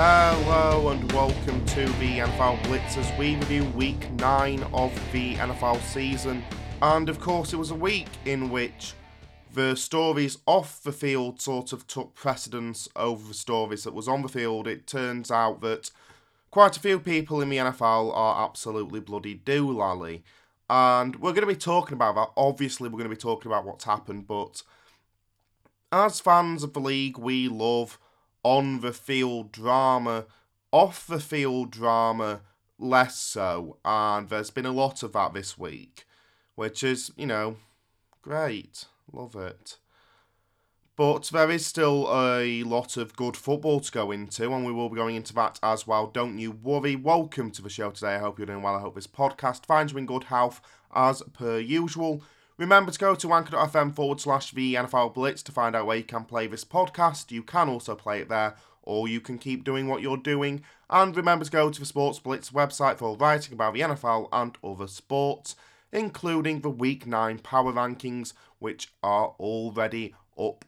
Hello 0.00 0.90
and 0.90 1.10
welcome 1.10 1.66
to 1.66 1.84
the 1.84 2.18
NFL 2.18 2.62
Blitz 2.68 2.96
as 2.96 3.18
we 3.18 3.34
review 3.34 3.64
week 3.70 4.08
9 4.12 4.62
of 4.72 4.92
the 5.10 5.34
NFL 5.34 5.82
season. 5.82 6.44
And 6.80 7.08
of 7.08 7.18
course, 7.18 7.52
it 7.52 7.56
was 7.56 7.72
a 7.72 7.74
week 7.74 8.06
in 8.24 8.48
which 8.48 8.94
the 9.52 9.74
stories 9.74 10.38
off 10.46 10.80
the 10.84 10.92
field 10.92 11.40
sort 11.40 11.72
of 11.72 11.88
took 11.88 12.14
precedence 12.14 12.88
over 12.94 13.26
the 13.26 13.34
stories 13.34 13.82
that 13.82 13.92
was 13.92 14.06
on 14.06 14.22
the 14.22 14.28
field. 14.28 14.68
It 14.68 14.86
turns 14.86 15.32
out 15.32 15.62
that 15.62 15.90
quite 16.52 16.76
a 16.76 16.80
few 16.80 17.00
people 17.00 17.40
in 17.40 17.48
the 17.48 17.56
NFL 17.56 18.16
are 18.16 18.44
absolutely 18.44 19.00
bloody 19.00 19.34
doolally. 19.34 20.22
And 20.70 21.16
we're 21.16 21.32
going 21.32 21.40
to 21.40 21.52
be 21.52 21.56
talking 21.56 21.94
about 21.94 22.14
that. 22.14 22.30
Obviously, 22.36 22.88
we're 22.88 22.98
going 22.98 23.10
to 23.10 23.16
be 23.16 23.20
talking 23.20 23.50
about 23.50 23.64
what's 23.64 23.82
happened, 23.82 24.28
but 24.28 24.62
as 25.90 26.20
fans 26.20 26.62
of 26.62 26.72
the 26.72 26.80
league, 26.80 27.18
we 27.18 27.48
love 27.48 27.98
on 28.42 28.80
the 28.80 28.92
field 28.92 29.52
drama, 29.52 30.26
off 30.72 31.06
the 31.06 31.20
field 31.20 31.70
drama, 31.70 32.40
less 32.78 33.18
so. 33.18 33.78
And 33.84 34.28
there's 34.28 34.50
been 34.50 34.66
a 34.66 34.72
lot 34.72 35.02
of 35.02 35.12
that 35.12 35.34
this 35.34 35.58
week, 35.58 36.04
which 36.54 36.82
is, 36.82 37.10
you 37.16 37.26
know, 37.26 37.56
great. 38.22 38.84
Love 39.12 39.34
it. 39.36 39.78
But 40.96 41.30
there 41.32 41.50
is 41.50 41.64
still 41.64 42.08
a 42.12 42.64
lot 42.64 42.96
of 42.96 43.14
good 43.14 43.36
football 43.36 43.78
to 43.78 43.92
go 43.92 44.10
into, 44.10 44.52
and 44.52 44.66
we 44.66 44.72
will 44.72 44.88
be 44.88 44.96
going 44.96 45.14
into 45.14 45.32
that 45.34 45.60
as 45.62 45.86
well. 45.86 46.08
Don't 46.08 46.38
you 46.38 46.50
worry. 46.50 46.96
Welcome 46.96 47.52
to 47.52 47.62
the 47.62 47.70
show 47.70 47.92
today. 47.92 48.16
I 48.16 48.18
hope 48.18 48.36
you're 48.36 48.46
doing 48.46 48.62
well. 48.62 48.74
I 48.74 48.80
hope 48.80 48.96
this 48.96 49.06
podcast 49.06 49.64
finds 49.64 49.92
you 49.92 49.98
in 49.98 50.06
good 50.06 50.24
health 50.24 50.60
as 50.92 51.22
per 51.32 51.60
usual. 51.60 52.24
Remember 52.58 52.90
to 52.90 52.98
go 52.98 53.14
to 53.14 53.32
anchor.fm 53.32 53.94
forward 53.94 54.20
slash 54.20 54.50
the 54.50 54.74
NFL 54.74 55.14
Blitz 55.14 55.44
to 55.44 55.52
find 55.52 55.76
out 55.76 55.86
where 55.86 55.96
you 55.96 56.02
can 56.02 56.24
play 56.24 56.48
this 56.48 56.64
podcast. 56.64 57.30
You 57.30 57.44
can 57.44 57.68
also 57.68 57.94
play 57.94 58.20
it 58.20 58.28
there, 58.28 58.56
or 58.82 59.06
you 59.06 59.20
can 59.20 59.38
keep 59.38 59.62
doing 59.62 59.86
what 59.86 60.02
you're 60.02 60.16
doing. 60.16 60.64
And 60.90 61.16
remember 61.16 61.44
to 61.44 61.50
go 61.52 61.70
to 61.70 61.78
the 61.78 61.86
Sports 61.86 62.18
Blitz 62.18 62.50
website 62.50 62.98
for 62.98 63.16
writing 63.16 63.52
about 63.52 63.74
the 63.74 63.80
NFL 63.82 64.28
and 64.32 64.58
other 64.64 64.88
sports, 64.88 65.54
including 65.92 66.62
the 66.62 66.68
Week 66.68 67.06
9 67.06 67.38
Power 67.38 67.72
Rankings, 67.72 68.32
which 68.58 68.92
are 69.04 69.36
already 69.38 70.16
up 70.36 70.64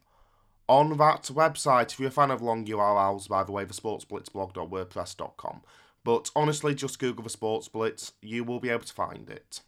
on 0.69 0.97
that 0.99 1.25
website. 1.25 1.91
If 1.93 1.99
you're 1.99 2.11
a 2.11 2.13
fan 2.13 2.31
of 2.31 2.41
long 2.41 2.65
URLs, 2.67 3.27
by 3.29 3.43
the 3.43 3.51
way, 3.51 3.65
the 3.65 3.75
sportsblitzblog.wordpress.com. 3.75 5.63
But 6.05 6.31
honestly, 6.37 6.77
just 6.77 7.01
Google 7.01 7.25
the 7.25 7.31
Sports 7.31 7.67
Blitz, 7.67 8.13
you 8.23 8.45
will 8.45 8.61
be 8.61 8.71
able 8.71 8.85
to 8.85 8.93
find 8.93 9.29
it. 9.29 9.61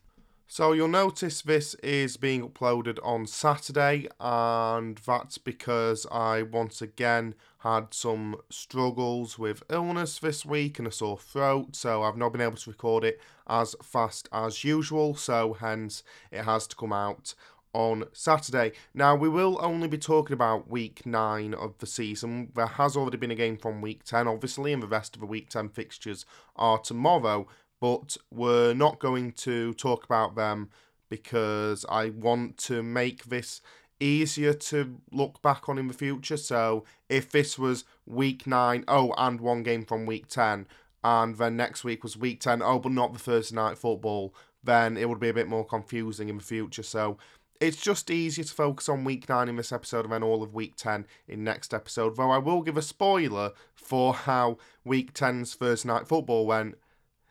So 0.54 0.72
you'll 0.72 0.88
notice 0.88 1.40
this 1.40 1.72
is 1.76 2.18
being 2.18 2.46
uploaded 2.46 2.98
on 3.02 3.26
Saturday, 3.26 4.06
and 4.20 4.98
that's 4.98 5.38
because 5.38 6.06
I 6.12 6.42
once 6.42 6.82
again 6.82 7.34
had 7.60 7.94
some 7.94 8.36
struggles 8.50 9.38
with 9.38 9.62
illness 9.70 10.18
this 10.18 10.44
week 10.44 10.78
and 10.78 10.86
a 10.86 10.92
sore 10.92 11.16
throat, 11.16 11.74
so 11.74 12.02
I've 12.02 12.18
not 12.18 12.32
been 12.32 12.42
able 12.42 12.58
to 12.58 12.70
record 12.70 13.02
it 13.02 13.18
as 13.46 13.74
fast 13.82 14.28
as 14.30 14.62
usual, 14.62 15.14
so 15.14 15.54
hence 15.54 16.02
it 16.30 16.44
has 16.44 16.66
to 16.66 16.76
come 16.76 16.92
out 16.92 17.34
on 17.72 18.04
Saturday. 18.12 18.72
Now, 18.92 19.16
we 19.16 19.30
will 19.30 19.58
only 19.62 19.88
be 19.88 19.96
talking 19.96 20.34
about 20.34 20.68
week 20.68 21.06
9 21.06 21.54
of 21.54 21.78
the 21.78 21.86
season. 21.86 22.52
There 22.54 22.66
has 22.66 22.94
already 22.94 23.16
been 23.16 23.30
a 23.30 23.34
game 23.34 23.56
from 23.56 23.80
week 23.80 24.04
10, 24.04 24.28
obviously, 24.28 24.74
and 24.74 24.82
the 24.82 24.86
rest 24.86 25.16
of 25.16 25.20
the 25.20 25.26
week 25.26 25.48
10 25.48 25.70
fixtures 25.70 26.26
are 26.56 26.78
tomorrow 26.78 27.48
but 27.82 28.16
we're 28.30 28.74
not 28.74 29.00
going 29.00 29.32
to 29.32 29.74
talk 29.74 30.04
about 30.04 30.36
them 30.36 30.70
because 31.08 31.84
I 31.88 32.10
want 32.10 32.56
to 32.58 32.80
make 32.80 33.24
this 33.24 33.60
easier 33.98 34.54
to 34.54 35.00
look 35.10 35.42
back 35.42 35.68
on 35.68 35.78
in 35.78 35.88
the 35.88 35.92
future. 35.92 36.36
So 36.36 36.84
if 37.08 37.32
this 37.32 37.58
was 37.58 37.82
week 38.06 38.46
nine, 38.46 38.84
oh, 38.86 39.12
and 39.18 39.40
one 39.40 39.64
game 39.64 39.84
from 39.84 40.06
week 40.06 40.28
10, 40.28 40.68
and 41.02 41.36
then 41.36 41.56
next 41.56 41.82
week 41.82 42.04
was 42.04 42.16
week 42.16 42.38
10, 42.38 42.62
oh, 42.62 42.78
but 42.78 42.92
not 42.92 43.14
the 43.14 43.18
Thursday 43.18 43.56
night 43.56 43.76
football, 43.76 44.32
then 44.62 44.96
it 44.96 45.08
would 45.08 45.18
be 45.18 45.30
a 45.30 45.34
bit 45.34 45.48
more 45.48 45.66
confusing 45.66 46.28
in 46.28 46.36
the 46.36 46.44
future. 46.44 46.84
So 46.84 47.18
it's 47.60 47.82
just 47.82 48.12
easier 48.12 48.44
to 48.44 48.54
focus 48.54 48.88
on 48.88 49.02
week 49.02 49.28
9 49.28 49.48
in 49.48 49.56
this 49.56 49.72
episode 49.72 50.04
and 50.04 50.12
then 50.12 50.22
all 50.22 50.44
of 50.44 50.54
week 50.54 50.76
10 50.76 51.04
in 51.26 51.42
next 51.42 51.74
episode. 51.74 52.14
Though 52.14 52.30
I 52.30 52.38
will 52.38 52.62
give 52.62 52.76
a 52.76 52.82
spoiler 52.82 53.50
for 53.74 54.14
how 54.14 54.58
week 54.84 55.14
10's 55.14 55.54
Thursday 55.54 55.88
night 55.88 56.06
football 56.06 56.46
went 56.46 56.76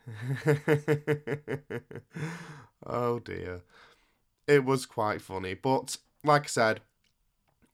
oh 2.86 3.18
dear. 3.20 3.62
It 4.46 4.64
was 4.64 4.86
quite 4.86 5.22
funny. 5.22 5.54
But 5.54 5.98
like 6.24 6.44
I 6.44 6.48
said, 6.48 6.80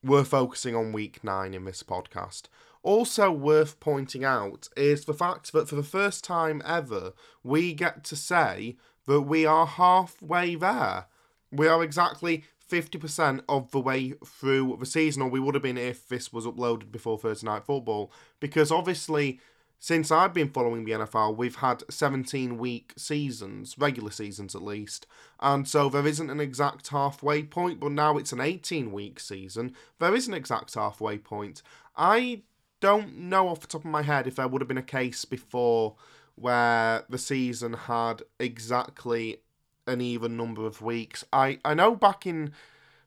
we're 0.03 0.25
focusing 0.25 0.75
on 0.77 0.93
week 0.93 1.25
nine 1.25 1.55
in 1.55 1.65
this 1.65 1.83
podcast. 1.83 2.43
Also, 2.83 3.31
worth 3.31 3.81
pointing 3.81 4.25
out 4.25 4.69
is 4.77 5.05
the 5.05 5.15
fact 5.15 5.53
that 5.53 5.69
for 5.69 5.75
the 5.75 5.83
first 5.83 6.23
time 6.25 6.63
ever, 6.65 7.13
we 7.43 7.75
get 7.75 8.05
to 8.05 8.17
say 8.17 8.77
that 9.07 9.23
we 9.23 9.45
are 9.45 9.67
halfway 9.67 10.55
there. 10.55 11.07
We 11.51 11.67
are 11.67 11.83
exactly 11.83 12.45
50% 12.71 13.43
of 13.49 13.71
the 13.73 13.81
way 13.81 14.15
through 14.25 14.77
the 14.79 14.87
season, 14.87 15.23
or 15.23 15.29
we 15.29 15.41
would 15.41 15.55
have 15.55 15.63
been 15.63 15.79
if 15.79 16.07
this 16.09 16.33
was 16.33 16.47
uploaded 16.47 16.93
before 16.93 17.19
Thursday 17.19 17.47
Night 17.47 17.65
Football. 17.65 18.13
Because 18.39 18.71
obviously, 18.71 19.41
since 19.81 20.11
I've 20.11 20.35
been 20.35 20.51
following 20.51 20.85
the 20.85 20.93
NFL, 20.93 21.37
we've 21.37 21.57
had 21.57 21.85
17 21.89 22.59
week 22.59 22.93
seasons, 22.97 23.77
regular 23.79 24.11
seasons 24.11 24.55
at 24.55 24.63
least, 24.63 25.07
and 25.41 25.69
so 25.69 25.89
there 25.89 26.07
isn't 26.07 26.31
an 26.31 26.41
exact 26.41 26.89
halfway 26.89 27.45
point, 27.45 27.79
but 27.81 27.93
now 27.93 28.17
it's 28.17 28.33
an 28.33 28.41
18 28.41 28.91
week 28.91 29.21
season. 29.21 29.75
There 29.99 30.15
is 30.15 30.27
an 30.27 30.35
exact 30.35 30.75
halfway 30.75 31.19
point. 31.19 31.63
I 31.97 32.43
don't 32.81 33.17
know 33.19 33.49
off 33.49 33.61
the 33.61 33.67
top 33.67 33.85
of 33.85 33.91
my 33.91 34.03
head 34.03 34.27
if 34.27 34.37
there 34.37 34.49
would 34.49 34.61
have 34.61 34.69
been 34.69 34.79
a 34.79 34.83
case 34.83 35.25
before 35.25 35.97
where 36.35 37.05
the 37.09 37.19
season 37.19 37.73
had 37.73 38.23
exactly 38.39 39.39
an 39.87 40.01
even 40.01 40.37
number 40.37 40.67
of 40.67 40.83
weeks. 40.83 41.25
I, 41.33 41.59
I 41.65 41.75
know 41.75 41.97
back 41.97 42.27
in 42.27 42.53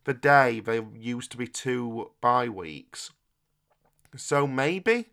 the 0.04 0.14
day 0.14 0.60
there 0.60 0.86
used 0.98 1.32
to 1.32 1.38
be 1.38 1.48
two 1.48 2.12
bye 2.20 2.50
weeks. 2.50 3.12
So 4.18 4.46
maybe 4.46 5.11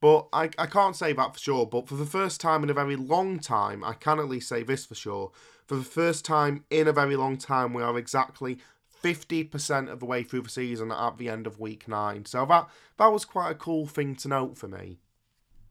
but 0.00 0.28
I, 0.32 0.50
I 0.58 0.66
can't 0.66 0.96
say 0.96 1.12
that 1.12 1.34
for 1.34 1.38
sure. 1.38 1.66
But 1.66 1.88
for 1.88 1.94
the 1.94 2.06
first 2.06 2.40
time 2.40 2.62
in 2.62 2.70
a 2.70 2.74
very 2.74 2.96
long 2.96 3.38
time, 3.38 3.84
I 3.84 3.92
can 3.92 4.18
at 4.18 4.28
least 4.28 4.48
say 4.48 4.62
this 4.62 4.86
for 4.86 4.94
sure. 4.94 5.30
For 5.66 5.76
the 5.76 5.84
first 5.84 6.24
time 6.24 6.64
in 6.70 6.88
a 6.88 6.92
very 6.92 7.16
long 7.16 7.36
time, 7.36 7.74
we 7.74 7.82
are 7.82 7.96
exactly 7.98 8.58
50% 9.02 9.90
of 9.90 10.00
the 10.00 10.06
way 10.06 10.22
through 10.22 10.42
the 10.42 10.48
season 10.48 10.90
at 10.90 11.18
the 11.18 11.28
end 11.28 11.46
of 11.46 11.60
week 11.60 11.86
nine. 11.86 12.24
So 12.24 12.44
that, 12.46 12.68
that 12.96 13.12
was 13.12 13.24
quite 13.24 13.50
a 13.50 13.54
cool 13.54 13.86
thing 13.86 14.16
to 14.16 14.28
note 14.28 14.56
for 14.56 14.68
me. 14.68 14.98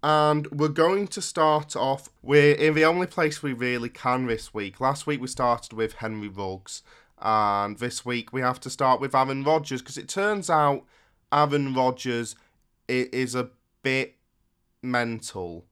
And 0.02 0.48
we're 0.52 0.70
going 0.70 1.08
to 1.10 1.22
start 1.22 1.76
off. 1.76 2.10
We're 2.22 2.54
in 2.54 2.74
the 2.76 2.86
only 2.86 3.08
place 3.08 3.44
we 3.44 3.54
really 3.54 3.90
can 3.90 4.28
this 4.28 4.54
week. 4.54 4.80
Last 4.80 5.06
week 5.06 5.22
we 5.22 5.28
started 5.28 5.74
with 5.74 5.96
Henry 5.96 6.30
Ruggs. 6.30 6.84
And 7.22 7.78
this 7.80 8.06
week 8.06 8.32
we 8.32 8.42
have 8.42 8.60
to 8.62 8.70
start 8.70 9.02
with 9.02 9.14
Aaron 9.14 9.44
Rodgers 9.44 9.82
because 9.82 9.98
it 9.98 10.08
turns 10.08 10.50
out 10.50 10.86
Aaron 11.34 11.74
Rodgers 11.74 12.36
is 12.88 13.36
a 13.36 13.50
bit 13.84 14.16
mental. 14.82 15.66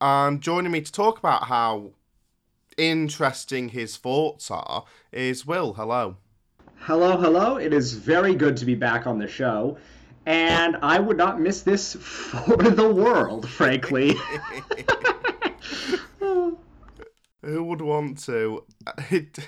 And 0.00 0.40
joining 0.40 0.72
me 0.72 0.80
to 0.80 0.92
talk 0.92 1.18
about 1.18 1.44
how 1.44 1.92
interesting 2.76 3.68
his 3.70 3.96
thoughts 3.96 4.50
are 4.50 4.84
is 5.12 5.46
Will. 5.46 5.74
Hello. 5.74 6.16
Hello, 6.76 7.16
hello. 7.16 7.56
It 7.56 7.72
is 7.72 7.94
very 7.94 8.34
good 8.34 8.56
to 8.58 8.64
be 8.64 8.74
back 8.74 9.06
on 9.06 9.18
the 9.18 9.28
show. 9.28 9.78
And 10.26 10.76
I 10.82 10.98
would 10.98 11.16
not 11.16 11.40
miss 11.40 11.62
this 11.62 11.94
for 11.94 12.56
the 12.70 12.92
world, 12.92 13.48
frankly. 13.48 14.14
Who 17.42 17.64
would 17.64 17.82
want 17.82 18.18
to? 18.24 18.64
It, 19.10 19.38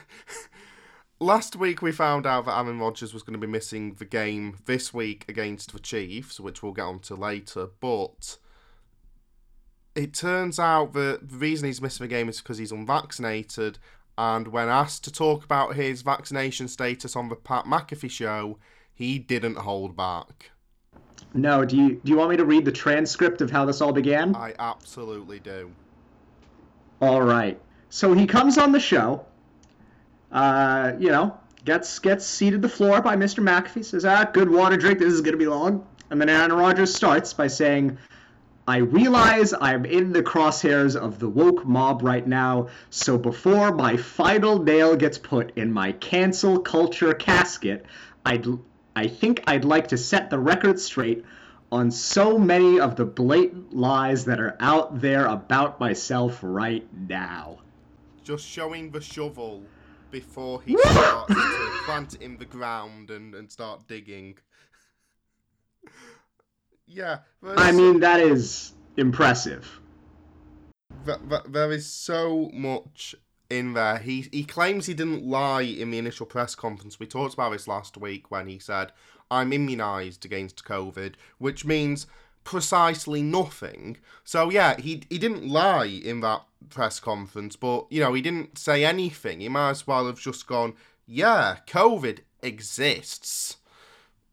last 1.21 1.56
week 1.56 1.81
we 1.81 1.93
found 1.93 2.27
out 2.27 2.44
that 2.44 2.59
Aaron 2.59 2.78
Rodgers 2.78 3.15
was 3.15 3.22
going 3.22 3.41
to 3.41 3.47
be 3.47 3.51
missing 3.51 3.95
the 3.95 4.04
game 4.04 4.59
this 4.66 4.92
week 4.92 5.24
against 5.28 5.72
the 5.72 5.78
Chiefs, 5.78 6.39
which 6.39 6.62
we'll 6.62 6.72
get 6.72 6.83
on 6.83 6.98
to 7.01 7.15
later. 7.15 7.69
But 7.80 8.36
it 9.97 10.13
turns 10.13 10.59
out 10.59 10.93
that 10.93 11.28
the 11.28 11.37
reason 11.37 11.66
he's 11.66 11.81
missing 11.81 12.04
the 12.04 12.09
game 12.09 12.28
is 12.28 12.41
because 12.41 12.59
he's 12.59 12.71
unvaccinated. 12.71 13.78
And 14.19 14.48
when 14.48 14.69
asked 14.69 15.04
to 15.04 15.13
talk 15.13 15.45
about 15.45 15.75
his 15.75 16.03
vaccination 16.03 16.69
status 16.69 17.16
on 17.16 17.28
the 17.28 17.37
Pat 17.37 17.65
McAfee 17.65 18.10
show, 18.10 18.59
he 18.95 19.19
didn't 19.19 19.57
hold 19.57 19.97
back. 19.97 20.51
No, 21.34 21.65
do 21.65 21.77
you 21.77 22.01
do 22.04 22.13
you 22.13 22.16
want 22.16 22.31
me 22.31 22.37
to 22.37 22.45
read 22.45 22.65
the 22.65 22.72
transcript 22.72 23.41
of 23.41 23.51
how 23.51 23.65
this 23.65 23.81
all 23.81 23.93
began? 23.93 24.34
I 24.34 24.54
absolutely 24.59 25.41
do. 25.41 25.71
All 27.01 27.22
right. 27.22 27.60
So 27.91 28.15
he 28.15 28.27
comes 28.27 28.59
on 28.59 28.72
the 28.72 28.81
show. 28.81 29.25
Uh, 30.33 30.93
you 30.98 31.09
know, 31.09 31.39
gets 31.65 31.98
gets 31.98 32.25
seated 32.25 32.63
the 32.63 32.69
floor 32.69 33.03
by 33.03 33.16
Mr. 33.16 33.43
McAfee. 33.45 33.84
Says, 33.84 34.04
"Ah, 34.04 34.25
good 34.25 34.51
water 34.51 34.77
drink. 34.77 34.98
This 34.98 35.13
is 35.13 35.21
gonna 35.21 35.37
be 35.37 35.47
long." 35.47 35.87
And 36.10 36.21
then 36.21 36.28
Aaron 36.28 36.53
Rodgers 36.53 36.95
starts 36.95 37.33
by 37.33 37.48
saying, 37.48 37.98
I 38.68 38.78
realize 38.78 39.54
I'm 39.59 39.84
in 39.84 40.13
the 40.13 40.22
crosshairs 40.22 40.97
of 40.97 41.18
the 41.21 41.28
woke 41.28 41.65
mob 41.65 42.03
right 42.03 42.27
now, 42.27 42.68
so 42.91 43.16
before 43.16 43.72
my 43.72 43.97
final 43.97 44.60
nail 44.60 44.97
gets 44.97 45.18
put 45.18 45.57
in 45.57 45.72
my 45.72 45.92
cancel 45.92 46.59
culture 46.59 47.15
casket, 47.15 47.86
I'd 48.24 48.47
I 48.97 49.09
think 49.09 49.45
I'd 49.47 49.65
like 49.65 49.89
to 49.89 49.98
set 49.98 50.30
the 50.30 50.39
record 50.39 50.80
straight. 50.80 51.24
on 51.72 51.91
so 51.91 52.39
many 52.39 52.78
of 52.78 52.97
the 52.97 53.04
blatant 53.04 53.74
lies 53.74 54.24
that 54.24 54.41
are 54.41 54.57
out 54.60 55.01
there 55.01 55.27
about 55.27 55.80
myself 55.80 56.39
right 56.42 56.86
now. 57.09 57.59
Just 58.22 58.47
showing 58.47 58.91
the 58.91 59.01
shovel 59.01 59.62
before 60.10 60.62
he 60.62 60.77
starts 60.78 61.34
to 61.34 61.71
plant 61.84 62.15
it 62.15 62.22
in 62.22 62.36
the 62.39 62.45
ground 62.45 63.10
and, 63.10 63.34
and 63.34 63.51
start 63.51 63.86
digging. 63.89 64.36
Yeah. 66.86 67.18
I 67.44 67.72
mean, 67.72 68.00
that 68.00 68.21
is 68.21 68.72
impressive. 68.97 69.80
Th- 71.04 71.18
th- 71.28 71.42
there 71.48 71.72
is 71.72 71.86
so 71.86 72.50
much 72.53 73.15
in 73.50 73.74
there. 73.74 73.98
He 73.98 74.28
he 74.33 74.44
claims 74.44 74.86
he 74.86 74.94
didn't 74.94 75.24
lie 75.24 75.62
in 75.62 75.91
the 75.91 75.98
initial 75.98 76.27
press 76.27 76.54
conference. 76.54 76.98
We 76.98 77.06
talked 77.06 77.34
about 77.34 77.53
this 77.53 77.68
last 77.68 77.97
week 77.97 78.30
when 78.30 78.47
he 78.47 78.59
said, 78.59 78.92
"I'm 79.30 79.53
immunized 79.53 80.24
against 80.24 80.65
COVID," 80.65 81.15
which 81.38 81.65
means 81.65 82.06
precisely 82.44 83.22
nothing. 83.22 83.98
So 84.24 84.50
yeah, 84.50 84.77
he 84.80 85.03
he 85.10 85.18
didn't 85.18 85.47
lie 85.47 85.86
in 85.86 86.21
that 86.21 86.42
press 86.71 87.00
conference, 87.00 87.56
but 87.56 87.86
you 87.91 88.00
know, 88.00 88.15
he 88.15 88.22
didn't 88.22 88.59
say 88.59 88.84
anything. 88.84 89.41
He 89.41 89.48
might 89.48 89.71
as 89.71 89.86
well 89.86 90.06
have 90.06 90.21
just 90.21 90.47
gone, 90.47 90.74
"Yeah, 91.06 91.59
COVID 91.66 92.21
exists." 92.42 93.59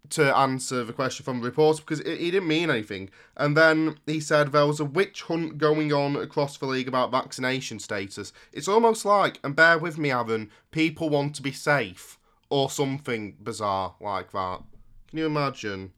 To 0.10 0.36
answer 0.36 0.84
the 0.84 0.94
question 0.94 1.24
from 1.24 1.40
the 1.40 1.46
reporter 1.46 1.82
because 1.82 2.00
he 2.00 2.30
didn't 2.32 2.48
mean 2.48 2.70
anything. 2.70 3.10
And 3.38 3.56
then 3.56 3.98
he 4.06 4.20
said 4.20 4.52
there 4.52 4.68
was 4.68 4.80
a 4.80 4.86
witch 4.86 5.24
hunt 5.24 5.58
going 5.58 5.94
on 5.94 6.16
across 6.16 6.58
the 6.58 6.66
league 6.66 6.88
about 6.88 7.12
vaccination 7.12 7.80
status. 7.80 8.34
It's 8.52 8.68
almost 8.68 9.06
like, 9.06 9.40
and 9.44 9.56
bear 9.56 9.78
with 9.78 9.98
me, 9.98 10.12
Aaron, 10.12 10.52
people 10.72 11.10
want 11.10 11.36
to 11.36 11.42
be 11.42 11.52
safe 11.52 12.20
or 12.50 12.70
something 12.70 13.38
bizarre 13.42 13.96
like 14.00 14.32
that. 14.34 14.62
Can 15.08 15.20
you 15.20 15.26
imagine? 15.26 15.94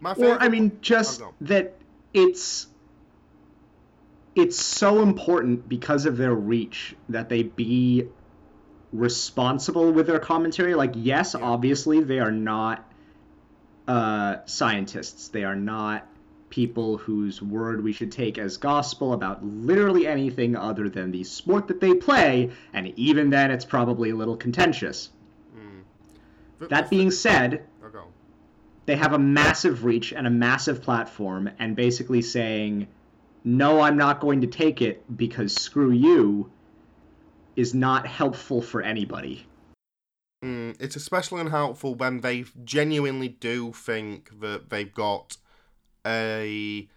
My 0.00 0.14
favorite... 0.14 0.36
Or 0.36 0.42
I 0.42 0.48
mean, 0.48 0.72
oh, 0.74 0.78
just 0.80 1.22
oh, 1.22 1.34
that 1.42 1.74
it's 2.14 2.68
it's 4.34 4.58
so 4.58 5.02
important 5.02 5.68
because 5.68 6.06
of 6.06 6.16
their 6.16 6.34
reach 6.34 6.94
that 7.08 7.28
they 7.28 7.42
be 7.42 8.08
responsible 8.92 9.92
with 9.92 10.06
their 10.06 10.18
commentary. 10.18 10.74
Like, 10.74 10.92
yes, 10.94 11.34
yeah. 11.38 11.44
obviously 11.44 12.00
they 12.00 12.18
are 12.18 12.30
not 12.30 12.91
uh, 13.92 14.40
scientists. 14.46 15.28
They 15.28 15.44
are 15.44 15.54
not 15.54 16.08
people 16.48 16.96
whose 16.96 17.42
word 17.42 17.84
we 17.84 17.92
should 17.92 18.10
take 18.10 18.38
as 18.38 18.56
gospel 18.56 19.12
about 19.12 19.44
literally 19.44 20.06
anything 20.06 20.56
other 20.56 20.88
than 20.88 21.10
the 21.10 21.22
sport 21.24 21.68
that 21.68 21.78
they 21.78 21.92
play, 21.92 22.50
and 22.72 22.86
even 22.98 23.28
then 23.28 23.50
it's 23.50 23.66
probably 23.66 24.08
a 24.08 24.16
little 24.16 24.36
contentious. 24.36 25.10
Mm. 25.54 26.70
That 26.70 26.88
being 26.88 27.10
said, 27.10 27.66
okay. 27.84 27.98
they 28.86 28.96
have 28.96 29.12
a 29.12 29.18
massive 29.18 29.84
reach 29.84 30.14
and 30.14 30.26
a 30.26 30.30
massive 30.30 30.80
platform, 30.80 31.50
and 31.58 31.76
basically 31.76 32.22
saying, 32.22 32.88
no, 33.44 33.82
I'm 33.82 33.98
not 33.98 34.20
going 34.20 34.40
to 34.40 34.46
take 34.46 34.80
it 34.80 35.04
because 35.14 35.52
screw 35.54 35.92
you 35.92 36.50
is 37.56 37.74
not 37.74 38.06
helpful 38.06 38.62
for 38.62 38.80
anybody. 38.80 39.46
Mm, 40.42 40.76
it's 40.80 40.96
especially 40.96 41.40
unhelpful 41.40 41.94
when 41.94 42.20
they 42.20 42.44
genuinely 42.64 43.28
do 43.28 43.72
think 43.72 44.40
that 44.40 44.70
they've 44.70 44.92
got 44.92 45.36
a 46.04 46.88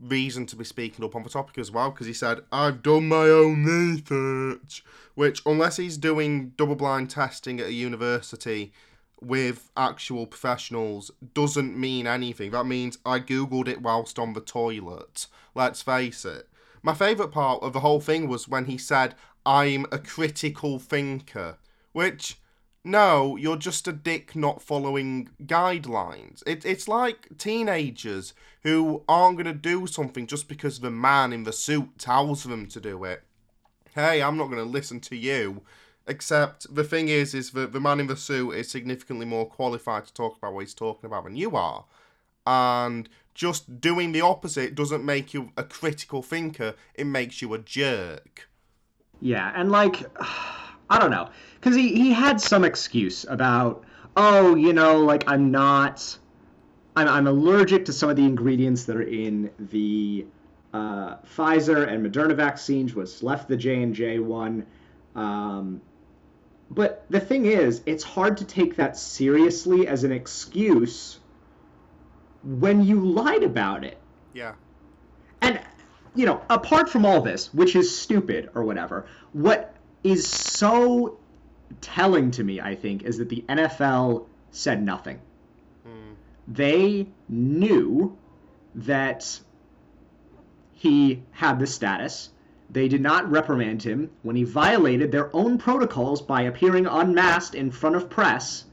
reason 0.00 0.46
to 0.46 0.56
be 0.56 0.64
speaking 0.64 1.04
up 1.04 1.14
on 1.14 1.22
the 1.22 1.28
topic 1.28 1.58
as 1.58 1.70
well 1.70 1.90
because 1.90 2.08
he 2.08 2.12
said 2.12 2.40
I've 2.50 2.82
done 2.82 3.06
my 3.06 3.28
own 3.28 3.64
research 3.64 4.84
which 5.14 5.42
unless 5.46 5.76
he's 5.76 5.96
doing 5.96 6.54
double 6.56 6.74
blind 6.74 7.08
testing 7.08 7.60
at 7.60 7.68
a 7.68 7.72
university 7.72 8.72
with 9.20 9.70
actual 9.76 10.26
professionals 10.26 11.12
doesn't 11.34 11.78
mean 11.78 12.08
anything. 12.08 12.50
That 12.50 12.66
means 12.66 12.98
I 13.06 13.20
googled 13.20 13.68
it 13.68 13.80
whilst 13.80 14.18
on 14.18 14.32
the 14.32 14.40
toilet. 14.40 15.28
Let's 15.54 15.82
face 15.82 16.24
it. 16.24 16.48
My 16.82 16.94
favorite 16.94 17.30
part 17.30 17.62
of 17.62 17.72
the 17.72 17.80
whole 17.80 18.00
thing 18.00 18.26
was 18.26 18.48
when 18.48 18.64
he 18.64 18.76
said 18.76 19.14
I'm 19.46 19.86
a 19.92 19.98
critical 19.98 20.80
thinker 20.80 21.58
which 21.92 22.38
no, 22.84 23.36
you're 23.36 23.56
just 23.56 23.86
a 23.86 23.92
dick 23.92 24.34
not 24.34 24.60
following 24.60 25.28
guidelines. 25.44 26.42
It, 26.46 26.64
it's 26.64 26.88
like 26.88 27.38
teenagers 27.38 28.34
who 28.62 29.02
aren't 29.08 29.36
going 29.36 29.46
to 29.46 29.52
do 29.52 29.86
something 29.86 30.26
just 30.26 30.48
because 30.48 30.80
the 30.80 30.90
man 30.90 31.32
in 31.32 31.44
the 31.44 31.52
suit 31.52 31.98
tells 31.98 32.42
them 32.44 32.66
to 32.68 32.80
do 32.80 33.04
it. 33.04 33.22
Hey, 33.94 34.22
I'm 34.22 34.36
not 34.36 34.46
going 34.46 34.58
to 34.58 34.64
listen 34.64 35.00
to 35.00 35.16
you. 35.16 35.62
Except 36.08 36.74
the 36.74 36.82
thing 36.82 37.08
is, 37.08 37.34
is 37.34 37.52
that 37.52 37.72
the 37.72 37.80
man 37.80 38.00
in 38.00 38.08
the 38.08 38.16
suit 38.16 38.52
is 38.52 38.68
significantly 38.68 39.26
more 39.26 39.46
qualified 39.46 40.06
to 40.06 40.12
talk 40.12 40.36
about 40.36 40.52
what 40.52 40.60
he's 40.60 40.74
talking 40.74 41.06
about 41.06 41.24
than 41.24 41.36
you 41.36 41.54
are. 41.54 41.84
And 42.44 43.08
just 43.34 43.80
doing 43.80 44.10
the 44.10 44.20
opposite 44.20 44.74
doesn't 44.74 45.04
make 45.04 45.32
you 45.32 45.52
a 45.56 45.62
critical 45.62 46.20
thinker, 46.20 46.74
it 46.94 47.06
makes 47.06 47.40
you 47.40 47.54
a 47.54 47.58
jerk. 47.58 48.48
Yeah, 49.20 49.52
and 49.54 49.70
like. 49.70 50.04
I 50.92 50.98
don't 50.98 51.10
know, 51.10 51.30
because 51.58 51.74
he 51.74 51.94
he 51.94 52.12
had 52.12 52.38
some 52.38 52.64
excuse 52.64 53.24
about 53.26 53.84
oh 54.14 54.54
you 54.54 54.74
know 54.74 54.98
like 54.98 55.24
I'm 55.26 55.50
not 55.50 56.18
I'm 56.94 57.08
I'm 57.08 57.26
allergic 57.26 57.86
to 57.86 57.94
some 57.94 58.10
of 58.10 58.16
the 58.16 58.26
ingredients 58.26 58.84
that 58.84 58.96
are 58.96 59.02
in 59.02 59.50
the 59.58 60.26
uh, 60.74 61.16
Pfizer 61.36 61.88
and 61.88 62.06
Moderna 62.06 62.36
vaccines, 62.36 62.94
was 62.94 63.22
left 63.22 63.48
the 63.48 63.56
J 63.56 63.82
and 63.82 63.94
J 63.94 64.18
one. 64.18 64.66
Um, 65.14 65.80
but 66.70 67.06
the 67.08 67.20
thing 67.20 67.46
is, 67.46 67.82
it's 67.86 68.04
hard 68.04 68.36
to 68.38 68.44
take 68.44 68.76
that 68.76 68.96
seriously 68.98 69.88
as 69.88 70.04
an 70.04 70.12
excuse 70.12 71.20
when 72.42 72.84
you 72.84 73.00
lied 73.00 73.42
about 73.42 73.82
it. 73.84 73.96
Yeah. 74.34 74.52
And 75.40 75.58
you 76.14 76.26
know, 76.26 76.42
apart 76.50 76.90
from 76.90 77.06
all 77.06 77.22
this, 77.22 77.52
which 77.54 77.76
is 77.76 77.98
stupid 77.98 78.50
or 78.54 78.64
whatever, 78.64 79.06
what 79.32 79.71
is 80.02 80.26
so 80.26 81.18
telling 81.80 82.30
to 82.32 82.44
me, 82.44 82.60
I 82.60 82.74
think, 82.74 83.02
is 83.02 83.18
that 83.18 83.28
the 83.28 83.44
NFL 83.48 84.26
said 84.50 84.82
nothing. 84.82 85.20
Mm. 85.86 86.14
They 86.48 87.08
knew 87.28 88.16
that 88.74 89.40
he 90.72 91.22
had 91.32 91.58
the 91.58 91.66
status. 91.66 92.30
They 92.70 92.88
did 92.88 93.00
not 93.00 93.30
reprimand 93.30 93.82
him 93.82 94.10
when 94.22 94.36
he 94.36 94.44
violated 94.44 95.12
their 95.12 95.34
own 95.34 95.58
protocols 95.58 96.22
by 96.22 96.42
appearing 96.42 96.86
unmasked 96.86 97.54
in 97.54 97.70
front 97.70 97.96
of 97.96 98.08
press. 98.08 98.64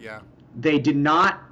Yeah. 0.00 0.20
They 0.58 0.78
did 0.78 0.96
not 0.96 1.42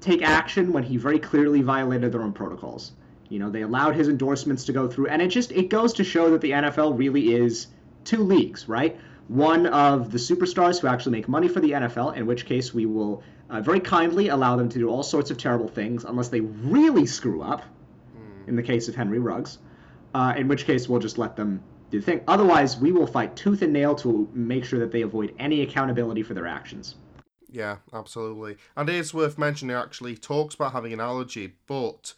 take 0.00 0.22
action 0.22 0.72
when 0.72 0.82
he 0.82 0.96
very 0.96 1.18
clearly 1.18 1.62
violated 1.62 2.12
their 2.12 2.22
own 2.22 2.32
protocols. 2.32 2.92
You 3.32 3.38
know, 3.38 3.48
they 3.48 3.62
allowed 3.62 3.96
his 3.96 4.08
endorsements 4.08 4.64
to 4.66 4.74
go 4.74 4.86
through, 4.86 5.06
and 5.06 5.22
it 5.22 5.28
just 5.28 5.52
it 5.52 5.70
goes 5.70 5.94
to 5.94 6.04
show 6.04 6.30
that 6.32 6.42
the 6.42 6.50
NFL 6.50 6.98
really 6.98 7.34
is 7.34 7.68
two 8.04 8.22
leagues, 8.22 8.68
right? 8.68 9.00
One 9.28 9.66
of 9.68 10.12
the 10.12 10.18
superstars 10.18 10.78
who 10.78 10.86
actually 10.86 11.12
make 11.12 11.28
money 11.28 11.48
for 11.48 11.60
the 11.60 11.70
NFL, 11.70 12.14
in 12.14 12.26
which 12.26 12.44
case 12.44 12.74
we 12.74 12.84
will 12.84 13.22
uh, 13.48 13.62
very 13.62 13.80
kindly 13.80 14.28
allow 14.28 14.56
them 14.56 14.68
to 14.68 14.78
do 14.78 14.90
all 14.90 15.02
sorts 15.02 15.30
of 15.30 15.38
terrible 15.38 15.66
things 15.66 16.04
unless 16.04 16.28
they 16.28 16.40
really 16.40 17.06
screw 17.06 17.40
up. 17.40 17.62
Mm. 17.62 18.48
In 18.48 18.56
the 18.56 18.62
case 18.62 18.88
of 18.88 18.94
Henry 18.94 19.18
Ruggs, 19.18 19.56
uh, 20.14 20.34
in 20.36 20.46
which 20.46 20.66
case 20.66 20.86
we'll 20.86 21.00
just 21.00 21.16
let 21.16 21.34
them 21.34 21.62
do 21.90 22.00
the 22.00 22.04
thing. 22.04 22.20
Otherwise, 22.28 22.76
we 22.76 22.92
will 22.92 23.06
fight 23.06 23.34
tooth 23.34 23.62
and 23.62 23.72
nail 23.72 23.94
to 23.94 24.28
make 24.34 24.66
sure 24.66 24.78
that 24.78 24.92
they 24.92 25.00
avoid 25.00 25.34
any 25.38 25.62
accountability 25.62 26.22
for 26.22 26.34
their 26.34 26.46
actions. 26.46 26.96
Yeah, 27.48 27.76
absolutely. 27.94 28.58
And 28.76 28.90
it 28.90 28.96
is 28.96 29.14
worth 29.14 29.38
mentioning, 29.38 29.74
actually, 29.74 30.18
talks 30.18 30.54
about 30.54 30.72
having 30.72 30.92
an 30.92 31.00
allergy, 31.00 31.54
but 31.66 32.12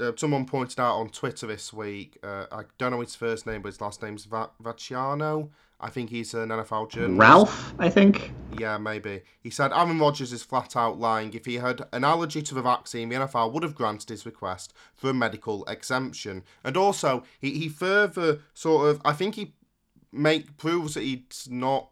uh, 0.00 0.12
someone 0.16 0.46
pointed 0.46 0.80
out 0.80 0.96
on 0.96 1.08
Twitter 1.10 1.46
this 1.46 1.72
week. 1.72 2.18
Uh, 2.22 2.46
I 2.50 2.62
don't 2.78 2.92
know 2.92 3.00
his 3.00 3.14
first 3.14 3.46
name, 3.46 3.62
but 3.62 3.68
his 3.68 3.80
last 3.80 4.02
name's 4.02 4.24
Va- 4.24 4.50
Vacchiano. 4.62 5.50
I 5.78 5.90
think 5.90 6.08
he's 6.08 6.32
an 6.32 6.48
NFL 6.48 6.90
journalist. 6.90 7.20
Ralph, 7.20 7.74
I 7.78 7.90
think. 7.90 8.32
Yeah, 8.58 8.78
maybe. 8.78 9.22
He 9.42 9.50
said 9.50 9.72
Aaron 9.72 9.98
Rodgers 9.98 10.32
is 10.32 10.42
flat 10.42 10.74
out 10.74 10.98
lying. 10.98 11.34
If 11.34 11.44
he 11.44 11.56
had 11.56 11.82
an 11.92 12.02
allergy 12.02 12.40
to 12.42 12.54
the 12.54 12.62
vaccine, 12.62 13.10
the 13.10 13.16
NFL 13.16 13.52
would 13.52 13.62
have 13.62 13.74
granted 13.74 14.08
his 14.08 14.24
request 14.24 14.72
for 14.94 15.10
a 15.10 15.14
medical 15.14 15.64
exemption. 15.66 16.44
And 16.64 16.78
also, 16.78 17.24
he, 17.38 17.50
he 17.50 17.68
further 17.68 18.40
sort 18.54 18.88
of, 18.88 19.02
I 19.04 19.12
think 19.12 19.34
he 19.34 19.54
make 20.12 20.56
proves 20.56 20.94
that 20.94 21.02
he's 21.02 21.46
not 21.50 21.90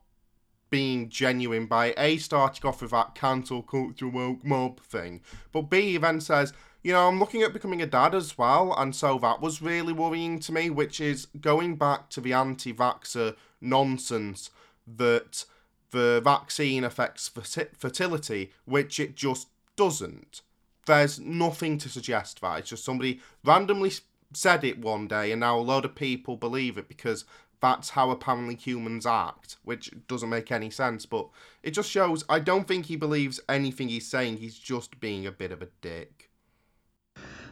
being 0.70 1.08
genuine 1.08 1.66
by 1.66 1.94
A, 1.96 2.16
starting 2.16 2.66
off 2.66 2.82
with 2.82 2.90
that 2.90 3.14
cancel 3.14 3.62
culture 3.62 4.08
woke 4.08 4.44
mob 4.44 4.80
thing, 4.80 5.20
but 5.52 5.70
B, 5.70 5.92
he 5.92 5.99
then 5.99 6.20
says, 6.20 6.52
you 6.84 6.92
know, 6.92 7.08
I'm 7.08 7.18
looking 7.18 7.42
at 7.42 7.54
becoming 7.54 7.80
a 7.80 7.86
dad 7.86 8.14
as 8.14 8.36
well, 8.36 8.74
and 8.76 8.94
so 8.94 9.18
that 9.18 9.40
was 9.40 9.62
really 9.62 9.94
worrying 9.94 10.38
to 10.40 10.52
me, 10.52 10.68
which 10.68 11.00
is 11.00 11.26
going 11.40 11.76
back 11.76 12.10
to 12.10 12.20
the 12.20 12.34
anti 12.34 12.74
vaxxer 12.74 13.34
nonsense 13.60 14.50
that 14.86 15.46
the 15.92 16.20
vaccine 16.22 16.84
affects 16.84 17.28
fertility, 17.28 18.52
which 18.66 19.00
it 19.00 19.16
just 19.16 19.48
doesn't. 19.76 20.42
There's 20.86 21.18
nothing 21.18 21.78
to 21.78 21.88
suggest 21.88 22.42
that. 22.42 22.58
It's 22.58 22.68
just 22.68 22.84
somebody 22.84 23.22
randomly 23.42 23.92
said 24.34 24.62
it 24.62 24.78
one 24.78 25.08
day, 25.08 25.32
and 25.32 25.40
now 25.40 25.58
a 25.58 25.60
load 25.60 25.86
of 25.86 25.94
people 25.94 26.36
believe 26.36 26.76
it 26.76 26.86
because 26.86 27.24
that's 27.62 27.90
how 27.90 28.10
apparently 28.10 28.56
humans 28.56 29.06
act, 29.06 29.56
which 29.64 29.90
doesn't 30.06 30.28
make 30.28 30.52
any 30.52 30.68
sense. 30.68 31.06
But 31.06 31.30
it 31.62 31.70
just 31.70 31.90
shows 31.90 32.24
I 32.28 32.40
don't 32.40 32.68
think 32.68 32.86
he 32.86 32.96
believes 32.96 33.40
anything 33.48 33.88
he's 33.88 34.06
saying. 34.06 34.36
He's 34.36 34.58
just 34.58 35.00
being 35.00 35.26
a 35.26 35.32
bit 35.32 35.50
of 35.50 35.62
a 35.62 35.68
dick. 35.80 36.23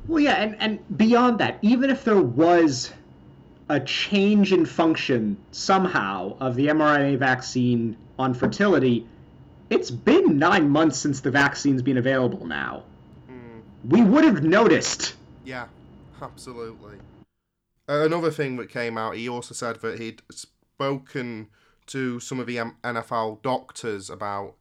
Well, 0.08 0.20
yeah, 0.20 0.34
and, 0.34 0.56
and 0.58 0.98
beyond 0.98 1.38
that, 1.38 1.58
even 1.62 1.90
if 1.90 2.04
there 2.04 2.20
was 2.20 2.92
a 3.68 3.80
change 3.80 4.52
in 4.52 4.66
function 4.66 5.36
somehow 5.52 6.36
of 6.40 6.56
the 6.56 6.66
mRNA 6.66 7.18
vaccine 7.18 7.96
on 8.18 8.34
fertility, 8.34 9.06
it's 9.70 9.90
been 9.90 10.38
nine 10.38 10.68
months 10.68 10.98
since 10.98 11.20
the 11.20 11.30
vaccine's 11.30 11.82
been 11.82 11.96
available 11.96 12.44
now. 12.44 12.82
Mm. 13.30 13.62
We 13.88 14.02
would 14.02 14.24
have 14.24 14.42
noticed. 14.42 15.14
Yeah, 15.44 15.66
absolutely. 16.20 16.96
Another 17.88 18.30
thing 18.30 18.56
that 18.56 18.68
came 18.68 18.98
out, 18.98 19.16
he 19.16 19.28
also 19.28 19.54
said 19.54 19.80
that 19.82 19.98
he'd 19.98 20.22
spoken 20.30 21.48
to 21.86 22.20
some 22.20 22.38
of 22.40 22.46
the 22.46 22.56
NFL 22.56 23.42
doctors 23.42 24.10
about 24.10 24.54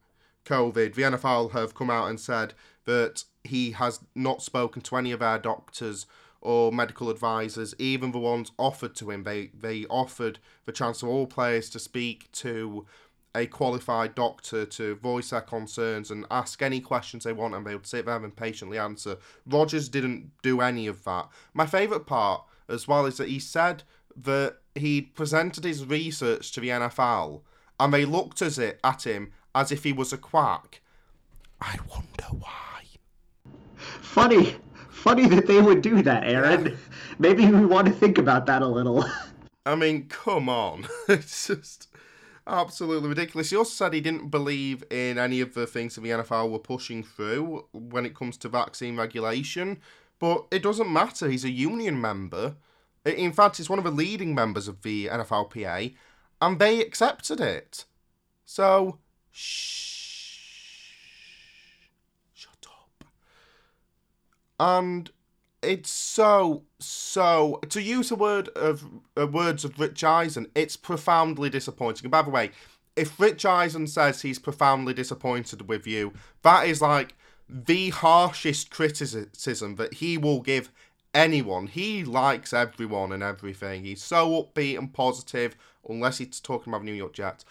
COVID. 0.46 0.96
The 0.96 1.02
NFL 1.02 1.52
have 1.52 1.76
come 1.76 1.90
out 1.90 2.10
and 2.10 2.20
said 2.20 2.54
that 2.86 3.24
he 3.44 3.72
has 3.72 4.00
not 4.16 4.42
spoken 4.42 4.82
to 4.84 4.96
any 4.98 5.12
of 5.12 5.22
our 5.22 5.40
doctors 5.40 6.06
or 6.42 6.72
medical 6.72 7.10
advisors, 7.10 7.76
even 7.78 8.12
the 8.12 8.20
ones 8.20 8.52
offered 8.58 8.96
to 8.96 9.12
him. 9.12 9.24
They 9.24 9.48
they 9.48 9.86
offered 9.90 10.40
the 10.66 10.72
chance 10.72 11.02
for 11.02 11.08
all 11.08 11.28
players 11.28 11.70
to 11.72 11.80
speak 11.80 12.32
to 12.34 12.86
a 13.34 13.46
qualified 13.46 14.14
doctor 14.14 14.66
to 14.66 14.96
voice 14.96 15.30
their 15.30 15.42
concerns 15.42 16.12
and 16.12 16.26
ask 16.30 16.62
any 16.62 16.82
questions 16.82 17.24
they 17.24 17.32
want 17.32 17.56
and 17.56 17.66
they 17.66 17.74
would 17.74 17.88
sit 17.88 18.06
there 18.06 18.22
and 18.22 18.36
patiently 18.36 18.78
answer. 18.78 19.18
Rodgers 19.46 19.88
didn't 19.88 20.32
do 20.42 20.60
any 20.60 20.88
of 20.88 21.04
that. 21.06 21.30
My 21.54 21.66
favourite 21.66 22.06
part 22.06 22.44
as 22.68 22.88
well 22.88 23.06
is 23.06 23.18
that 23.18 23.30
he 23.30 23.40
said 23.40 23.84
that 24.18 24.58
he 24.76 25.02
presented 25.02 25.64
his 25.64 25.86
research 25.86 26.52
to 26.52 26.60
the 26.60 26.70
NFL 26.70 27.42
and 27.80 27.94
they 27.94 28.04
looked 28.04 28.42
at 28.42 28.58
it 28.58 28.80
at 28.84 29.06
him 29.06 29.32
as 29.56 29.72
if 29.72 29.84
he 29.84 29.94
was 29.94 30.12
a 30.12 30.18
quack. 30.18 30.82
I 31.62 31.78
wonder 31.90 32.26
why. 32.32 32.71
Funny, 34.02 34.56
funny 34.90 35.28
that 35.28 35.48
they 35.48 35.62
would 35.62 35.82
do 35.82 36.02
that, 36.04 36.24
Aaron. 36.26 36.66
Yeah. 36.66 36.76
Maybe 37.20 37.46
we 37.48 37.66
want 37.66 37.88
to 37.88 37.94
think 37.94 38.18
about 38.18 38.46
that 38.48 38.62
a 38.62 38.68
little. 38.68 39.06
I 39.66 39.76
mean, 39.76 40.08
come 40.08 40.50
on. 40.50 40.88
it's 41.08 41.48
just 41.48 41.88
absolutely 42.48 43.10
ridiculous. 43.10 43.50
He 43.50 43.56
also 43.56 43.72
said 43.72 43.94
he 43.94 44.02
didn't 44.02 44.30
believe 44.30 44.84
in 44.90 45.18
any 45.18 45.42
of 45.42 45.54
the 45.54 45.68
things 45.68 45.96
that 45.96 46.02
the 46.02 46.10
NFL 46.10 46.50
were 46.50 46.60
pushing 46.60 47.04
through 47.04 47.66
when 47.72 48.06
it 48.06 48.16
comes 48.16 48.38
to 48.38 48.50
vaccine 48.50 48.98
regulation. 48.98 49.80
But 50.20 50.46
it 50.52 50.62
doesn't 50.62 50.92
matter. 50.92 51.30
He's 51.30 51.46
a 51.46 51.50
union 51.50 52.00
member. 52.00 52.56
In 53.06 53.34
fact, 53.34 53.58
he's 53.58 53.70
one 53.70 53.80
of 53.80 53.86
the 53.86 53.92
leading 53.92 54.36
members 54.36 54.68
of 54.68 54.84
the 54.84 55.08
NFLPA, 55.08 55.96
and 56.40 56.60
they 56.60 56.80
accepted 56.80 57.42
it. 57.42 57.86
So, 58.46 59.00
shh, 59.32 60.38
shut 62.34 62.68
up. 62.68 63.06
And 64.62 65.10
it's 65.64 65.90
so 65.90 66.62
so 66.78 67.60
to 67.70 67.82
use 67.82 68.12
a 68.12 68.16
word 68.16 68.50
of 68.50 68.88
uh, 69.20 69.26
words 69.26 69.66
of 69.66 69.80
Rich 69.80 70.04
Eisen, 70.04 70.46
it's 70.54 70.78
profoundly 70.78 71.50
disappointing. 71.50 72.06
And 72.06 72.12
by 72.12 72.22
the 72.22 72.30
way, 72.30 72.52
if 72.96 73.20
Rich 73.20 73.44
Eisen 73.44 73.88
says 73.88 74.22
he's 74.22 74.38
profoundly 74.38 74.94
disappointed 74.94 75.68
with 75.68 75.88
you, 75.88 76.14
that 76.44 76.68
is 76.68 76.80
like 76.80 77.16
the 77.50 77.90
harshest 77.90 78.70
criticism 78.70 79.78
that 79.78 79.96
he 79.96 80.16
will 80.16 80.42
give 80.42 80.72
anyone. 81.12 81.66
He 81.66 82.04
likes 82.04 82.54
everyone 82.54 83.12
and 83.12 83.24
everything. 83.24 83.84
He's 83.84 84.04
so 84.04 84.44
upbeat 84.44 84.78
and 84.78 84.94
positive, 84.94 85.56
unless 85.90 86.20
he's 86.20 86.40
talking 86.40 86.72
about 86.72 86.84
New 86.84 86.94
York 86.94 87.14
Jets. 87.14 87.46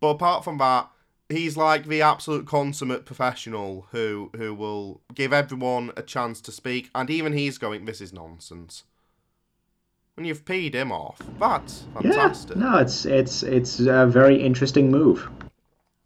But 0.00 0.08
apart 0.08 0.44
from 0.44 0.56
that, 0.58 0.88
he's 1.28 1.56
like 1.56 1.86
the 1.86 2.02
absolute 2.02 2.46
consummate 2.46 3.04
professional 3.04 3.86
who 3.90 4.30
who 4.36 4.54
will 4.54 5.00
give 5.14 5.32
everyone 5.32 5.92
a 5.96 6.02
chance 6.02 6.40
to 6.42 6.52
speak, 6.52 6.90
and 6.94 7.10
even 7.10 7.32
he's 7.32 7.58
going, 7.58 7.84
"This 7.84 8.00
is 8.00 8.12
nonsense." 8.12 8.84
When 10.14 10.26
you've 10.26 10.44
peed 10.44 10.74
him 10.74 10.92
off, 10.92 11.18
that's 11.40 11.86
fantastic. 11.94 12.56
Yeah, 12.56 12.62
no, 12.62 12.78
it's 12.78 13.04
it's 13.04 13.42
it's 13.42 13.80
a 13.80 14.06
very 14.06 14.40
interesting 14.40 14.90
move. 14.90 15.28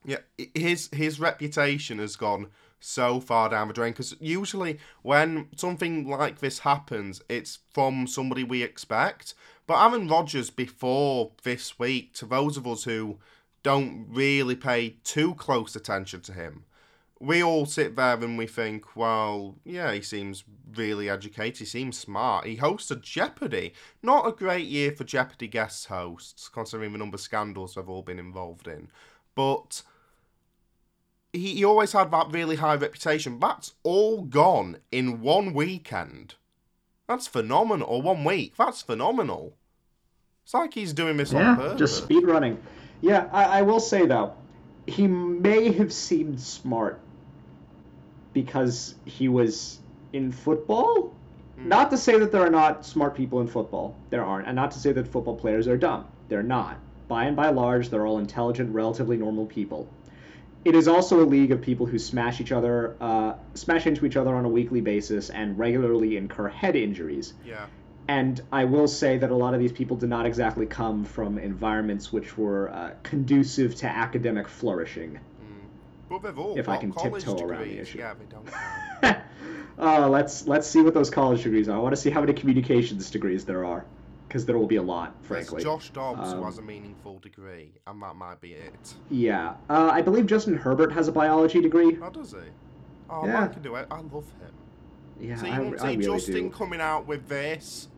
Yeah, 0.05 0.19
his 0.55 0.89
his 0.93 1.21
reputation 1.21 1.99
has 1.99 2.17
gone 2.17 2.49
so 2.81 3.21
far 3.21 3.49
down 3.49 3.69
the 3.69 3.75
drain 3.75 3.93
because 3.93 4.15
usually 4.21 4.79
when 5.03 5.49
something 5.57 6.09
like 6.09 6.39
this 6.39 6.61
happens, 6.61 7.21
it's 7.29 7.59
from 7.73 8.07
somebody 8.07 8.45
we 8.45 8.63
expect. 8.63 9.35
But 9.67 9.85
Aaron 9.85 10.09
Rodgers 10.09 10.49
before 10.49 11.33
this 11.43 11.79
week, 11.79 12.15
to 12.15 12.25
those 12.25 12.57
of 12.57 12.67
us 12.67 12.85
who 12.85 13.19
don't 13.69 14.07
really 14.09 14.57
pay 14.57 14.97
too 15.05 15.35
close 15.35 15.77
attention 15.77 16.23
to 16.23 16.33
him. 16.33 16.65
We 17.21 17.43
all 17.43 17.67
sit 17.67 17.97
there 17.97 18.15
and 18.15 18.39
we 18.39 18.47
think, 18.47 18.97
well, 18.97 19.57
yeah, 19.63 19.93
he 19.93 20.01
seems 20.01 20.43
really 20.75 21.11
educated. 21.11 21.59
He 21.59 21.65
seems 21.67 21.99
smart. 21.99 22.47
He 22.47 22.57
hosted 22.57 23.03
Jeopardy. 23.03 23.75
Not 24.03 24.27
a 24.27 24.33
great 24.33 24.69
year 24.69 24.91
for 24.91 25.05
Jeopardy 25.05 25.49
guest 25.49 25.89
hosts, 25.89 26.49
considering 26.49 26.93
the 26.93 26.99
number 26.99 27.17
of 27.17 27.21
scandals 27.21 27.75
they've 27.75 27.87
all 27.87 28.01
been 28.01 28.19
involved 28.19 28.67
in. 28.67 28.89
But 29.35 29.83
he, 31.35 31.57
he 31.57 31.65
always 31.67 31.93
had 31.93 32.11
that 32.13 32.29
really 32.31 32.57
high 32.57 32.77
reputation. 32.77 33.39
That's 33.39 33.75
all 33.83 34.23
gone 34.23 34.79
in 34.91 35.21
one 35.21 35.53
weekend. 35.53 36.37
That's 37.07 37.27
phenomenal. 37.27 37.87
Or 37.87 38.01
one 38.01 38.25
week. 38.25 38.57
That's 38.57 38.81
phenomenal. 38.81 39.59
It's 40.43 40.55
like 40.55 40.73
he's 40.73 40.95
doing 40.95 41.19
this 41.19 41.35
yeah, 41.35 41.51
on 41.51 41.57
purpose. 41.57 41.79
just 41.79 42.05
speed 42.05 42.25
running. 42.25 42.59
Yeah, 43.01 43.29
I, 43.33 43.45
I 43.45 43.63
will 43.63 43.81
say 43.81 44.07
though, 44.07 44.35
he 44.87 45.07
may 45.07 45.73
have 45.73 45.93
seemed 45.93 46.41
smart 46.41 47.01
because 48.33 48.95
he 49.05 49.29
was 49.29 49.79
in 50.13 50.33
football. 50.33 51.15
Mm. 51.59 51.67
Not 51.67 51.91
to 51.91 51.99
say 51.99 52.19
that 52.19 52.33
there 52.33 52.43
are 52.43 52.51
not 52.51 52.87
smart 52.87 53.15
people 53.15 53.41
in 53.41 53.47
football. 53.47 53.95
There 54.11 54.25
aren't. 54.25 54.47
And 54.47 54.57
not 54.57 54.71
to 54.73 54.79
say 54.79 54.93
that 54.93 55.07
football 55.07 55.37
players 55.37 55.69
are 55.69 55.77
dumb. 55.77 56.07
They're 56.29 56.43
not. 56.43 56.79
By 57.09 57.25
and 57.25 57.37
by 57.37 57.51
large, 57.51 57.89
they're 57.91 58.07
all 58.07 58.19
intelligent, 58.19 58.75
relatively 58.75 59.17
normal 59.17 59.47
people. 59.47 59.89
It 60.65 60.75
is 60.75 60.89
also 60.89 61.23
a 61.23 61.27
league 61.27 61.53
of 61.53 61.63
people 61.63 61.87
who 61.87 61.99
smash 61.99 62.41
each 62.41 62.53
other, 62.53 62.97
uh, 63.01 63.35
smash 63.55 63.87
into 63.87 64.05
each 64.05 64.17
other 64.17 64.35
on 64.35 64.45
a 64.45 64.49
weekly 64.49 64.81
basis 64.81 65.31
and 65.31 65.59
regularly 65.59 66.17
incur 66.17 66.49
head 66.49 66.77
injuries. 66.77 67.35
Yeah 67.45 67.67
and 68.09 68.41
I 68.51 68.65
will 68.65 68.89
say 68.89 69.19
that 69.19 69.31
a 69.31 69.35
lot 69.35 69.53
of 69.53 69.61
these 69.61 69.73
people 69.73 69.97
did 69.97 70.09
not 70.09 70.25
exactly 70.25 70.65
come 70.65 71.05
from 71.05 71.39
environments 71.39 72.11
which 72.11 72.39
were 72.39 72.71
uh, 72.71 72.91
conducive 73.03 73.75
to 73.77 73.87
academic 73.87 74.49
flourishing. 74.49 75.21
Mm. 76.11 76.23
they've 76.23 76.39
all 76.39 76.59
if 76.59 76.71
I 76.71 76.79
can 76.79 76.91
tiptoe 76.91 77.19
degrees. 77.19 77.41
around 77.43 77.69
the 77.69 77.79
issue. 77.79 77.99
Yeah, 77.99 78.15
they 78.15 78.25
don't. 78.25 79.23
uh, 79.79 80.09
let's 80.09 80.47
let's 80.47 80.67
see 80.67 80.81
what 80.81 80.95
those 80.95 81.11
college 81.11 81.43
degrees 81.43 81.69
are. 81.69 81.77
I 81.77 81.81
want 81.81 81.95
to 81.95 82.01
see 82.01 82.09
how 82.09 82.21
many 82.21 82.33
communications 82.33 83.11
degrees 83.11 83.45
there 83.45 83.67
are, 83.67 83.85
because 84.27 84.47
there 84.47 84.57
will 84.57 84.67
be 84.67 84.77
a 84.77 84.83
lot, 84.83 85.15
frankly. 85.21 85.63
Josh 85.63 85.91
Dobbs 85.91 86.33
um, 86.33 86.39
who 86.39 86.45
has 86.47 86.57
a 86.57 86.63
meaningful 86.63 87.19
degree, 87.19 87.73
and 87.87 88.03
that 88.03 88.17
might 88.17 88.41
be 88.41 88.55
it. 88.55 88.95
Yeah, 89.11 89.51
uh, 89.69 89.91
I 89.93 90.01
believe 90.01 90.25
Justin 90.25 90.57
Herbert 90.57 90.93
has 90.93 91.09
a 91.09 91.13
biology 91.13 91.61
degree. 91.61 91.99
Oh, 92.03 92.09
does 92.09 92.33
he? 92.33 92.39
Oh, 93.11 93.27
yeah. 93.27 93.33
man 93.41 93.53
can 93.53 93.63
do 93.63 93.75
it. 93.75 93.87
I 93.91 94.01
love 94.01 94.13
him. 94.41 94.53
Yeah, 95.21 95.37
see, 95.37 95.49
I, 95.49 95.57
I 95.57 95.61
really 95.61 95.97
Justin 95.97 96.49
do. 96.49 96.51
coming 96.51 96.81
out 96.81 97.07
with 97.07 97.29
this 97.29 97.89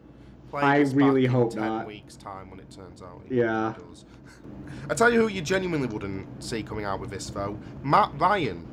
I 0.54 0.78
really 0.78 1.26
hope 1.26 1.52
ten 1.52 1.62
not. 1.62 1.87
weeks 1.87 2.16
time 2.16 2.50
when 2.50 2.61
it 2.61 2.71
turns 2.71 3.02
out. 3.02 3.23
yeah. 3.30 3.75
Does. 3.78 4.04
I 4.88 4.95
tell 4.95 5.12
you 5.12 5.21
who 5.21 5.28
you 5.28 5.42
genuinely 5.42 5.87
wouldn't 5.87 6.42
see 6.42 6.62
coming 6.62 6.85
out 6.85 7.00
with 7.00 7.11
this 7.11 7.30
though, 7.30 7.59
Matt 7.83 8.12
Ryan. 8.19 8.66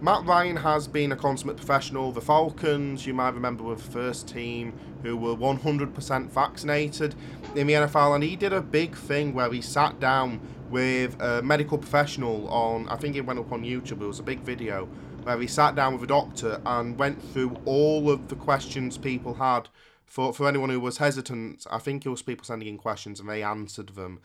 Matt 0.00 0.24
Ryan 0.26 0.56
has 0.56 0.88
been 0.88 1.12
a 1.12 1.16
consummate 1.16 1.56
professional. 1.56 2.10
The 2.10 2.20
Falcons, 2.20 3.06
you 3.06 3.14
might 3.14 3.34
remember, 3.34 3.62
were 3.62 3.76
the 3.76 3.82
first 3.82 4.26
team 4.26 4.72
who 5.04 5.16
were 5.16 5.36
100% 5.36 6.28
vaccinated 6.28 7.14
in 7.54 7.68
the 7.68 7.74
NFL, 7.74 8.16
and 8.16 8.24
he 8.24 8.34
did 8.34 8.52
a 8.52 8.60
big 8.60 8.96
thing 8.96 9.32
where 9.32 9.52
he 9.52 9.60
sat 9.60 10.00
down 10.00 10.40
with 10.70 11.20
a 11.22 11.40
medical 11.42 11.78
professional 11.78 12.48
on, 12.48 12.88
I 12.88 12.96
think 12.96 13.14
it 13.14 13.20
went 13.20 13.38
up 13.38 13.52
on 13.52 13.62
YouTube, 13.62 14.02
it 14.02 14.06
was 14.06 14.18
a 14.18 14.24
big 14.24 14.40
video, 14.40 14.86
where 15.22 15.38
he 15.38 15.46
sat 15.46 15.76
down 15.76 15.92
with 15.92 16.02
a 16.02 16.08
doctor 16.08 16.60
and 16.66 16.98
went 16.98 17.22
through 17.32 17.54
all 17.64 18.10
of 18.10 18.26
the 18.26 18.34
questions 18.34 18.98
people 18.98 19.34
had 19.34 19.68
for 20.06 20.32
for 20.32 20.48
anyone 20.48 20.70
who 20.70 20.80
was 20.80 20.98
hesitant, 20.98 21.66
I 21.70 21.78
think 21.78 22.04
it 22.04 22.10
was 22.10 22.22
people 22.22 22.44
sending 22.44 22.68
in 22.68 22.78
questions 22.78 23.20
and 23.20 23.28
they 23.28 23.42
answered 23.42 23.90
them. 23.90 24.20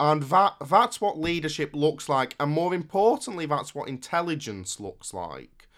And 0.00 0.24
that 0.24 0.54
that's 0.68 1.00
what 1.00 1.18
leadership 1.18 1.70
looks 1.74 2.08
like, 2.08 2.34
and 2.40 2.50
more 2.50 2.74
importantly, 2.74 3.46
that's 3.46 3.74
what 3.74 3.88
intelligence 3.88 4.80
looks 4.80 5.14
like. 5.14 5.68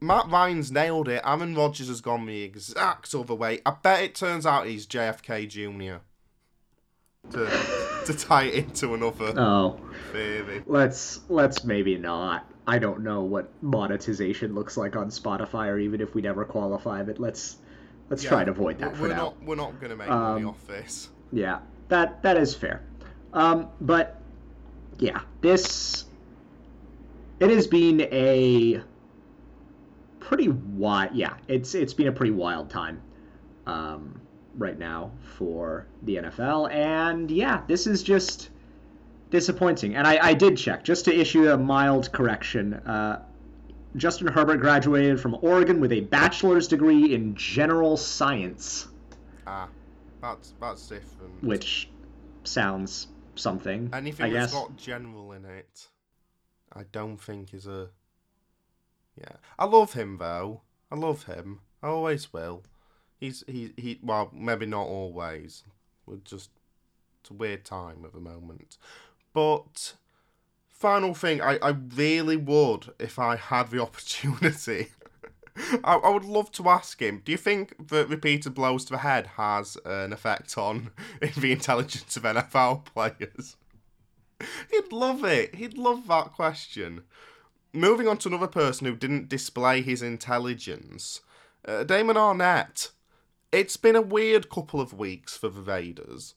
Matt 0.00 0.28
Ryan's 0.28 0.70
nailed 0.70 1.08
it. 1.08 1.22
Aaron 1.24 1.54
Rodgers 1.54 1.88
has 1.88 2.00
gone 2.00 2.26
the 2.26 2.42
exact 2.42 3.14
other 3.14 3.34
way. 3.34 3.60
I 3.64 3.70
bet 3.82 4.02
it 4.02 4.14
turns 4.14 4.44
out 4.44 4.66
he's 4.66 4.86
JFK 4.86 5.48
Jr. 5.48 6.02
To, 7.30 8.02
to 8.06 8.14
tie 8.14 8.44
it 8.44 8.54
into 8.54 8.94
another 8.94 9.32
oh 9.36 9.80
theory. 10.12 10.62
Let's 10.66 11.20
let's 11.28 11.64
maybe 11.64 11.96
not. 11.96 12.50
I 12.66 12.78
don't 12.78 13.02
know 13.02 13.22
what 13.22 13.50
monetization 13.62 14.54
looks 14.54 14.76
like 14.76 14.96
on 14.96 15.08
Spotify, 15.08 15.68
or 15.68 15.78
even 15.78 16.00
if 16.00 16.14
we 16.14 16.22
never 16.22 16.44
qualify, 16.44 17.02
but 17.02 17.18
let's 17.18 17.56
Let's 18.08 18.22
yeah, 18.22 18.30
try 18.30 18.40
and 18.40 18.50
avoid 18.50 18.78
that 18.78 18.98
we're 18.98 19.08
now. 19.08 19.16
Not, 19.16 19.42
we're 19.42 19.56
not 19.56 19.80
going 19.80 19.90
to 19.90 19.96
make 19.96 20.08
um, 20.08 20.34
money 20.34 20.44
off 20.44 20.64
this. 20.66 21.08
Yeah. 21.32 21.58
that 21.88 22.22
that 22.22 22.36
is 22.36 22.54
fair. 22.54 22.82
Um, 23.32 23.68
but 23.80 24.20
yeah, 24.98 25.20
this 25.40 26.04
it 27.40 27.50
has 27.50 27.66
been 27.66 28.00
a 28.00 28.80
pretty 30.20 30.48
wild. 30.48 31.14
Yeah, 31.14 31.34
it's 31.48 31.74
it's 31.74 31.94
been 31.94 32.08
a 32.08 32.12
pretty 32.12 32.32
wild 32.32 32.70
time 32.70 33.02
um, 33.66 34.20
right 34.56 34.78
now 34.78 35.10
for 35.36 35.86
the 36.02 36.16
NFL, 36.16 36.72
and 36.72 37.30
yeah, 37.30 37.62
this 37.66 37.86
is 37.86 38.02
just 38.02 38.50
disappointing. 39.30 39.96
And 39.96 40.06
I, 40.06 40.28
I 40.28 40.34
did 40.34 40.56
check 40.56 40.84
just 40.84 41.04
to 41.06 41.14
issue 41.14 41.50
a 41.50 41.58
mild 41.58 42.12
correction. 42.12 42.74
Uh, 42.74 43.22
Justin 43.96 44.26
Herbert 44.26 44.58
graduated 44.58 45.20
from 45.20 45.36
Oregon 45.42 45.80
with 45.80 45.92
a 45.92 46.00
bachelor's 46.00 46.68
degree 46.68 47.14
in 47.14 47.34
general 47.34 47.96
science. 47.96 48.88
Ah, 49.46 49.68
that's 50.20 50.54
that's 50.60 50.86
different. 50.86 51.42
Which 51.42 51.88
sounds 52.44 53.08
something. 53.34 53.90
Anything 53.92 54.26
I 54.26 54.30
that's 54.30 54.52
guess. 54.52 54.62
got 54.62 54.76
general 54.76 55.32
in 55.32 55.44
it, 55.44 55.88
I 56.72 56.82
don't 56.92 57.18
think 57.18 57.54
is 57.54 57.66
a. 57.66 57.90
Yeah, 59.18 59.36
I 59.58 59.64
love 59.64 59.94
him 59.94 60.18
though. 60.18 60.62
I 60.90 60.96
love 60.96 61.24
him. 61.24 61.60
I 61.82 61.88
always 61.88 62.32
will. 62.32 62.64
He's 63.18 63.44
he 63.46 63.72
he. 63.76 63.98
Well, 64.02 64.30
maybe 64.34 64.66
not 64.66 64.86
always. 64.86 65.64
We're 66.04 66.16
just 66.16 66.50
it's 67.20 67.30
a 67.30 67.34
weird 67.34 67.64
time 67.64 68.04
at 68.04 68.12
the 68.12 68.20
moment. 68.20 68.76
But 69.32 69.94
final 70.78 71.14
thing, 71.14 71.40
I 71.40 71.58
I 71.62 71.70
really 71.70 72.36
would 72.36 72.92
if 72.98 73.18
I 73.18 73.36
had 73.36 73.70
the 73.70 73.82
opportunity. 73.86 74.88
I, 75.84 75.94
I 75.94 76.10
would 76.10 76.24
love 76.24 76.52
to 76.52 76.68
ask 76.68 77.00
him. 77.00 77.22
Do 77.24 77.32
you 77.32 77.38
think 77.38 77.88
that 77.88 78.08
repeated 78.08 78.54
blows 78.54 78.84
to 78.86 78.92
the 78.92 78.98
head 78.98 79.26
has 79.38 79.78
an 79.86 80.12
effect 80.12 80.58
on 80.58 80.90
the 81.36 81.52
intelligence 81.52 82.16
of 82.16 82.24
NFL 82.24 82.84
players? 82.84 83.56
He'd 84.70 84.92
love 84.92 85.24
it. 85.24 85.54
He'd 85.54 85.78
love 85.78 86.06
that 86.08 86.34
question. 86.34 87.04
Moving 87.72 88.06
on 88.06 88.18
to 88.18 88.28
another 88.28 88.46
person 88.46 88.86
who 88.86 88.96
didn't 88.96 89.28
display 89.28 89.80
his 89.82 90.02
intelligence, 90.02 91.20
uh, 91.66 91.84
Damon 91.84 92.16
Arnette. 92.16 92.90
It's 93.52 93.76
been 93.76 93.96
a 93.96 94.02
weird 94.02 94.50
couple 94.50 94.80
of 94.80 94.92
weeks 94.92 95.36
for 95.36 95.48
the 95.48 95.62
Raiders. 95.62 96.34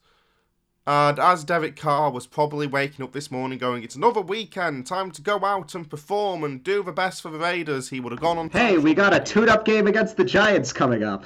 And 0.90 1.20
as 1.20 1.44
Derek 1.44 1.76
Carr 1.76 2.10
was 2.10 2.26
probably 2.26 2.66
waking 2.66 3.04
up 3.04 3.12
this 3.12 3.30
morning 3.30 3.58
going, 3.58 3.84
it's 3.84 3.94
another 3.94 4.20
weekend, 4.20 4.86
time 4.86 5.12
to 5.12 5.22
go 5.22 5.44
out 5.44 5.72
and 5.76 5.88
perform 5.88 6.42
and 6.42 6.64
do 6.64 6.82
the 6.82 6.90
best 6.90 7.22
for 7.22 7.30
the 7.30 7.38
Raiders, 7.38 7.90
he 7.90 8.00
would 8.00 8.10
have 8.10 8.20
gone 8.20 8.38
on. 8.38 8.50
Hey, 8.50 8.76
we 8.76 8.92
got 8.92 9.14
a 9.14 9.20
tune-up 9.20 9.64
game 9.64 9.86
against 9.86 10.16
the 10.16 10.24
Giants 10.24 10.72
coming 10.72 11.04
up. 11.04 11.24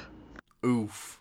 Oof. 0.63 1.19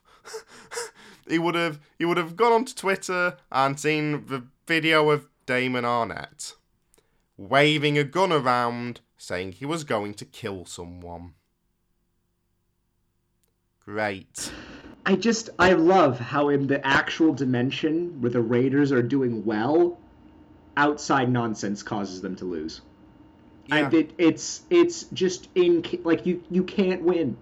he 1.26 1.38
would 1.38 1.54
have 1.54 1.80
he 1.98 2.04
would 2.04 2.18
have 2.18 2.36
gone 2.36 2.52
onto 2.52 2.74
Twitter 2.74 3.38
and 3.50 3.80
seen 3.80 4.26
the 4.26 4.44
video 4.66 5.08
of 5.08 5.26
Damon 5.46 5.84
Arnette 5.84 6.52
waving 7.38 7.96
a 7.96 8.04
gun 8.04 8.30
around, 8.30 9.00
saying 9.16 9.52
he 9.52 9.64
was 9.64 9.84
going 9.84 10.12
to 10.12 10.26
kill 10.26 10.66
someone. 10.66 11.32
Great. 13.82 14.52
I 15.06 15.16
just 15.16 15.50
I 15.58 15.73
love 15.75 16.18
how 16.18 16.49
in 16.49 16.66
the 16.66 16.84
actual 16.87 17.34
dimension 17.34 18.20
where 18.20 18.30
the 18.30 18.40
Raiders 18.40 18.92
are 18.92 19.02
doing 19.02 19.44
well, 19.44 19.99
outside 20.76 21.30
nonsense 21.30 21.82
causes 21.82 22.20
them 22.23 22.37
to 22.37 22.44
lose. 22.44 22.80
Yeah. 23.66 23.76
And 23.76 23.94
it, 23.94 24.12
it's 24.18 24.62
it's 24.70 25.04
just 25.04 25.49
in 25.54 25.84
like 26.04 26.26
you 26.26 26.42
you 26.50 26.64
can't 26.64 27.02
win. 27.02 27.37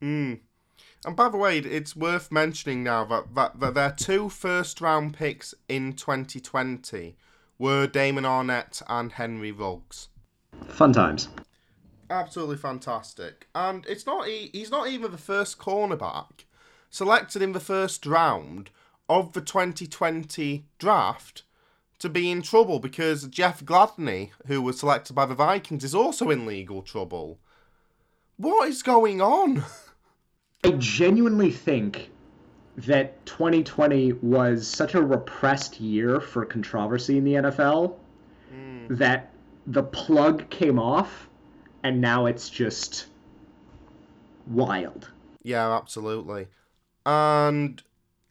Hmm. 0.00 0.34
And 1.06 1.16
by 1.16 1.30
the 1.30 1.36
way, 1.36 1.58
it's 1.58 1.96
worth 1.96 2.30
mentioning 2.30 2.82
now 2.82 3.04
that, 3.06 3.34
that, 3.34 3.60
that 3.60 3.74
their 3.74 3.90
two 3.90 4.28
first 4.28 4.80
round 4.82 5.14
picks 5.14 5.54
in 5.66 5.94
2020 5.94 7.16
were 7.58 7.86
Damon 7.86 8.24
Arnette 8.24 8.82
and 8.88 9.12
Henry 9.12 9.52
Ruggs. 9.52 10.08
Fun 10.68 10.92
times. 10.92 11.28
Absolutely 12.10 12.56
fantastic. 12.56 13.48
And 13.54 13.84
it's 13.86 14.06
not 14.06 14.28
e- 14.28 14.50
he's 14.52 14.70
not 14.70 14.88
even 14.88 15.12
the 15.12 15.18
first 15.18 15.58
cornerback 15.58 16.44
selected 16.90 17.42
in 17.42 17.52
the 17.52 17.60
first 17.60 18.06
round 18.06 18.70
of 19.08 19.32
the 19.32 19.40
2020 19.40 20.64
draft 20.78 21.42
to 21.98 22.08
be 22.08 22.30
in 22.30 22.42
trouble 22.42 22.78
because 22.78 23.26
Jeff 23.26 23.64
Gladney, 23.64 24.30
who 24.46 24.62
was 24.62 24.78
selected 24.78 25.14
by 25.14 25.26
the 25.26 25.34
Vikings, 25.34 25.84
is 25.84 25.94
also 25.94 26.30
in 26.30 26.46
legal 26.46 26.82
trouble. 26.82 27.38
What 28.36 28.68
is 28.68 28.82
going 28.82 29.20
on? 29.20 29.64
I 30.64 30.70
genuinely 30.72 31.50
think 31.50 32.10
that 32.76 33.24
2020 33.26 34.14
was 34.14 34.66
such 34.66 34.94
a 34.94 35.02
repressed 35.02 35.80
year 35.80 36.20
for 36.20 36.44
controversy 36.44 37.18
in 37.18 37.24
the 37.24 37.34
NFL 37.34 37.96
hmm. 38.50 38.86
that 38.94 39.32
the 39.66 39.82
plug 39.82 40.48
came 40.50 40.78
off 40.78 41.28
and 41.84 42.00
now 42.00 42.26
it's 42.26 42.48
just 42.48 43.06
wild. 44.48 45.10
Yeah, 45.42 45.76
absolutely. 45.76 46.48
And 47.06 47.80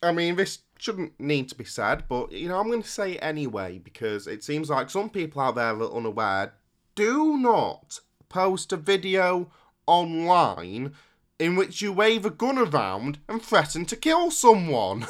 I 0.01 0.11
mean, 0.11 0.35
this 0.35 0.59
shouldn't 0.77 1.17
need 1.19 1.47
to 1.49 1.55
be 1.55 1.63
said, 1.63 2.03
but 2.09 2.31
you 2.31 2.49
know, 2.49 2.59
I'm 2.59 2.67
going 2.67 2.81
to 2.81 2.89
say 2.89 3.13
it 3.13 3.19
anyway 3.19 3.77
because 3.77 4.27
it 4.27 4.43
seems 4.43 4.69
like 4.69 4.89
some 4.89 5.09
people 5.09 5.41
out 5.41 5.55
there 5.55 5.75
are 5.75 5.95
unaware. 5.95 6.53
Do 6.95 7.37
not 7.37 7.99
post 8.27 8.73
a 8.73 8.77
video 8.77 9.51
online 9.85 10.93
in 11.39 11.55
which 11.55 11.81
you 11.81 11.93
wave 11.93 12.25
a 12.25 12.29
gun 12.31 12.57
around 12.57 13.19
and 13.29 13.41
threaten 13.41 13.85
to 13.85 13.95
kill 13.95 14.31
someone. 14.31 15.05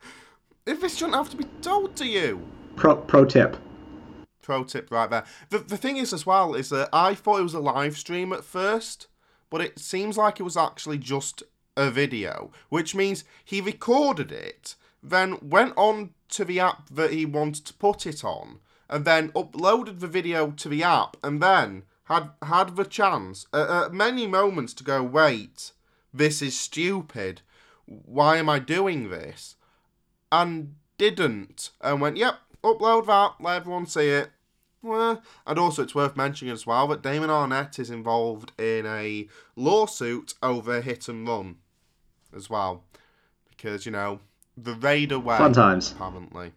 if 0.66 0.80
this 0.80 0.96
shouldn't 0.96 1.16
have 1.16 1.30
to 1.30 1.36
be 1.36 1.46
told 1.60 1.94
to 1.96 2.06
you. 2.06 2.40
Pro 2.76 2.96
pro 2.96 3.24
tip. 3.24 3.56
Pro 4.44 4.62
tip 4.62 4.90
right 4.90 5.08
there. 5.08 5.24
The, 5.48 5.58
the 5.58 5.78
thing 5.78 5.96
is, 5.96 6.12
as 6.12 6.26
well, 6.26 6.54
is 6.54 6.68
that 6.68 6.90
I 6.92 7.14
thought 7.14 7.40
it 7.40 7.44
was 7.44 7.54
a 7.54 7.60
live 7.60 7.96
stream 7.96 8.32
at 8.32 8.44
first, 8.44 9.06
but 9.48 9.62
it 9.62 9.78
seems 9.78 10.18
like 10.18 10.38
it 10.38 10.44
was 10.44 10.56
actually 10.56 10.98
just 10.98 11.42
a 11.76 11.90
video, 11.90 12.52
which 12.68 12.94
means 12.94 13.24
he 13.42 13.60
recorded 13.60 14.30
it, 14.30 14.74
then 15.02 15.38
went 15.40 15.72
on 15.76 16.10
to 16.28 16.44
the 16.44 16.60
app 16.60 16.90
that 16.90 17.12
he 17.12 17.24
wanted 17.24 17.64
to 17.64 17.74
put 17.74 18.06
it 18.06 18.22
on, 18.22 18.60
and 18.90 19.06
then 19.06 19.32
uploaded 19.32 20.00
the 20.00 20.06
video 20.08 20.50
to 20.50 20.68
the 20.68 20.82
app, 20.82 21.16
and 21.22 21.42
then 21.42 21.84
had 22.04 22.30
had 22.42 22.76
the 22.76 22.84
chance 22.84 23.46
at, 23.54 23.70
at 23.70 23.94
many 23.94 24.26
moments 24.26 24.74
to 24.74 24.84
go, 24.84 25.02
wait, 25.02 25.72
this 26.12 26.42
is 26.42 26.58
stupid. 26.58 27.40
Why 27.86 28.36
am 28.36 28.48
I 28.50 28.58
doing 28.58 29.08
this? 29.08 29.56
And 30.30 30.74
didn't, 30.98 31.70
and 31.80 32.00
went, 32.00 32.18
yep, 32.18 32.36
upload 32.62 33.06
that, 33.06 33.42
let 33.42 33.56
everyone 33.56 33.86
see 33.86 34.08
it. 34.08 34.30
Well, 34.84 35.22
and 35.46 35.58
also, 35.58 35.82
it's 35.82 35.94
worth 35.94 36.14
mentioning 36.14 36.52
as 36.52 36.66
well 36.66 36.86
that 36.88 37.02
Damon 37.02 37.30
Arnette 37.30 37.78
is 37.78 37.90
involved 37.90 38.52
in 38.60 38.84
a 38.84 39.26
lawsuit 39.56 40.34
over 40.42 40.82
hit 40.82 41.08
and 41.08 41.26
run 41.26 41.56
as 42.36 42.50
well. 42.50 42.84
Because, 43.48 43.86
you 43.86 43.92
know, 43.92 44.20
the 44.58 44.74
Raider 44.74 45.18
way. 45.18 45.38
Fun 45.38 45.54
times. 45.54 45.92
Apparently. 45.92 46.52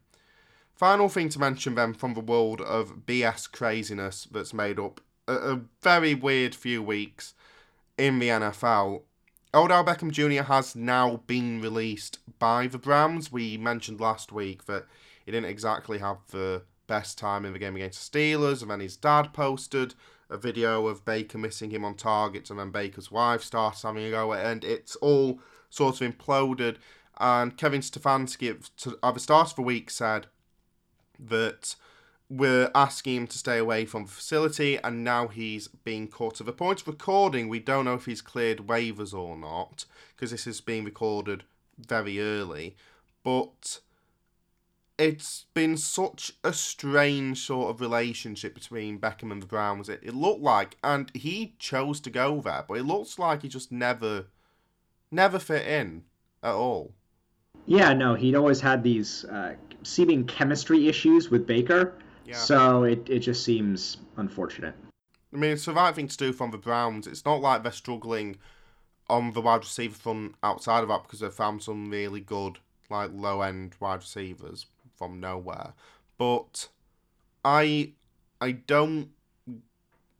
Final 0.76 1.08
thing 1.08 1.30
to 1.30 1.40
mention 1.40 1.76
then 1.76 1.94
from 1.94 2.16
the 2.16 2.20
world 2.20 2.60
of 2.60 3.06
BS 3.06 3.50
craziness 3.50 4.28
that's 4.30 4.54
made 4.54 4.78
up 4.78 5.00
a, 5.26 5.34
a 5.34 5.62
very 5.82 6.14
weird 6.14 6.54
few 6.54 6.84
weeks 6.84 7.34
in 7.98 8.20
the 8.20 8.28
NFL. 8.28 9.04
Odell 9.54 9.86
Beckham 9.86 10.12
Jr. 10.12 10.44
has 10.44 10.76
now 10.76 11.22
been 11.28 11.62
released 11.62 12.20
by 12.40 12.68
the 12.68 12.78
Browns. 12.78 13.32
We 13.32 13.58
mentioned 13.58 14.02
last 14.02 14.34
week 14.34 14.66
that 14.66 14.86
he 15.26 15.32
didn't 15.32 15.50
exactly 15.50 16.00
have 16.00 16.18
the 16.32 16.64
best 16.88 17.18
time 17.18 17.46
in 17.46 17.54
the 17.54 17.60
game 17.60 17.76
against 17.76 18.12
the 18.12 18.20
Steelers, 18.20 18.62
and 18.62 18.72
then 18.72 18.80
his 18.80 18.98
dad 18.98 19.34
posted 19.34 19.94
a 20.30 20.38
video 20.38 20.88
of 20.88 21.06
Baker 21.06 21.38
missing 21.38 21.70
him 21.70 21.86
on 21.86 21.96
targets, 21.96 22.50
and 22.50 22.60
then 22.60 22.72
Baker's 22.72 23.12
wife 23.12 23.44
starts 23.44 23.84
having 23.84 24.06
a 24.06 24.10
go, 24.10 24.34
and 24.34 24.64
it's 24.64 24.96
all 24.98 25.40
sort 25.70 26.02
of 26.02 26.18
imploded. 26.18 26.78
And 27.20 27.58
Kevin 27.58 27.82
Stefanski 27.82 28.50
at 28.50 29.14
the 29.14 29.20
start 29.20 29.50
of 29.50 29.56
the 29.56 29.62
week 29.62 29.90
said 29.90 30.28
that 31.20 31.76
we're 32.30 32.70
asking 32.76 33.16
him 33.16 33.28
to 33.28 33.38
stay 33.38 33.58
away 33.58 33.86
from 33.86 34.04
the 34.04 34.12
facility, 34.12 34.78
and 34.84 35.04
now 35.04 35.30
he's 35.30 35.68
being 35.68 36.10
caught. 36.10 36.36
To 36.36 36.44
the 36.44 36.52
point 36.52 36.82
of 36.82 36.88
recording, 36.88 37.48
we 37.48 37.60
don't 37.60 37.86
know 37.86 37.96
if 37.96 38.06
he's 38.06 38.22
cleared 38.22 38.68
waivers 38.68 39.14
or 39.14 39.38
not, 39.38 39.86
because 40.16 40.32
this 40.32 40.46
is 40.46 40.60
being 40.62 40.84
recorded 40.84 41.44
very 41.80 42.20
early. 42.20 42.76
But 43.24 43.80
it's 44.98 45.46
been 45.54 45.78
such 45.78 46.32
a 46.44 46.52
strange 46.52 47.46
sort 47.46 47.70
of 47.70 47.82
relationship 47.82 48.56
between 48.56 49.00
Beckham 49.00 49.32
and 49.32 49.42
the 49.42 49.48
Browns. 49.48 49.90
It, 49.90 50.00
it 50.02 50.16
looked 50.16 50.42
like, 50.42 50.78
and 50.84 51.12
he 51.14 51.56
chose 51.60 52.00
to 52.02 52.10
go 52.10 52.42
there, 52.42 52.66
but 52.68 52.76
it 52.76 52.84
looks 52.84 53.20
like 53.20 53.44
he 53.44 53.48
just 53.48 53.72
never, 53.72 54.26
never 55.12 55.38
fit 55.38 55.68
in 55.68 56.04
at 56.42 56.54
all. 56.54 56.94
Yeah, 57.68 57.94
no, 57.94 58.16
he'd 58.16 58.36
always 58.36 58.60
had 58.60 58.82
these 58.82 59.26
uh, 59.26 59.56
seeming 59.84 60.26
chemistry 60.26 60.88
issues 60.88 61.30
with 61.30 61.46
Baker. 61.46 61.94
Yeah. 62.26 62.36
So 62.36 62.84
it, 62.84 63.08
it 63.10 63.20
just 63.20 63.44
seems 63.44 63.98
unfortunate. 64.18 64.74
I 65.34 65.38
mean, 65.38 65.52
it's 65.52 65.66
the 65.66 65.74
right 65.74 65.94
thing 65.94 66.08
to 66.08 66.18
do 66.18 66.34
from 66.34 66.52
the 66.52 66.58
Browns. 66.58 67.06
It's 67.06 67.26
not 67.26 67.42
like 67.42 67.62
they're 67.62 67.72
struggling 67.72 68.38
on 69.10 69.34
the 69.34 69.42
wide 69.42 69.60
receiver 69.60 69.96
front 69.96 70.36
outside 70.42 70.82
of 70.82 70.90
that 70.90 71.04
because 71.04 71.20
they've 71.20 71.34
found 71.34 71.62
some 71.62 71.90
really 71.90 72.20
good 72.20 72.60
like 72.90 73.12
low 73.14 73.42
end 73.42 73.76
wide 73.80 74.00
receivers 74.00 74.66
from 74.98 75.20
nowhere. 75.20 75.74
But 76.18 76.70
I 77.46 77.92
I 78.42 78.52
don't 78.52 79.10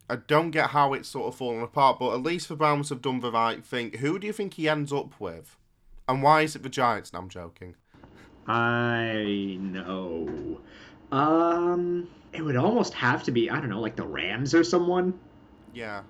I 0.10 0.16
don't 0.16 0.52
get 0.52 0.70
how 0.70 0.94
it's 0.94 1.10
sort 1.10 1.28
of 1.28 1.36
fallen 1.36 1.62
apart, 1.62 2.00
but 2.00 2.14
at 2.14 2.24
least 2.24 2.48
the 2.48 2.56
Browns 2.56 2.90
have 2.90 3.02
done 3.02 3.20
the 3.20 3.32
right 3.32 3.66
thing. 3.66 3.94
Who 3.94 4.18
do 4.18 4.28
you 4.28 4.34
think 4.34 4.54
he 4.54 4.70
ends 4.70 4.94
up 4.94 5.20
with? 5.20 5.58
And 6.08 6.24
why 6.24 6.42
is 6.42 6.56
it 6.56 6.64
the 6.64 6.70
Giants? 6.70 7.12
No, 7.12 7.20
I'm 7.20 7.30
joking. 7.30 7.76
I 8.48 9.58
know. 9.60 10.62
Um, 11.12 12.08
it 12.32 12.42
would 12.42 12.56
almost 12.56 12.94
have 12.94 13.24
to 13.24 13.32
be 13.32 13.50
I 13.50 13.60
don't 13.60 13.70
know, 13.70 13.82
like 13.82 13.98
the 13.98 14.06
Rams 14.06 14.54
or 14.54 14.64
someone. 14.64 15.20
Yeah. 15.74 16.04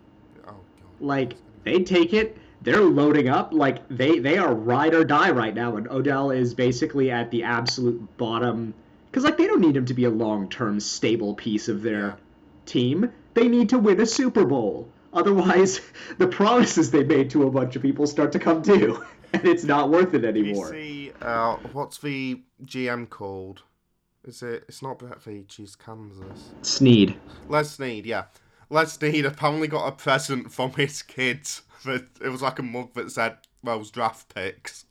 Oh 0.46 0.52
god. 0.52 0.58
Like 1.00 1.34
they'd 1.64 1.88
take 1.88 2.14
it. 2.14 2.38
They're 2.62 2.82
loading 2.82 3.30
up. 3.30 3.54
Like 3.54 3.88
they 3.90 4.20
they 4.20 4.38
are 4.38 4.54
ride 4.54 4.94
or 4.94 5.04
die 5.04 5.32
right 5.32 5.54
now, 5.54 5.78
and 5.78 5.88
Odell 5.90 6.32
is 6.32 6.54
basically 6.54 7.12
at 7.12 7.32
the 7.32 7.44
absolute 7.44 8.18
bottom. 8.18 8.74
Because 9.10 9.24
like 9.24 9.38
they 9.38 9.48
don't 9.48 9.62
need 9.62 9.78
him 9.78 9.86
to 9.86 9.94
be 9.94 10.06
a 10.06 10.10
long 10.10 10.50
term 10.50 10.80
stable 10.80 11.34
piece 11.36 11.68
of 11.70 11.82
their 11.82 12.08
Yeah. 12.08 12.16
team. 12.66 13.12
They 13.36 13.48
need 13.48 13.70
to 13.70 13.78
win 13.80 14.00
a 14.02 14.06
Super 14.06 14.46
Bowl. 14.46 14.90
Otherwise, 15.14 15.82
the 16.18 16.28
promises 16.28 16.92
they 16.92 17.04
made 17.04 17.30
to 17.32 17.44
a 17.48 17.52
bunch 17.52 17.76
of 17.76 17.82
people 17.82 18.06
start 18.08 18.32
to 18.34 18.40
come 18.40 18.62
due, 18.62 19.04
and 19.34 19.46
it's 19.46 19.64
not 19.64 19.90
worth 19.90 20.14
it 20.14 20.24
You 20.24 20.28
anymore. 20.28 20.70
see, 20.72 21.12
uh, 21.22 21.56
what's 21.74 22.00
the 22.00 22.42
GM 22.66 23.10
called? 23.10 23.62
Is 24.26 24.44
it? 24.44 24.66
It's 24.68 24.82
not 24.82 25.00
Brett 25.00 25.20
Veach, 25.24 25.58
it's 25.60 25.76
Kansas. 25.76 26.50
Snead. 26.62 27.16
Les 27.48 27.70
Snead, 27.72 28.06
yeah. 28.06 28.26
Les 28.70 28.92
Snead 28.92 29.26
apparently 29.26 29.68
got 29.70 29.88
a 29.88 29.92
present 29.94 30.52
from 30.52 30.72
his 30.74 31.02
kids. 31.02 31.62
That 31.88 32.08
it 32.24 32.30
was 32.30 32.42
like 32.42 32.60
a 32.60 32.64
mug 32.64 32.94
that 32.94 33.12
said 33.12 33.38
those 33.64 33.90
draft 33.92 34.34
picks. 34.34 34.86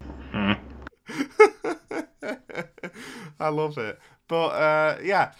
I 3.40 3.48
love 3.48 3.78
it. 3.78 3.98
But 4.28 4.48
uh, 4.48 4.98
yeah. 5.02 5.32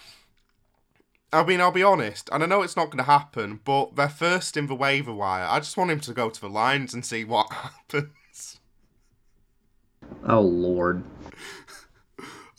I 1.32 1.44
mean, 1.44 1.60
I'll 1.60 1.70
be 1.70 1.84
honest, 1.84 2.28
and 2.32 2.42
I 2.42 2.46
know 2.46 2.62
it's 2.62 2.76
not 2.76 2.86
going 2.86 2.98
to 2.98 3.04
happen, 3.04 3.60
but 3.64 3.94
they're 3.94 4.08
first 4.08 4.56
in 4.56 4.66
the 4.66 4.74
waiver 4.74 5.12
wire. 5.12 5.46
I 5.48 5.60
just 5.60 5.76
want 5.76 5.92
him 5.92 6.00
to 6.00 6.12
go 6.12 6.28
to 6.28 6.40
the 6.40 6.48
Lions 6.48 6.92
and 6.92 7.04
see 7.04 7.24
what 7.24 7.52
happens. 7.52 8.58
Oh 10.26 10.40
Lord. 10.40 11.04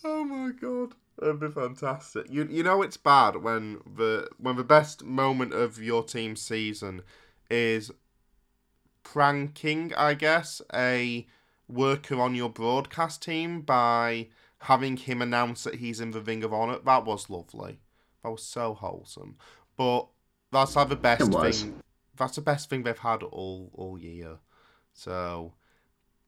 Oh 0.03 0.23
my 0.23 0.51
god, 0.59 0.93
that'd 1.19 1.39
be 1.39 1.47
fantastic. 1.49 2.25
You 2.27 2.47
you 2.49 2.63
know 2.63 2.81
it's 2.81 2.97
bad 2.97 3.35
when 3.43 3.81
the 3.85 4.27
when 4.39 4.55
the 4.55 4.63
best 4.63 5.03
moment 5.03 5.53
of 5.53 5.77
your 5.77 6.03
team's 6.03 6.41
season 6.41 7.03
is 7.51 7.91
pranking, 9.03 9.93
I 9.95 10.13
guess, 10.13 10.61
a 10.73 11.25
worker 11.67 12.19
on 12.19 12.35
your 12.35 12.49
broadcast 12.49 13.21
team 13.21 13.61
by 13.61 14.27
having 14.59 14.97
him 14.97 15.21
announce 15.21 15.63
that 15.63 15.75
he's 15.75 15.99
in 15.99 16.11
the 16.11 16.21
Ring 16.21 16.43
of 16.43 16.53
Honor. 16.53 16.79
That 16.85 17.05
was 17.05 17.29
lovely. 17.29 17.79
That 18.23 18.29
was 18.29 18.43
so 18.43 18.73
wholesome. 18.73 19.37
But 19.75 20.07
that's 20.51 20.75
like 20.75 20.89
the 20.89 20.95
best 20.95 21.31
thing. 21.31 21.81
That's 22.17 22.35
the 22.35 22.41
best 22.41 22.69
thing 22.69 22.83
they've 22.83 22.97
had 22.97 23.23
all 23.23 23.71
all 23.73 23.97
year. 23.97 24.37
So 24.93 25.53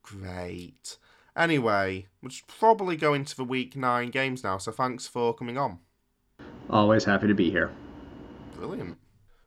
great. 0.02 0.98
Anyway, 1.36 2.06
we'll 2.22 2.30
just 2.30 2.46
probably 2.46 2.96
go 2.96 3.14
into 3.14 3.36
the 3.36 3.44
week 3.44 3.76
nine 3.76 4.10
games 4.10 4.42
now. 4.44 4.58
So 4.58 4.72
thanks 4.72 5.06
for 5.06 5.34
coming 5.34 5.58
on. 5.58 5.78
Always 6.70 7.04
happy 7.04 7.26
to 7.28 7.34
be 7.34 7.50
here. 7.50 7.70
Brilliant. 8.54 8.96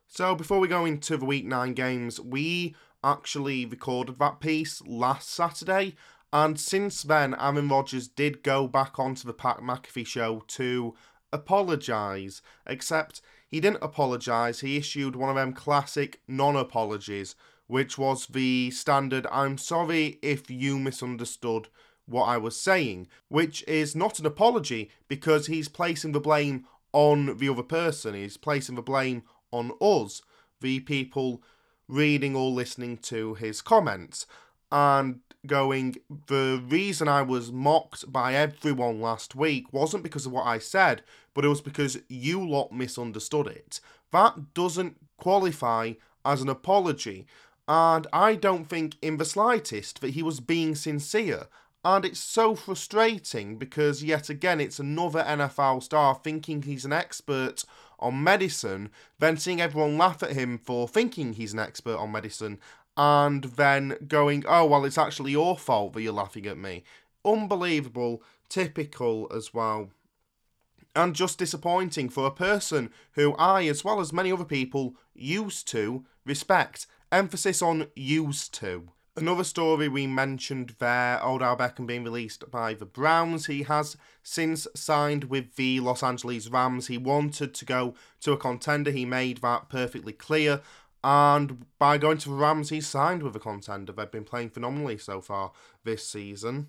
So 0.09 0.35
before 0.35 0.59
we 0.59 0.67
go 0.67 0.85
into 0.85 1.17
the 1.17 1.25
week 1.25 1.45
nine 1.45 1.73
games, 1.73 2.19
we 2.19 2.75
actually 3.03 3.65
recorded 3.65 4.17
that 4.19 4.39
piece 4.39 4.81
last 4.85 5.29
Saturday, 5.29 5.95
and 6.33 6.59
since 6.59 7.03
then, 7.03 7.35
Aaron 7.35 7.67
Rodgers 7.69 8.07
did 8.07 8.41
go 8.41 8.67
back 8.67 8.97
onto 8.97 9.27
the 9.27 9.33
Pat 9.33 9.57
McAfee 9.57 10.07
show 10.07 10.43
to 10.47 10.95
apologise. 11.31 12.41
Except 12.65 13.21
he 13.47 13.59
didn't 13.59 13.83
apologise. 13.83 14.61
He 14.61 14.77
issued 14.77 15.15
one 15.15 15.29
of 15.29 15.35
them 15.35 15.53
classic 15.53 16.21
non-apologies, 16.27 17.35
which 17.67 17.97
was 17.97 18.27
the 18.27 18.71
standard 18.71 19.27
"I'm 19.31 19.57
sorry 19.57 20.19
if 20.21 20.49
you 20.49 20.79
misunderstood." 20.79 21.67
What 22.05 22.25
I 22.25 22.37
was 22.37 22.59
saying, 22.59 23.07
which 23.27 23.63
is 23.67 23.93
not 23.93 24.19
an 24.19 24.25
apology 24.25 24.89
because 25.09 25.47
he's 25.47 25.67
placing 25.67 26.13
the 26.13 26.21
blame 26.21 26.65
on 26.93 27.37
the 27.37 27.49
other 27.49 27.63
person. 27.63 28.15
He's 28.15 28.37
placing 28.37 28.75
the 28.75 28.81
blame 28.81 29.23
on 29.51 29.71
us, 29.81 30.21
the 30.61 30.79
people 30.81 31.41
reading 31.87 32.35
or 32.35 32.49
listening 32.49 32.97
to 32.97 33.35
his 33.35 33.61
comments, 33.61 34.25
and 34.71 35.19
going, 35.45 35.95
the 36.27 36.61
reason 36.67 37.07
I 37.07 37.21
was 37.21 37.51
mocked 37.51 38.11
by 38.11 38.33
everyone 38.33 38.99
last 38.99 39.35
week 39.35 39.71
wasn't 39.71 40.03
because 40.03 40.25
of 40.25 40.31
what 40.33 40.45
I 40.45 40.59
said, 40.59 41.03
but 41.33 41.45
it 41.45 41.49
was 41.49 41.61
because 41.61 41.99
you 42.09 42.45
lot 42.45 42.71
misunderstood 42.71 43.47
it. 43.47 43.79
That 44.11 44.53
doesn't 44.53 44.97
qualify 45.17 45.93
as 46.25 46.41
an 46.41 46.49
apology, 46.49 47.25
and 47.67 48.07
I 48.11 48.35
don't 48.35 48.65
think 48.65 48.95
in 49.01 49.17
the 49.17 49.25
slightest 49.25 50.01
that 50.01 50.11
he 50.11 50.23
was 50.23 50.39
being 50.39 50.75
sincere. 50.75 51.47
And 51.85 52.03
it's 52.03 52.19
so 52.19 52.53
frustrating 52.55 53.57
because, 53.57 54.03
yet 54.03 54.29
again, 54.29 54.59
it's 54.59 54.79
another 54.79 55.23
NFL 55.23 55.83
star 55.83 56.19
thinking 56.21 56.63
he's 56.63 56.83
an 56.83 56.91
expert 56.91 57.63
on 57.99 58.23
medicine, 58.23 58.89
then 59.19 59.37
seeing 59.37 59.61
everyone 59.61 59.97
laugh 59.97 60.21
at 60.23 60.33
him 60.33 60.57
for 60.57 60.87
thinking 60.87 61.33
he's 61.33 61.53
an 61.53 61.59
expert 61.59 61.97
on 61.97 62.11
medicine, 62.11 62.59
and 62.95 63.43
then 63.43 63.95
going, 64.07 64.43
oh, 64.47 64.65
well, 64.65 64.85
it's 64.85 64.97
actually 64.97 65.31
your 65.31 65.57
fault 65.57 65.93
that 65.93 66.01
you're 66.01 66.13
laughing 66.13 66.45
at 66.47 66.57
me. 66.57 66.83
Unbelievable, 67.23 68.23
typical 68.49 69.31
as 69.35 69.53
well. 69.53 69.89
And 70.95 71.13
just 71.13 71.37
disappointing 71.37 72.09
for 72.09 72.25
a 72.25 72.31
person 72.31 72.91
who 73.11 73.35
I, 73.35 73.65
as 73.65 73.83
well 73.83 73.99
as 73.99 74.11
many 74.11 74.31
other 74.31 74.45
people, 74.45 74.95
used 75.13 75.67
to 75.69 76.05
respect. 76.25 76.87
Emphasis 77.11 77.61
on 77.61 77.87
used 77.95 78.53
to. 78.55 78.89
Another 79.17 79.43
story 79.43 79.87
we 79.87 80.05
mentioned 80.05 80.75
there, 80.77 81.19
Odell 81.25 81.57
Beckham 81.57 81.87
being 81.87 82.03
released 82.03 82.51
by 82.51 82.75
the 82.75 82.85
Browns. 82.85 83.47
He 83.47 83.63
has 83.63 83.97
since 84.21 84.67
signed 84.75 85.23
with 85.23 85.55
the 85.55 85.79
Los 85.79 86.03
Angeles 86.03 86.47
Rams. 86.49 86.85
He 86.85 86.99
wanted 86.99 87.55
to 87.55 87.65
go 87.65 87.95
to 88.21 88.33
a 88.33 88.37
contender. 88.37 88.91
He 88.91 89.05
made 89.05 89.39
that 89.39 89.69
perfectly 89.69 90.13
clear. 90.13 90.61
And 91.03 91.65
by 91.79 91.97
going 91.97 92.19
to 92.19 92.29
the 92.29 92.35
Rams, 92.35 92.69
he 92.69 92.79
signed 92.79 93.23
with 93.23 93.35
a 93.35 93.39
contender. 93.39 93.91
They've 93.91 94.11
been 94.11 94.23
playing 94.23 94.51
phenomenally 94.51 94.99
so 94.99 95.19
far 95.19 95.51
this 95.83 96.07
season. 96.07 96.67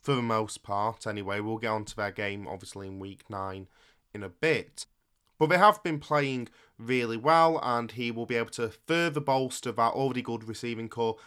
For 0.00 0.16
the 0.16 0.22
most 0.22 0.64
part, 0.64 1.06
anyway. 1.06 1.38
We'll 1.38 1.58
get 1.58 1.68
on 1.68 1.84
to 1.84 1.96
their 1.96 2.10
game, 2.10 2.48
obviously, 2.48 2.88
in 2.88 2.98
week 2.98 3.30
nine 3.30 3.68
in 4.12 4.24
a 4.24 4.28
bit. 4.28 4.86
But 5.38 5.46
they 5.46 5.58
have 5.58 5.80
been 5.84 6.00
playing 6.00 6.48
really 6.76 7.16
well, 7.16 7.60
and 7.62 7.92
he 7.92 8.10
will 8.10 8.26
be 8.26 8.34
able 8.34 8.50
to 8.50 8.72
further 8.88 9.20
bolster 9.20 9.70
that 9.70 9.92
already 9.92 10.22
good 10.22 10.42
receiving 10.42 10.88
corps. 10.88 11.18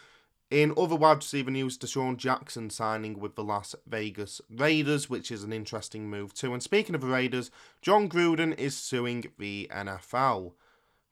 In 0.52 0.74
other 0.76 0.96
wide 0.96 1.16
receiver 1.16 1.50
news, 1.50 1.78
DeSean 1.78 2.18
Jackson 2.18 2.68
signing 2.68 3.18
with 3.18 3.36
the 3.36 3.42
Las 3.42 3.74
Vegas 3.86 4.38
Raiders, 4.50 5.08
which 5.08 5.30
is 5.30 5.42
an 5.42 5.50
interesting 5.50 6.10
move 6.10 6.34
too. 6.34 6.52
And 6.52 6.62
speaking 6.62 6.94
of 6.94 7.00
the 7.00 7.06
Raiders, 7.06 7.50
Jon 7.80 8.06
Gruden 8.06 8.54
is 8.58 8.76
suing 8.76 9.24
the 9.38 9.70
NFL. 9.72 10.52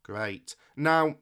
Great. 0.02 0.56
Now, 0.76 1.14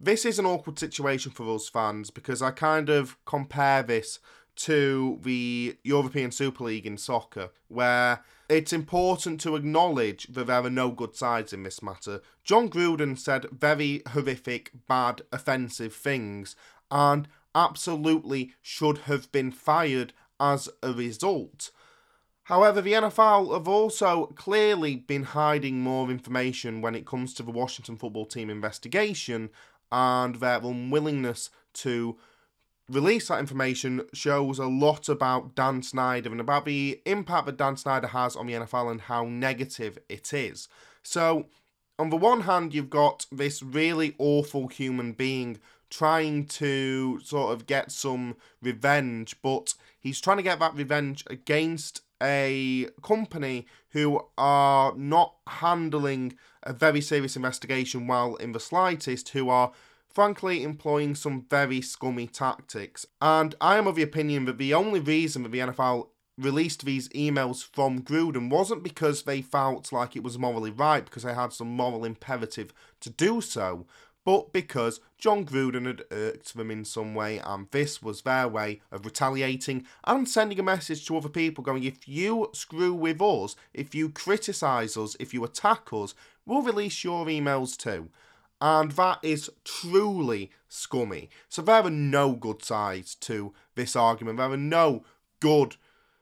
this 0.00 0.24
is 0.24 0.40
an 0.40 0.46
awkward 0.46 0.80
situation 0.80 1.30
for 1.30 1.54
us 1.54 1.68
fans 1.68 2.10
because 2.10 2.42
I 2.42 2.50
kind 2.50 2.88
of 2.88 3.16
compare 3.24 3.84
this 3.84 4.18
to 4.56 5.20
the 5.22 5.78
European 5.84 6.32
Super 6.32 6.64
League 6.64 6.86
in 6.86 6.98
soccer, 6.98 7.50
where 7.68 8.24
it's 8.48 8.72
important 8.72 9.40
to 9.42 9.54
acknowledge 9.54 10.26
that 10.26 10.48
there 10.48 10.64
are 10.64 10.70
no 10.70 10.90
good 10.90 11.14
sides 11.14 11.52
in 11.52 11.62
this 11.62 11.84
matter. 11.84 12.20
Jon 12.42 12.68
Gruden 12.68 13.16
said 13.16 13.46
very 13.52 14.02
horrific, 14.08 14.72
bad, 14.88 15.22
offensive 15.30 15.94
things, 15.94 16.56
and 16.90 17.28
absolutely 17.54 18.52
should 18.62 18.98
have 18.98 19.30
been 19.32 19.50
fired 19.50 20.12
as 20.38 20.68
a 20.82 20.92
result. 20.92 21.70
However, 22.44 22.80
the 22.80 22.94
NFL 22.94 23.52
have 23.52 23.68
also 23.68 24.26
clearly 24.34 24.96
been 24.96 25.22
hiding 25.22 25.80
more 25.80 26.10
information 26.10 26.80
when 26.80 26.96
it 26.96 27.06
comes 27.06 27.32
to 27.34 27.44
the 27.44 27.52
Washington 27.52 27.96
football 27.96 28.26
team 28.26 28.50
investigation, 28.50 29.50
and 29.92 30.36
their 30.36 30.58
unwillingness 30.58 31.50
to 31.74 32.18
release 32.88 33.28
that 33.28 33.38
information 33.38 34.02
shows 34.12 34.58
a 34.58 34.66
lot 34.66 35.08
about 35.08 35.54
Dan 35.54 35.82
Snyder 35.82 36.30
and 36.30 36.40
about 36.40 36.64
the 36.64 37.00
impact 37.06 37.46
that 37.46 37.56
Dan 37.56 37.76
Snyder 37.76 38.08
has 38.08 38.34
on 38.34 38.46
the 38.46 38.54
NFL 38.54 38.90
and 38.90 39.02
how 39.02 39.24
negative 39.24 39.98
it 40.08 40.32
is. 40.34 40.68
So, 41.02 41.46
on 41.98 42.10
the 42.10 42.16
one 42.16 42.42
hand, 42.42 42.74
you've 42.74 42.90
got 42.90 43.26
this 43.30 43.62
really 43.62 44.14
awful 44.18 44.68
human 44.68 45.12
being 45.12 45.60
trying 45.90 46.46
to 46.46 47.20
sort 47.20 47.52
of 47.52 47.66
get 47.66 47.90
some 47.92 48.36
revenge, 48.62 49.36
but 49.42 49.74
he's 49.98 50.20
trying 50.20 50.38
to 50.38 50.42
get 50.42 50.58
that 50.60 50.74
revenge 50.74 51.24
against 51.28 52.02
a 52.22 52.86
company 53.02 53.66
who 53.90 54.20
are 54.38 54.94
not 54.96 55.34
handling 55.46 56.36
a 56.62 56.72
very 56.72 57.00
serious 57.00 57.36
investigation 57.36 58.06
well 58.06 58.36
in 58.36 58.52
the 58.52 58.60
slightest, 58.60 59.30
who 59.30 59.48
are 59.48 59.72
frankly 60.08 60.62
employing 60.62 61.14
some 61.14 61.46
very 61.48 61.80
scummy 61.80 62.26
tactics. 62.26 63.06
And 63.22 63.54
I 63.60 63.78
am 63.78 63.86
of 63.86 63.96
the 63.96 64.02
opinion 64.02 64.44
that 64.46 64.58
the 64.58 64.74
only 64.74 65.00
reason 65.00 65.44
that 65.44 65.52
the 65.52 65.60
NFL 65.60 66.08
released 66.36 66.84
these 66.84 67.08
emails 67.10 67.64
from 67.64 68.02
Gruden 68.02 68.50
wasn't 68.50 68.82
because 68.82 69.22
they 69.22 69.42
felt 69.42 69.92
like 69.92 70.16
it 70.16 70.22
was 70.22 70.38
morally 70.38 70.70
right, 70.70 71.04
because 71.04 71.22
they 71.22 71.34
had 71.34 71.52
some 71.52 71.68
moral 71.68 72.04
imperative 72.04 72.72
to 73.00 73.10
do 73.10 73.40
so, 73.40 73.86
but 74.30 74.52
because 74.52 75.00
Jon 75.18 75.44
Gruden 75.44 75.86
had 75.86 76.04
irked 76.12 76.54
them 76.54 76.70
in 76.70 76.84
some 76.84 77.16
way, 77.16 77.40
and 77.40 77.66
this 77.72 78.00
was 78.00 78.22
their 78.22 78.46
way 78.46 78.80
of 78.92 79.04
retaliating 79.04 79.84
and 80.04 80.28
sending 80.28 80.60
a 80.60 80.62
message 80.62 81.04
to 81.06 81.16
other 81.16 81.28
people 81.28 81.64
going, 81.64 81.82
if 81.82 82.06
you 82.06 82.48
screw 82.52 82.94
with 82.94 83.20
us, 83.20 83.56
if 83.74 83.92
you 83.92 84.08
criticise 84.08 84.96
us, 84.96 85.16
if 85.18 85.34
you 85.34 85.42
attack 85.42 85.88
us, 85.92 86.14
we'll 86.46 86.62
release 86.62 87.02
your 87.02 87.26
emails 87.26 87.76
too. 87.76 88.08
And 88.60 88.92
that 88.92 89.18
is 89.24 89.50
truly 89.64 90.52
scummy. 90.68 91.28
So 91.48 91.60
there 91.60 91.82
are 91.82 91.90
no 91.90 92.34
good 92.34 92.64
sides 92.64 93.16
to 93.16 93.52
this 93.74 93.96
argument. 93.96 94.38
There 94.38 94.52
are 94.52 94.56
no 94.56 95.02
good 95.40 95.74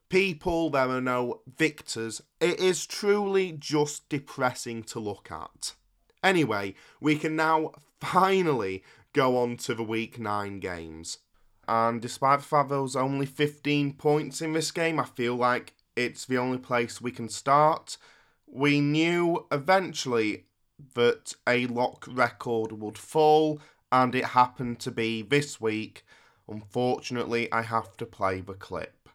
people, 0.09 0.71
there 0.71 0.89
are 0.89 1.03
no 1.03 1.43
victors. 1.59 2.23
It 2.41 2.59
is 2.59 2.87
truly 2.87 3.53
just 3.53 4.09
depressing 4.09 4.83
to 4.85 4.99
look 4.99 5.31
at. 5.31 5.75
Anyway, 6.23 6.75
we 7.01 7.17
can 7.17 7.37
now 7.37 7.73
finally 8.01 8.83
go 9.13 9.37
on 9.39 9.57
to 9.57 9.75
the 9.75 9.83
week 9.83 10.19
9 10.19 10.61
games. 10.61 11.19
And 11.67 12.01
despite 12.01 12.51
was 12.51 12.97
only 12.97 13.27
15 13.27 13.95
points 13.95 14.41
in 14.41 14.53
this 14.53 14.71
game, 14.71 14.99
I 14.99 15.05
feel 15.05 15.35
like 15.35 15.75
it's 15.97 16.25
the 16.25 16.39
only 16.39 16.59
place 16.59 17.01
we 17.01 17.11
can 17.11 17.29
start. 17.29 17.99
We 18.47 18.81
knew 18.81 19.47
eventually 19.53 20.47
that 20.95 21.35
a 21.47 21.67
lock 21.67 22.07
record 22.09 22.73
would 22.73 22.97
fall, 22.97 23.61
and 23.91 24.15
it 24.15 24.27
happened 24.27 24.81
to 24.81 24.91
be 24.91 25.23
this 25.23 25.61
week. 25.61 26.05
Unfortunately, 26.49 27.53
I 27.53 27.63
have 27.63 27.97
to 27.99 28.07
play 28.07 28.41
the 28.41 28.55
clip. 28.55 29.09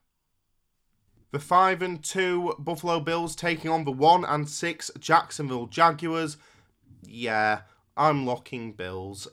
The 1.32 1.40
5 1.40 1.82
and 1.82 2.04
2 2.04 2.58
Buffalo 2.60 3.00
Bills 3.00 3.36
taking 3.36 3.72
on 3.72 3.86
the 3.86 3.92
1 3.92 4.24
and 4.26 4.48
6 4.48 4.92
Jacksonville 5.00 5.66
Jaguars. 5.66 6.38
Yeah, 7.08 7.62
I'm 7.96 8.26
locking 8.26 8.74
Bills. 8.74 9.28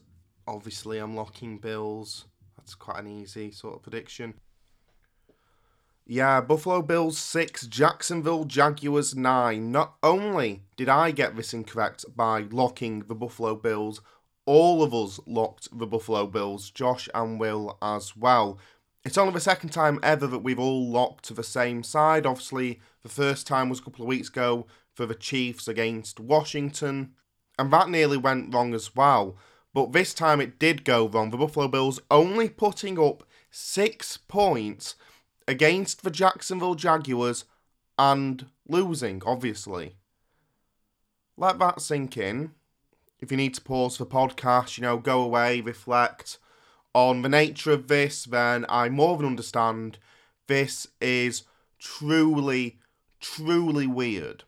Obviously, 0.46 0.98
I'm 0.98 1.16
locking 1.16 1.58
Bills. 1.58 2.26
That's 2.56 2.74
quite 2.74 3.00
an 3.00 3.06
easy 3.08 3.50
sort 3.50 3.76
of 3.76 3.82
prediction. 3.82 4.34
Yeah, 6.06 6.40
Buffalo 6.40 6.82
Bills 6.82 7.18
6, 7.18 7.68
Jacksonville 7.68 8.44
Jaguars 8.44 9.14
9. 9.14 9.70
Not 9.70 9.94
only 10.02 10.64
did 10.76 10.88
I 10.88 11.12
get 11.12 11.36
this 11.36 11.54
incorrect 11.54 12.04
by 12.16 12.40
locking 12.50 13.04
the 13.04 13.14
Buffalo 13.14 13.54
Bills, 13.54 14.00
all 14.44 14.82
of 14.82 14.92
us 14.92 15.20
locked 15.26 15.68
the 15.78 15.86
Buffalo 15.86 16.26
Bills, 16.26 16.70
Josh 16.70 17.08
and 17.14 17.38
Will 17.38 17.78
as 17.80 18.16
well. 18.16 18.58
It's 19.04 19.16
only 19.16 19.32
the 19.32 19.40
second 19.40 19.70
time 19.70 20.00
ever 20.02 20.26
that 20.26 20.40
we've 20.40 20.58
all 20.58 20.90
locked 20.90 21.26
to 21.26 21.34
the 21.34 21.44
same 21.44 21.84
side. 21.84 22.26
Obviously, 22.26 22.80
the 23.02 23.08
first 23.08 23.46
time 23.46 23.68
was 23.68 23.78
a 23.78 23.82
couple 23.82 24.04
of 24.04 24.08
weeks 24.08 24.28
ago 24.28 24.66
for 24.92 25.06
the 25.06 25.14
Chiefs 25.14 25.68
against 25.68 26.18
Washington, 26.18 27.12
and 27.60 27.70
that 27.70 27.90
nearly 27.90 28.16
went 28.16 28.54
wrong 28.54 28.72
as 28.72 28.96
well. 28.96 29.36
But 29.74 29.92
this 29.92 30.14
time 30.14 30.40
it 30.40 30.58
did 30.58 30.82
go 30.82 31.06
wrong. 31.06 31.30
The 31.30 31.36
Buffalo 31.36 31.68
Bills 31.68 32.00
only 32.10 32.48
putting 32.48 32.98
up 32.98 33.22
six 33.50 34.16
points 34.16 34.94
against 35.46 36.02
the 36.02 36.10
Jacksonville 36.10 36.74
Jaguars 36.74 37.44
and 37.98 38.46
losing, 38.66 39.22
obviously. 39.26 39.96
Let 41.36 41.58
that 41.58 41.82
sink 41.82 42.16
in. 42.16 42.52
If 43.20 43.30
you 43.30 43.36
need 43.36 43.52
to 43.54 43.60
pause 43.60 43.98
for 43.98 44.06
podcast, 44.06 44.78
you 44.78 44.82
know, 44.82 44.96
go 44.96 45.20
away, 45.20 45.60
reflect 45.60 46.38
on 46.94 47.20
the 47.20 47.28
nature 47.28 47.72
of 47.72 47.88
this, 47.88 48.24
then 48.24 48.64
I 48.70 48.88
more 48.88 49.18
than 49.18 49.26
understand 49.26 49.98
this 50.46 50.86
is 50.98 51.42
truly, 51.78 52.78
truly 53.20 53.86
weird. 53.86 54.44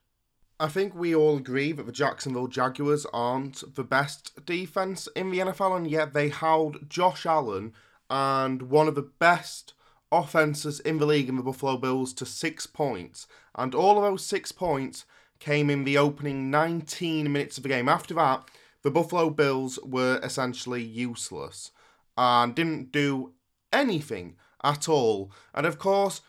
I 0.62 0.68
think 0.68 0.94
we 0.94 1.12
all 1.12 1.38
agree 1.38 1.72
that 1.72 1.86
the 1.86 1.90
Jacksonville 1.90 2.46
Jaguars 2.46 3.04
aren't 3.12 3.74
the 3.74 3.82
best 3.82 4.46
defense 4.46 5.08
in 5.16 5.32
the 5.32 5.40
NFL, 5.40 5.76
and 5.76 5.90
yet 5.90 6.14
they 6.14 6.28
held 6.28 6.88
Josh 6.88 7.26
Allen 7.26 7.72
and 8.08 8.62
one 8.70 8.86
of 8.86 8.94
the 8.94 9.02
best 9.02 9.74
offenses 10.12 10.78
in 10.78 10.98
the 10.98 11.06
league 11.06 11.28
in 11.28 11.34
the 11.34 11.42
Buffalo 11.42 11.76
Bills 11.76 12.12
to 12.12 12.24
six 12.24 12.68
points. 12.68 13.26
And 13.56 13.74
all 13.74 13.96
of 13.96 14.04
those 14.04 14.24
six 14.24 14.52
points 14.52 15.04
came 15.40 15.68
in 15.68 15.82
the 15.82 15.98
opening 15.98 16.48
19 16.48 17.32
minutes 17.32 17.56
of 17.56 17.64
the 17.64 17.68
game. 17.68 17.88
After 17.88 18.14
that, 18.14 18.48
the 18.82 18.90
Buffalo 18.92 19.30
Bills 19.30 19.80
were 19.84 20.20
essentially 20.22 20.84
useless 20.84 21.72
and 22.16 22.54
didn't 22.54 22.92
do 22.92 23.32
anything 23.72 24.36
at 24.62 24.88
all. 24.88 25.32
And 25.54 25.66
of 25.66 25.80
course, 25.80 26.20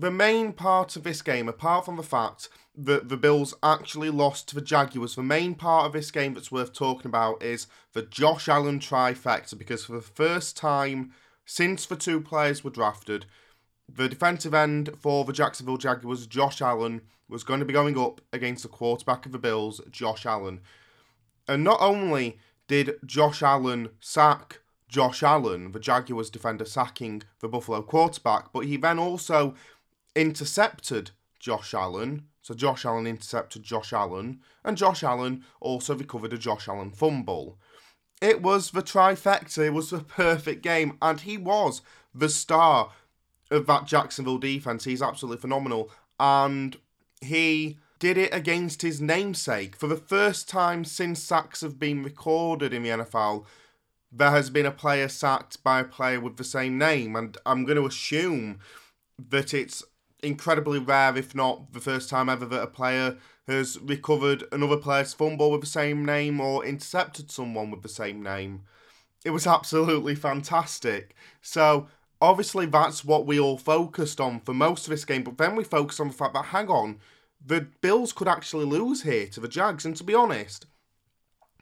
the 0.00 0.10
main 0.10 0.52
part 0.52 0.96
of 0.96 1.02
this 1.02 1.20
game, 1.22 1.48
apart 1.48 1.84
from 1.84 1.96
the 1.96 2.02
fact 2.02 2.48
that 2.74 3.08
the 3.08 3.16
Bills 3.16 3.54
actually 3.62 4.08
lost 4.08 4.48
to 4.48 4.54
the 4.54 4.60
Jaguars, 4.60 5.14
the 5.14 5.22
main 5.22 5.54
part 5.54 5.86
of 5.86 5.92
this 5.92 6.10
game 6.10 6.34
that's 6.34 6.50
worth 6.50 6.72
talking 6.72 7.08
about 7.08 7.42
is 7.42 7.66
the 7.92 8.02
Josh 8.02 8.48
Allen 8.48 8.78
trifecta 8.78 9.58
because 9.58 9.84
for 9.84 9.92
the 9.92 10.00
first 10.00 10.56
time 10.56 11.12
since 11.44 11.84
the 11.84 11.96
two 11.96 12.20
players 12.20 12.64
were 12.64 12.70
drafted, 12.70 13.26
the 13.88 14.08
defensive 14.08 14.54
end 14.54 14.90
for 14.98 15.24
the 15.24 15.32
Jacksonville 15.32 15.76
Jaguars, 15.76 16.26
Josh 16.26 16.62
Allen, 16.62 17.02
was 17.28 17.44
going 17.44 17.60
to 17.60 17.66
be 17.66 17.72
going 17.72 17.98
up 17.98 18.20
against 18.32 18.62
the 18.62 18.68
quarterback 18.68 19.26
of 19.26 19.32
the 19.32 19.38
Bills, 19.38 19.80
Josh 19.90 20.24
Allen. 20.24 20.60
And 21.46 21.62
not 21.62 21.80
only 21.80 22.38
did 22.68 22.94
Josh 23.04 23.42
Allen 23.42 23.90
sack 24.00 24.60
Josh 24.88 25.22
Allen, 25.22 25.72
the 25.72 25.78
Jaguars 25.80 26.30
defender 26.30 26.64
sacking 26.64 27.22
the 27.40 27.48
Buffalo 27.48 27.82
quarterback, 27.82 28.52
but 28.52 28.66
he 28.66 28.76
then 28.76 28.98
also 28.98 29.54
intercepted 30.14 31.12
Josh 31.38 31.74
Allen. 31.74 32.24
So 32.42 32.54
Josh 32.54 32.84
Allen 32.84 33.06
intercepted 33.06 33.62
Josh 33.62 33.92
Allen, 33.92 34.40
and 34.64 34.76
Josh 34.76 35.02
Allen 35.02 35.44
also 35.60 35.94
recovered 35.94 36.32
a 36.32 36.38
Josh 36.38 36.68
Allen 36.68 36.90
fumble. 36.90 37.58
It 38.20 38.42
was 38.42 38.70
the 38.70 38.82
trifecta, 38.82 39.66
it 39.66 39.72
was 39.72 39.90
the 39.90 40.00
perfect 40.00 40.62
game, 40.62 40.96
and 41.00 41.20
he 41.20 41.36
was 41.36 41.82
the 42.14 42.28
star 42.28 42.92
of 43.50 43.66
that 43.66 43.86
Jacksonville 43.86 44.38
defense. 44.38 44.84
He's 44.84 45.02
absolutely 45.02 45.40
phenomenal, 45.40 45.90
and 46.18 46.76
he 47.20 47.78
did 47.98 48.16
it 48.16 48.32
against 48.34 48.82
his 48.82 49.00
namesake. 49.00 49.76
For 49.76 49.86
the 49.86 49.96
first 49.96 50.48
time 50.48 50.84
since 50.84 51.22
sacks 51.22 51.60
have 51.60 51.78
been 51.78 52.02
recorded 52.02 52.72
in 52.72 52.82
the 52.82 52.88
NFL, 52.88 53.44
there 54.10 54.30
has 54.30 54.50
been 54.50 54.66
a 54.66 54.72
player 54.72 55.08
sacked 55.08 55.62
by 55.62 55.80
a 55.80 55.84
player 55.84 56.20
with 56.20 56.36
the 56.36 56.44
same 56.44 56.78
name, 56.78 57.14
and 57.14 57.36
I'm 57.44 57.64
going 57.64 57.76
to 57.76 57.86
assume 57.86 58.60
that 59.28 59.52
it's 59.52 59.84
incredibly 60.22 60.78
rare, 60.78 61.16
if 61.16 61.34
not 61.34 61.72
the 61.72 61.80
first 61.80 62.08
time 62.08 62.28
ever, 62.28 62.46
that 62.46 62.62
a 62.62 62.66
player 62.66 63.16
has 63.46 63.78
recovered 63.80 64.44
another 64.52 64.76
player's 64.76 65.12
fumble 65.12 65.50
with 65.50 65.60
the 65.60 65.66
same 65.66 66.04
name 66.04 66.40
or 66.40 66.64
intercepted 66.64 67.30
someone 67.30 67.70
with 67.70 67.82
the 67.82 67.88
same 67.88 68.22
name. 68.22 68.62
It 69.24 69.30
was 69.30 69.46
absolutely 69.46 70.14
fantastic. 70.14 71.14
So, 71.42 71.88
obviously, 72.20 72.66
that's 72.66 73.04
what 73.04 73.26
we 73.26 73.40
all 73.40 73.58
focused 73.58 74.20
on 74.20 74.40
for 74.40 74.54
most 74.54 74.86
of 74.86 74.90
this 74.90 75.04
game, 75.04 75.24
but 75.24 75.38
then 75.38 75.56
we 75.56 75.64
focused 75.64 76.00
on 76.00 76.08
the 76.08 76.14
fact 76.14 76.34
that, 76.34 76.46
hang 76.46 76.68
on, 76.68 77.00
the 77.44 77.66
Bills 77.80 78.12
could 78.12 78.28
actually 78.28 78.66
lose 78.66 79.02
here 79.02 79.26
to 79.28 79.40
the 79.40 79.48
Jags, 79.48 79.84
and 79.84 79.96
to 79.96 80.04
be 80.04 80.14
honest, 80.14 80.66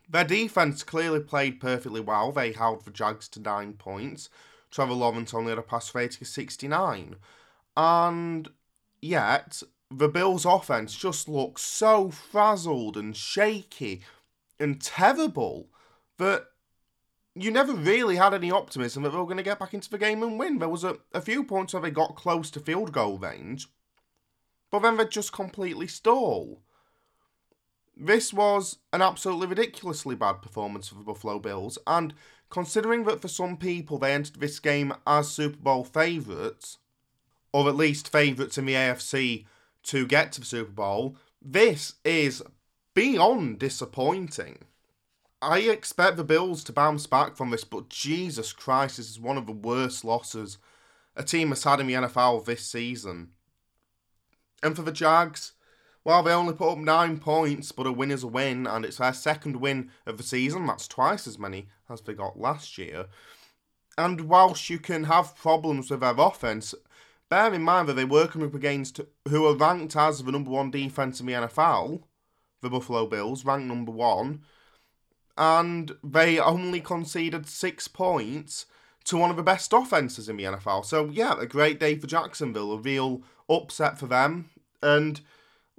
their 0.08 0.24
defense 0.24 0.82
clearly 0.82 1.20
played 1.20 1.60
perfectly 1.60 2.00
well. 2.00 2.32
They 2.32 2.52
held 2.52 2.84
the 2.84 2.90
Jags 2.90 3.28
to 3.30 3.40
nine 3.40 3.74
points. 3.74 4.30
Trevor 4.70 4.94
Lawrence 4.94 5.34
only 5.34 5.50
had 5.50 5.58
a 5.58 5.62
pass 5.62 5.94
rating 5.94 6.22
of 6.22 6.28
69. 6.28 7.16
And 7.78 8.48
yet, 9.00 9.62
the 9.88 10.08
Bills' 10.08 10.44
offense 10.44 10.96
just 10.96 11.28
looks 11.28 11.62
so 11.62 12.10
frazzled 12.10 12.96
and 12.96 13.16
shaky 13.16 14.02
and 14.58 14.82
terrible 14.82 15.68
that 16.18 16.46
you 17.36 17.52
never 17.52 17.72
really 17.72 18.16
had 18.16 18.34
any 18.34 18.50
optimism 18.50 19.04
that 19.04 19.10
they 19.10 19.16
were 19.16 19.26
going 19.26 19.36
to 19.36 19.44
get 19.44 19.60
back 19.60 19.74
into 19.74 19.88
the 19.88 19.96
game 19.96 20.24
and 20.24 20.40
win. 20.40 20.58
There 20.58 20.68
was 20.68 20.82
a, 20.82 20.96
a 21.14 21.20
few 21.20 21.44
points 21.44 21.72
where 21.72 21.80
they 21.80 21.92
got 21.92 22.16
close 22.16 22.50
to 22.50 22.60
field 22.60 22.90
goal 22.90 23.16
range, 23.16 23.68
but 24.72 24.80
then 24.80 24.96
they 24.96 25.04
just 25.04 25.32
completely 25.32 25.86
stall. 25.86 26.60
This 27.96 28.32
was 28.32 28.78
an 28.92 29.02
absolutely 29.02 29.46
ridiculously 29.46 30.16
bad 30.16 30.42
performance 30.42 30.88
for 30.88 30.96
the 30.96 31.04
Buffalo 31.04 31.38
Bills, 31.38 31.78
and 31.86 32.12
considering 32.50 33.04
that 33.04 33.20
for 33.20 33.28
some 33.28 33.56
people 33.56 33.98
they 33.98 34.12
entered 34.12 34.40
this 34.40 34.58
game 34.58 34.92
as 35.06 35.30
Super 35.30 35.58
Bowl 35.58 35.84
favourites, 35.84 36.78
or 37.58 37.68
at 37.68 37.74
least 37.74 38.12
favourites 38.12 38.56
in 38.56 38.66
the 38.66 38.74
AFC 38.74 39.44
to 39.82 40.06
get 40.06 40.30
to 40.30 40.40
the 40.40 40.46
Super 40.46 40.70
Bowl, 40.70 41.16
this 41.42 41.94
is 42.04 42.40
beyond 42.94 43.58
disappointing. 43.58 44.58
I 45.42 45.60
expect 45.60 46.16
the 46.16 46.24
Bills 46.24 46.62
to 46.64 46.72
bounce 46.72 47.08
back 47.08 47.36
from 47.36 47.50
this, 47.50 47.64
but 47.64 47.88
Jesus 47.88 48.52
Christ, 48.52 48.98
this 48.98 49.10
is 49.10 49.18
one 49.18 49.36
of 49.36 49.46
the 49.46 49.52
worst 49.52 50.04
losses 50.04 50.58
a 51.16 51.24
team 51.24 51.48
has 51.48 51.64
had 51.64 51.80
in 51.80 51.88
the 51.88 51.94
NFL 51.94 52.44
this 52.44 52.64
season. 52.64 53.30
And 54.62 54.76
for 54.76 54.82
the 54.82 54.92
Jags, 54.92 55.52
Well, 56.04 56.22
they 56.22 56.32
only 56.32 56.54
put 56.54 56.70
up 56.70 56.78
nine 56.78 57.18
points, 57.18 57.72
but 57.72 57.88
a 57.88 57.92
win 57.92 58.12
is 58.12 58.22
a 58.22 58.28
win, 58.28 58.68
and 58.68 58.84
it's 58.84 58.98
their 58.98 59.12
second 59.12 59.56
win 59.56 59.90
of 60.06 60.16
the 60.16 60.22
season. 60.22 60.64
That's 60.64 60.86
twice 60.86 61.26
as 61.26 61.40
many 61.40 61.66
as 61.90 62.02
they 62.02 62.14
got 62.14 62.38
last 62.38 62.78
year. 62.78 63.06
And 63.98 64.22
whilst 64.22 64.70
you 64.70 64.78
can 64.78 65.04
have 65.04 65.34
problems 65.34 65.90
with 65.90 66.00
their 66.00 66.14
offense, 66.16 66.72
bear 67.28 67.52
in 67.52 67.62
mind 67.62 67.88
that 67.88 67.94
they 67.94 68.04
were 68.04 68.26
coming 68.26 68.48
up 68.48 68.54
against 68.54 69.00
who 69.28 69.46
are 69.46 69.56
ranked 69.56 69.96
as 69.96 70.22
the 70.22 70.32
number 70.32 70.50
one 70.50 70.70
defense 70.70 71.20
in 71.20 71.26
the 71.26 71.32
NFL, 71.32 72.02
the 72.62 72.70
Buffalo 72.70 73.06
Bills, 73.06 73.44
ranked 73.44 73.66
number 73.66 73.92
one, 73.92 74.42
and 75.36 75.92
they 76.02 76.38
only 76.38 76.80
conceded 76.80 77.48
six 77.48 77.86
points 77.88 78.66
to 79.04 79.16
one 79.16 79.30
of 79.30 79.36
the 79.36 79.42
best 79.42 79.72
offenses 79.72 80.28
in 80.28 80.36
the 80.36 80.44
NFL. 80.44 80.84
So 80.84 81.06
yeah, 81.06 81.38
a 81.38 81.46
great 81.46 81.80
day 81.80 81.96
for 81.96 82.06
Jacksonville, 82.06 82.72
a 82.72 82.78
real 82.78 83.22
upset 83.48 83.98
for 83.98 84.06
them, 84.06 84.50
and 84.82 85.20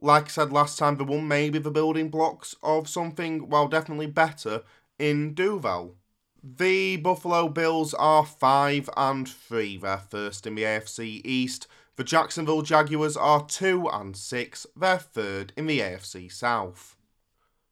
like 0.01 0.25
I 0.25 0.29
said 0.29 0.51
last 0.51 0.79
time, 0.79 0.97
the 0.97 1.03
one 1.03 1.27
maybe 1.27 1.59
the 1.59 1.71
building 1.71 2.09
blocks 2.09 2.55
of 2.63 2.87
something 2.87 3.49
well 3.49 3.67
definitely 3.67 4.07
better 4.07 4.63
in 4.97 5.33
Duval. 5.33 5.95
The 6.41 6.95
Buffalo 6.95 7.49
Bills 7.49 7.93
are 7.95 8.25
5 8.25 8.89
and 8.95 9.27
3. 9.27 9.75
They're 9.77 9.97
first 9.97 10.47
in 10.47 10.55
the 10.55 10.63
AFC 10.63 11.19
East. 11.25 11.67
The 11.97 12.05
Jacksonville 12.05 12.61
Jaguars 12.61 13.17
are 13.17 13.45
2 13.45 13.89
and 13.89 14.15
6. 14.15 14.67
They're 14.73 14.99
third 14.99 15.51
in 15.57 15.67
the 15.67 15.81
AFC 15.81 16.31
South. 16.31 16.95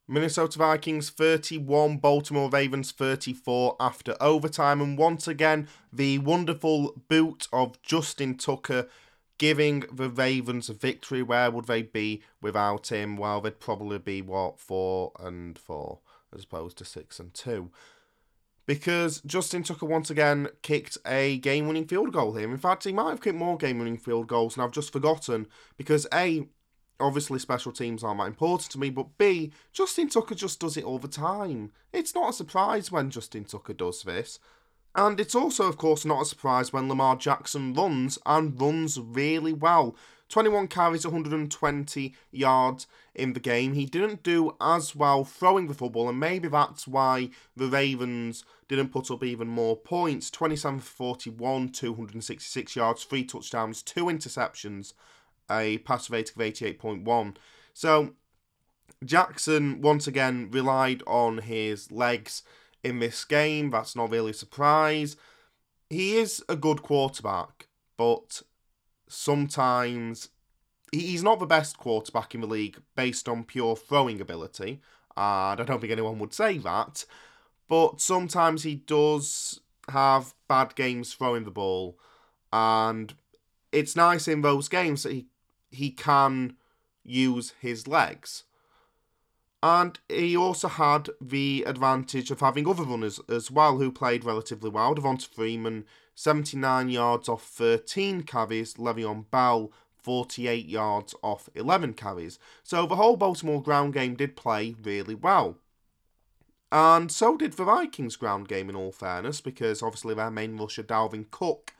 Minnesota 0.06 0.58
Vikings 0.58 1.08
31, 1.08 1.96
Baltimore 1.96 2.50
Ravens 2.50 2.92
34 2.92 3.76
after 3.80 4.16
overtime. 4.20 4.82
And 4.82 4.98
once 4.98 5.26
again, 5.26 5.66
the 5.90 6.18
wonderful 6.18 6.94
boot 7.08 7.48
of 7.50 7.80
Justin 7.80 8.36
Tucker 8.36 8.86
giving 9.38 9.84
the 9.90 10.10
Ravens 10.10 10.68
a 10.68 10.74
victory. 10.74 11.22
Where 11.22 11.50
would 11.50 11.68
they 11.68 11.82
be 11.82 12.22
without 12.42 12.88
him? 12.88 13.16
Well, 13.16 13.40
they'd 13.40 13.60
probably 13.60 13.98
be, 13.98 14.20
what, 14.20 14.60
4 14.60 15.12
and 15.20 15.58
4 15.58 16.00
as 16.36 16.44
opposed 16.44 16.76
to 16.76 16.84
6 16.84 17.18
and 17.18 17.32
2 17.32 17.70
because 18.68 19.22
Justin 19.22 19.62
Tucker 19.62 19.86
once 19.86 20.10
again 20.10 20.46
kicked 20.60 20.98
a 21.06 21.38
game 21.38 21.66
winning 21.66 21.86
field 21.86 22.12
goal 22.12 22.34
here. 22.34 22.50
In 22.50 22.58
fact, 22.58 22.84
he 22.84 22.92
might 22.92 23.08
have 23.08 23.22
kicked 23.22 23.34
more 23.34 23.56
game 23.56 23.78
winning 23.78 23.96
field 23.96 24.28
goals, 24.28 24.54
and 24.54 24.62
I've 24.62 24.72
just 24.72 24.92
forgotten 24.92 25.46
because 25.78 26.06
A, 26.12 26.46
obviously 27.00 27.38
special 27.38 27.72
teams 27.72 28.04
aren't 28.04 28.20
that 28.20 28.26
important 28.26 28.70
to 28.72 28.78
me, 28.78 28.90
but 28.90 29.16
B, 29.16 29.52
Justin 29.72 30.10
Tucker 30.10 30.34
just 30.34 30.60
does 30.60 30.76
it 30.76 30.84
all 30.84 30.98
the 30.98 31.08
time. 31.08 31.72
It's 31.94 32.14
not 32.14 32.28
a 32.28 32.34
surprise 32.34 32.92
when 32.92 33.08
Justin 33.10 33.44
Tucker 33.44 33.72
does 33.72 34.02
this. 34.02 34.38
And 34.94 35.20
it's 35.20 35.34
also, 35.34 35.66
of 35.66 35.76
course, 35.76 36.04
not 36.04 36.22
a 36.22 36.26
surprise 36.26 36.72
when 36.72 36.88
Lamar 36.88 37.16
Jackson 37.16 37.74
runs 37.74 38.18
and 38.26 38.60
runs 38.60 38.98
really 38.98 39.52
well. 39.52 39.94
21 40.28 40.68
carries, 40.68 41.06
120 41.06 42.14
yards 42.30 42.86
in 43.14 43.32
the 43.32 43.40
game. 43.40 43.72
He 43.72 43.86
didn't 43.86 44.22
do 44.22 44.54
as 44.60 44.94
well 44.94 45.24
throwing 45.24 45.68
the 45.68 45.74
football, 45.74 46.08
and 46.08 46.20
maybe 46.20 46.48
that's 46.48 46.86
why 46.86 47.30
the 47.56 47.66
Ravens 47.66 48.44
didn't 48.68 48.92
put 48.92 49.10
up 49.10 49.24
even 49.24 49.48
more 49.48 49.76
points. 49.76 50.30
27 50.30 50.80
for 50.80 51.14
41, 51.14 51.70
266 51.70 52.76
yards, 52.76 53.04
three 53.04 53.24
touchdowns, 53.24 53.82
two 53.82 54.06
interceptions, 54.06 54.92
a 55.50 55.78
pass 55.78 56.10
rating 56.10 56.34
of 56.42 56.52
88.1. 56.52 57.36
So 57.72 58.14
Jackson 59.04 59.80
once 59.80 60.06
again 60.06 60.48
relied 60.50 61.02
on 61.06 61.38
his 61.38 61.90
legs 61.90 62.42
in 62.82 62.98
this 62.98 63.24
game. 63.24 63.70
That's 63.70 63.96
not 63.96 64.10
really 64.10 64.30
a 64.30 64.34
surprise. 64.34 65.16
He 65.90 66.16
is 66.16 66.42
a 66.48 66.56
good 66.56 66.82
quarterback, 66.82 67.68
but 67.96 68.42
sometimes 69.08 70.28
he's 70.92 71.22
not 71.22 71.38
the 71.38 71.46
best 71.46 71.78
quarterback 71.78 72.34
in 72.34 72.40
the 72.42 72.46
league 72.46 72.78
based 72.94 73.28
on 73.28 73.44
pure 73.44 73.76
throwing 73.76 74.20
ability. 74.20 74.80
And 75.16 75.60
I 75.60 75.64
don't 75.64 75.80
think 75.80 75.92
anyone 75.92 76.18
would 76.18 76.34
say 76.34 76.58
that. 76.58 77.04
But 77.68 78.00
sometimes 78.00 78.62
he 78.62 78.76
does 78.76 79.60
have 79.88 80.34
bad 80.48 80.74
games 80.74 81.14
throwing 81.14 81.44
the 81.44 81.50
ball. 81.50 81.98
And 82.52 83.14
it's 83.72 83.96
nice 83.96 84.28
in 84.28 84.42
those 84.42 84.68
games 84.68 85.02
that 85.02 85.12
he, 85.12 85.26
he 85.70 85.90
can 85.90 86.56
use 87.04 87.54
his 87.60 87.86
legs. 87.86 88.44
And 89.62 89.98
he 90.08 90.36
also 90.36 90.68
had 90.68 91.08
the 91.20 91.64
advantage 91.66 92.30
of 92.30 92.40
having 92.40 92.68
other 92.68 92.84
runners 92.84 93.18
as 93.28 93.50
well 93.50 93.78
who 93.78 93.90
played 93.90 94.24
relatively 94.24 94.70
well. 94.70 94.94
Devonta 94.94 95.26
Freeman 95.26 95.84
79 96.14 96.88
yards 96.90 97.28
off 97.28 97.42
13 97.42 98.22
carries. 98.22 98.74
Le'Veon 98.74 99.24
Bell, 99.30 99.72
48 100.00 100.66
yards 100.66 101.14
off 101.22 101.48
11 101.54 101.94
carries. 101.94 102.38
So 102.62 102.86
the 102.86 102.96
whole 102.96 103.16
Baltimore 103.16 103.62
ground 103.62 103.94
game 103.94 104.14
did 104.14 104.36
play 104.36 104.76
really 104.80 105.16
well. 105.16 105.56
And 106.70 107.10
so 107.10 107.36
did 107.36 107.54
the 107.54 107.64
Vikings 107.64 108.16
ground 108.16 108.46
game, 108.46 108.68
in 108.68 108.76
all 108.76 108.92
fairness, 108.92 109.40
because 109.40 109.82
obviously 109.82 110.14
their 110.14 110.30
main 110.30 110.56
rusher, 110.56 110.82
Dalvin 110.82 111.30
Cook, 111.30 111.72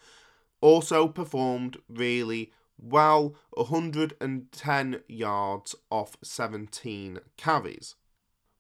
also 0.60 1.08
performed 1.08 1.76
really 1.88 2.52
well 2.80 3.34
110 3.50 5.02
yards 5.08 5.74
off 5.90 6.16
17 6.22 7.20
carries. 7.36 7.96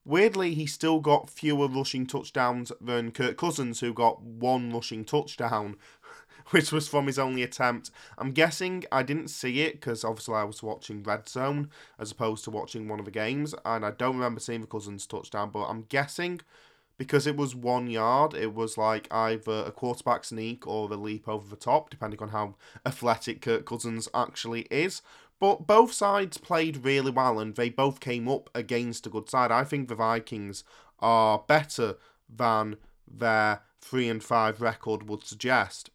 Weirdly, 0.04 0.54
he 0.54 0.64
still 0.66 1.00
got 1.00 1.28
fewer 1.28 1.68
rushing 1.68 2.06
touchdowns 2.06 2.72
than 2.80 3.12
Kirk 3.12 3.36
Cousins, 3.36 3.80
who 3.80 3.92
got 3.92 4.22
one 4.22 4.72
rushing 4.72 5.04
touchdown, 5.04 5.76
which 6.50 6.72
was 6.72 6.88
from 6.88 7.06
his 7.06 7.18
only 7.18 7.42
attempt. 7.42 7.90
I'm 8.16 8.32
guessing 8.32 8.84
I 8.90 9.02
didn't 9.02 9.28
see 9.28 9.60
it 9.60 9.74
because 9.74 10.04
obviously 10.04 10.36
I 10.36 10.44
was 10.44 10.62
watching 10.62 11.02
Red 11.02 11.28
Zone 11.28 11.68
as 11.98 12.10
opposed 12.10 12.44
to 12.44 12.50
watching 12.50 12.88
one 12.88 12.98
of 12.98 13.04
the 13.04 13.10
games, 13.10 13.54
and 13.66 13.84
I 13.84 13.90
don't 13.90 14.16
remember 14.16 14.40
seeing 14.40 14.62
the 14.62 14.66
Cousins 14.66 15.06
touchdown, 15.06 15.50
but 15.50 15.64
I'm 15.64 15.82
guessing 15.82 16.40
because 16.98 17.26
it 17.26 17.36
was 17.36 17.54
one 17.54 17.88
yard, 17.88 18.34
it 18.34 18.52
was 18.52 18.76
like 18.76 19.06
either 19.10 19.64
a 19.64 19.70
quarterback 19.70 20.24
sneak 20.24 20.66
or 20.66 20.88
the 20.88 20.96
leap 20.96 21.28
over 21.28 21.48
the 21.48 21.56
top, 21.56 21.90
depending 21.90 22.20
on 22.20 22.30
how 22.30 22.56
athletic 22.84 23.40
Kirk 23.40 23.64
Cousins 23.64 24.08
actually 24.12 24.62
is. 24.70 25.00
But 25.40 25.68
both 25.68 25.92
sides 25.92 26.36
played 26.36 26.84
really 26.84 27.12
well 27.12 27.38
and 27.38 27.54
they 27.54 27.70
both 27.70 28.00
came 28.00 28.28
up 28.28 28.50
against 28.54 29.06
a 29.06 29.10
good 29.10 29.30
side. 29.30 29.52
I 29.52 29.62
think 29.62 29.88
the 29.88 29.94
Vikings 29.94 30.64
are 30.98 31.44
better 31.46 31.96
than 32.28 32.76
their 33.06 33.62
3 33.80 34.08
and 34.08 34.22
5 34.22 34.60
record 34.60 35.08
would 35.08 35.24
suggest. 35.24 35.90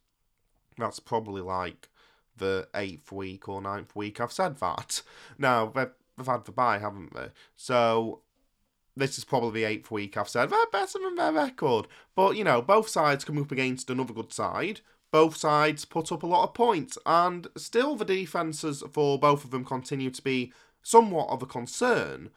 That's 0.78 0.98
probably 0.98 1.42
like 1.42 1.90
the 2.36 2.68
eighth 2.74 3.12
week 3.12 3.48
or 3.48 3.60
ninth 3.60 3.94
week 3.94 4.20
I've 4.20 4.32
said 4.32 4.58
that. 4.58 5.02
Now, 5.38 5.66
they've 5.66 6.26
had 6.26 6.46
the 6.46 6.52
bye, 6.52 6.78
haven't 6.78 7.14
they? 7.14 7.28
So, 7.54 8.22
this 8.96 9.18
is 9.18 9.24
probably 9.24 9.62
the 9.62 9.68
eighth 9.68 9.90
week 9.90 10.16
I've 10.16 10.28
said 10.28 10.50
they're 10.50 10.66
better 10.72 10.98
than 10.98 11.16
their 11.16 11.32
record. 11.32 11.86
But, 12.14 12.36
you 12.36 12.44
know, 12.44 12.62
both 12.62 12.88
sides 12.88 13.24
come 13.24 13.38
up 13.38 13.52
against 13.52 13.90
another 13.90 14.14
good 14.14 14.32
side 14.32 14.80
both 15.14 15.36
sides 15.36 15.84
put 15.84 16.10
up 16.10 16.24
a 16.24 16.26
lot 16.26 16.42
of 16.42 16.54
points, 16.54 16.98
and 17.06 17.46
still 17.56 17.94
the 17.94 18.04
defences 18.04 18.82
for 18.92 19.16
both 19.16 19.44
of 19.44 19.52
them 19.52 19.64
continue 19.64 20.10
to 20.10 20.20
be 20.20 20.52
somewhat 20.82 21.28
of 21.28 21.40
a 21.40 21.46
concern. 21.46 22.30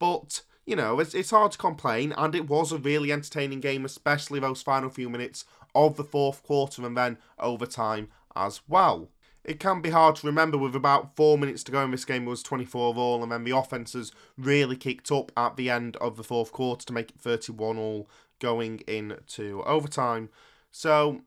But, 0.00 0.40
you 0.66 0.74
know, 0.74 0.98
it's, 0.98 1.14
it's 1.14 1.30
hard 1.30 1.52
to 1.52 1.58
complain, 1.58 2.12
and 2.18 2.34
it 2.34 2.48
was 2.48 2.72
a 2.72 2.78
really 2.78 3.12
entertaining 3.12 3.60
game, 3.60 3.84
especially 3.84 4.40
those 4.40 4.62
final 4.62 4.90
few 4.90 5.08
minutes 5.08 5.44
of 5.76 5.96
the 5.96 6.02
fourth 6.02 6.42
quarter 6.42 6.84
and 6.84 6.96
then 6.96 7.18
overtime 7.38 8.08
as 8.34 8.62
well. 8.66 9.10
It 9.44 9.60
can 9.60 9.82
be 9.82 9.90
hard 9.90 10.16
to 10.16 10.26
remember 10.26 10.56
with 10.56 10.74
about 10.74 11.16
four 11.16 11.36
minutes 11.36 11.62
to 11.64 11.72
go 11.72 11.82
in 11.84 11.90
this 11.90 12.04
game, 12.04 12.26
it 12.26 12.30
was 12.30 12.42
24 12.42 12.94
all, 12.94 13.22
and 13.22 13.30
then 13.30 13.44
the 13.44 13.56
offences 13.56 14.10
really 14.38 14.76
kicked 14.76 15.12
up 15.12 15.32
at 15.36 15.56
the 15.56 15.68
end 15.68 15.96
of 15.96 16.16
the 16.16 16.24
fourth 16.24 16.50
quarter 16.50 16.86
to 16.86 16.92
make 16.92 17.10
it 17.10 17.20
31 17.20 17.76
all 17.76 18.08
going 18.40 18.80
into 18.86 19.62
overtime. 19.64 20.30
So 20.70 21.22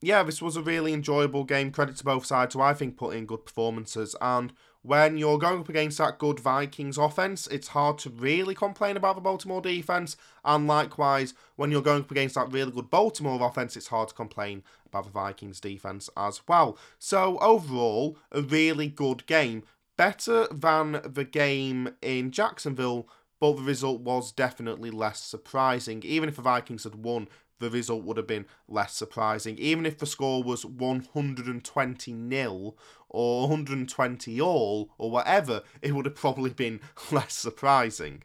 yeah, 0.00 0.22
this 0.22 0.42
was 0.42 0.56
a 0.56 0.62
really 0.62 0.92
enjoyable 0.92 1.44
game. 1.44 1.72
Credit 1.72 1.96
to 1.96 2.04
both 2.04 2.26
sides 2.26 2.54
who 2.54 2.60
I 2.60 2.74
think 2.74 2.96
put 2.96 3.16
in 3.16 3.26
good 3.26 3.46
performances. 3.46 4.14
And 4.20 4.52
when 4.84 5.16
you're 5.16 5.38
going 5.38 5.60
up 5.60 5.68
against 5.70 5.96
that 5.96 6.18
good 6.18 6.38
Vikings 6.38 6.98
offense, 6.98 7.46
it's 7.46 7.68
hard 7.68 7.96
to 8.00 8.10
really 8.10 8.54
complain 8.54 8.98
about 8.98 9.14
the 9.14 9.22
Baltimore 9.22 9.62
defense. 9.62 10.14
And 10.44 10.66
likewise, 10.66 11.32
when 11.56 11.70
you're 11.70 11.80
going 11.80 12.02
up 12.02 12.10
against 12.10 12.34
that 12.34 12.52
really 12.52 12.70
good 12.70 12.90
Baltimore 12.90 13.42
offense, 13.42 13.78
it's 13.78 13.86
hard 13.86 14.10
to 14.10 14.14
complain 14.14 14.62
about 14.84 15.04
the 15.04 15.10
Vikings 15.10 15.58
defense 15.58 16.10
as 16.18 16.42
well. 16.46 16.76
So 16.98 17.38
overall, 17.38 18.18
a 18.30 18.42
really 18.42 18.88
good 18.88 19.24
game. 19.24 19.62
Better 19.96 20.48
than 20.48 21.00
the 21.02 21.24
game 21.24 21.94
in 22.02 22.30
Jacksonville, 22.30 23.08
but 23.40 23.56
the 23.56 23.62
result 23.62 24.02
was 24.02 24.32
definitely 24.32 24.90
less 24.90 25.20
surprising. 25.20 26.02
Even 26.04 26.28
if 26.28 26.36
the 26.36 26.42
Vikings 26.42 26.84
had 26.84 26.96
won, 26.96 27.28
the 27.58 27.70
result 27.70 28.04
would 28.04 28.18
have 28.18 28.26
been 28.26 28.44
less 28.68 28.92
surprising. 28.92 29.56
Even 29.58 29.86
if 29.86 29.96
the 29.96 30.06
score 30.06 30.42
was 30.42 30.66
120 30.66 32.12
nil 32.12 32.76
or 33.14 33.42
120 33.42 34.40
all 34.40 34.90
or 34.98 35.10
whatever, 35.10 35.62
it 35.80 35.94
would 35.94 36.04
have 36.04 36.16
probably 36.16 36.50
been 36.50 36.80
less 37.12 37.34
surprising. 37.34 38.22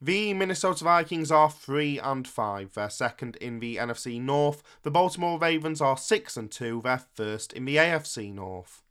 The 0.00 0.34
Minnesota 0.34 0.82
Vikings 0.82 1.30
are 1.30 1.50
3 1.50 2.00
and 2.00 2.26
5. 2.26 2.74
They're 2.74 2.90
second 2.90 3.36
in 3.36 3.60
the 3.60 3.76
NFC 3.76 4.20
North. 4.20 4.62
The 4.82 4.90
Baltimore 4.90 5.38
Ravens 5.38 5.80
are 5.80 5.96
6 5.96 6.36
and 6.36 6.50
2. 6.50 6.80
They're 6.82 7.04
first 7.14 7.52
in 7.52 7.66
the 7.66 7.76
AFC 7.76 8.34
North. 8.34 8.82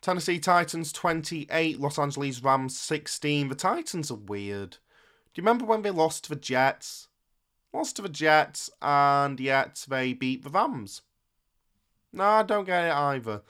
Tennessee 0.00 0.38
Titans 0.38 0.92
28, 0.92 1.80
Los 1.80 1.98
Angeles 1.98 2.42
Rams 2.42 2.78
16. 2.78 3.48
The 3.48 3.54
Titans 3.54 4.10
are 4.10 4.16
weird. 4.16 4.72
Do 4.72 5.40
you 5.40 5.42
remember 5.42 5.64
when 5.64 5.82
they 5.82 5.90
lost 5.90 6.24
to 6.24 6.30
the 6.30 6.36
Jets? 6.36 7.08
Lost 7.72 7.96
to 7.96 8.02
the 8.02 8.08
Jets, 8.08 8.70
and 8.80 9.40
yet 9.40 9.86
they 9.88 10.12
beat 10.12 10.44
the 10.44 10.50
Rams. 10.50 11.02
No, 12.12 12.24
I 12.24 12.42
don't 12.42 12.64
get 12.64 12.84
it 12.84 12.92
either. 12.92 13.42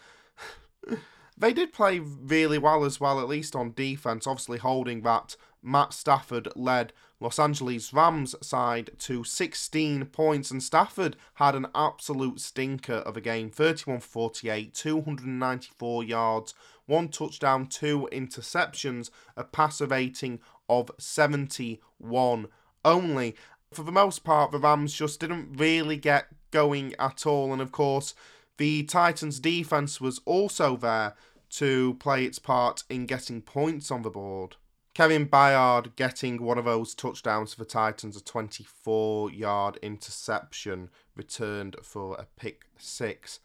they 1.39 1.53
did 1.53 1.73
play 1.73 1.99
really 2.01 2.59
well 2.59 2.85
as 2.85 3.01
well, 3.01 3.21
at 3.21 3.29
least 3.29 3.55
on 3.55 3.73
defense, 3.73 4.27
obviously 4.27 4.59
holding 4.59 5.03
that 5.03 5.37
Matt 5.63 5.93
Stafford 5.93 6.49
led 6.57 6.93
Los 7.21 7.39
Angeles 7.39 7.93
Rams 7.93 8.35
side 8.41 8.91
to 9.01 9.25
16 9.25 10.07
points, 10.07 10.51
and 10.51 10.63
Stafford 10.63 11.17
had 11.35 11.55
an 11.55 11.67
absolute 11.75 12.41
stinker 12.41 12.95
of 12.95 13.17
a 13.17 13.21
game 13.21 13.51
31 13.51 14.01
48, 14.01 14.75
294 14.75 16.05
yards, 16.05 16.55
one 16.87 17.09
touchdown, 17.09 17.67
two 17.67 18.09
interceptions, 18.13 19.11
a 19.37 19.45
passer 19.45 19.87
rating 19.87 20.41
of 20.69 20.91
71 20.99 22.47
only. 22.85 23.37
For 23.73 23.83
the 23.83 23.93
most 23.93 24.25
part, 24.25 24.53
the 24.53 24.59
Rams 24.59 24.95
just 24.95 25.21
didn't 25.21 25.57
really 25.57 25.97
get 25.97 26.29
going 26.51 26.95
at 26.99 27.27
all, 27.27 27.53
and 27.53 27.61
of 27.61 27.73
course, 27.73 28.15
the 28.59 28.83
Titans' 28.85 29.39
defense 29.39 30.01
was 30.01 30.21
also 30.25 30.77
there 30.77 31.15
to 31.51 31.95
play 31.95 32.25
its 32.25 32.39
part 32.39 32.85
in 32.89 33.07
getting 33.07 33.43
points 33.43 33.91
on 33.91 34.03
the 34.03 34.11
board. 34.11 34.57
Kevin 34.95 35.29
Byard 35.29 35.95
getting 35.95 36.43
one 36.43 36.59
of 36.59 36.65
those 36.65 36.95
touchdowns 36.95 37.55
for 37.55 37.61
the 37.61 37.71
Titans, 37.71 38.17
a 38.17 38.25
24 38.25 39.31
yard 39.31 39.79
interception 39.81 40.91
returned 41.15 41.77
for 41.83 42.17
a 42.17 42.27
pick 42.37 42.65
six. 42.77 43.41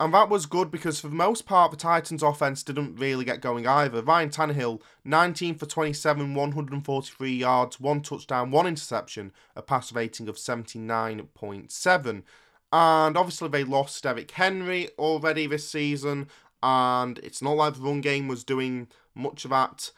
And 0.00 0.12
that 0.12 0.28
was 0.28 0.46
good 0.46 0.70
because 0.70 0.98
for 0.98 1.08
the 1.08 1.14
most 1.14 1.46
part, 1.46 1.70
the 1.70 1.76
Titans' 1.76 2.22
offense 2.22 2.62
didn't 2.62 2.96
really 2.96 3.24
get 3.24 3.40
going 3.40 3.66
either. 3.66 4.02
Ryan 4.02 4.30
Tannehill, 4.30 4.80
19 5.04 5.54
for 5.54 5.66
27, 5.66 6.34
143 6.34 7.32
yards, 7.32 7.78
one 7.78 8.00
touchdown, 8.00 8.50
one 8.50 8.66
interception, 8.66 9.32
a 9.54 9.62
pass 9.62 9.92
rating 9.92 10.28
of 10.28 10.36
79.7. 10.36 12.22
And 12.72 13.16
obviously, 13.16 13.48
they 13.48 13.62
lost 13.62 14.02
Derrick 14.02 14.32
Henry 14.32 14.88
already 14.98 15.46
this 15.46 15.68
season, 15.68 16.26
and 16.64 17.18
it's 17.18 17.42
not 17.42 17.56
like 17.56 17.74
the 17.74 17.82
run 17.82 18.00
game 18.00 18.26
was 18.26 18.42
doing 18.42 18.88
much 19.14 19.44
of 19.44 19.50
that 19.50 19.90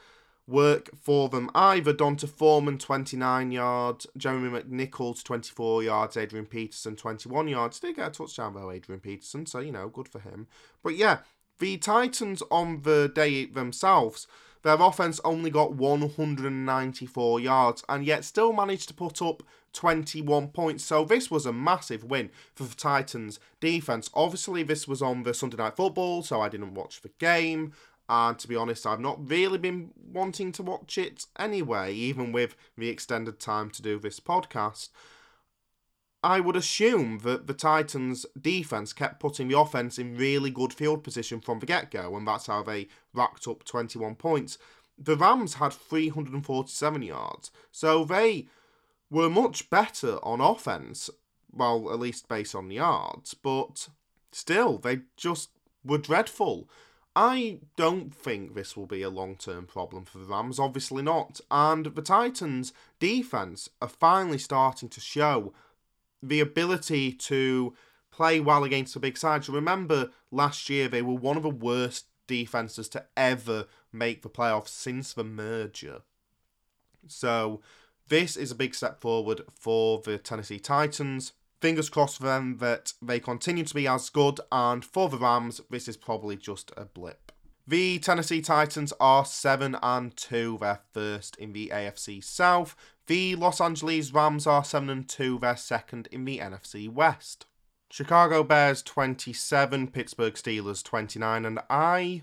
work 0.48 0.90
for 1.00 1.28
them 1.28 1.48
either. 1.54 1.92
D'Onta 1.92 2.28
Foreman, 2.28 2.78
29 2.78 3.52
yards. 3.52 4.06
Jeremy 4.16 4.60
McNichols, 4.60 5.22
24 5.22 5.84
yards. 5.84 6.16
Adrian 6.16 6.46
Peterson, 6.46 6.96
21 6.96 7.46
yards. 7.48 7.78
Did 7.78 7.96
get 7.96 8.08
a 8.08 8.10
touchdown, 8.10 8.54
though, 8.54 8.72
Adrian 8.72 9.00
Peterson, 9.00 9.46
so, 9.46 9.60
you 9.60 9.70
know, 9.70 9.88
good 9.88 10.08
for 10.08 10.18
him. 10.18 10.48
But 10.82 10.96
yeah, 10.96 11.18
the 11.60 11.76
Titans 11.78 12.42
on 12.50 12.82
the 12.82 13.10
day 13.14 13.44
themselves, 13.46 14.26
their 14.62 14.74
offense 14.74 15.20
only 15.24 15.50
got 15.50 15.74
194 15.74 17.40
yards 17.40 17.84
and 17.88 18.04
yet 18.04 18.24
still 18.24 18.52
managed 18.52 18.88
to 18.88 18.94
put 18.94 19.22
up 19.22 19.44
21 19.76 20.48
points. 20.48 20.84
So 20.84 21.04
this 21.04 21.30
was 21.30 21.46
a 21.46 21.52
massive 21.52 22.02
win 22.02 22.30
for 22.54 22.64
the 22.64 22.74
Titans 22.74 23.38
defense. 23.60 24.10
Obviously, 24.14 24.62
this 24.62 24.88
was 24.88 25.02
on 25.02 25.22
the 25.22 25.34
Sunday 25.34 25.58
Night 25.58 25.76
Football, 25.76 26.22
so 26.22 26.40
I 26.40 26.48
didn't 26.48 26.74
watch 26.74 27.02
the 27.02 27.10
game. 27.18 27.72
And 28.08 28.38
to 28.38 28.48
be 28.48 28.56
honest, 28.56 28.86
I've 28.86 29.00
not 29.00 29.28
really 29.28 29.58
been 29.58 29.90
wanting 30.12 30.52
to 30.52 30.62
watch 30.62 30.96
it 30.96 31.26
anyway, 31.38 31.92
even 31.92 32.32
with 32.32 32.56
the 32.76 32.88
extended 32.88 33.38
time 33.38 33.70
to 33.70 33.82
do 33.82 33.98
this 33.98 34.18
podcast. 34.18 34.88
I 36.22 36.40
would 36.40 36.56
assume 36.56 37.18
that 37.18 37.46
the 37.46 37.54
Titans' 37.54 38.26
defense 38.40 38.92
kept 38.92 39.20
putting 39.20 39.48
the 39.48 39.58
offense 39.58 39.98
in 39.98 40.16
really 40.16 40.50
good 40.50 40.72
field 40.72 41.04
position 41.04 41.40
from 41.40 41.58
the 41.58 41.66
get 41.66 41.90
go, 41.90 42.16
and 42.16 42.26
that's 42.26 42.46
how 42.46 42.62
they 42.62 42.88
racked 43.12 43.46
up 43.46 43.64
21 43.64 44.14
points. 44.14 44.56
The 44.98 45.16
Rams 45.16 45.54
had 45.54 45.72
347 45.72 47.02
yards, 47.02 47.50
so 47.70 48.04
they 48.04 48.46
were 49.10 49.30
much 49.30 49.70
better 49.70 50.18
on 50.22 50.40
offense, 50.40 51.10
well, 51.52 51.92
at 51.92 51.98
least 51.98 52.28
based 52.28 52.54
on 52.54 52.70
yards, 52.70 53.34
but 53.34 53.88
still, 54.32 54.78
they 54.78 55.00
just 55.16 55.50
were 55.84 55.98
dreadful. 55.98 56.68
I 57.14 57.60
don't 57.76 58.14
think 58.14 58.54
this 58.54 58.76
will 58.76 58.86
be 58.86 59.00
a 59.00 59.08
long 59.08 59.36
term 59.36 59.66
problem 59.66 60.04
for 60.04 60.18
the 60.18 60.26
Rams, 60.26 60.58
obviously 60.58 61.02
not. 61.02 61.40
And 61.50 61.86
the 61.86 62.02
Titans' 62.02 62.74
defense 62.98 63.70
are 63.80 63.88
finally 63.88 64.38
starting 64.38 64.90
to 64.90 65.00
show 65.00 65.54
the 66.22 66.40
ability 66.40 67.12
to 67.12 67.74
play 68.10 68.40
well 68.40 68.64
against 68.64 68.94
the 68.94 69.00
big 69.00 69.16
sides. 69.16 69.48
Remember, 69.48 70.10
last 70.30 70.68
year 70.68 70.88
they 70.88 71.02
were 71.02 71.14
one 71.14 71.38
of 71.38 71.42
the 71.42 71.48
worst 71.48 72.06
defenses 72.26 72.88
to 72.90 73.04
ever 73.16 73.66
make 73.92 74.22
the 74.22 74.28
playoffs 74.28 74.68
since 74.68 75.14
the 75.14 75.24
merger. 75.24 76.02
So, 77.06 77.60
this 78.08 78.36
is 78.36 78.50
a 78.50 78.56
big 78.56 78.74
step 78.74 79.00
forward 79.00 79.42
for 79.54 80.00
the 80.00 80.18
Tennessee 80.18 80.58
Titans 80.58 81.32
fingers 81.60 81.88
crossed 81.88 82.18
for 82.18 82.24
them 82.24 82.58
that 82.58 82.92
they 83.02 83.20
continue 83.20 83.64
to 83.64 83.74
be 83.74 83.88
as 83.88 84.10
good, 84.10 84.40
and 84.52 84.84
for 84.84 85.08
the 85.08 85.18
Rams, 85.18 85.60
this 85.70 85.88
is 85.88 85.96
probably 85.96 86.36
just 86.36 86.72
a 86.76 86.84
blip. 86.84 87.32
The 87.66 87.98
Tennessee 87.98 88.40
Titans 88.40 88.92
are 89.00 89.24
7 89.24 89.76
and 89.82 90.16
2, 90.16 90.58
they're 90.60 90.80
first 90.92 91.36
in 91.36 91.52
the 91.52 91.72
AFC 91.74 92.22
South. 92.22 92.76
The 93.08 93.34
Los 93.34 93.60
Angeles 93.60 94.12
Rams 94.12 94.46
are 94.46 94.64
7 94.64 94.88
and 94.88 95.08
2, 95.08 95.38
they're 95.40 95.56
second 95.56 96.08
in 96.12 96.24
the 96.24 96.38
NFC 96.38 96.88
West. 96.88 97.46
Chicago 97.90 98.42
Bears 98.42 98.82
27, 98.82 99.88
Pittsburgh 99.88 100.34
Steelers 100.34 100.84
29, 100.84 101.44
and 101.44 101.58
I 101.70 102.22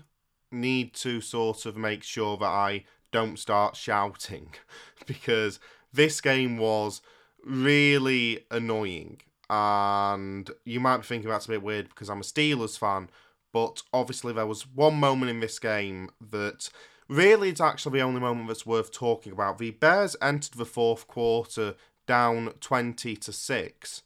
need 0.50 0.94
to 0.94 1.20
sort 1.20 1.66
of 1.66 1.76
make 1.76 2.02
sure 2.02 2.36
that 2.36 2.46
I 2.46 2.84
don't 3.12 3.38
start 3.38 3.76
shouting 3.76 4.54
because 5.06 5.60
this 5.94 6.20
game 6.20 6.58
was 6.58 7.00
really 7.44 8.44
annoying. 8.50 9.20
And 9.48 10.50
you 10.64 10.80
might 10.80 10.98
be 10.98 11.04
thinking 11.04 11.30
that's 11.30 11.46
a 11.46 11.50
bit 11.50 11.62
weird 11.62 11.88
because 11.88 12.08
I'm 12.08 12.20
a 12.20 12.24
Steelers 12.24 12.78
fan, 12.78 13.10
but 13.52 13.82
obviously 13.92 14.32
there 14.32 14.46
was 14.46 14.66
one 14.66 14.96
moment 14.96 15.30
in 15.30 15.40
this 15.40 15.58
game 15.58 16.10
that 16.30 16.70
really 17.08 17.50
it's 17.50 17.60
actually 17.60 17.98
the 17.98 18.04
only 18.04 18.20
moment 18.20 18.48
that's 18.48 18.66
worth 18.66 18.90
talking 18.90 19.32
about. 19.32 19.58
The 19.58 19.72
Bears 19.72 20.16
entered 20.22 20.54
the 20.54 20.64
fourth 20.64 21.06
quarter 21.06 21.74
down 22.06 22.52
20 22.60 23.16
to 23.16 23.32
6 23.32 24.02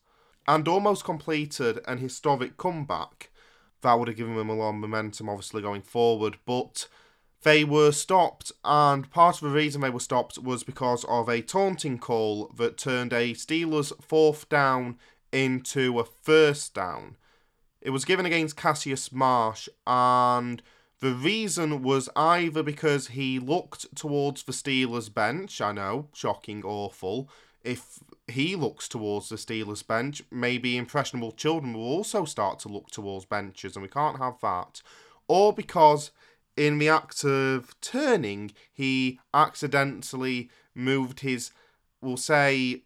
and 0.46 0.68
almost 0.68 1.04
completed 1.04 1.80
an 1.86 1.98
historic 1.98 2.56
comeback. 2.56 3.30
That 3.82 3.94
would 3.94 4.08
have 4.08 4.16
given 4.16 4.34
them 4.34 4.50
a 4.50 4.54
lot 4.54 4.70
of 4.70 4.76
momentum, 4.76 5.28
obviously, 5.28 5.62
going 5.62 5.82
forward, 5.82 6.38
but 6.44 6.88
they 7.42 7.64
were 7.64 7.92
stopped, 7.92 8.50
and 8.64 9.10
part 9.10 9.36
of 9.36 9.42
the 9.42 9.54
reason 9.54 9.80
they 9.80 9.90
were 9.90 10.00
stopped 10.00 10.38
was 10.38 10.64
because 10.64 11.04
of 11.04 11.28
a 11.28 11.40
taunting 11.40 11.98
call 11.98 12.50
that 12.56 12.76
turned 12.76 13.12
a 13.12 13.34
Steelers 13.34 13.92
fourth 14.02 14.48
down 14.48 14.98
into 15.32 15.98
a 16.00 16.04
first 16.04 16.74
down. 16.74 17.16
It 17.80 17.90
was 17.90 18.04
given 18.04 18.26
against 18.26 18.56
Cassius 18.56 19.12
Marsh, 19.12 19.68
and 19.86 20.62
the 21.00 21.12
reason 21.12 21.82
was 21.82 22.08
either 22.16 22.64
because 22.64 23.08
he 23.08 23.38
looked 23.38 23.94
towards 23.94 24.42
the 24.42 24.52
Steelers 24.52 25.12
bench. 25.12 25.60
I 25.60 25.70
know, 25.70 26.08
shocking, 26.12 26.64
awful. 26.64 27.30
If 27.62 28.00
he 28.26 28.56
looks 28.56 28.88
towards 28.88 29.28
the 29.28 29.36
Steelers 29.36 29.86
bench, 29.86 30.22
maybe 30.30 30.76
impressionable 30.76 31.32
children 31.32 31.74
will 31.74 31.86
also 31.86 32.24
start 32.24 32.58
to 32.60 32.68
look 32.68 32.90
towards 32.90 33.26
benches, 33.26 33.76
and 33.76 33.82
we 33.82 33.88
can't 33.88 34.18
have 34.18 34.40
that. 34.42 34.82
Or 35.28 35.52
because 35.52 36.10
in 36.58 36.78
the 36.78 36.88
act 36.88 37.24
of 37.24 37.80
turning, 37.80 38.52
he 38.72 39.20
accidentally 39.32 40.50
moved 40.74 41.20
his, 41.20 41.52
we'll 42.00 42.16
say, 42.16 42.82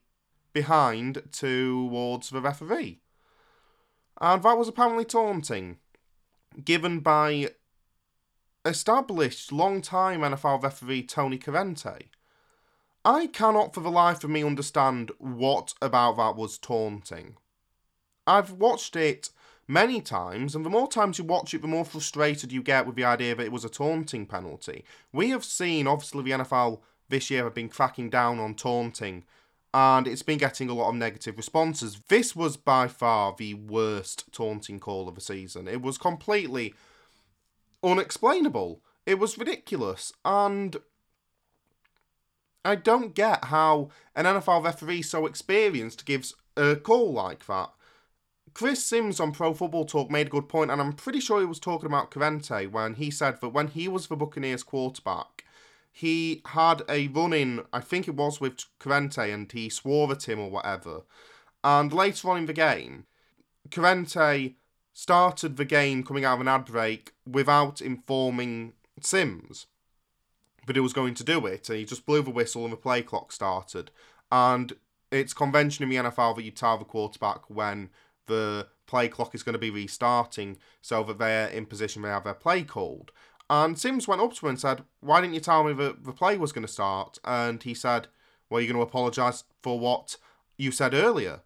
behind 0.53 1.23
towards 1.33 2.29
the 2.29 2.43
referee. 2.43 3.01
And 4.21 4.43
that 4.43 4.59
was 4.59 4.69
apparently 4.69 5.07
taunting, 5.07 5.79
given 6.63 7.01
by 7.01 7.49
established 8.67 9.51
long-time 9.51 10.21
NFL 10.21 10.63
referee 10.63 11.05
Tony 11.05 11.39
Corrente. 11.39 12.09
I 13.05 13.27
cannot 13.27 13.75
for 13.75 13.81
the 13.81 13.91
life 13.91 14.23
of 14.23 14.31
me 14.31 14.45
understand 14.45 15.11
what 15.19 15.73
about 15.81 16.19
that 16.19 16.37
was 16.37 16.59
taunting. 16.59 17.37
I've 18.27 18.53
watched 18.53 18.95
it 18.95 19.31
many 19.73 20.01
times, 20.01 20.55
and 20.55 20.65
the 20.65 20.71
more 20.71 20.87
times 20.87 21.19
you 21.19 21.25
watch 21.25 21.55
it, 21.55 21.63
the 21.63 21.69
more 21.69 21.85
frustrated 21.85 22.53
you 22.53 22.63
get 22.63 22.87
with 22.87 22.95
the 22.95 23.05
idea 23.05 23.35
that 23.35 23.45
it 23.45 23.53
was 23.53 23.65
a 23.65 23.71
taunting 23.71 24.27
penalty. 24.27 24.85
We 25.13 25.31
have 25.31 25.45
seen, 25.45 25.87
obviously, 25.87 26.23
the 26.25 26.31
NFL 26.31 26.81
this 27.09 27.31
year 27.31 27.45
have 27.45 27.55
been 27.55 27.69
cracking 27.69 28.11
down 28.11 28.39
on 28.39 28.55
taunting, 28.55 29.25
and 29.73 30.07
it's 30.07 30.23
been 30.23 30.39
getting 30.39 30.69
a 30.69 30.75
lot 30.75 30.91
of 30.91 30.95
negative 30.97 31.39
responses. 31.39 32.01
This 32.09 32.37
was 32.37 32.57
by 32.57 32.87
far 32.87 33.35
the 33.37 33.55
worst 33.55 34.31
taunting 34.33 34.79
call 34.79 35.09
of 35.09 35.15
the 35.15 35.21
season. 35.21 35.67
It 35.67 35.81
was 35.81 35.97
completely 35.97 36.75
unexplainable. 37.83 38.83
It 39.07 39.19
was 39.19 39.39
ridiculous, 39.39 40.13
and 40.25 40.77
I 42.65 42.75
don't 42.77 43.15
get 43.15 43.47
how 43.47 43.89
an 44.15 44.27
NFL 44.27 44.65
referee 44.65 45.03
so 45.03 45.27
experienced 45.27 46.05
gives 46.05 46.35
a 46.57 46.77
call 46.77 47.13
like 47.13 47.47
that 47.47 47.71
Chris 48.55 48.85
Simms 48.85 49.19
on 49.19 49.33
Pro 49.33 49.55
Football 49.55 49.85
Talk 49.85 50.11
made 50.11 50.27
a 50.27 50.31
good 50.31 50.49
point, 50.49 50.71
and 50.71 50.81
I'm 50.81 50.93
pretty 50.93 51.21
sure 51.21 51.41
he 51.41 51.47
was 51.47 51.59
talking 51.59 51.87
about 51.87 52.11
Corrente 52.11 52.71
when 52.71 52.95
he 52.95 53.11
said 53.11 53.41
that 53.41 53.49
when 53.49 53.69
he 53.69 53.89
was 53.89 54.07
the 54.07 54.17
Buccaneers 54.17 54.63
quarterback, 54.63 55.45
he 55.93 56.43
had 56.47 56.83
a 56.89 57.09
run 57.09 57.33
in, 57.33 57.63
I 57.73 57.81
think 57.81 58.09
it 58.09 58.17
was 58.17 58.41
with 58.41 58.65
Corrente, 58.81 59.33
and 59.33 59.51
he 59.51 59.69
swore 59.69 60.11
at 60.13 60.29
him 60.29 60.41
or 60.41 60.51
whatever. 60.51 61.03
And 61.65 61.93
later 61.93 62.31
on 62.31 62.39
in 62.39 62.47
the 62.47 62.53
game, 62.53 63.07
Corrente 63.69 64.55
started 64.93 65.57
the 65.57 65.65
game 65.65 66.03
coming 66.03 66.25
out 66.25 66.35
of 66.35 66.41
an 66.41 66.49
ad 66.49 66.67
break 66.67 67.13
without 67.27 67.81
informing 67.81 68.73
Simms 69.01 69.67
that 70.67 70.77
he 70.77 70.81
was 70.81 70.93
going 70.93 71.15
to 71.15 71.25
do 71.25 71.47
it. 71.47 71.69
And 71.69 71.79
he 71.79 71.85
just 71.85 72.07
blew 72.07 72.23
the 72.23 72.31
whistle 72.31 72.65
and 72.65 72.73
the 72.73 72.77
play 72.77 73.03
clock 73.03 73.33
started. 73.33 73.91
And 74.31 74.73
it's 75.11 75.35
convention 75.35 75.83
in 75.83 75.89
the 75.91 76.11
NFL 76.11 76.37
that 76.37 76.45
you 76.45 76.51
tell 76.51 76.79
the 76.79 76.85
quarterback 76.85 77.49
when 77.49 77.91
the 78.27 78.67
play 78.87 79.09
clock 79.09 79.35
is 79.35 79.43
going 79.43 79.55
to 79.55 79.59
be 79.59 79.71
restarting 79.71 80.59
so 80.81 81.03
that 81.05 81.19
they're 81.19 81.49
in 81.49 81.67
position 81.67 82.03
to 82.03 82.09
have 82.09 82.25
their 82.25 82.35
play 82.35 82.63
called. 82.63 83.11
And 83.49 83.79
Simms 83.79 84.09
went 84.09 84.21
up 84.21 84.33
to 84.35 84.47
him 84.47 84.51
and 84.51 84.61
said, 84.61 84.85
Why 85.01 85.21
didn't 85.21 85.35
you 85.35 85.41
tell 85.41 85.65
me 85.65 85.73
that 85.75 86.05
the 86.05 86.13
play 86.13 86.37
was 86.37 86.53
going 86.53 86.67
to 86.67 86.73
start? 86.73 87.19
And 87.25 87.63
he 87.63 87.75
said, 87.75 88.09
Well, 88.49 88.61
you're 88.61 88.73
going 88.73 88.85
to 88.85 88.89
apologise 88.89 89.45
for 89.63 89.79
what 89.79 90.17
you 90.57 90.71
said 90.71 90.95
earlier. 90.95 91.41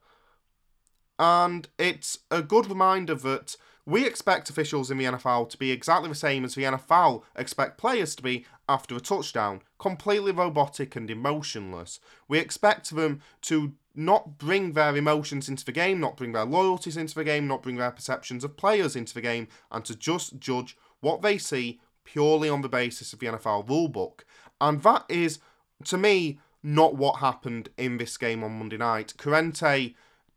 And 1.19 1.69
it's 1.79 2.19
a 2.31 2.43
good 2.43 2.69
reminder 2.69 3.15
that 3.15 3.57
we 3.87 4.05
expect 4.05 4.51
officials 4.51 4.91
in 4.91 4.99
the 4.99 5.05
NFL 5.05 5.49
to 5.51 5.57
be 5.57 5.71
exactly 5.71 6.09
the 6.09 6.15
same 6.15 6.45
as 6.45 6.55
the 6.55 6.65
NFL 6.65 7.23
expect 7.37 7.79
players 7.79 8.17
to 8.17 8.23
be 8.23 8.45
after 8.69 8.97
a 8.97 9.01
touchdown, 9.01 9.63
completely 9.79 10.33
robotic 10.33 10.97
and 10.97 11.09
emotionless. 11.09 12.01
We 12.27 12.39
expect 12.39 12.95
them 12.95 13.21
to 13.43 13.75
not 13.97 14.39
bring 14.39 14.73
their 14.73 14.95
emotions 14.95 15.49
into 15.49 15.65
the 15.65 15.73
game, 15.73 15.99
not 15.99 16.17
bring 16.17 16.33
their 16.33 16.45
loyalties 16.45 16.97
into 16.97 17.15
the 17.15 17.25
game, 17.25 17.47
not 17.47 17.63
bring 17.63 17.77
their 17.77 17.91
perceptions 17.91 18.45
of 18.45 18.57
players 18.57 18.95
into 18.95 19.15
the 19.15 19.21
game, 19.21 19.49
and 19.71 19.85
to 19.87 19.97
just 19.97 20.39
judge 20.39 20.77
what 21.01 21.23
they 21.23 21.39
see 21.39 21.81
purely 22.05 22.49
on 22.49 22.63
the 22.63 22.69
basis 22.69 23.13
of 23.13 23.19
the 23.19 23.27
NFL 23.27 23.67
rulebook. 23.67 24.21
And 24.61 24.83
that 24.83 25.05
is, 25.09 25.39
to 25.85 25.99
me, 25.99 26.39
not 26.63 26.97
what 26.97 27.21
happened 27.21 27.71
in 27.77 27.97
this 27.97 28.17
game 28.17 28.45
on 28.45 28.59
Monday 28.59 28.77
night. 28.77 29.15
Corrente 29.17 29.95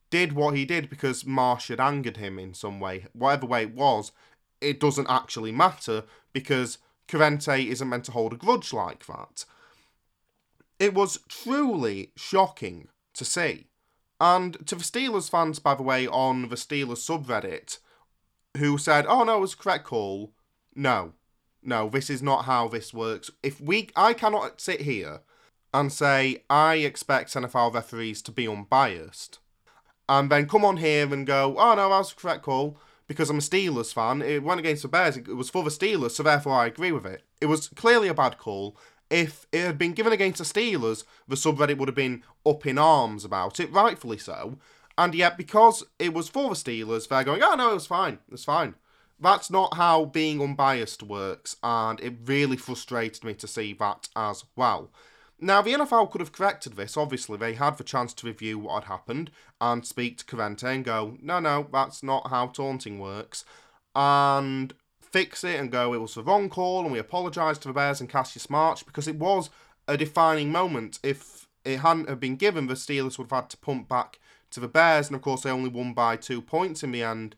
did 0.10 0.34
what 0.34 0.56
he 0.56 0.66
did 0.66 0.90
because 0.90 1.26
Marsh 1.26 1.68
had 1.68 1.80
angered 1.80 2.18
him 2.18 2.40
in 2.40 2.54
some 2.54 2.80
way. 2.80 3.06
Whatever 3.14 3.46
way 3.46 3.64
it 3.64 3.76
was, 3.76 4.12
it 4.62 4.80
doesn't 4.80 5.10
actually 5.10 5.52
matter 5.52 6.04
because 6.34 6.78
Corrente 7.08 7.68
isn't 7.68 7.90
meant 7.90 8.06
to 8.06 8.12
hold 8.12 8.34
a 8.34 8.38
grudge 8.38 8.74
like 8.74 9.06
that. 9.08 9.46
It 10.80 10.94
was 10.94 11.20
truly 11.28 12.12
shocking 12.16 12.88
to 13.14 13.26
see. 13.26 13.68
And 14.20 14.66
to 14.68 14.76
the 14.76 14.84
Steelers 14.84 15.30
fans, 15.30 15.60
by 15.60 15.76
the 15.76 15.84
way, 15.84 16.08
on 16.08 16.50
the 16.50 16.56
Steelers 16.56 17.06
subreddit, 17.06 17.80
who 18.58 18.78
said, 18.78 19.06
oh 19.08 19.24
no, 19.24 19.38
it 19.38 19.42
was 19.42 19.54
a 19.54 19.58
correct 19.58 19.86
call. 19.86 20.34
No. 20.76 21.14
No, 21.62 21.90
this 21.90 22.10
is 22.10 22.22
not 22.22 22.46
how 22.46 22.68
this 22.68 22.94
works. 22.94 23.30
If 23.44 23.60
we, 23.60 23.90
I 23.96 24.14
cannot 24.14 24.62
sit 24.62 24.82
here 24.82 25.22
and 25.74 25.92
say, 25.92 26.44
I 26.50 26.76
expect 26.76 27.34
NFL 27.34 27.74
referees 27.74 28.22
to 28.24 28.32
be 28.32 28.48
unbiased, 28.48 29.40
and 30.08 30.32
then 30.32 30.48
come 30.48 30.66
on 30.66 30.78
here 30.78 31.14
and 31.14 31.28
go, 31.28 31.56
oh 31.58 31.76
no, 31.76 31.90
that 31.90 31.98
was 31.98 32.14
a 32.14 32.16
correct 32.16 32.44
call, 32.44 32.78
because 33.08 33.30
I'm 33.30 33.38
a 33.38 33.42
Steelers 33.42 33.94
fan. 33.94 34.22
It 34.22 34.44
went 34.44 34.60
against 34.60 34.84
the 34.84 34.88
Bears, 34.88 35.18
it 35.18 35.28
was 35.28 35.50
for 35.50 35.64
the 35.64 35.70
Steelers, 35.70 36.12
so 36.12 36.24
therefore 36.24 36.54
I 36.54 36.68
agree 36.68 36.92
with 36.92 37.06
it. 37.06 37.24
It 37.42 37.48
was 37.48 37.68
clearly 37.70 38.08
a 38.08 38.14
bad 38.14 38.38
call, 38.38 38.78
if 39.10 39.48
it 39.52 39.66
had 39.66 39.78
been 39.78 39.94
given 39.94 40.14
against 40.14 40.38
the 40.38 40.44
Steelers, 40.44 41.04
the 41.28 41.36
subreddit 41.36 41.78
would 41.78 41.88
have 41.88 41.96
been 41.96 42.24
up 42.46 42.66
in 42.66 42.78
arms 42.78 43.26
about 43.26 43.60
it, 43.60 43.72
rightfully 43.72 44.18
so. 44.18 44.58
And 44.98 45.16
yet, 45.16 45.38
because 45.38 45.84
it 45.98 46.14
was 46.14 46.30
for 46.30 46.50
the 46.50 46.56
Steelers, 46.56 47.08
they're 47.08 47.24
going, 47.24 47.42
oh 47.44 47.56
no, 47.56 47.72
it 47.72 47.76
was 47.76 47.88
fine, 47.88 48.20
it's 48.32 48.44
fine. 48.44 48.76
That's 49.20 49.50
not 49.50 49.76
how 49.76 50.06
being 50.06 50.42
unbiased 50.42 51.04
works, 51.04 51.58
and 51.62 52.00
it 52.00 52.16
really 52.26 52.58
frustrated 52.58 53.24
me 53.24 53.34
to 53.36 53.48
see 53.48 53.74
that 53.74 54.08
as 54.16 54.46
well. 54.56 54.92
Now, 55.42 55.62
the 55.62 55.74
NFL 55.74 56.12
could 56.12 56.22
have 56.22 56.34
corrected 56.34 56.76
this. 56.76 56.98
Obviously, 56.98 57.38
they 57.38 57.54
had 57.54 57.78
the 57.78 57.84
chance 57.84 58.14
to 58.16 58.28
review 58.28 58.60
what 58.60 58.84
had 58.84 58.92
happened 58.92 59.32
and 59.62 59.86
speak 59.86 60.18
to 60.18 60.26
Corrente 60.26 60.64
and 60.64 60.84
go, 60.84 61.18
no, 61.22 61.40
no, 61.40 61.68
that's 61.72 62.04
not 62.04 62.30
how 62.30 62.48
taunting 62.48 63.00
works. 63.00 63.46
And 63.96 64.74
fix 65.12 65.44
it 65.44 65.60
and 65.60 65.72
go, 65.72 65.94
it 65.94 66.02
was 66.02 66.16
the 66.16 66.24
wrong 66.24 66.50
call, 66.50 66.84
and 66.84 66.92
we 66.92 67.00
apologise 67.00 67.58
to 67.60 67.68
the 67.68 67.74
Bears 67.74 68.00
and 68.00 68.10
Cassius 68.10 68.50
Marsh 68.50 68.84
because 68.84 69.08
it 69.08 69.16
was 69.16 69.50
a 69.88 69.98
defining 69.98 70.52
moment. 70.52 71.00
If 71.04 71.48
it 71.66 71.80
hadn't 71.80 72.10
have 72.10 72.20
been 72.20 72.36
given, 72.36 72.68
the 72.68 72.76
Steelers 72.76 73.18
would 73.18 73.30
have 73.32 73.44
had 73.44 73.50
to 73.52 73.58
pump 73.58 73.90
back 73.90 74.20
to 74.52 74.60
the 74.60 74.68
Bears, 74.68 75.08
and 75.08 75.16
of 75.16 75.22
course 75.22 75.44
they 75.44 75.52
only 75.52 75.70
won 75.70 75.94
by 75.94 76.16
two 76.16 76.42
points 76.42 76.84
in 76.84 76.92
the 76.92 77.04
end. 77.04 77.36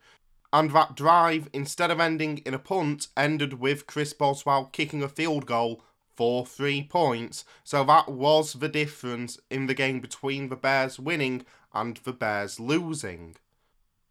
And 0.53 0.71
that 0.71 0.95
drive, 0.95 1.49
instead 1.53 1.91
of 1.91 1.99
ending 1.99 2.39
in 2.39 2.53
a 2.53 2.59
punt, 2.59 3.07
ended 3.15 3.59
with 3.59 3.87
Chris 3.87 4.11
Boswell 4.11 4.65
kicking 4.65 5.01
a 5.01 5.07
field 5.07 5.45
goal 5.45 5.81
for 6.15 6.45
three 6.45 6.83
points. 6.83 7.45
So 7.63 7.83
that 7.85 8.09
was 8.09 8.53
the 8.53 8.67
difference 8.67 9.39
in 9.49 9.67
the 9.67 9.73
game 9.73 10.01
between 10.01 10.49
the 10.49 10.57
Bears 10.57 10.99
winning 10.99 11.45
and 11.73 11.97
the 11.97 12.11
Bears 12.11 12.59
losing. 12.59 13.37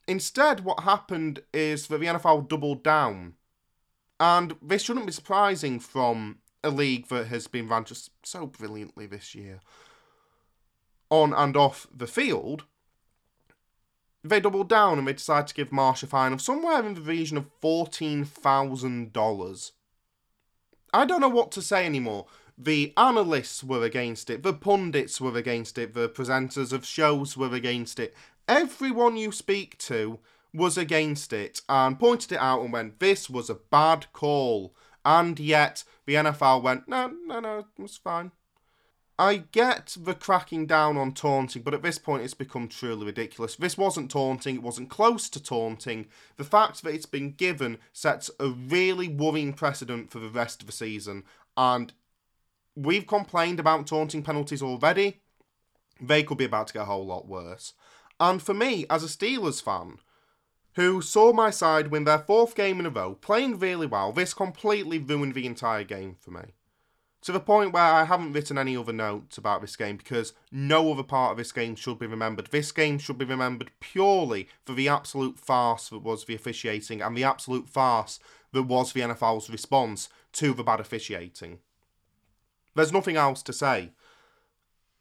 Instead, 0.08 0.64
what 0.64 0.80
happened 0.80 1.42
is 1.52 1.86
that 1.88 1.98
the 1.98 2.06
NFL 2.06 2.48
doubled 2.48 2.82
down 2.82 3.34
and 4.20 4.54
this 4.60 4.82
shouldn't 4.82 5.06
be 5.06 5.12
surprising 5.12 5.80
from 5.80 6.40
a 6.62 6.68
league 6.68 7.08
that 7.08 7.28
has 7.28 7.46
been 7.46 7.66
run 7.66 7.86
just 7.86 8.10
so 8.22 8.46
brilliantly 8.46 9.06
this 9.06 9.34
year. 9.34 9.60
On 11.08 11.32
and 11.32 11.56
off 11.56 11.86
the 11.92 12.06
field, 12.06 12.64
they 14.22 14.38
doubled 14.38 14.68
down 14.68 14.98
and 14.98 15.08
they 15.08 15.14
decided 15.14 15.48
to 15.48 15.54
give 15.54 15.72
Marsh 15.72 16.02
a 16.02 16.06
fine 16.06 16.34
of 16.34 16.42
somewhere 16.42 16.84
in 16.84 16.94
the 16.94 17.00
region 17.00 17.38
of 17.38 17.48
$14,000. 17.62 19.70
I 20.92 21.04
don't 21.06 21.20
know 21.20 21.28
what 21.28 21.52
to 21.52 21.62
say 21.62 21.86
anymore. 21.86 22.26
The 22.58 22.92
analysts 22.98 23.64
were 23.64 23.84
against 23.84 24.28
it, 24.28 24.42
the 24.42 24.52
pundits 24.52 25.18
were 25.18 25.34
against 25.34 25.78
it, 25.78 25.94
the 25.94 26.10
presenters 26.10 26.74
of 26.74 26.84
shows 26.84 27.38
were 27.38 27.54
against 27.54 27.98
it. 27.98 28.14
Everyone 28.46 29.16
you 29.16 29.32
speak 29.32 29.78
to 29.78 30.18
was 30.52 30.76
against 30.76 31.32
it 31.32 31.60
and 31.68 31.98
pointed 31.98 32.32
it 32.32 32.40
out 32.40 32.62
and 32.62 32.72
went, 32.72 32.98
This 32.98 33.30
was 33.30 33.50
a 33.50 33.54
bad 33.54 34.06
call. 34.12 34.74
And 35.04 35.38
yet 35.40 35.84
the 36.06 36.14
NFL 36.14 36.62
went, 36.62 36.88
No, 36.88 37.12
no, 37.26 37.40
no, 37.40 37.66
it's 37.78 37.96
fine. 37.96 38.32
I 39.20 39.36
get 39.52 39.98
the 40.00 40.14
cracking 40.14 40.64
down 40.64 40.96
on 40.96 41.12
taunting, 41.12 41.60
but 41.60 41.74
at 41.74 41.82
this 41.82 41.98
point 41.98 42.22
it's 42.22 42.32
become 42.32 42.68
truly 42.68 43.04
ridiculous. 43.04 43.54
This 43.54 43.76
wasn't 43.76 44.10
taunting, 44.10 44.54
it 44.54 44.62
wasn't 44.62 44.88
close 44.88 45.28
to 45.28 45.42
taunting. 45.42 46.06
The 46.38 46.44
fact 46.44 46.82
that 46.82 46.94
it's 46.94 47.04
been 47.04 47.32
given 47.32 47.76
sets 47.92 48.30
a 48.40 48.48
really 48.48 49.08
worrying 49.08 49.52
precedent 49.52 50.10
for 50.10 50.20
the 50.20 50.30
rest 50.30 50.62
of 50.62 50.66
the 50.66 50.72
season, 50.72 51.24
and 51.54 51.92
we've 52.74 53.06
complained 53.06 53.60
about 53.60 53.86
taunting 53.86 54.22
penalties 54.22 54.62
already. 54.62 55.20
They 56.00 56.22
could 56.22 56.38
be 56.38 56.46
about 56.46 56.68
to 56.68 56.72
get 56.72 56.82
a 56.82 56.86
whole 56.86 57.04
lot 57.04 57.28
worse. 57.28 57.74
And 58.18 58.40
for 58.40 58.54
me, 58.54 58.86
as 58.88 59.04
a 59.04 59.06
Steelers 59.06 59.62
fan, 59.62 59.98
who 60.74 61.02
saw 61.02 61.32
my 61.32 61.50
side 61.50 61.88
win 61.88 62.04
their 62.04 62.18
fourth 62.18 62.54
game 62.54 62.80
in 62.80 62.86
a 62.86 62.90
row, 62.90 63.14
playing 63.20 63.58
really 63.58 63.86
well. 63.86 64.12
This 64.12 64.34
completely 64.34 64.98
ruined 64.98 65.34
the 65.34 65.46
entire 65.46 65.84
game 65.84 66.16
for 66.20 66.30
me. 66.30 66.54
To 67.22 67.32
the 67.32 67.40
point 67.40 67.74
where 67.74 67.82
I 67.82 68.04
haven't 68.04 68.32
written 68.32 68.56
any 68.56 68.76
other 68.76 68.94
notes 68.94 69.36
about 69.36 69.60
this 69.60 69.76
game 69.76 69.98
because 69.98 70.32
no 70.50 70.90
other 70.90 71.02
part 71.02 71.32
of 71.32 71.36
this 71.36 71.52
game 71.52 71.76
should 71.76 71.98
be 71.98 72.06
remembered. 72.06 72.46
This 72.46 72.72
game 72.72 72.98
should 72.98 73.18
be 73.18 73.26
remembered 73.26 73.72
purely 73.78 74.48
for 74.64 74.72
the 74.72 74.88
absolute 74.88 75.38
farce 75.38 75.90
that 75.90 75.98
was 75.98 76.24
the 76.24 76.34
officiating 76.34 77.02
and 77.02 77.14
the 77.14 77.24
absolute 77.24 77.68
farce 77.68 78.20
that 78.52 78.62
was 78.62 78.92
the 78.92 79.00
NFL's 79.00 79.50
response 79.50 80.08
to 80.32 80.54
the 80.54 80.64
bad 80.64 80.80
officiating. 80.80 81.58
There's 82.74 82.92
nothing 82.92 83.16
else 83.16 83.42
to 83.42 83.52
say. 83.52 83.90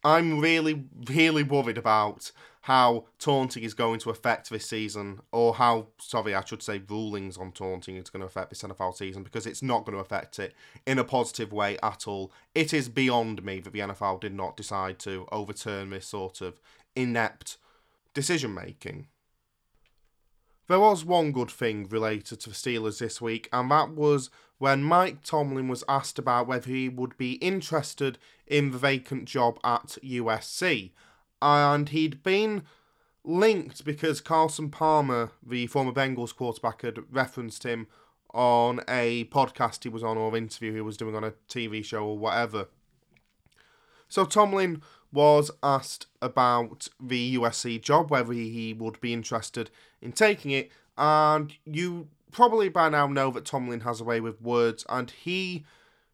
I'm 0.04 0.40
really, 0.40 0.86
really 1.10 1.44
worried 1.44 1.78
about 1.78 2.32
how 2.62 3.06
taunting 3.18 3.64
is 3.64 3.74
going 3.74 4.00
to 4.00 4.10
affect 4.10 4.50
this 4.50 4.68
season, 4.68 5.22
or 5.32 5.56
how, 5.56 5.88
sorry, 5.98 6.36
I 6.36 6.44
should 6.44 6.62
say, 6.62 6.82
rulings 6.88 7.38
on 7.38 7.52
taunting 7.52 7.96
is 7.96 8.10
going 8.10 8.22
to 8.22 8.28
affect 8.28 8.50
this 8.50 8.62
NFL 8.62 8.96
season, 8.96 9.24
because 9.24 9.46
it's 9.46 9.64
not 9.64 9.86
going 9.86 9.96
to 9.98 10.02
affect 10.02 10.40
it 10.40 10.54
in 10.86 11.00
a 11.00 11.04
positive 11.04 11.52
way 11.52 11.78
at 11.82 12.08
all. 12.08 12.32
It 12.54 12.74
is 12.74 12.90
beyond 12.90 13.44
me 13.44 13.60
that 13.62 13.74
the 13.74 13.80
NFL 13.80 14.22
did 14.22 14.34
not 14.34 14.58
decide 14.58 15.00
to 15.00 15.26
overturn 15.32 15.90
this 15.90 16.08
sort 16.08 16.42
of 16.42 16.60
inept 16.96 17.58
decision 18.14 18.54
making. 18.54 19.08
There 20.70 20.80
was 20.80 21.04
one 21.04 21.32
good 21.32 21.50
thing 21.50 21.88
related 21.90 22.42
to 22.42 22.50
the 22.50 22.56
Steelers 22.56 23.00
this 23.00 23.20
week, 23.20 23.50
and 23.52 23.72
that 23.72 23.90
was 23.90 24.30
when 24.60 24.84
Mike 24.84 25.24
Tomlin 25.24 25.68
was 25.68 25.84
asked 25.90 26.20
about 26.20 26.46
whether 26.46 26.70
he 26.70 26.88
would 26.88 27.18
be 27.18 27.34
interested 27.34 28.20
in 28.46 28.70
the 28.70 28.78
vacant 28.78 29.26
job 29.26 29.60
at 29.64 29.98
USC. 30.04 30.92
And 31.42 31.90
he'd 31.90 32.22
been 32.22 32.62
linked 33.24 33.84
because 33.84 34.22
Carson 34.22 34.70
Palmer, 34.70 35.32
the 35.44 35.66
former 35.66 35.92
Bengals 35.92 36.36
quarterback, 36.36 36.84
had 36.84 37.00
referenced 37.12 37.64
him 37.64 37.88
on 38.32 38.82
a 38.88 39.26
podcast 39.26 39.82
he 39.82 39.90
was 39.90 40.04
on 40.04 40.20
or 40.20 40.38
interview 40.38 40.76
he 40.76 40.82
was 40.82 40.98
doing 40.98 41.16
on 41.16 41.24
a 41.24 41.34
TV 41.50 41.84
show 41.84 42.06
or 42.06 42.18
whatever. 42.20 42.68
So 44.08 44.24
Tomlin 44.24 44.84
was 45.12 45.50
asked 45.64 46.06
about 46.22 46.90
the 47.00 47.36
USC 47.36 47.82
job, 47.82 48.12
whether 48.12 48.34
he 48.34 48.76
would 48.78 49.02
be 49.02 49.14
interested 49.14 49.72
in 50.02 50.12
taking 50.12 50.52
it, 50.52 50.72
and 50.98 51.54
you 51.66 52.08
probably 52.32 52.70
by 52.70 52.90
now 52.90 53.08
know 53.08 53.32
that 53.32 53.46
Tomlin 53.46 53.82
has 53.82 54.02
a 54.02 54.04
way 54.04 54.20
with 54.20 54.42
words, 54.42 54.86
and 54.90 55.12
he 55.12 55.66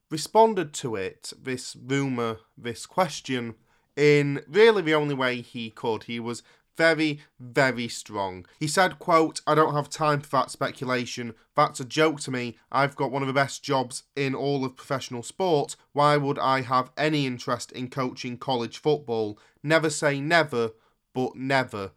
responded 0.09 0.73
to 0.73 0.95
it, 0.95 1.33
this 1.41 1.75
rumour, 1.75 2.37
this 2.57 2.85
question, 2.85 3.55
in 3.95 4.41
really 4.47 4.81
the 4.81 4.93
only 4.93 5.15
way 5.15 5.41
he 5.41 5.69
could. 5.69 6.03
He 6.03 6.19
was 6.19 6.43
very, 6.77 7.21
very 7.39 7.87
strong. 7.87 8.45
He 8.59 8.67
said, 8.67 8.99
quote, 8.99 9.41
I 9.47 9.55
don't 9.55 9.73
have 9.73 9.89
time 9.89 10.19
for 10.19 10.29
that 10.37 10.51
speculation. 10.51 11.33
That's 11.55 11.79
a 11.79 11.85
joke 11.85 12.19
to 12.21 12.31
me. 12.31 12.57
I've 12.71 12.95
got 12.95 13.11
one 13.11 13.23
of 13.23 13.27
the 13.27 13.33
best 13.33 13.63
jobs 13.63 14.03
in 14.15 14.35
all 14.35 14.65
of 14.65 14.75
professional 14.75 15.23
sport. 15.23 15.75
Why 15.93 16.17
would 16.17 16.37
I 16.37 16.61
have 16.61 16.91
any 16.97 17.25
interest 17.25 17.71
in 17.71 17.89
coaching 17.89 18.37
college 18.37 18.77
football? 18.77 19.39
Never 19.63 19.89
say 19.89 20.19
never, 20.19 20.71
but 21.13 21.35
never. 21.35 21.91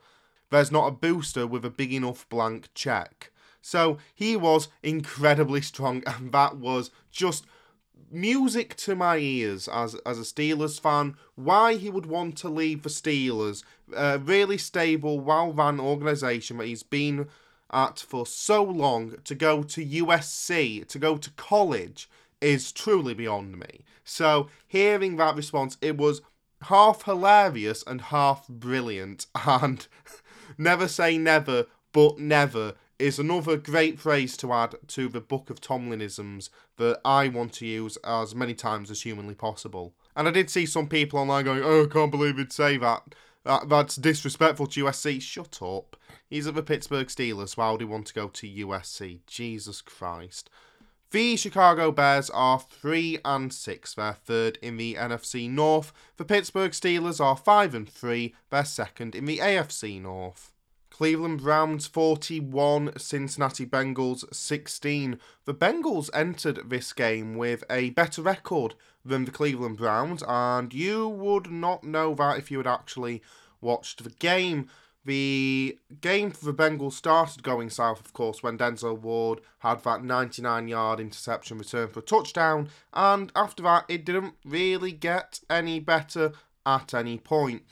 There's 0.50 0.72
not 0.72 0.88
a 0.88 0.92
booster 0.92 1.46
with 1.46 1.64
a 1.64 1.70
big 1.70 1.92
enough 1.92 2.28
blank 2.28 2.68
check. 2.74 3.30
So 3.60 3.98
he 4.14 4.36
was 4.36 4.68
incredibly 4.82 5.60
strong, 5.60 6.02
and 6.06 6.32
that 6.32 6.56
was 6.56 6.90
just 7.10 7.44
music 8.10 8.74
to 8.76 8.94
my 8.94 9.18
ears 9.18 9.68
as 9.68 9.94
as 10.06 10.18
a 10.18 10.22
Steelers 10.22 10.80
fan. 10.80 11.16
Why 11.34 11.74
he 11.74 11.90
would 11.90 12.06
want 12.06 12.36
to 12.38 12.48
leave 12.48 12.82
the 12.82 12.88
Steelers, 12.88 13.64
a 13.94 14.18
really 14.18 14.58
stable, 14.58 15.20
well-run 15.20 15.80
organisation 15.80 16.58
that 16.58 16.66
he's 16.66 16.82
been 16.82 17.28
at 17.70 17.98
for 17.98 18.26
so 18.26 18.62
long, 18.62 19.16
to 19.24 19.34
go 19.34 19.62
to 19.62 19.84
USC, 19.84 20.86
to 20.88 20.98
go 20.98 21.16
to 21.18 21.30
college, 21.32 22.08
is 22.40 22.72
truly 22.72 23.14
beyond 23.14 23.58
me. 23.58 23.84
So 24.04 24.48
hearing 24.66 25.16
that 25.16 25.36
response, 25.36 25.76
it 25.82 25.98
was 25.98 26.22
half 26.62 27.04
hilarious 27.04 27.84
and 27.86 28.00
half 28.00 28.48
brilliant, 28.48 29.26
and 29.46 29.86
never 30.56 30.88
say 30.88 31.18
never, 31.18 31.66
but 31.92 32.18
never 32.18 32.74
is 32.98 33.18
another 33.18 33.56
great 33.56 33.98
phrase 33.98 34.36
to 34.36 34.52
add 34.52 34.74
to 34.88 35.08
the 35.08 35.20
book 35.20 35.50
of 35.50 35.60
Tomlinisms 35.60 36.50
that 36.76 37.00
I 37.04 37.28
want 37.28 37.52
to 37.54 37.66
use 37.66 37.96
as 37.98 38.34
many 38.34 38.54
times 38.54 38.90
as 38.90 39.02
humanly 39.02 39.34
possible. 39.34 39.94
And 40.16 40.26
I 40.26 40.32
did 40.32 40.50
see 40.50 40.66
some 40.66 40.88
people 40.88 41.20
online 41.20 41.44
going, 41.44 41.62
"Oh, 41.62 41.84
I 41.84 41.86
can't 41.86 42.10
believe 42.10 42.38
he'd 42.38 42.52
say 42.52 42.76
that. 42.78 43.14
that 43.44 43.68
that's 43.68 43.96
disrespectful 43.96 44.66
to 44.66 44.80
USC." 44.84 45.20
Shut 45.20 45.62
up. 45.62 45.96
He's 46.28 46.46
at 46.46 46.54
the 46.54 46.62
Pittsburgh 46.62 47.06
Steelers. 47.06 47.56
Why 47.56 47.70
would 47.70 47.80
he 47.80 47.84
want 47.86 48.08
to 48.08 48.14
go 48.14 48.28
to 48.28 48.46
USC? 48.46 49.20
Jesus 49.26 49.80
Christ. 49.80 50.50
The 51.10 51.36
Chicago 51.36 51.90
Bears 51.90 52.28
are 52.28 52.60
3 52.60 53.20
and 53.24 53.50
6. 53.50 53.94
They're 53.94 54.12
third 54.12 54.58
in 54.60 54.76
the 54.76 54.94
NFC 54.94 55.48
North. 55.48 55.90
The 56.18 56.24
Pittsburgh 56.26 56.72
Steelers 56.72 57.18
are 57.18 57.34
5 57.34 57.74
and 57.74 57.88
3. 57.88 58.34
They're 58.50 58.64
second 58.66 59.14
in 59.14 59.24
the 59.24 59.38
AFC 59.38 60.02
North. 60.02 60.52
Cleveland 60.90 61.40
Browns 61.40 61.86
41, 61.86 62.98
Cincinnati 62.98 63.64
Bengals 63.64 64.22
16. 64.34 65.18
The 65.46 65.54
Bengals 65.54 66.10
entered 66.12 66.68
this 66.68 66.92
game 66.92 67.36
with 67.36 67.64
a 67.70 67.88
better 67.90 68.20
record 68.20 68.74
than 69.02 69.24
the 69.24 69.30
Cleveland 69.30 69.78
Browns, 69.78 70.22
and 70.28 70.74
you 70.74 71.08
would 71.08 71.50
not 71.50 71.84
know 71.84 72.14
that 72.16 72.36
if 72.36 72.50
you 72.50 72.58
had 72.58 72.66
actually 72.66 73.22
watched 73.62 74.04
the 74.04 74.10
game. 74.10 74.68
The 75.08 75.78
game 76.02 76.32
for 76.32 76.44
the 76.44 76.52
Bengals 76.52 76.92
started 76.92 77.42
going 77.42 77.70
south, 77.70 78.00
of 78.00 78.12
course, 78.12 78.42
when 78.42 78.58
Denzel 78.58 79.00
Ward 79.00 79.40
had 79.60 79.82
that 79.84 80.04
99 80.04 80.68
yard 80.68 81.00
interception 81.00 81.56
return 81.56 81.88
for 81.88 82.00
a 82.00 82.02
touchdown, 82.02 82.68
and 82.92 83.32
after 83.34 83.62
that, 83.62 83.86
it 83.88 84.04
didn't 84.04 84.34
really 84.44 84.92
get 84.92 85.40
any 85.48 85.80
better 85.80 86.32
at 86.66 86.92
any 86.92 87.16
point. 87.16 87.62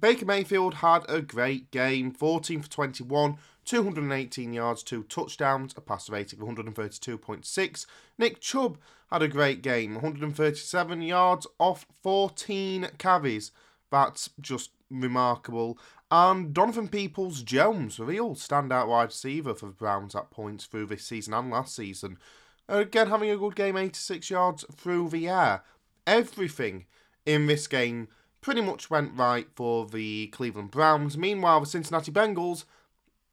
Baker 0.00 0.24
Mayfield 0.24 0.76
had 0.76 1.04
a 1.06 1.20
great 1.20 1.70
game 1.70 2.12
14 2.12 2.62
for 2.62 2.70
21, 2.70 3.36
218 3.66 4.54
yards, 4.54 4.82
two 4.82 5.02
touchdowns, 5.02 5.74
a 5.76 5.82
passer 5.82 6.12
rating 6.12 6.40
of 6.40 6.48
132.6. 6.48 7.86
Nick 8.16 8.40
Chubb 8.40 8.78
had 9.10 9.20
a 9.20 9.28
great 9.28 9.60
game 9.60 9.92
137 9.96 11.02
yards 11.02 11.46
off 11.58 11.84
14 12.02 12.88
carries. 12.96 13.52
That's 13.90 14.30
just 14.40 14.70
remarkable. 14.90 15.78
And 16.10 16.54
Donovan 16.54 16.88
Peoples 16.88 17.42
Jones, 17.42 17.98
a 17.98 18.04
real 18.04 18.34
standout 18.34 18.86
wide 18.86 19.08
receiver 19.08 19.54
for 19.54 19.66
the 19.66 19.72
Browns 19.72 20.14
at 20.14 20.30
points 20.30 20.64
through 20.64 20.86
this 20.86 21.04
season 21.04 21.34
and 21.34 21.50
last 21.50 21.74
season. 21.74 22.18
Again, 22.68 23.08
having 23.08 23.30
a 23.30 23.36
good 23.36 23.56
game, 23.56 23.76
86 23.76 24.30
yards 24.30 24.64
through 24.72 25.08
the 25.08 25.28
air. 25.28 25.62
Everything 26.06 26.86
in 27.24 27.46
this 27.46 27.66
game 27.66 28.08
pretty 28.40 28.60
much 28.60 28.88
went 28.88 29.18
right 29.18 29.48
for 29.56 29.86
the 29.86 30.28
Cleveland 30.28 30.70
Browns. 30.70 31.18
Meanwhile, 31.18 31.60
the 31.60 31.66
Cincinnati 31.66 32.12
Bengals 32.12 32.64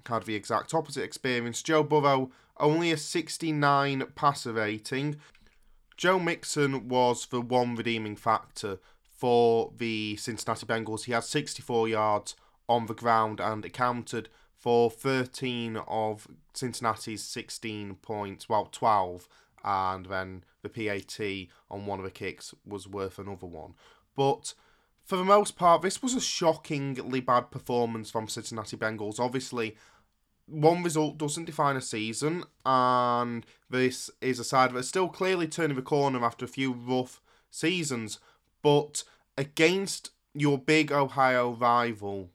had 0.08 0.24
the 0.24 0.36
exact 0.36 0.74
opposite 0.74 1.04
experience. 1.04 1.62
Joe 1.62 1.84
Burrow 1.84 2.32
only 2.58 2.92
a 2.92 2.98
69 2.98 4.04
passer 4.16 4.54
rating. 4.54 5.18
Joe 5.96 6.20
Mixon 6.20 6.88
was 6.88 7.28
the 7.28 7.42
one 7.42 7.76
redeeming 7.76 8.16
factor 8.16 8.80
for 9.12 9.72
the 9.78 10.16
Cincinnati 10.18 10.66
Bengals. 10.66 11.06
He 11.06 11.12
had 11.12 11.24
64 11.24 11.88
yards 11.88 12.36
on 12.68 12.86
the 12.86 12.94
ground 12.94 13.40
and 13.40 13.64
accounted 13.66 14.30
for 14.56 14.90
13 14.90 15.78
of 15.88 16.28
Cincinnati's 16.54 17.24
16 17.24 17.96
points, 17.96 18.48
well, 18.48 18.70
12, 18.72 19.28
and 19.64 20.06
then 20.06 20.44
the 20.62 20.70
PAT 20.70 21.20
on 21.70 21.86
one 21.86 22.00
of 22.00 22.06
the 22.06 22.12
kicks 22.12 22.54
was 22.66 22.88
worth 22.88 23.20
another 23.20 23.46
one. 23.46 23.74
But 24.16 24.54
for 25.04 25.18
the 25.18 25.26
most 25.26 25.58
part, 25.58 25.82
this 25.82 26.02
was 26.02 26.14
a 26.14 26.22
shockingly 26.22 27.20
bad 27.20 27.52
performance 27.52 28.10
from 28.10 28.28
Cincinnati 28.28 28.78
Bengals. 28.78 29.20
Obviously, 29.20 29.76
one 30.46 30.84
result 30.84 31.18
doesn't 31.18 31.46
define 31.46 31.76
a 31.76 31.82
season, 31.82 32.44
and 32.66 33.46
this 33.70 34.10
is 34.22 34.40
a 34.40 34.44
side 34.44 34.74
that's 34.74 34.88
still 34.88 35.10
clearly 35.10 35.48
turning 35.48 35.76
the 35.76 35.82
corner 35.82 36.24
after 36.24 36.46
a 36.46 36.50
few 36.50 36.72
rough 36.72 37.22
seasons. 37.50 38.20
But 38.62 39.04
against 39.38 40.12
your 40.34 40.58
big 40.58 40.92
Ohio 40.92 41.52
rival, 41.52 42.30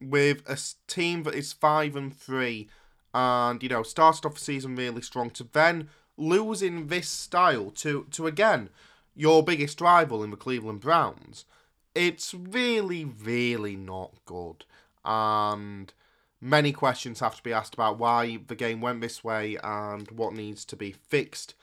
with 0.00 0.42
a 0.48 0.58
team 0.86 1.24
that 1.24 1.34
is 1.34 1.52
five 1.52 1.96
and 1.96 2.16
three, 2.16 2.68
and 3.12 3.62
you 3.62 3.68
know 3.68 3.82
started 3.82 4.26
off 4.26 4.34
the 4.34 4.40
season 4.40 4.76
really 4.76 5.02
strong, 5.02 5.30
to 5.30 5.44
then 5.52 5.88
losing 6.16 6.88
this 6.88 7.08
style 7.08 7.70
to 7.70 8.06
to 8.10 8.26
again 8.26 8.70
your 9.14 9.42
biggest 9.42 9.80
rival 9.80 10.22
in 10.22 10.30
the 10.30 10.36
Cleveland 10.36 10.80
Browns, 10.80 11.44
it's 11.94 12.32
really, 12.34 13.04
really 13.04 13.76
not 13.76 14.12
good. 14.24 14.64
And 15.04 15.92
many 16.40 16.72
questions 16.72 17.20
have 17.20 17.36
to 17.36 17.42
be 17.42 17.52
asked 17.52 17.74
about 17.74 17.98
why 17.98 18.38
the 18.46 18.54
game 18.54 18.80
went 18.80 19.00
this 19.00 19.22
way 19.24 19.58
and 19.62 20.10
what 20.10 20.32
needs 20.32 20.64
to 20.66 20.76
be 20.76 20.92
fixed 20.92 21.54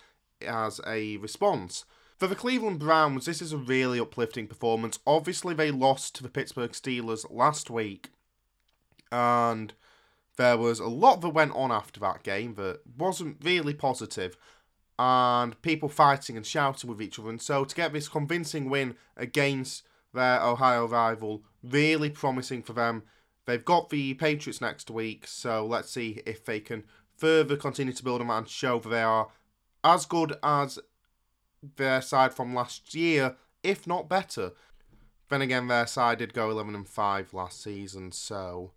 as 0.45 0.79
a 0.85 1.17
response. 1.17 1.85
For 2.17 2.27
the 2.27 2.35
Cleveland 2.35 2.79
Browns, 2.79 3.25
this 3.25 3.41
is 3.41 3.53
a 3.53 3.57
really 3.57 3.99
uplifting 3.99 4.47
performance. 4.47 4.99
Obviously, 5.05 5.53
they 5.53 5.71
lost 5.71 6.15
to 6.15 6.23
the 6.23 6.29
Pittsburgh 6.29 6.71
Steelers 6.71 7.25
last 7.29 7.69
week, 7.69 8.09
and 9.11 9.73
there 10.37 10.57
was 10.57 10.79
a 10.79 10.87
lot 10.87 11.21
that 11.21 11.29
went 11.29 11.55
on 11.55 11.71
after 11.71 11.99
that 11.99 12.23
game 12.23 12.55
that 12.55 12.81
wasn't 12.97 13.43
really 13.43 13.73
positive 13.73 14.37
and 14.99 15.61
people 15.61 15.89
fighting 15.89 16.37
and 16.37 16.45
shouting 16.45 16.89
with 16.89 17.01
each 17.01 17.19
other. 17.19 17.29
And 17.29 17.41
so 17.41 17.63
to 17.65 17.75
get 17.75 17.93
this 17.93 18.07
convincing 18.07 18.69
win 18.69 18.95
against 19.15 19.83
their 20.13 20.41
Ohio 20.41 20.87
rival, 20.87 21.43
really 21.63 22.09
promising 22.09 22.63
for 22.63 22.73
them. 22.73 23.03
They've 23.45 23.63
got 23.63 23.89
the 23.89 24.13
Patriots 24.15 24.59
next 24.59 24.89
week, 24.91 25.25
so 25.25 25.65
let's 25.65 25.89
see 25.89 26.21
if 26.25 26.43
they 26.43 26.59
can 26.59 26.83
further 27.15 27.55
continue 27.55 27.93
to 27.93 28.03
build 28.03 28.19
them 28.19 28.29
and 28.29 28.47
show 28.47 28.79
that 28.79 28.89
they 28.89 29.01
are 29.01 29.29
as 29.83 30.05
good 30.05 30.35
as 30.43 30.79
their 31.77 32.01
side 32.01 32.33
from 32.33 32.53
last 32.53 32.93
year, 32.93 33.37
if 33.63 33.87
not 33.87 34.09
better. 34.09 34.51
Then 35.29 35.41
again, 35.41 35.67
their 35.67 35.87
side 35.87 36.19
did 36.19 36.33
go 36.33 36.49
11 36.49 36.75
and 36.75 36.87
5 36.87 37.33
last 37.33 37.61
season, 37.61 38.11
so 38.11 38.71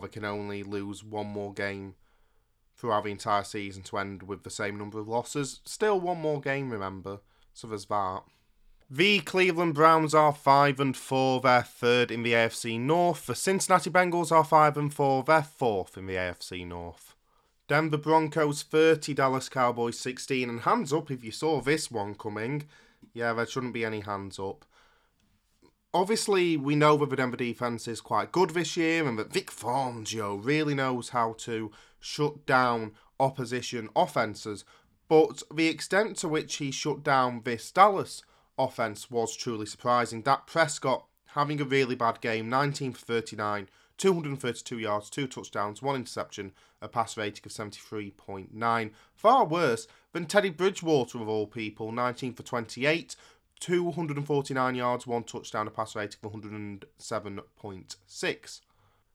they 0.00 0.08
can 0.08 0.24
only 0.24 0.62
lose 0.62 1.02
one 1.02 1.26
more 1.26 1.52
game 1.52 1.94
throughout 2.76 3.04
the 3.04 3.10
entire 3.10 3.42
season 3.42 3.82
to 3.82 3.98
end 3.98 4.22
with 4.22 4.44
the 4.44 4.50
same 4.50 4.78
number 4.78 5.00
of 5.00 5.08
losses. 5.08 5.60
Still 5.64 5.98
one 5.98 6.20
more 6.20 6.40
game, 6.40 6.70
remember. 6.70 7.20
So 7.54 7.66
there's 7.66 7.86
that. 7.86 8.22
The 8.90 9.20
Cleveland 9.20 9.74
Browns 9.74 10.14
are 10.14 10.32
5 10.32 10.80
and 10.80 10.96
4, 10.96 11.40
they're 11.42 11.62
third 11.62 12.10
in 12.10 12.22
the 12.22 12.32
AFC 12.32 12.80
North. 12.80 13.26
The 13.26 13.34
Cincinnati 13.34 13.90
Bengals 13.90 14.32
are 14.32 14.44
5 14.44 14.78
and 14.78 14.94
4, 14.94 15.24
they're 15.24 15.42
fourth 15.42 15.98
in 15.98 16.06
the 16.06 16.14
AFC 16.14 16.66
North. 16.66 17.14
Denver 17.66 17.98
Broncos 17.98 18.62
30, 18.62 19.12
Dallas 19.12 19.50
Cowboys 19.50 19.98
16, 19.98 20.48
and 20.48 20.60
hands 20.60 20.90
up 20.90 21.10
if 21.10 21.22
you 21.22 21.30
saw 21.30 21.60
this 21.60 21.90
one 21.90 22.14
coming. 22.14 22.66
Yeah, 23.12 23.34
there 23.34 23.46
shouldn't 23.46 23.74
be 23.74 23.84
any 23.84 24.00
hands 24.00 24.38
up. 24.38 24.64
Obviously, 25.94 26.56
we 26.56 26.76
know 26.76 26.98
that 26.98 27.08
the 27.08 27.16
Denver 27.16 27.36
defense 27.38 27.88
is 27.88 28.02
quite 28.02 28.30
good 28.30 28.50
this 28.50 28.76
year, 28.76 29.06
and 29.06 29.18
that 29.18 29.32
Vic 29.32 29.50
Fangio 29.50 30.38
really 30.44 30.74
knows 30.74 31.10
how 31.10 31.32
to 31.38 31.70
shut 31.98 32.44
down 32.44 32.92
opposition 33.18 33.88
offences, 33.96 34.64
but 35.08 35.42
the 35.52 35.68
extent 35.68 36.16
to 36.18 36.28
which 36.28 36.56
he 36.56 36.70
shut 36.70 37.02
down 37.02 37.40
this 37.44 37.70
Dallas 37.70 38.22
offense 38.58 39.10
was 39.10 39.34
truly 39.34 39.64
surprising. 39.64 40.20
Dak 40.20 40.46
Prescott 40.46 41.06
having 41.28 41.60
a 41.60 41.64
really 41.64 41.94
bad 41.94 42.20
game, 42.20 42.48
19 42.50 42.92
for 42.92 43.04
39, 43.06 43.68
232 43.96 44.78
yards, 44.78 45.10
two 45.10 45.26
touchdowns, 45.26 45.82
one 45.82 45.96
interception, 45.96 46.52
a 46.80 46.88
pass 46.88 47.16
rating 47.16 47.42
of 47.46 47.52
73.9. 47.52 48.90
Far 49.14 49.44
worse 49.44 49.86
than 50.12 50.26
Teddy 50.26 50.50
Bridgewater, 50.50 51.18
of 51.18 51.28
all 51.28 51.46
people, 51.46 51.92
19 51.92 52.34
for 52.34 52.42
28, 52.42 53.16
249 53.60 54.74
yards, 54.74 55.06
one 55.06 55.24
touchdown, 55.24 55.66
a 55.66 55.70
pass 55.70 55.96
rating 55.96 56.18
of 56.22 56.32
107.6. 56.32 58.60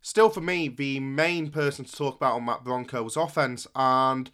Still, 0.01 0.29
for 0.29 0.41
me, 0.41 0.67
the 0.67 0.99
main 0.99 1.49
person 1.49 1.85
to 1.85 1.95
talk 1.95 2.17
about 2.17 2.35
on 2.35 2.45
that 2.47 2.63
Broncos 2.63 3.15
offense, 3.15 3.67
and 3.75 4.29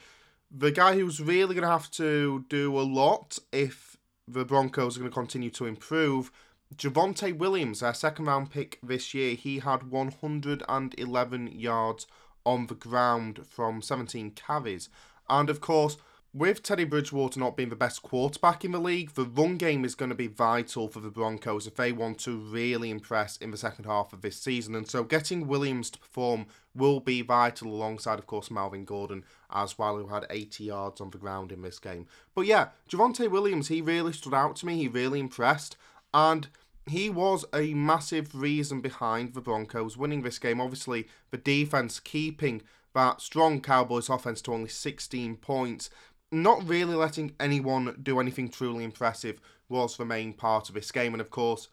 the 0.49 0.72
guy 0.72 0.95
who's 0.95 1.22
really 1.22 1.53
going 1.53 1.64
to 1.64 1.70
have 1.70 1.91
to 1.91 2.45
do 2.49 2.78
a 2.78 2.82
lot 2.82 3.38
if 3.51 3.97
the 4.28 4.45
Broncos 4.45 4.97
are 4.97 5.01
going 5.01 5.12
to 5.12 5.16
continue 5.16 5.51
to 5.51 5.66
improve. 5.66 6.32
Javonte 6.76 7.38
Williams, 7.38 7.82
our 7.82 7.93
second 7.93 8.26
round 8.26 8.51
pick 8.51 8.80
this 8.84 9.14
year, 9.14 9.36
he 9.36 9.60
had 9.60 9.91
111 9.91 11.47
yards 11.51 12.07
on 12.45 12.68
the 12.68 12.76
ground 12.76 13.45
from 13.47 13.82
17 13.82 14.32
carries. 14.32 14.89
And 15.30 15.49
of 15.49 15.62
course, 15.62 15.97
with 16.34 16.61
Teddy 16.61 16.84
Bridgewater 16.84 17.39
not 17.39 17.57
being 17.57 17.69
the 17.69 17.75
best 17.75 18.03
quarterback 18.03 18.63
in 18.63 18.71
the 18.71 18.80
league, 18.80 19.13
the 19.15 19.25
run 19.25 19.57
game 19.57 19.84
is 19.84 19.95
going 19.95 20.09
to 20.09 20.15
be 20.15 20.27
vital 20.27 20.88
for 20.88 20.99
the 20.99 21.09
Broncos 21.09 21.65
if 21.65 21.75
they 21.75 21.91
want 21.91 22.19
to 22.19 22.38
really 22.38 22.91
impress 22.91 23.38
in 23.38 23.49
the 23.51 23.57
second 23.57 23.86
half 23.86 24.13
of 24.13 24.21
this 24.21 24.38
season. 24.38 24.75
And 24.75 24.88
so 24.88 25.03
getting 25.03 25.47
Williams 25.47 25.89
to 25.91 25.99
perform 25.99 26.45
will 26.75 26.99
be 26.99 27.23
vital 27.23 27.73
alongside, 27.73 28.19
of 28.19 28.27
course, 28.27 28.51
Melvin 28.51 28.86
Gordon 28.86 29.23
as 29.49 29.77
well, 29.77 29.97
who 29.97 30.07
had 30.07 30.27
80 30.30 30.65
yards 30.65 31.01
on 31.01 31.09
the 31.09 31.17
ground 31.17 31.51
in 31.51 31.63
this 31.63 31.80
game. 31.80 32.05
But 32.36 32.45
yeah, 32.45 32.69
Javonte 32.89 33.30
Williams, 33.30 33.69
he 33.69 33.82
really 33.82 34.13
stood 34.13 34.36
out 34.36 34.55
to 34.57 34.67
me. 34.67 34.77
He 34.77 34.88
really 34.88 35.19
impressed. 35.19 35.77
And 36.13 36.47
he 36.88 37.09
was 37.09 37.45
a 37.53 37.73
massive 37.73 38.36
reason 38.36 38.82
behind 38.82 39.34
the 39.34 39.41
Broncos 39.41 39.97
winning 39.97 40.21
this 40.21 40.39
game. 40.39 40.61
Obviously, 40.61 41.07
the 41.32 41.38
defense 41.38 41.99
keeping 41.99 42.61
that 42.93 43.21
strong 43.21 43.61
Cowboys 43.61 44.09
offense 44.09 44.41
to 44.41 44.53
only 44.53 44.69
16 44.69 45.38
points 45.38 45.89
not 46.32 46.67
really 46.67 46.95
letting 46.95 47.34
anyone 47.39 47.99
do 48.01 48.19
anything 48.19 48.49
truly 48.49 48.84
impressive 48.84 49.39
was 49.67 49.97
the 49.97 50.05
main 50.05 50.34
part 50.34 50.69
of 50.69 50.75
this 50.75 50.91
game. 50.91 51.13
And 51.13 51.21
of 51.21 51.30
course, 51.30 51.69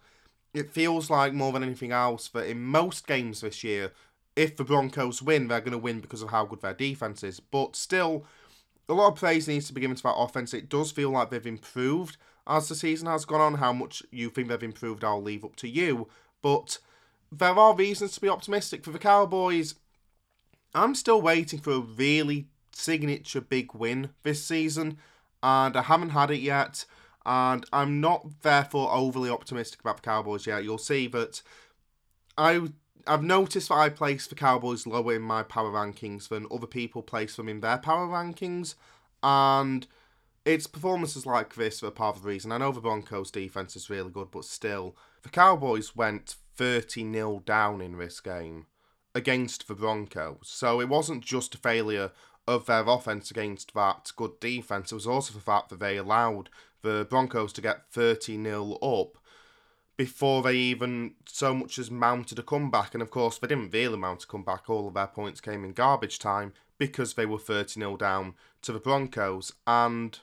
it 0.55 0.71
feels 0.71 1.11
like 1.11 1.33
more 1.33 1.53
than 1.53 1.63
anything 1.63 1.93
else 1.93 2.29
that 2.29 2.47
in 2.47 2.63
most 2.63 3.07
games 3.07 3.41
this 3.41 3.63
year, 3.63 3.93
if 4.35 4.57
the 4.57 4.65
Broncos 4.65 5.23
win, 5.23 5.49
they're 5.49 5.61
going 5.61 5.73
to 5.73 5.79
win 5.79 6.01
because 6.01 6.23
of 6.23 6.31
how 6.31 6.45
good 6.45 6.61
their 6.61 6.75
defense 6.75 7.23
is. 7.23 7.41
But 7.41 7.77
still, 7.77 8.25
a 8.89 8.95
lot 8.95 9.13
of 9.13 9.19
praise 9.19 9.49
needs 9.49 9.67
to 9.67 9.73
be 9.73 9.81
given 9.81 9.97
to 9.97 10.03
that 10.05 10.17
offense. 10.17 10.55
It 10.55 10.69
does 10.69 10.93
feel 10.93 11.11
like 11.11 11.31
they've 11.31 11.47
improved 11.47 12.17
as 12.47 12.69
the 12.69 12.75
season 12.75 13.09
has 13.09 13.25
gone 13.25 13.41
on. 13.41 13.55
How 13.55 13.73
much 13.73 14.03
you 14.11 14.31
think 14.31 14.49
they've 14.49 14.63
improved, 14.63 15.05
I'll 15.05 15.23
leave 15.23 15.45
up 15.45 15.57
to 15.57 15.69
you. 15.69 16.09
But 16.43 16.79
there 17.33 17.59
are 17.59 17.75
reasons 17.75 18.13
to 18.13 18.21
be 18.21 18.29
optimistic 18.29 18.85
for 18.85 18.91
the 18.91 18.99
Cowboys. 18.99 19.75
I'm 20.75 20.95
still 20.95 21.21
waiting 21.21 21.59
for 21.59 21.73
a 21.73 21.81
really 21.81 22.49
signature 22.77 23.41
big 23.41 23.75
win 23.75 24.11
this 24.23 24.45
season, 24.45 24.99
and 25.43 25.77
I 25.77 25.83
haven't 25.83 26.11
had 26.11 26.31
it 26.31 26.41
yet. 26.41 26.85
And 27.25 27.67
I'm 27.73 28.01
not 28.01 28.43
therefore 28.43 28.95
overly 28.95 29.29
optimistic 29.29 29.81
about 29.81 29.97
the 29.97 30.03
Cowboys 30.03 30.47
yet. 30.47 30.63
You'll 30.63 30.79
see 30.79 31.09
that 31.09 31.43
I 32.39 32.69
I've 33.07 33.23
noticed 33.23 33.69
that 33.69 33.77
I 33.77 33.89
place 33.89 34.27
the 34.27 34.35
Cowboys 34.35 34.87
lower 34.87 35.15
in 35.15 35.23
my 35.23 35.43
power 35.43 35.71
rankings 35.71 36.29
than 36.29 36.47
other 36.51 36.67
people 36.67 37.03
place 37.03 37.37
them 37.37 37.49
in 37.49 37.61
their 37.61 37.79
power 37.79 38.07
rankings, 38.07 38.75
and 39.23 39.87
it's 40.45 40.67
performances 40.67 41.27
like 41.27 41.55
this 41.55 41.81
that 41.81 41.89
are 41.89 41.93
part 41.93 42.17
of 42.17 42.23
the 42.23 42.29
reason. 42.29 42.53
I 42.53 42.59
know 42.59 42.73
the 42.73 42.81
Broncos' 42.81 43.31
defense 43.31 43.77
is 43.77 43.91
really 43.91 44.11
good, 44.11 44.31
but 44.31 44.45
still, 44.45 44.97
the 45.23 45.29
Cowboys 45.29 45.97
went 45.97 46.37
30 46.57 47.13
0 47.13 47.43
down 47.45 47.81
in 47.81 47.99
this 47.99 48.21
game 48.21 48.67
against 49.15 49.67
the 49.67 49.75
Broncos. 49.75 50.43
So 50.45 50.81
it 50.81 50.89
wasn't 50.89 51.25
just 51.25 51.55
a 51.55 51.59
failure 51.59 52.13
of 52.47 52.67
their 52.67 52.87
offense 52.87 53.31
against 53.31 53.75
that 53.75 54.13
good 54.17 54.39
defense. 54.41 54.93
It 54.93 54.97
was 54.97 55.07
also 55.07 55.35
the 55.35 55.41
fact 55.41 55.69
that 55.71 55.81
they 55.81 55.97
allowed 55.97 56.49
the 56.83 57.07
Broncos 57.09 57.53
to 57.55 57.61
get 57.61 57.91
30 57.91 58.43
0 58.43 58.79
up 58.83 59.19
before 59.97 60.43
they 60.43 60.55
even 60.55 61.15
so 61.27 61.55
much 61.55 61.79
as 61.79 61.91
mounted 61.91 62.39
a 62.39 62.43
comeback. 62.43 62.95
And 62.95 63.03
of 63.03 63.11
course, 63.11 63.39
they 63.39 63.49
didn't 63.49 63.73
really 63.73 63.97
mount 63.97 64.25
a 64.25 64.27
comeback. 64.27 64.69
All 64.69 64.89
of 64.89 64.95
their 64.95 65.07
points 65.07 65.41
came 65.41 65.65
in 65.65 65.73
garbage 65.73 66.19
time 66.19 66.53
because 66.79 67.15
they 67.15 67.27
were 67.27 67.39
30 67.39 67.81
0 67.81 67.97
down 67.97 68.35
to 68.63 68.73
the 68.73 68.79
Broncos. 68.79 69.53
And 69.67 70.19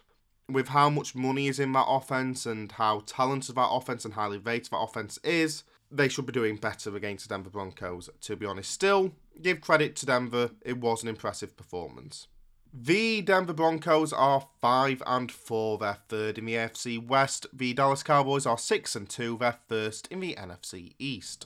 with 0.50 0.70
how 0.70 0.90
much 0.90 1.16
money 1.16 1.48
is 1.48 1.60
in 1.60 1.72
that 1.74 1.88
offense 1.88 2.46
and 2.46 2.72
how 2.74 3.04
talented 3.06 3.56
that 3.56 3.70
offense 3.72 4.06
and 4.06 4.14
highly 4.14 4.38
rated 4.38 4.72
that 4.72 4.78
offense 4.78 5.18
is, 5.24 5.64
they 5.90 6.08
should 6.08 6.26
be 6.26 6.34
doing 6.34 6.58
better 6.58 6.96
against 6.96 7.28
the 7.28 7.36
Denver 7.36 7.50
Broncos, 7.50 8.10
to 8.22 8.36
be 8.36 8.46
honest. 8.46 8.72
Still, 8.72 9.14
give 9.42 9.62
credit 9.62 9.96
to 9.98 10.06
Denver. 10.06 10.52
It 10.62 10.78
was 10.78 11.04
an 11.04 11.10
impressive 11.10 11.56
performance. 11.58 12.28
The 12.76 13.22
Denver 13.22 13.54
Broncos 13.54 14.12
are 14.12 14.48
five 14.60 15.04
and 15.06 15.32
four. 15.32 15.78
They're 15.78 16.00
third 16.10 16.40
in 16.40 16.46
the 16.46 16.56
AFC 16.56 17.06
West. 17.06 17.46
The 17.54 17.74
Dallas 17.74 18.02
Cowboys 18.02 18.48
are 18.48 18.58
six 18.58 18.96
and 18.96 19.08
two. 19.08 19.38
They're 19.40 19.60
first 19.70 20.08
in 20.08 20.22
the 20.22 20.34
NFC 20.34 20.96
East. 20.98 21.46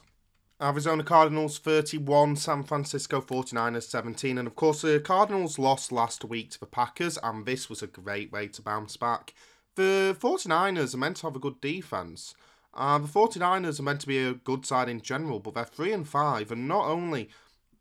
Arizona 0.60 1.04
Cardinals 1.04 1.58
31, 1.58 2.34
San 2.34 2.64
Francisco 2.64 3.20
49ers 3.20 3.84
17. 3.84 4.38
And 4.38 4.48
of 4.48 4.56
course, 4.56 4.82
the 4.82 4.98
Cardinals 4.98 5.58
lost 5.58 5.92
last 5.92 6.24
week 6.24 6.50
to 6.52 6.60
the 6.60 6.66
Packers, 6.66 7.18
and 7.22 7.46
this 7.46 7.68
was 7.68 7.82
a 7.82 7.86
great 7.86 8.32
way 8.32 8.48
to 8.48 8.62
bounce 8.62 8.96
back. 8.96 9.34
The 9.76 10.16
49ers 10.18 10.94
are 10.94 10.98
meant 10.98 11.18
to 11.18 11.26
have 11.26 11.36
a 11.36 11.40
good 11.40 11.60
defense. 11.60 12.34
Uh, 12.74 12.98
the 12.98 13.06
49ers 13.06 13.78
are 13.78 13.84
meant 13.84 14.00
to 14.00 14.08
be 14.08 14.18
a 14.18 14.34
good 14.34 14.66
side 14.66 14.88
in 14.88 15.00
general, 15.00 15.38
but 15.38 15.54
they're 15.54 15.64
3 15.64 15.92
and 15.92 16.08
5, 16.08 16.50
and 16.50 16.66
not 16.66 16.86
only 16.86 17.28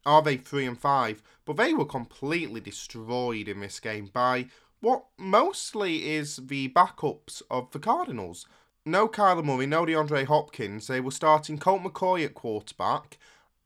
are 0.08 0.22
they 0.22 0.38
3 0.38 0.66
and 0.66 0.80
5, 0.80 1.22
but 1.46 1.58
they 1.58 1.74
were 1.74 1.86
completely 1.86 2.62
destroyed 2.62 3.50
in 3.50 3.60
this 3.60 3.80
game 3.80 4.10
by 4.12 4.48
what 4.80 5.04
mostly 5.18 6.10
is 6.10 6.38
the 6.38 6.70
backups 6.70 7.42
of 7.52 7.70
the 7.72 7.80
Cardinals. 7.80 8.48
No 8.86 9.10
Kyler 9.10 9.44
Murray, 9.44 9.66
no 9.66 9.86
DeAndre 9.86 10.26
Hopkins. 10.26 10.88
They 10.88 11.02
were 11.02 11.12
starting 11.12 11.58
Colt 11.58 11.84
McCoy 11.84 12.24
at 12.24 12.36
quarterback, 12.36 13.18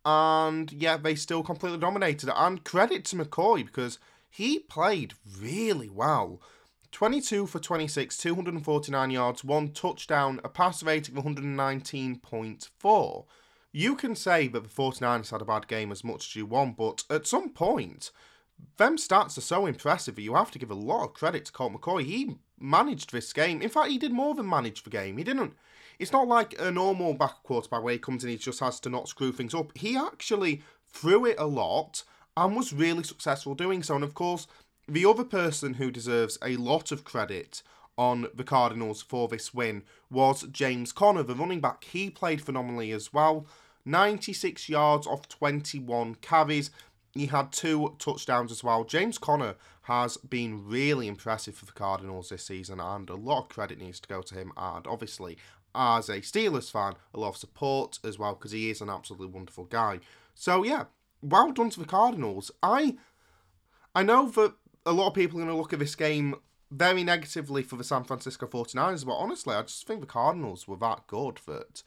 and 0.04 0.72
yet 0.72 1.04
they 1.04 1.14
still 1.14 1.44
completely 1.44 1.78
dominated. 1.78 2.32
And 2.36 2.64
credit 2.64 3.06
to 3.06 3.18
McCoy 3.18 3.64
because 3.64 4.00
he 4.28 4.58
played 4.58 5.14
really 5.40 5.90
well. 5.90 6.42
22 6.92 7.46
for 7.46 7.60
26, 7.60 8.18
249 8.18 9.12
yards, 9.12 9.44
one 9.44 9.70
touchdown, 9.70 10.42
a 10.44 10.50
pass 10.50 10.82
rating 10.82 11.16
of 11.16 11.24
119.4 11.24 13.26
you 13.72 13.96
can 13.96 14.16
say 14.16 14.48
that 14.50 14.64
the 14.64 14.70
49ers 14.70 15.32
had 15.32 15.42
a 15.42 15.46
bad 15.46 15.68
game 15.68 15.92
as 15.92 16.04
much 16.04 16.28
as 16.28 16.36
you 16.36 16.46
want, 16.46 16.78
but 16.78 17.04
at 17.10 17.28
some 17.28 17.50
point, 17.50 18.12
them 18.78 18.98
stats 18.98 19.38
are 19.38 19.42
so 19.42 19.66
impressive 19.66 20.16
that 20.16 20.22
you 20.22 20.36
have 20.36 20.52
to 20.52 20.60
give 20.60 20.72
a 20.72 20.76
lot 20.76 21.04
of 21.04 21.14
credit 21.14 21.46
to 21.46 21.52
Colt 21.52 21.74
McCoy. 21.74 22.04
He 22.04 22.38
managed 22.60 23.12
this 23.12 23.34
game. 23.34 23.62
In 23.62 23.70
fact, 23.70 23.90
he 23.90 23.98
did 23.98 24.12
more 24.12 24.36
than 24.36 24.48
manage 24.48 24.84
the 24.84 24.90
game. 24.90 25.18
He 25.18 25.24
didn't. 25.24 25.54
It's 26.00 26.12
not 26.12 26.28
like 26.28 26.60
a 26.60 26.72
normal 26.72 27.14
back 27.14 27.44
quarterback 27.44 27.84
where 27.84 27.94
he 27.94 28.00
comes 28.00 28.24
in, 28.24 28.30
he 28.30 28.38
just 28.38 28.60
has 28.60 28.80
to 28.82 28.90
not 28.90 29.08
screw 29.08 29.32
things 29.32 29.54
up. 29.54 29.76
He 29.78 29.96
actually 29.96 30.64
threw 30.88 31.26
it 31.26 31.40
a 31.40 31.46
lot 31.46 32.04
and 32.36 32.56
was 32.56 32.74
really 32.74 33.04
successful 33.04 33.56
doing 33.56 33.84
so. 33.84 33.96
And 33.96 34.04
of 34.04 34.14
course, 34.14 34.48
the 34.88 35.06
other 35.06 35.24
person 35.24 35.76
who 35.76 35.92
deserves 35.92 36.38
a 36.44 36.58
lot 36.58 36.92
of 36.92 37.04
credit 37.04 37.62
on 37.98 38.28
the 38.34 38.44
Cardinals 38.44 39.02
for 39.02 39.28
this 39.28 39.54
win 39.54 39.84
was 40.10 40.44
James 40.52 40.92
Conner, 40.92 41.24
the 41.24 41.36
running 41.36 41.62
back. 41.62 41.84
He 41.84 42.10
played 42.10 42.42
phenomenally 42.42 42.92
as 42.92 43.14
well. 43.14 43.46
96 43.86 44.70
yards 44.70 45.08
off 45.08 45.28
21 45.28 46.16
carries. 46.16 46.72
He 47.14 47.26
had 47.26 47.52
two 47.52 47.96
touchdowns 48.00 48.52
as 48.52 48.64
well. 48.64 48.84
James 48.84 49.18
Conner 49.18 49.56
has 49.84 50.18
been 50.18 50.66
really 50.66 51.08
impressive 51.08 51.56
for 51.56 51.66
the 51.66 51.72
Cardinals 51.74 52.30
this 52.30 52.46
season, 52.46 52.80
and 52.80 53.10
a 53.10 53.16
lot 53.16 53.44
of 53.44 53.50
credit 53.50 53.80
needs 53.80 54.00
to 54.00 54.08
go 54.08 54.22
to 54.22 54.36
him. 54.36 54.54
And 54.56 54.88
obviously, 54.88 55.38
as 55.76 56.10
a 56.10 56.22
Steelers 56.22 56.72
fan, 56.72 56.94
a 57.14 57.20
lot 57.20 57.30
of 57.30 57.38
support 57.38 58.00
as 58.04 58.18
well 58.18 58.34
because 58.36 58.52
he 58.52 58.70
is 58.70 58.82
an 58.82 58.90
absolutely 58.90 59.28
wonderful 59.28 59.66
guy. 59.66 60.00
So 60.36 60.64
yeah, 60.64 60.86
well 61.22 61.52
done 61.52 61.70
to 61.72 61.80
the 61.80 61.86
Cardinals. 61.86 62.52
I 62.62 62.98
I 63.94 64.04
know 64.04 64.30
that 64.30 64.54
a 64.86 64.94
lot 64.94 65.08
of 65.08 65.14
people 65.14 65.38
are 65.38 65.44
going 65.44 65.54
to 65.54 65.60
look 65.60 65.74
at 65.74 65.80
this 65.80 65.96
game 65.96 66.36
very 66.72 67.04
negatively 67.04 67.64
for 67.64 67.76
the 67.76 67.84
San 67.84 68.06
Francisco 68.06 68.48
49ers, 68.48 69.06
but 69.06 69.14
honestly, 69.16 69.54
I 69.54 69.62
just 69.64 69.86
think 69.86 70.00
the 70.00 70.08
Cardinals 70.08 70.68
were 70.68 70.78
that 70.78 71.06
good 71.08 71.40
that 71.46 71.84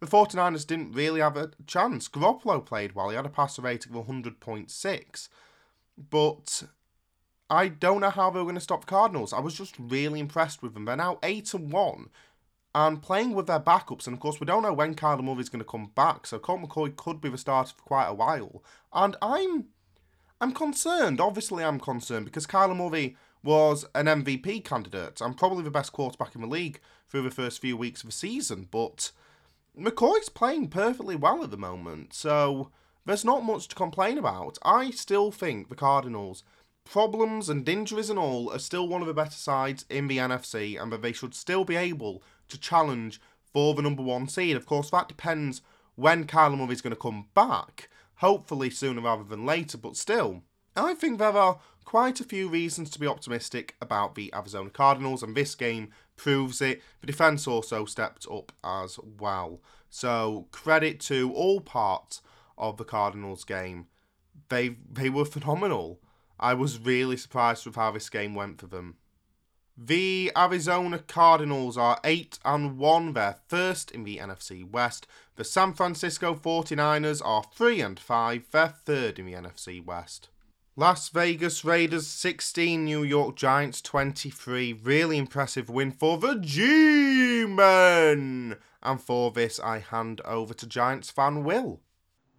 the 0.00 0.06
49ers 0.06 0.66
didn't 0.66 0.92
really 0.92 1.20
have 1.20 1.36
a 1.36 1.50
chance. 1.66 2.08
Garoppolo 2.08 2.64
played 2.64 2.94
well. 2.94 3.10
He 3.10 3.16
had 3.16 3.26
a 3.26 3.30
passer 3.30 3.62
rating 3.62 3.94
of 3.94 4.06
100.6. 4.06 5.28
But 6.10 6.62
I 7.50 7.68
don't 7.68 8.00
know 8.00 8.10
how 8.10 8.30
they 8.30 8.38
were 8.38 8.44
going 8.44 8.54
to 8.54 8.60
stop 8.60 8.82
the 8.82 8.86
Cardinals. 8.86 9.32
I 9.32 9.40
was 9.40 9.54
just 9.54 9.74
really 9.78 10.20
impressed 10.20 10.62
with 10.62 10.74
them. 10.74 10.84
They're 10.84 10.96
now 10.96 11.18
8 11.22 11.54
and 11.54 11.72
1 11.72 12.10
and 12.74 13.02
playing 13.02 13.34
with 13.34 13.46
their 13.46 13.58
backups. 13.58 14.06
And 14.06 14.14
of 14.14 14.20
course, 14.20 14.38
we 14.38 14.46
don't 14.46 14.62
know 14.62 14.72
when 14.72 14.94
Kyler 14.94 15.40
is 15.40 15.48
going 15.48 15.64
to 15.64 15.68
come 15.68 15.90
back. 15.94 16.26
So 16.26 16.38
Colt 16.38 16.62
McCoy 16.62 16.94
could 16.94 17.20
be 17.20 17.28
the 17.28 17.38
starter 17.38 17.72
for 17.76 17.82
quite 17.82 18.06
a 18.06 18.14
while. 18.14 18.62
And 18.92 19.16
I'm 19.20 19.66
I'm 20.40 20.52
concerned. 20.52 21.20
Obviously, 21.20 21.64
I'm 21.64 21.80
concerned 21.80 22.26
because 22.26 22.46
Kyler 22.46 22.76
Murray 22.76 23.16
was 23.42 23.84
an 23.94 24.06
MVP 24.06 24.64
candidate 24.64 25.20
and 25.20 25.36
probably 25.36 25.64
the 25.64 25.70
best 25.70 25.92
quarterback 25.92 26.34
in 26.34 26.40
the 26.40 26.46
league 26.46 26.80
through 27.08 27.22
the 27.22 27.30
first 27.30 27.60
few 27.60 27.76
weeks 27.76 28.02
of 28.02 28.08
the 28.08 28.12
season, 28.12 28.68
but 28.70 29.10
McCoy's 29.76 30.28
playing 30.28 30.68
perfectly 30.68 31.16
well 31.16 31.42
at 31.42 31.50
the 31.50 31.56
moment, 31.56 32.12
so 32.12 32.70
there's 33.04 33.24
not 33.24 33.44
much 33.44 33.68
to 33.68 33.74
complain 33.74 34.18
about. 34.18 34.58
I 34.62 34.90
still 34.90 35.30
think 35.30 35.68
the 35.68 35.74
Cardinals, 35.74 36.42
problems 36.84 37.48
and 37.48 37.68
injuries 37.68 38.10
and 38.10 38.18
all, 38.18 38.52
are 38.52 38.58
still 38.58 38.86
one 38.86 39.00
of 39.00 39.06
the 39.06 39.14
better 39.14 39.30
sides 39.30 39.84
in 39.88 40.08
the 40.08 40.18
NFC, 40.18 40.80
and 40.80 40.92
that 40.92 41.02
they 41.02 41.12
should 41.12 41.34
still 41.34 41.64
be 41.64 41.76
able 41.76 42.22
to 42.48 42.58
challenge 42.58 43.20
for 43.52 43.74
the 43.74 43.82
number 43.82 44.02
one 44.02 44.28
seed. 44.28 44.56
Of 44.56 44.66
course, 44.66 44.90
that 44.90 45.08
depends 45.08 45.62
when 45.94 46.26
Kyler 46.26 46.58
Murray's 46.58 46.80
going 46.80 46.94
to 46.94 47.00
come 47.00 47.26
back, 47.34 47.88
hopefully 48.16 48.70
sooner 48.70 49.00
rather 49.00 49.24
than 49.24 49.46
later, 49.46 49.78
but 49.78 49.96
still, 49.96 50.42
I 50.76 50.94
think 50.94 51.18
there 51.18 51.36
are 51.36 51.58
quite 51.84 52.20
a 52.20 52.24
few 52.24 52.48
reasons 52.48 52.90
to 52.90 53.00
be 53.00 53.06
optimistic 53.06 53.74
about 53.80 54.14
the 54.14 54.32
Arizona 54.34 54.70
Cardinals, 54.70 55.22
and 55.22 55.34
this 55.34 55.54
game 55.54 55.90
proves 56.18 56.60
it. 56.60 56.82
The 57.00 57.06
defence 57.06 57.46
also 57.46 57.84
stepped 57.86 58.26
up 58.30 58.52
as 58.62 58.98
well. 59.18 59.60
So 59.88 60.48
credit 60.50 61.00
to 61.00 61.32
all 61.32 61.60
parts 61.60 62.20
of 62.58 62.76
the 62.76 62.84
Cardinals 62.84 63.44
game. 63.44 63.86
They 64.50 64.76
they 64.92 65.08
were 65.08 65.24
phenomenal. 65.24 66.00
I 66.38 66.54
was 66.54 66.78
really 66.78 67.16
surprised 67.16 67.66
with 67.66 67.76
how 67.76 67.90
this 67.92 68.10
game 68.10 68.34
went 68.34 68.60
for 68.60 68.66
them. 68.66 68.96
The 69.80 70.32
Arizona 70.36 70.98
Cardinals 70.98 71.78
are 71.78 72.00
8 72.02 72.40
and 72.44 72.78
1, 72.78 73.12
they're 73.12 73.36
first 73.46 73.92
in 73.92 74.02
the 74.02 74.16
NFC 74.18 74.68
West. 74.68 75.06
The 75.36 75.44
San 75.44 75.72
Francisco 75.72 76.34
49ers 76.34 77.22
are 77.24 77.44
3 77.54 77.80
and 77.80 78.00
5, 78.00 78.50
they're 78.50 78.74
third 78.84 79.20
in 79.20 79.26
the 79.26 79.34
NFC 79.34 79.84
West. 79.84 80.30
Las 80.78 81.08
Vegas 81.08 81.64
Raiders 81.64 82.06
16, 82.06 82.84
New 82.84 83.02
York 83.02 83.34
Giants 83.34 83.82
23. 83.82 84.74
Really 84.74 85.18
impressive 85.18 85.68
win 85.68 85.90
for 85.90 86.18
the 86.18 86.36
G 86.36 87.44
Men. 87.48 88.54
And 88.80 89.00
for 89.00 89.32
this, 89.32 89.58
I 89.58 89.80
hand 89.80 90.20
over 90.24 90.54
to 90.54 90.68
Giants 90.68 91.10
fan 91.10 91.42
Will. 91.42 91.80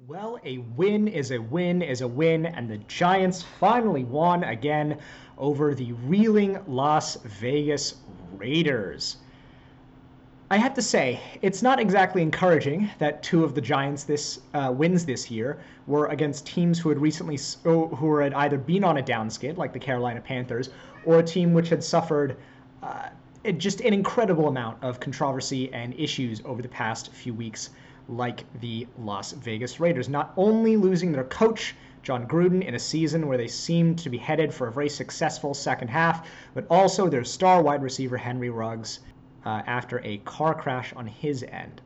Well, 0.08 0.40
a 0.46 0.60
win 0.60 1.10
is 1.10 1.32
a 1.32 1.40
win 1.40 1.82
is 1.82 2.00
a 2.00 2.08
win, 2.08 2.46
and 2.46 2.70
the 2.70 2.78
Giants 2.78 3.44
finally 3.60 4.06
won 4.06 4.46
again 4.46 5.00
over 5.38 5.76
the 5.76 5.92
reeling 5.92 6.60
Las 6.66 7.18
Vegas 7.42 7.96
Raiders. 8.38 9.18
I 10.52 10.58
have 10.58 10.74
to 10.74 10.82
say, 10.82 11.20
it's 11.44 11.62
not 11.62 11.80
exactly 11.80 12.24
encouraging 12.24 12.90
that 12.98 13.22
two 13.22 13.44
of 13.44 13.54
the 13.54 13.62
Giants' 13.62 14.04
this 14.04 14.40
uh, 14.56 14.74
wins 14.76 15.06
this 15.06 15.30
year 15.30 15.60
were 15.86 16.08
against 16.08 16.48
teams 16.48 16.80
who 16.80 16.90
had 16.90 16.98
recently 16.98 17.38
oh, 17.66 17.90
who 17.90 18.18
had 18.18 18.34
either 18.34 18.58
been 18.58 18.84
on 18.84 18.98
a 18.98 19.04
downskid, 19.04 19.58
like 19.58 19.74
the 19.74 19.80
Carolina 19.80 20.22
Panthers, 20.22 20.72
or 21.06 21.20
a 21.20 21.24
team 21.24 21.54
which 21.54 21.70
had 21.70 21.84
suffered 21.84 22.36
uh, 22.82 23.10
just 23.58 23.82
an 23.82 23.94
incredible 23.94 24.48
amount 24.48 24.84
of 24.84 25.00
controversy 25.00 25.72
and 25.72 25.94
issues 25.94 26.42
over 26.44 26.64
the 26.64 26.70
past 26.70 27.14
few 27.14 27.36
weeks, 27.36 27.70
like 28.08 28.44
the 28.60 28.88
Las 28.98 29.34
Vegas 29.34 29.80
Raiders. 29.80 30.10
Not 30.10 30.34
only 30.36 30.78
losing 30.78 31.12
their 31.12 31.26
coach. 31.26 31.76
Jon 32.02 32.26
Gruden 32.26 32.66
in 32.66 32.76
a 32.76 32.80
season 32.80 33.28
where 33.28 33.38
they 33.38 33.50
seemed 33.50 34.00
to 34.00 34.10
be 34.10 34.18
headed 34.18 34.54
for 34.54 34.68
a 34.68 34.72
very 34.72 34.88
successful 34.88 35.54
second 35.54 35.90
half, 35.90 36.28
but 36.54 36.66
also 36.70 37.10
their 37.10 37.26
star 37.26 37.62
wide 37.62 37.84
receiver 37.84 38.16
Henry 38.16 38.50
Ruggs 38.50 39.00
uh, 39.46 39.62
after 39.66 40.00
a 40.04 40.18
car 40.20 40.54
crash 40.54 40.94
on 40.94 41.08
his 41.08 41.44
end. 41.44 41.82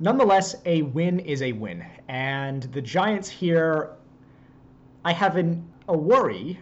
Nonetheless, 0.00 0.54
a 0.64 0.82
win 0.82 1.18
is 1.20 1.42
a 1.42 1.52
win. 1.52 1.84
And 2.08 2.62
the 2.62 2.80
Giants 2.80 3.28
here, 3.28 3.90
I 5.04 5.12
have 5.12 5.36
an, 5.36 5.66
a 5.88 5.96
worry, 5.96 6.58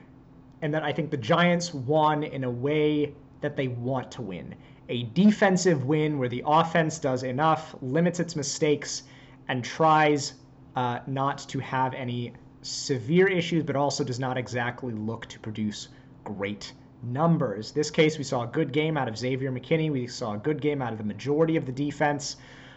and 0.63 0.73
that 0.73 0.83
I 0.83 0.93
think 0.93 1.11
the 1.11 1.17
Giants 1.17 1.75
won 1.75 2.23
in 2.23 2.45
a 2.45 2.51
way 2.51 3.13
that 3.41 3.57
they 3.57 3.69
want 3.69 4.11
to 4.13 4.23
win. 4.23 4.55
A 4.89 5.03
defensive 5.03 5.85
win 5.85 6.19
where 6.19 6.29
the 6.29 6.43
offense 6.47 6.99
does 6.99 7.23
enough, 7.25 7.75
limits 7.83 8.21
its 8.21 8.37
mistakes, 8.37 9.03
and 9.49 9.63
tries 9.63 10.35
uh, 10.75 11.01
not 11.07 11.39
to 11.49 11.59
have 11.59 11.93
any 11.95 12.33
severe 12.63 13.29
issues, 13.29 13.65
but 13.65 13.77
also 13.77 14.03
does 14.03 14.19
not 14.19 14.37
exactly 14.37 14.95
look 14.95 15.27
to 15.27 15.39
produce 15.41 15.89
great 16.25 16.73
numbers. 17.07 17.73
This 17.73 17.91
case, 17.91 18.19
we 18.19 18.25
saw 18.25 18.43
a 18.43 18.47
good 18.47 18.73
game 18.73 18.97
out 18.97 19.09
of 19.09 19.17
Xavier 19.17 19.53
McKinney. 19.53 19.91
We 19.91 20.07
saw 20.07 20.35
a 20.35 20.39
good 20.39 20.61
game 20.61 20.83
out 20.83 20.93
of 20.93 20.99
the 20.99 21.05
majority 21.05 21.57
of 21.57 21.67
the 21.67 21.73
defense. 21.73 22.37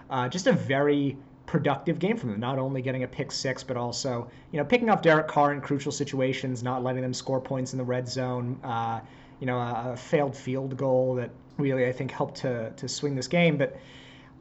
Uh, 0.09 0.27
just 0.27 0.47
a 0.47 0.53
very 0.53 1.17
productive 1.45 1.97
game 1.97 2.15
from 2.15 2.30
them. 2.30 2.39
Not 2.39 2.59
only 2.59 2.82
getting 2.82 3.03
a 3.03 3.07
pick 3.07 3.32
six, 3.32 3.63
but 3.63 3.75
also 3.75 4.30
you 4.51 4.57
know 4.57 4.65
picking 4.65 4.89
off 4.89 5.01
Derek 5.01 5.27
Carr 5.27 5.53
in 5.53 5.61
crucial 5.61 5.91
situations, 5.91 6.63
not 6.63 6.84
letting 6.84 7.01
them 7.01 7.13
score 7.13 7.41
points 7.41 7.73
in 7.73 7.77
the 7.77 7.84
red 7.84 8.07
zone. 8.07 8.59
Uh, 8.63 9.01
you 9.39 9.47
know, 9.47 9.57
a, 9.57 9.91
a, 9.93 9.97
failed 9.97 10.36
field 10.36 10.75
goal 10.77 11.15
that 11.15 11.32
really 11.57 11.88
I 11.88 11.91
think 11.91 12.11
helped 12.11 12.36
to 12.38 12.71
to 12.71 12.88
swing 12.88 13.15
this 13.15 13.27
game, 13.27 13.57
but. 13.57 13.77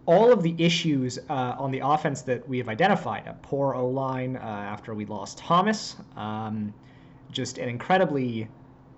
All 0.06 0.32
of 0.32 0.42
the 0.42 0.54
issues 0.56 1.18
uh, 1.28 1.54
on 1.58 1.70
the 1.70 1.80
offense 1.80 2.22
that 2.22 2.48
we 2.48 2.56
have 2.56 2.70
identified, 2.70 3.26
a 3.26 3.34
poor 3.42 3.74
O 3.74 3.86
line 3.86 4.36
uh, 4.36 4.38
after 4.40 4.94
we 4.94 5.04
lost 5.04 5.36
Thomas, 5.36 5.96
um, 6.16 6.72
just 7.30 7.58
an 7.58 7.68
incredibly 7.68 8.48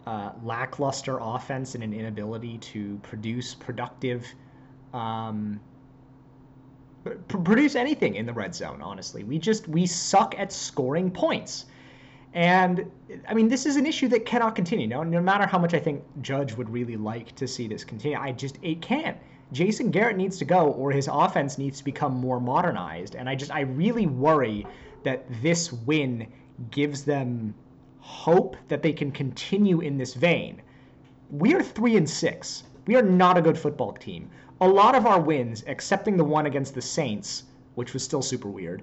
uh, 0.06 0.32
lackluster 0.42 1.18
offense 1.20 1.74
and 1.74 1.84
an 1.84 1.92
inability 1.92 2.58
to 2.58 2.98
produce 3.02 3.54
productive, 3.54 4.26
um, 4.94 5.60
pr- 7.04 7.38
produce 7.38 7.74
anything 7.74 8.14
in 8.14 8.26
the 8.26 8.32
red 8.32 8.54
zone. 8.54 8.80
Honestly, 8.82 9.24
we 9.24 9.38
just 9.38 9.68
we 9.68 9.86
suck 9.86 10.38
at 10.38 10.52
scoring 10.52 11.10
points, 11.10 11.66
and 12.34 12.90
I 13.28 13.34
mean 13.34 13.48
this 13.48 13.66
is 13.66 13.76
an 13.76 13.86
issue 13.86 14.08
that 14.08 14.24
cannot 14.24 14.54
continue. 14.54 14.86
No, 14.86 15.02
no 15.02 15.20
matter 15.20 15.46
how 15.46 15.58
much 15.58 15.74
I 15.74 15.78
think 15.78 16.02
Judge 16.22 16.54
would 16.54 16.70
really 16.70 16.96
like 16.96 17.34
to 17.36 17.46
see 17.46 17.68
this 17.68 17.84
continue, 17.84 18.18
I 18.18 18.32
just 18.32 18.58
it 18.62 18.80
can't. 18.80 19.18
Jason 19.52 19.90
Garrett 19.90 20.16
needs 20.16 20.38
to 20.38 20.44
go, 20.44 20.68
or 20.72 20.92
his 20.92 21.08
offense 21.12 21.58
needs 21.58 21.78
to 21.78 21.84
become 21.84 22.14
more 22.14 22.40
modernized. 22.40 23.16
And 23.16 23.28
I 23.28 23.34
just 23.34 23.50
I 23.50 23.60
really 23.60 24.06
worry 24.06 24.66
that 25.02 25.24
this 25.42 25.72
win 25.72 26.26
gives 26.70 27.04
them 27.04 27.54
hope 28.00 28.56
that 28.68 28.82
they 28.82 28.92
can 28.92 29.10
continue 29.12 29.80
in 29.80 29.96
this 29.96 30.14
vein. 30.14 30.60
We 31.30 31.54
are 31.54 31.62
three 31.62 31.96
and 31.96 32.08
six. 32.08 32.64
We 32.86 32.96
are 32.96 33.02
not 33.02 33.38
a 33.38 33.42
good 33.42 33.58
football 33.58 33.92
team. 33.92 34.30
A 34.60 34.68
lot 34.68 34.94
of 34.94 35.06
our 35.06 35.20
wins, 35.20 35.62
excepting 35.66 36.16
the 36.16 36.24
one 36.24 36.46
against 36.46 36.74
the 36.74 36.82
Saints, 36.82 37.44
which 37.74 37.92
was 37.92 38.02
still 38.02 38.22
super 38.22 38.48
weird, 38.48 38.82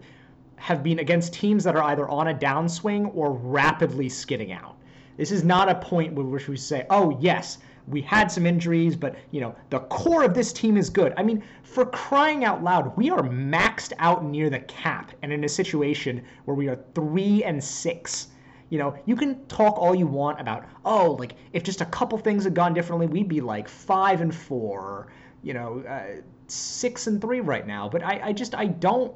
have 0.56 0.82
been 0.82 1.00
against 1.00 1.34
teams 1.34 1.64
that 1.64 1.76
are 1.76 1.84
either 1.84 2.10
on 2.10 2.30
a 2.30 2.34
downswing 2.34 3.12
or 3.16 3.32
rapidly 3.32 4.10
skidding 4.10 4.52
out. 4.52 4.76
This 5.18 5.32
is 5.32 5.44
not 5.44 5.70
a 5.70 5.76
point 5.76 6.14
where 6.14 6.26
we 6.26 6.58
say, 6.58 6.86
oh, 6.90 7.18
yes, 7.20 7.58
we 7.88 8.02
had 8.02 8.32
some 8.32 8.46
injuries, 8.46 8.96
but 8.96 9.16
you 9.32 9.40
know 9.40 9.56
the 9.70 9.80
core 9.80 10.24
of 10.24 10.34
this 10.34 10.52
team 10.52 10.78
is 10.78 10.90
good. 10.90 11.14
I 11.16 11.24
mean, 11.24 11.42
for 11.64 11.86
crying 11.86 12.44
out 12.44 12.64
loud, 12.64 12.96
we 12.98 13.10
are 13.10 13.22
maxed 13.22 13.94
out 14.00 14.26
near 14.26 14.50
the 14.50 14.60
cap, 14.60 15.12
and 15.22 15.32
in 15.32 15.44
a 15.44 15.50
situation 15.50 16.24
where 16.46 16.56
we 16.56 16.68
are 16.68 16.80
three 16.94 17.44
and 17.44 17.64
six. 17.64 18.28
You 18.70 18.80
know, 18.80 18.98
you 19.06 19.16
can 19.16 19.46
talk 19.48 19.78
all 19.78 19.96
you 19.96 20.08
want 20.08 20.42
about, 20.42 20.66
oh, 20.84 21.14
like 21.14 21.36
if 21.54 21.64
just 21.64 21.82
a 21.82 21.86
couple 21.86 22.18
things 22.18 22.44
had 22.44 22.54
gone 22.54 22.74
differently, 22.74 23.08
we'd 23.08 23.30
be 23.30 23.40
like 23.40 23.70
five 23.70 24.20
and 24.22 24.34
four, 24.36 25.08
you 25.42 25.54
know, 25.54 25.84
uh, 25.88 26.22
six 26.48 27.08
and 27.08 27.22
three 27.22 27.40
right 27.40 27.66
now. 27.66 27.88
But 27.88 28.04
I, 28.04 28.20
I 28.26 28.34
just, 28.34 28.56
I 28.56 28.66
don't, 28.66 29.14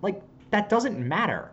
like, 0.00 0.20
that 0.50 0.68
doesn't 0.68 0.98
matter. 0.98 1.52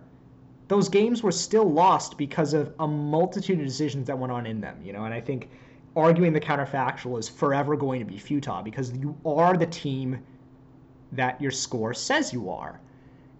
Those 0.68 0.90
games 0.90 1.22
were 1.22 1.32
still 1.32 1.72
lost 1.72 2.18
because 2.18 2.54
of 2.54 2.74
a 2.80 2.88
multitude 2.88 3.60
of 3.60 3.66
decisions 3.66 4.08
that 4.08 4.18
went 4.18 4.32
on 4.32 4.46
in 4.46 4.60
them, 4.60 4.80
you 4.84 4.94
know, 4.94 5.06
and 5.06 5.14
I 5.14 5.22
think 5.22 5.50
arguing 5.96 6.34
the 6.34 6.40
counterfactual 6.40 7.20
is 7.20 7.30
forever 7.30 7.76
going 7.76 8.00
to 8.00 8.06
be 8.06 8.18
futile 8.18 8.62
because 8.62 8.92
you 8.94 9.16
are 9.26 9.58
the 9.58 9.66
team 9.66 10.20
that 11.12 11.40
your 11.42 11.52
score 11.52 11.94
says 11.94 12.32
you 12.34 12.50
are. 12.50 12.80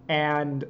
And, 0.08 0.66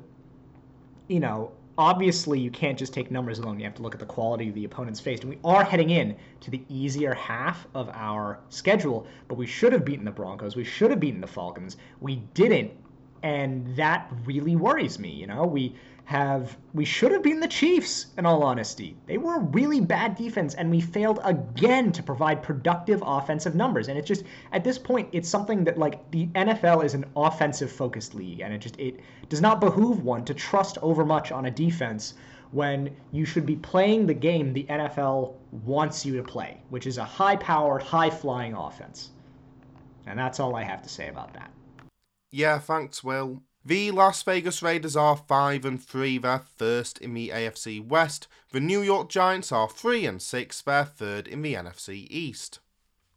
you 1.08 1.20
know, 1.20 1.52
obviously 1.80 2.38
you 2.38 2.52
can't 2.52 2.78
just 2.78 2.94
take 2.94 3.10
numbers 3.10 3.40
alone. 3.40 3.58
You 3.58 3.64
have 3.64 3.76
to 3.76 3.82
look 3.82 3.94
at 3.94 4.02
the 4.02 4.06
quality 4.06 4.50
of 4.50 4.54
the 4.54 4.66
opponents 4.66 5.00
faced. 5.00 5.24
And 5.24 5.30
we 5.32 5.40
are 5.46 5.64
heading 5.64 5.92
in 5.92 6.18
to 6.42 6.52
the 6.52 6.62
easier 6.68 7.14
half 7.14 7.66
of 7.74 7.90
our 7.94 8.40
schedule, 8.50 9.08
but 9.30 9.36
we 9.36 9.48
should 9.48 9.72
have 9.72 9.86
beaten 9.86 10.04
the 10.04 10.12
Broncos. 10.12 10.58
We 10.58 10.66
should 10.66 10.92
have 10.92 11.00
beaten 11.00 11.22
the 11.22 11.28
Falcons. 11.28 11.78
We 12.02 12.18
didn't. 12.34 12.72
And 13.24 13.76
that 13.78 14.12
really 14.26 14.58
worries 14.58 15.00
me. 15.00 15.10
You 15.10 15.28
know, 15.28 15.46
we 15.46 15.74
have 16.10 16.58
we 16.74 16.84
should 16.84 17.12
have 17.12 17.22
been 17.22 17.40
the 17.40 17.48
Chiefs 17.48 18.08
in 18.18 18.26
all 18.26 18.42
honesty. 18.42 18.98
They 19.06 19.20
were 19.20 19.36
a 19.36 19.42
really 19.42 19.80
bad 19.80 20.16
defense 20.16 20.56
and 20.56 20.72
we 20.72 20.82
failed 20.82 21.20
again 21.24 21.92
to 21.92 22.02
provide 22.02 22.42
productive 22.42 23.04
offensive 23.06 23.54
numbers. 23.54 23.90
And 23.90 23.96
it's 24.00 24.08
just 24.08 24.24
at 24.52 24.64
this 24.64 24.80
point 24.80 25.10
it's 25.12 25.30
something 25.30 25.64
that 25.66 25.78
like 25.78 26.10
the 26.10 26.26
NFL 26.30 26.84
is 26.84 26.96
an 26.96 27.06
offensive 27.16 27.72
focused 27.72 28.16
league 28.16 28.40
and 28.40 28.52
it 28.52 28.58
just 28.58 28.80
it 28.80 29.02
does 29.30 29.40
not 29.40 29.62
behoove 29.62 30.04
one 30.04 30.26
to 30.26 30.34
trust 30.34 30.80
overmuch 30.82 31.32
on 31.32 31.46
a 31.46 31.52
defense 31.52 32.16
when 32.50 32.90
you 33.12 33.24
should 33.24 33.46
be 33.46 33.58
playing 33.58 34.08
the 34.08 34.14
game 34.16 34.52
the 34.52 34.64
NFL 34.64 35.36
wants 35.64 36.08
you 36.08 36.18
to 36.18 36.24
play, 36.24 36.60
which 36.70 36.88
is 36.88 36.98
a 36.98 37.04
high 37.04 37.36
powered, 37.36 37.84
high 37.84 38.10
flying 38.10 38.56
offense. 38.56 39.12
And 40.08 40.18
that's 40.18 40.40
all 40.40 40.56
I 40.56 40.64
have 40.64 40.82
to 40.82 40.90
say 40.90 41.08
about 41.08 41.36
that. 41.36 41.52
Yeah, 42.32 42.58
thanks, 42.58 43.04
Will. 43.04 43.44
The 43.70 43.92
Las 43.92 44.24
Vegas 44.24 44.64
Raiders 44.64 44.96
are 44.96 45.16
5 45.16 45.64
and 45.64 45.80
3, 45.80 46.18
they're 46.18 46.42
first 46.58 46.98
in 46.98 47.14
the 47.14 47.30
AFC 47.30 47.80
West. 47.80 48.28
The 48.52 48.60
New 48.60 48.82
York 48.82 49.10
Giants 49.10 49.52
are 49.52 49.70
3 49.70 50.08
and 50.08 50.20
6, 50.20 50.62
they're 50.64 50.86
third 50.86 51.28
in 51.28 51.44
the 51.44 51.54
NFC 51.54 52.08
East. 52.10 52.62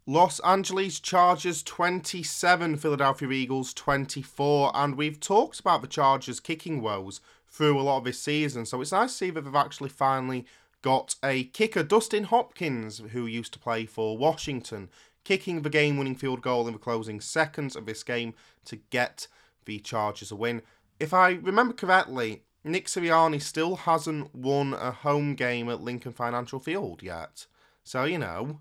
Los 0.05 0.41
Angeles 0.41 1.01
Chargers 1.01 1.63
27, 1.63 2.77
Philadelphia 2.77 3.31
Eagles 3.31 3.73
24. 3.73 4.73
And 4.75 4.97
we've 4.97 5.19
talked 5.19 5.59
about 5.59 5.81
the 5.81 5.89
Chargers 5.89 6.39
kicking 6.39 6.83
woes 6.83 7.23
through 7.49 7.81
a 7.81 7.85
lot 7.85 7.97
of 7.97 8.05
this 8.05 8.21
season, 8.21 8.67
so 8.67 8.83
it's 8.83 8.93
nice 8.93 9.13
to 9.13 9.17
see 9.17 9.31
that 9.31 9.41
they've 9.47 9.55
actually 9.55 9.89
finally 9.89 10.45
got 10.83 11.15
a 11.25 11.45
kicker, 11.45 11.83
Dustin 11.83 12.25
Hopkins, 12.25 12.99
who 13.13 13.25
used 13.25 13.55
to 13.55 13.59
play 13.59 13.87
for 13.87 14.19
Washington, 14.19 14.91
kicking 15.25 15.63
the 15.63 15.71
game 15.71 15.97
winning 15.97 16.15
field 16.15 16.43
goal 16.43 16.67
in 16.67 16.75
the 16.75 16.79
closing 16.79 17.23
seconds 17.23 17.75
of 17.75 17.87
this 17.87 18.03
game 18.03 18.35
to 18.67 18.77
get 18.91 19.29
the 19.65 19.79
Chargers 19.79 20.31
a 20.31 20.37
win. 20.37 20.63
If 21.01 21.13
I 21.13 21.33
remember 21.33 21.75
correctly, 21.75 22.45
Nick 22.65 22.87
Sirianni 22.87 23.41
still 23.41 23.77
hasn't 23.77 24.35
won 24.35 24.75
a 24.75 24.93
home 24.93 25.35
game 25.35 25.69
at 25.69 25.81
Lincoln 25.81 26.13
Financial 26.13 26.61
Field 26.61 27.03
yet. 27.03 27.47
So, 27.85 28.05
you 28.05 28.19
know, 28.19 28.61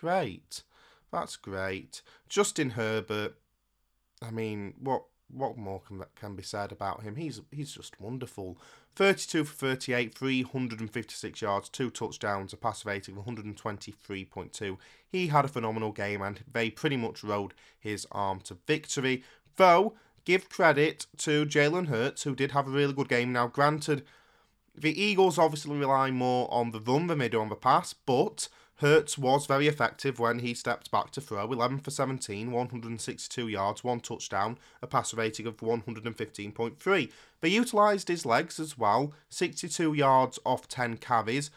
Great. 0.00 0.62
That's 1.12 1.36
great. 1.36 2.00
Justin 2.28 2.70
Herbert, 2.70 3.36
I 4.22 4.30
mean, 4.30 4.74
what 4.80 5.04
what 5.28 5.58
more 5.58 5.80
can 5.80 6.02
can 6.14 6.34
be 6.34 6.42
said 6.42 6.72
about 6.72 7.02
him? 7.02 7.16
He's 7.16 7.42
he's 7.50 7.72
just 7.72 8.00
wonderful. 8.00 8.58
32 8.96 9.44
for 9.44 9.54
38, 9.76 10.14
356 10.14 11.42
yards, 11.42 11.68
two 11.68 11.90
touchdowns, 11.90 12.52
a 12.52 12.56
pass 12.56 12.84
rating 12.84 13.16
of 13.16 13.24
123.2. 13.24 14.76
He 15.06 15.28
had 15.28 15.44
a 15.44 15.48
phenomenal 15.48 15.92
game 15.92 16.22
and 16.22 16.40
they 16.50 16.70
pretty 16.70 16.96
much 16.96 17.22
rode 17.22 17.54
his 17.78 18.06
arm 18.10 18.40
to 18.40 18.56
victory. 18.66 19.22
Though, 19.56 19.94
give 20.30 20.48
credit 20.48 21.06
to 21.18 21.44
Jalen 21.44 21.88
Hurts, 21.88 22.22
who 22.22 22.36
did 22.36 22.52
have 22.52 22.68
a 22.68 22.70
really 22.70 22.92
good 22.92 23.08
game. 23.08 23.32
Now, 23.32 23.48
granted, 23.48 24.04
the 24.76 24.96
Eagles 25.00 25.38
obviously 25.38 25.76
rely 25.76 26.12
more 26.12 26.46
on 26.52 26.70
the 26.70 26.78
run 26.78 27.08
than 27.08 27.18
they 27.18 27.28
do 27.28 27.40
on 27.40 27.48
the 27.48 27.56
pass, 27.56 27.92
but 27.92 28.48
Hurts 28.76 29.18
was 29.18 29.46
very 29.46 29.66
effective 29.66 30.20
when 30.20 30.38
he 30.38 30.54
stepped 30.54 30.92
back 30.92 31.10
to 31.10 31.20
throw 31.20 31.50
11 31.52 31.80
for 31.80 31.90
17, 31.90 32.52
162 32.52 33.48
yards, 33.48 33.82
one 33.82 33.98
touchdown, 33.98 34.56
a 34.80 34.86
passer 34.86 35.16
rating 35.16 35.48
of 35.48 35.56
115.3. 35.56 37.12
They 37.40 37.48
utilised 37.48 38.06
his 38.06 38.24
legs 38.24 38.60
as 38.60 38.78
well, 38.78 39.12
62 39.30 39.94
yards 39.94 40.38
off 40.46 40.68
10 40.68 40.98
carries. 40.98 41.50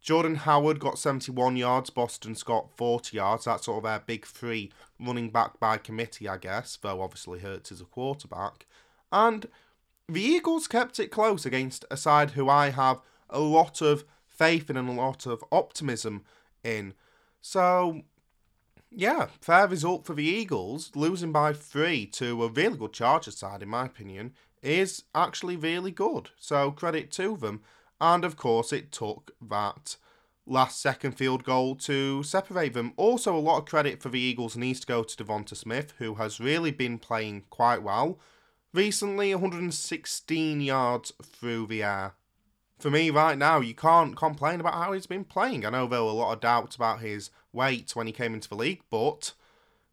Jordan 0.00 0.36
Howard 0.36 0.80
got 0.80 0.98
71 0.98 1.56
yards, 1.56 1.90
Boston 1.90 2.34
Scott 2.34 2.68
40 2.76 3.16
yards. 3.16 3.44
That's 3.44 3.66
sort 3.66 3.78
of 3.78 3.84
their 3.84 4.00
big 4.00 4.24
three 4.24 4.72
running 4.98 5.30
back 5.30 5.60
by 5.60 5.76
committee, 5.76 6.28
I 6.28 6.38
guess, 6.38 6.78
though 6.80 7.02
obviously 7.02 7.40
Hurts 7.40 7.70
is 7.70 7.80
a 7.80 7.84
quarterback. 7.84 8.66
And 9.12 9.46
the 10.08 10.22
Eagles 10.22 10.66
kept 10.66 10.98
it 10.98 11.10
close 11.10 11.44
against 11.44 11.84
a 11.90 11.96
side 11.96 12.32
who 12.32 12.48
I 12.48 12.70
have 12.70 13.00
a 13.28 13.40
lot 13.40 13.80
of 13.82 14.04
faith 14.26 14.70
in 14.70 14.76
and 14.76 14.88
a 14.88 14.92
lot 14.92 15.26
of 15.26 15.44
optimism 15.52 16.24
in. 16.64 16.94
So, 17.42 18.02
yeah, 18.90 19.26
fair 19.40 19.68
result 19.68 20.06
for 20.06 20.14
the 20.14 20.24
Eagles. 20.24 20.90
Losing 20.94 21.30
by 21.30 21.52
three 21.52 22.06
to 22.06 22.42
a 22.42 22.48
really 22.48 22.78
good 22.78 22.92
Chargers 22.92 23.36
side, 23.36 23.62
in 23.62 23.68
my 23.68 23.84
opinion, 23.84 24.32
is 24.62 25.04
actually 25.14 25.56
really 25.56 25.90
good. 25.90 26.30
So, 26.38 26.70
credit 26.70 27.10
to 27.12 27.36
them. 27.36 27.60
And 28.00 28.24
of 28.24 28.36
course, 28.36 28.72
it 28.72 28.92
took 28.92 29.32
that 29.40 29.96
last 30.46 30.80
second 30.80 31.12
field 31.12 31.44
goal 31.44 31.76
to 31.76 32.22
separate 32.22 32.72
them. 32.72 32.92
Also, 32.96 33.36
a 33.36 33.38
lot 33.38 33.58
of 33.58 33.66
credit 33.66 34.02
for 34.02 34.08
the 34.08 34.20
Eagles 34.20 34.56
needs 34.56 34.80
to 34.80 34.86
go 34.86 35.02
to 35.02 35.24
Devonta 35.24 35.56
Smith, 35.56 35.94
who 35.98 36.14
has 36.14 36.40
really 36.40 36.70
been 36.70 36.98
playing 36.98 37.44
quite 37.50 37.82
well. 37.82 38.18
Recently, 38.72 39.34
116 39.34 40.60
yards 40.60 41.12
through 41.22 41.66
the 41.66 41.82
air 41.82 42.14
for 42.80 42.90
me 42.90 43.10
right 43.10 43.36
now, 43.36 43.60
you 43.60 43.74
can't 43.74 44.16
complain 44.16 44.60
about 44.60 44.74
how 44.74 44.92
he's 44.92 45.06
been 45.06 45.24
playing. 45.24 45.66
I 45.66 45.70
know 45.70 45.86
there 45.86 46.02
were 46.02 46.08
a 46.08 46.12
lot 46.12 46.32
of 46.32 46.40
doubts 46.40 46.76
about 46.76 47.00
his 47.00 47.30
weight 47.52 47.94
when 47.94 48.06
he 48.06 48.12
came 48.12 48.32
into 48.34 48.48
the 48.48 48.56
league, 48.56 48.80
but 48.90 49.34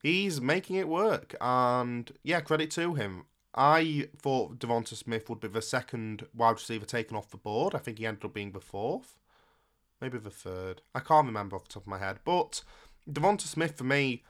he's 0.01 0.39
making 0.39 0.77
it 0.77 0.87
work. 0.87 1.35
And 1.41 2.11
yeah, 2.23 2.39
credit 2.39 2.71
to 2.71 2.93
him. 2.93 3.25
I 3.57 4.09
thought 4.15 4.59
Devonta 4.59 4.95
Smith 4.95 5.29
would 5.29 5.39
be 5.39 5.47
the 5.47 5.63
second 5.63 6.27
wide 6.35 6.51
receiver 6.51 6.85
taken 6.85 7.17
off 7.17 7.31
the 7.31 7.37
board. 7.37 7.73
I 7.73 7.79
think 7.79 7.97
he 7.97 8.05
ended 8.05 8.25
up 8.25 8.33
being 8.33 8.51
the 8.51 8.59
fourth, 8.59 9.17
maybe 9.99 10.19
the 10.19 10.29
third. 10.29 10.83
I 10.93 10.99
can't 10.99 11.25
remember 11.25 11.55
off 11.55 11.67
the 11.67 11.73
top 11.73 11.83
of 11.83 11.87
my 11.87 11.97
head. 11.97 12.19
But 12.23 12.61
Devonta 13.09 13.41
Smith, 13.41 13.75
for 13.75 13.83
me, 13.83 14.23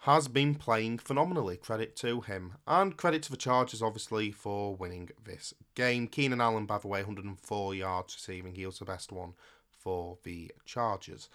has 0.00 0.28
been 0.28 0.54
playing 0.54 0.98
phenomenally. 0.98 1.56
Credit 1.56 1.96
to 1.96 2.20
him. 2.20 2.52
And 2.66 2.98
credit 2.98 3.22
to 3.24 3.30
the 3.30 3.38
Chargers, 3.38 3.80
obviously, 3.80 4.30
for 4.30 4.76
winning 4.76 5.08
this 5.24 5.54
game. 5.74 6.06
Keenan 6.06 6.42
Allen, 6.42 6.66
by 6.66 6.76
the 6.76 6.88
way, 6.88 7.00
104 7.00 7.74
yards 7.74 8.14
receiving. 8.14 8.56
He 8.56 8.66
was 8.66 8.78
the 8.78 8.84
best 8.84 9.10
one 9.10 9.32
for 9.70 10.18
the 10.22 10.52
Chargers. 10.66 11.30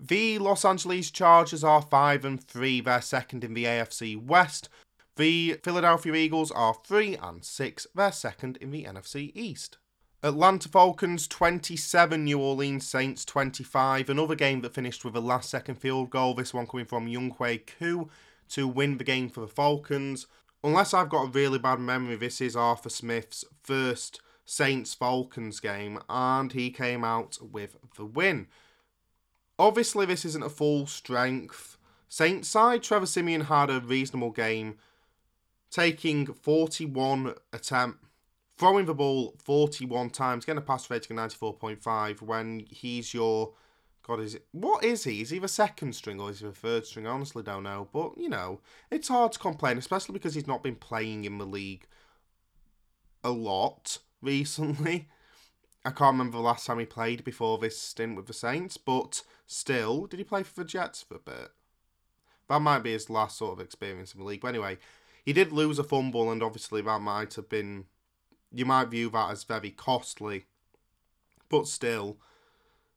The 0.00 0.38
Los 0.38 0.64
Angeles 0.64 1.10
Chargers 1.10 1.64
are 1.64 1.82
5 1.82 2.24
and 2.24 2.40
3. 2.42 2.82
They're 2.82 3.02
second 3.02 3.42
in 3.42 3.54
the 3.54 3.64
AFC 3.64 4.16
West. 4.16 4.68
The 5.18 5.58
Philadelphia 5.64 6.14
Eagles 6.14 6.52
are 6.52 6.74
3 6.84 7.16
and 7.16 7.44
6. 7.44 7.88
They're 7.92 8.12
second 8.12 8.56
in 8.58 8.70
the 8.70 8.84
NFC 8.84 9.32
East. 9.34 9.76
Atlanta 10.22 10.68
Falcons 10.68 11.26
27, 11.26 12.22
New 12.22 12.38
Orleans 12.38 12.86
Saints 12.86 13.24
25. 13.24 14.08
Another 14.08 14.36
game 14.36 14.60
that 14.60 14.74
finished 14.74 15.04
with 15.04 15.16
a 15.16 15.20
last 15.20 15.50
second 15.50 15.74
field 15.74 16.10
goal. 16.10 16.34
This 16.34 16.54
one 16.54 16.68
coming 16.68 16.86
from 16.86 17.08
Younghoe 17.08 17.66
Koo 17.66 18.08
to 18.50 18.68
win 18.68 18.98
the 18.98 19.02
game 19.02 19.28
for 19.28 19.40
the 19.40 19.48
Falcons. 19.48 20.28
Unless 20.62 20.94
I've 20.94 21.08
got 21.08 21.24
a 21.24 21.30
really 21.30 21.58
bad 21.58 21.80
memory, 21.80 22.14
this 22.14 22.40
is 22.40 22.54
Arthur 22.54 22.88
Smith's 22.88 23.44
first 23.64 24.20
Saints 24.44 24.94
Falcons 24.94 25.58
game, 25.58 25.98
and 26.08 26.52
he 26.52 26.70
came 26.70 27.02
out 27.02 27.38
with 27.42 27.76
the 27.96 28.04
win. 28.04 28.46
Obviously, 29.58 30.06
this 30.06 30.24
isn't 30.24 30.44
a 30.44 30.48
full 30.48 30.86
strength 30.86 31.76
Saints 32.08 32.46
side. 32.46 32.84
Trevor 32.84 33.06
Siemian 33.06 33.42
had 33.42 33.68
a 33.68 33.80
reasonable 33.80 34.30
game, 34.30 34.78
taking 35.70 36.26
41 36.26 37.34
attempt 37.52 38.04
throwing 38.58 38.86
the 38.86 38.94
ball 38.94 39.34
41 39.38 40.10
times, 40.10 40.44
getting 40.44 40.58
a 40.58 40.62
pass 40.62 40.90
rating 40.90 41.18
of 41.18 41.32
94.5 41.32 42.20
when 42.20 42.66
he's 42.70 43.14
your. 43.14 43.54
God, 44.02 44.20
is 44.20 44.36
it. 44.36 44.46
What 44.52 44.84
is 44.84 45.04
he? 45.04 45.20
Is 45.20 45.30
he 45.30 45.38
the 45.38 45.48
second 45.48 45.94
string 45.94 46.18
or 46.18 46.30
is 46.30 46.40
he 46.40 46.46
the 46.46 46.52
third 46.52 46.86
string? 46.86 47.06
I 47.06 47.10
honestly 47.10 47.42
don't 47.42 47.62
know. 47.62 47.88
But, 47.92 48.16
you 48.16 48.30
know, 48.30 48.60
it's 48.90 49.08
hard 49.08 49.32
to 49.32 49.38
complain, 49.38 49.76
especially 49.76 50.14
because 50.14 50.34
he's 50.34 50.46
not 50.46 50.62
been 50.62 50.76
playing 50.76 51.24
in 51.24 51.36
the 51.36 51.44
league 51.44 51.86
a 53.22 53.30
lot 53.30 53.98
recently. 54.22 55.08
I 55.84 55.90
can't 55.90 56.14
remember 56.14 56.38
the 56.38 56.42
last 56.42 56.66
time 56.66 56.78
he 56.78 56.86
played 56.86 57.22
before 57.22 57.58
this 57.58 57.78
stint 57.78 58.16
with 58.16 58.26
the 58.26 58.32
Saints, 58.32 58.78
but 58.78 59.22
still, 59.46 60.06
did 60.06 60.18
he 60.18 60.24
play 60.24 60.42
for 60.42 60.54
the 60.54 60.64
Jets 60.64 61.02
for 61.02 61.16
a 61.16 61.18
bit? 61.18 61.50
That 62.48 62.62
might 62.62 62.82
be 62.82 62.92
his 62.92 63.10
last 63.10 63.36
sort 63.36 63.52
of 63.52 63.64
experience 63.64 64.14
in 64.14 64.20
the 64.20 64.26
league. 64.26 64.40
But 64.40 64.48
anyway, 64.48 64.78
he 65.28 65.34
did 65.34 65.52
lose 65.52 65.78
a 65.78 65.84
fumble, 65.84 66.32
and 66.32 66.42
obviously 66.42 66.80
that 66.80 67.02
might 67.02 67.34
have 67.34 67.50
been 67.50 67.84
you 68.50 68.64
might 68.64 68.88
view 68.88 69.10
that 69.10 69.30
as 69.30 69.44
very 69.44 69.70
costly. 69.70 70.46
But 71.50 71.68
still, 71.68 72.16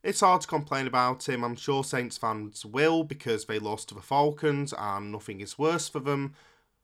it's 0.01 0.21
hard 0.21 0.39
to 0.39 0.47
complain 0.47 0.87
about 0.87 1.27
him. 1.27 1.43
I'm 1.43 1.57
sure 1.57 1.83
Saints 1.83 2.17
fans 2.17 2.65
will 2.65 3.03
because 3.03 3.43
they 3.43 3.59
lost 3.59 3.89
to 3.89 3.95
the 3.95 4.01
Falcons 4.01 4.73
and 4.77 5.11
nothing 5.11 5.41
is 5.41 5.59
worse 5.59 5.89
for 5.89 5.99
them. 5.99 6.33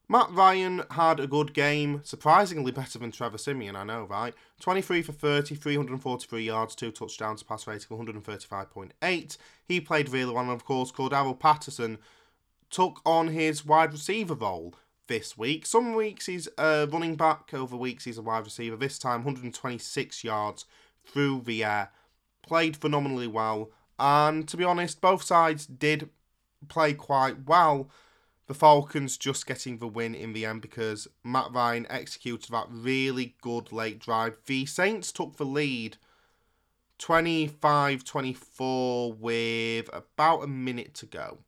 Matt 0.09 0.29
Ryan 0.31 0.83
had 0.91 1.21
a 1.21 1.27
good 1.27 1.53
game, 1.53 2.01
surprisingly 2.03 2.73
better 2.73 2.99
than 2.99 3.13
Trevor 3.13 3.37
Siemian, 3.37 3.77
I 3.77 3.85
know, 3.85 4.03
right? 4.03 4.33
23 4.59 5.01
for 5.01 5.13
30, 5.13 5.55
343 5.55 6.43
yards, 6.43 6.75
two 6.75 6.91
touchdowns, 6.91 7.41
pass 7.41 7.65
rating 7.65 7.97
135.8. 7.97 9.37
He 9.65 9.79
played 9.79 10.09
really 10.09 10.33
well, 10.33 10.43
and 10.43 10.51
of 10.51 10.65
course, 10.65 10.91
Cordarrelle 10.91 11.39
Patterson 11.39 11.99
took 12.69 12.99
on 13.05 13.29
his 13.29 13.65
wide 13.65 13.93
receiver 13.93 14.33
role 14.33 14.75
this 15.07 15.37
week. 15.37 15.65
Some 15.65 15.93
weeks 15.93 16.25
he's 16.25 16.47
uh, 16.57 16.87
running 16.89 17.15
back, 17.15 17.53
over 17.53 17.75
weeks 17.75 18.05
he's 18.05 18.17
a 18.17 18.21
wide 18.21 18.45
receiver. 18.45 18.75
This 18.75 18.99
time, 18.99 19.23
126 19.23 20.23
yards 20.23 20.65
through 21.05 21.41
the 21.45 21.63
air. 21.63 21.91
Played 22.41 22.77
phenomenally 22.77 23.27
well. 23.27 23.71
And 23.99 24.47
to 24.47 24.57
be 24.57 24.63
honest, 24.63 25.01
both 25.01 25.23
sides 25.23 25.65
did 25.65 26.09
play 26.67 26.93
quite 26.93 27.45
well. 27.45 27.89
The 28.47 28.53
Falcons 28.53 29.17
just 29.17 29.45
getting 29.45 29.77
the 29.77 29.87
win 29.87 30.15
in 30.15 30.31
the 30.31 30.45
end 30.45 30.61
because 30.61 31.07
Matt 31.23 31.51
Ryan 31.51 31.85
executed 31.89 32.51
that 32.51 32.67
really 32.69 33.35
good 33.41 33.73
late 33.73 33.99
drive. 33.99 34.37
The 34.45 34.65
Saints 34.65 35.11
took 35.11 35.35
the 35.35 35.45
lead 35.45 35.97
25 36.97 38.03
24 38.03 39.13
with 39.13 39.89
about 39.93 40.43
a 40.43 40.47
minute 40.47 40.93
to 40.95 41.05
go. 41.05 41.39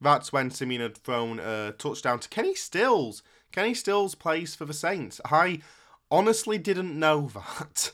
That's 0.00 0.32
when 0.32 0.50
Siemian 0.50 0.82
had 0.82 0.96
thrown 0.96 1.38
a 1.38 1.72
touchdown 1.72 2.18
to 2.20 2.28
Kenny 2.28 2.54
Stills. 2.54 3.22
Kenny 3.52 3.74
Stills 3.74 4.14
plays 4.14 4.54
for 4.54 4.64
the 4.64 4.74
Saints. 4.74 5.20
I 5.30 5.60
honestly 6.10 6.58
didn't 6.58 6.98
know 6.98 7.30
that. 7.34 7.92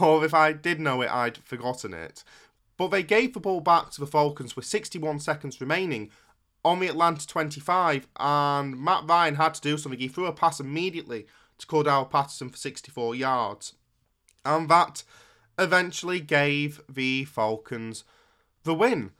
or 0.00 0.24
if 0.24 0.34
I 0.34 0.52
did 0.52 0.80
know 0.80 1.02
it, 1.02 1.10
I'd 1.10 1.38
forgotten 1.38 1.92
it. 1.94 2.24
But 2.76 2.88
they 2.88 3.02
gave 3.02 3.34
the 3.34 3.40
ball 3.40 3.60
back 3.60 3.90
to 3.90 4.00
the 4.00 4.06
Falcons 4.06 4.54
with 4.54 4.64
61 4.64 5.20
seconds 5.20 5.60
remaining 5.60 6.10
on 6.64 6.80
the 6.80 6.88
Atlanta 6.88 7.26
25, 7.26 8.08
and 8.18 8.76
Matt 8.78 9.04
Ryan 9.06 9.36
had 9.36 9.54
to 9.54 9.60
do 9.60 9.78
something. 9.78 10.00
He 10.00 10.08
threw 10.08 10.26
a 10.26 10.32
pass 10.32 10.58
immediately 10.58 11.26
to 11.58 11.66
Cordarrelle 11.66 12.10
Patterson 12.10 12.48
for 12.48 12.56
64 12.56 13.14
yards. 13.14 13.74
And 14.44 14.68
that 14.68 15.04
eventually 15.58 16.20
gave 16.20 16.80
the 16.88 17.24
Falcons 17.24 18.04
the 18.64 18.74
win. 18.74 19.12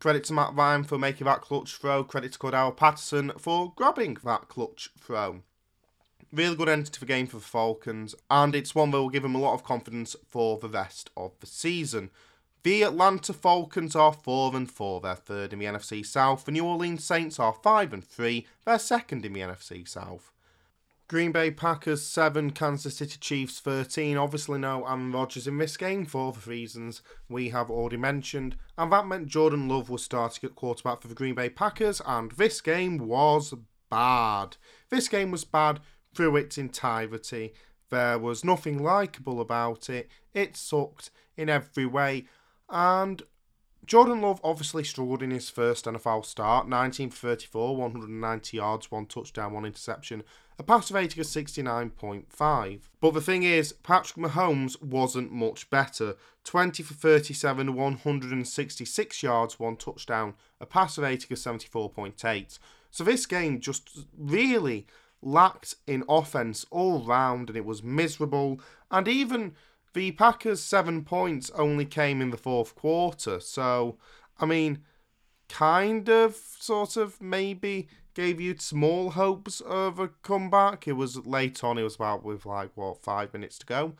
Credit 0.00 0.22
to 0.24 0.32
Matt 0.32 0.54
Ryan 0.54 0.84
for 0.84 0.96
making 0.96 1.24
that 1.24 1.40
clutch 1.40 1.76
throw. 1.76 2.04
Credit 2.04 2.32
to 2.32 2.38
Cordarrelle 2.38 2.76
Patterson 2.76 3.32
for 3.38 3.72
grabbing 3.74 4.16
that 4.24 4.48
clutch 4.48 4.90
throw. 5.00 5.42
Really 6.32 6.56
good 6.56 6.68
end 6.68 6.86
to 6.86 7.00
the 7.00 7.06
game 7.06 7.26
for 7.26 7.38
the 7.38 7.42
Falcons, 7.42 8.14
and 8.30 8.54
it's 8.54 8.74
one 8.74 8.90
that 8.90 8.98
will 8.98 9.08
give 9.08 9.22
them 9.22 9.34
a 9.34 9.40
lot 9.40 9.54
of 9.54 9.64
confidence 9.64 10.14
for 10.28 10.58
the 10.58 10.68
rest 10.68 11.10
of 11.16 11.32
the 11.40 11.46
season. 11.46 12.10
The 12.64 12.82
Atlanta 12.82 13.32
Falcons 13.32 13.96
are 13.96 14.12
4 14.12 14.54
and 14.54 14.70
4, 14.70 15.00
they're 15.00 15.14
third 15.14 15.52
in 15.52 15.58
the 15.58 15.64
NFC 15.64 16.04
South. 16.04 16.44
The 16.44 16.52
New 16.52 16.66
Orleans 16.66 17.02
Saints 17.02 17.40
are 17.40 17.54
5 17.54 17.92
and 17.92 18.04
3, 18.04 18.46
they're 18.66 18.78
second 18.78 19.24
in 19.24 19.32
the 19.32 19.40
NFC 19.40 19.88
South. 19.88 20.30
Green 21.08 21.32
Bay 21.32 21.50
Packers 21.50 22.02
7, 22.04 22.50
Kansas 22.50 22.98
City 22.98 23.16
Chiefs 23.18 23.60
13. 23.60 24.18
Obviously, 24.18 24.58
no 24.58 24.84
Aaron 24.84 25.10
Rodgers 25.10 25.46
in 25.46 25.56
this 25.56 25.78
game 25.78 26.04
for 26.04 26.32
the 26.32 26.50
reasons 26.50 27.00
we 27.30 27.48
have 27.48 27.70
already 27.70 27.96
mentioned. 27.96 28.56
And 28.76 28.92
that 28.92 29.06
meant 29.06 29.26
Jordan 29.26 29.68
Love 29.68 29.88
was 29.88 30.04
starting 30.04 30.46
at 30.46 30.54
quarterback 30.54 31.00
for 31.00 31.08
the 31.08 31.14
Green 31.14 31.34
Bay 31.34 31.48
Packers, 31.48 32.02
and 32.06 32.32
this 32.32 32.60
game 32.60 32.98
was 32.98 33.54
bad. 33.90 34.58
This 34.90 35.08
game 35.08 35.30
was 35.30 35.44
bad 35.44 35.80
through 36.14 36.36
its 36.36 36.58
entirety. 36.58 37.54
There 37.88 38.18
was 38.18 38.44
nothing 38.44 38.82
likable 38.82 39.40
about 39.40 39.88
it. 39.88 40.10
It 40.34 40.58
sucked 40.58 41.10
in 41.38 41.48
every 41.48 41.86
way. 41.86 42.26
And 42.68 43.22
Jordan 43.88 44.20
Love 44.20 44.38
obviously 44.44 44.84
struggled 44.84 45.22
in 45.22 45.30
his 45.30 45.48
first 45.48 45.86
NFL 45.86 46.22
start 46.26 46.68
19 46.68 47.08
for 47.08 47.28
34, 47.28 47.74
190 47.74 48.56
yards, 48.58 48.90
one 48.90 49.06
touchdown, 49.06 49.54
one 49.54 49.64
interception, 49.64 50.22
a 50.58 50.62
passer 50.62 50.92
rating 50.92 51.18
of 51.20 51.26
69.5. 51.26 52.80
But 53.00 53.14
the 53.14 53.22
thing 53.22 53.44
is, 53.44 53.72
Patrick 53.72 54.22
Mahomes 54.22 54.80
wasn't 54.82 55.32
much 55.32 55.70
better 55.70 56.16
20 56.44 56.82
for 56.82 56.92
37, 56.92 57.74
166 57.74 59.22
yards, 59.22 59.58
one 59.58 59.76
touchdown, 59.76 60.34
a 60.60 60.66
passer 60.66 61.00
rating 61.00 61.32
of 61.32 61.38
74.8. 61.38 62.58
So 62.90 63.04
this 63.04 63.24
game 63.24 63.58
just 63.58 64.00
really 64.18 64.86
lacked 65.22 65.76
in 65.86 66.04
offense 66.10 66.66
all 66.70 67.02
round 67.06 67.48
and 67.48 67.56
it 67.56 67.64
was 67.64 67.82
miserable. 67.82 68.60
And 68.90 69.08
even 69.08 69.54
the 69.94 70.12
Packers' 70.12 70.62
seven 70.62 71.04
points 71.04 71.50
only 71.54 71.84
came 71.84 72.20
in 72.20 72.30
the 72.30 72.36
fourth 72.36 72.74
quarter. 72.74 73.40
So, 73.40 73.98
I 74.38 74.46
mean, 74.46 74.78
kind 75.48 76.08
of, 76.08 76.36
sort 76.36 76.96
of, 76.96 77.20
maybe 77.20 77.88
gave 78.14 78.40
you 78.40 78.56
small 78.58 79.10
hopes 79.10 79.60
of 79.60 79.98
a 79.98 80.08
comeback. 80.08 80.88
It 80.88 80.94
was 80.94 81.24
late 81.26 81.62
on, 81.62 81.78
it 81.78 81.82
was 81.82 81.94
about 81.96 82.24
with 82.24 82.44
like, 82.44 82.70
what, 82.74 83.02
five 83.02 83.32
minutes 83.32 83.58
to 83.58 83.66
go. 83.66 83.94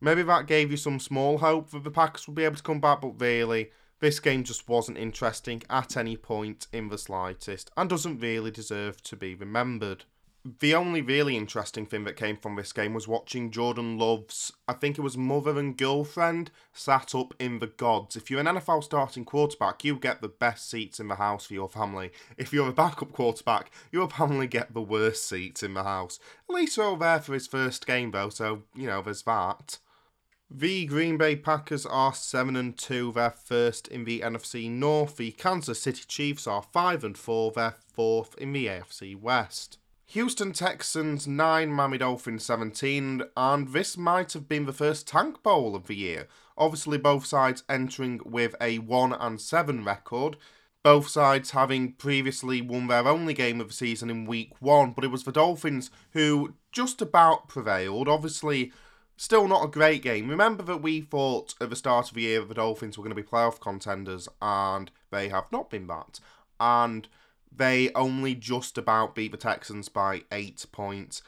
Maybe 0.00 0.22
that 0.22 0.46
gave 0.46 0.70
you 0.70 0.76
some 0.76 1.00
small 1.00 1.38
hope 1.38 1.70
that 1.70 1.84
the 1.84 1.90
Packers 1.90 2.26
would 2.26 2.34
be 2.34 2.44
able 2.44 2.56
to 2.56 2.62
come 2.62 2.80
back, 2.80 3.00
but 3.00 3.20
really, 3.20 3.70
this 4.00 4.20
game 4.20 4.44
just 4.44 4.68
wasn't 4.68 4.98
interesting 4.98 5.62
at 5.70 5.96
any 5.96 6.16
point 6.16 6.66
in 6.72 6.88
the 6.88 6.98
slightest 6.98 7.70
and 7.76 7.88
doesn't 7.88 8.18
really 8.18 8.50
deserve 8.50 9.02
to 9.04 9.16
be 9.16 9.34
remembered 9.34 10.04
the 10.44 10.74
only 10.74 11.00
really 11.00 11.38
interesting 11.38 11.86
thing 11.86 12.04
that 12.04 12.16
came 12.16 12.36
from 12.36 12.56
this 12.56 12.72
game 12.72 12.92
was 12.92 13.08
watching 13.08 13.50
Jordan 13.50 13.96
Love's, 13.96 14.52
I 14.68 14.74
think 14.74 14.98
it 14.98 15.02
was 15.02 15.16
mother 15.16 15.58
and 15.58 15.74
girlfriend, 15.74 16.50
sat 16.74 17.14
up 17.14 17.32
in 17.38 17.60
the 17.60 17.66
gods. 17.66 18.14
If 18.14 18.30
you're 18.30 18.40
an 18.40 18.46
NFL 18.46 18.84
starting 18.84 19.24
quarterback, 19.24 19.84
you 19.84 19.96
get 19.96 20.20
the 20.20 20.28
best 20.28 20.68
seats 20.68 21.00
in 21.00 21.08
the 21.08 21.14
house 21.14 21.46
for 21.46 21.54
your 21.54 21.68
family. 21.70 22.10
If 22.36 22.52
you're 22.52 22.68
a 22.68 22.74
backup 22.74 23.12
quarterback, 23.12 23.70
you'll 23.90 24.08
probably 24.08 24.46
get 24.46 24.74
the 24.74 24.82
worst 24.82 25.26
seats 25.26 25.62
in 25.62 25.72
the 25.72 25.84
house. 25.84 26.18
At 26.50 26.54
least 26.54 26.76
we're 26.76 26.84
all 26.84 26.96
there 26.96 27.20
for 27.20 27.32
his 27.32 27.46
first 27.46 27.86
game, 27.86 28.10
though, 28.10 28.28
so, 28.28 28.64
you 28.74 28.86
know, 28.86 29.00
there's 29.00 29.22
that. 29.22 29.78
The 30.50 30.84
Green 30.84 31.16
Bay 31.16 31.36
Packers 31.36 31.86
are 31.86 32.12
7 32.12 32.54
and 32.54 32.76
2, 32.76 33.12
they're 33.12 33.30
first 33.30 33.88
in 33.88 34.04
the 34.04 34.20
NFC 34.20 34.70
North. 34.70 35.16
The 35.16 35.30
Kansas 35.32 35.80
City 35.80 36.04
Chiefs 36.06 36.46
are 36.46 36.62
5 36.62 37.02
and 37.02 37.16
4, 37.16 37.52
they're 37.52 37.76
fourth 37.94 38.36
in 38.36 38.52
the 38.52 38.66
AFC 38.66 39.18
West. 39.18 39.78
Houston 40.14 40.52
Texans 40.52 41.26
9, 41.26 41.72
Miami 41.72 41.98
Dolphins 41.98 42.44
17, 42.44 43.24
and 43.36 43.68
this 43.72 43.96
might 43.96 44.32
have 44.32 44.48
been 44.48 44.64
the 44.64 44.72
first 44.72 45.08
tank 45.08 45.42
bowl 45.42 45.74
of 45.74 45.88
the 45.88 45.96
year. 45.96 46.28
Obviously, 46.56 46.98
both 46.98 47.26
sides 47.26 47.64
entering 47.68 48.20
with 48.24 48.54
a 48.60 48.78
1 48.78 49.12
and 49.12 49.40
7 49.40 49.84
record. 49.84 50.36
Both 50.84 51.08
sides 51.08 51.50
having 51.50 51.94
previously 51.94 52.62
won 52.62 52.86
their 52.86 53.08
only 53.08 53.34
game 53.34 53.60
of 53.60 53.66
the 53.66 53.74
season 53.74 54.08
in 54.08 54.24
week 54.24 54.52
1, 54.60 54.92
but 54.92 55.02
it 55.02 55.10
was 55.10 55.24
the 55.24 55.32
Dolphins 55.32 55.90
who 56.12 56.54
just 56.70 57.02
about 57.02 57.48
prevailed. 57.48 58.06
Obviously, 58.06 58.70
still 59.16 59.48
not 59.48 59.64
a 59.64 59.68
great 59.68 60.00
game. 60.00 60.28
Remember 60.28 60.62
that 60.62 60.80
we 60.80 61.00
thought 61.00 61.56
at 61.60 61.70
the 61.70 61.74
start 61.74 62.10
of 62.10 62.14
the 62.14 62.22
year 62.22 62.44
the 62.44 62.54
Dolphins 62.54 62.96
were 62.96 63.02
going 63.02 63.16
to 63.16 63.20
be 63.20 63.28
playoff 63.28 63.58
contenders, 63.58 64.28
and 64.40 64.92
they 65.10 65.28
have 65.30 65.50
not 65.50 65.70
been 65.70 65.88
that. 65.88 66.20
And 66.60 67.08
they 67.56 67.90
only 67.94 68.34
just 68.34 68.78
about 68.78 69.14
beat 69.14 69.32
the 69.32 69.36
Texans 69.36 69.88
by 69.88 70.22
eight 70.32 70.66
points. 70.72 71.22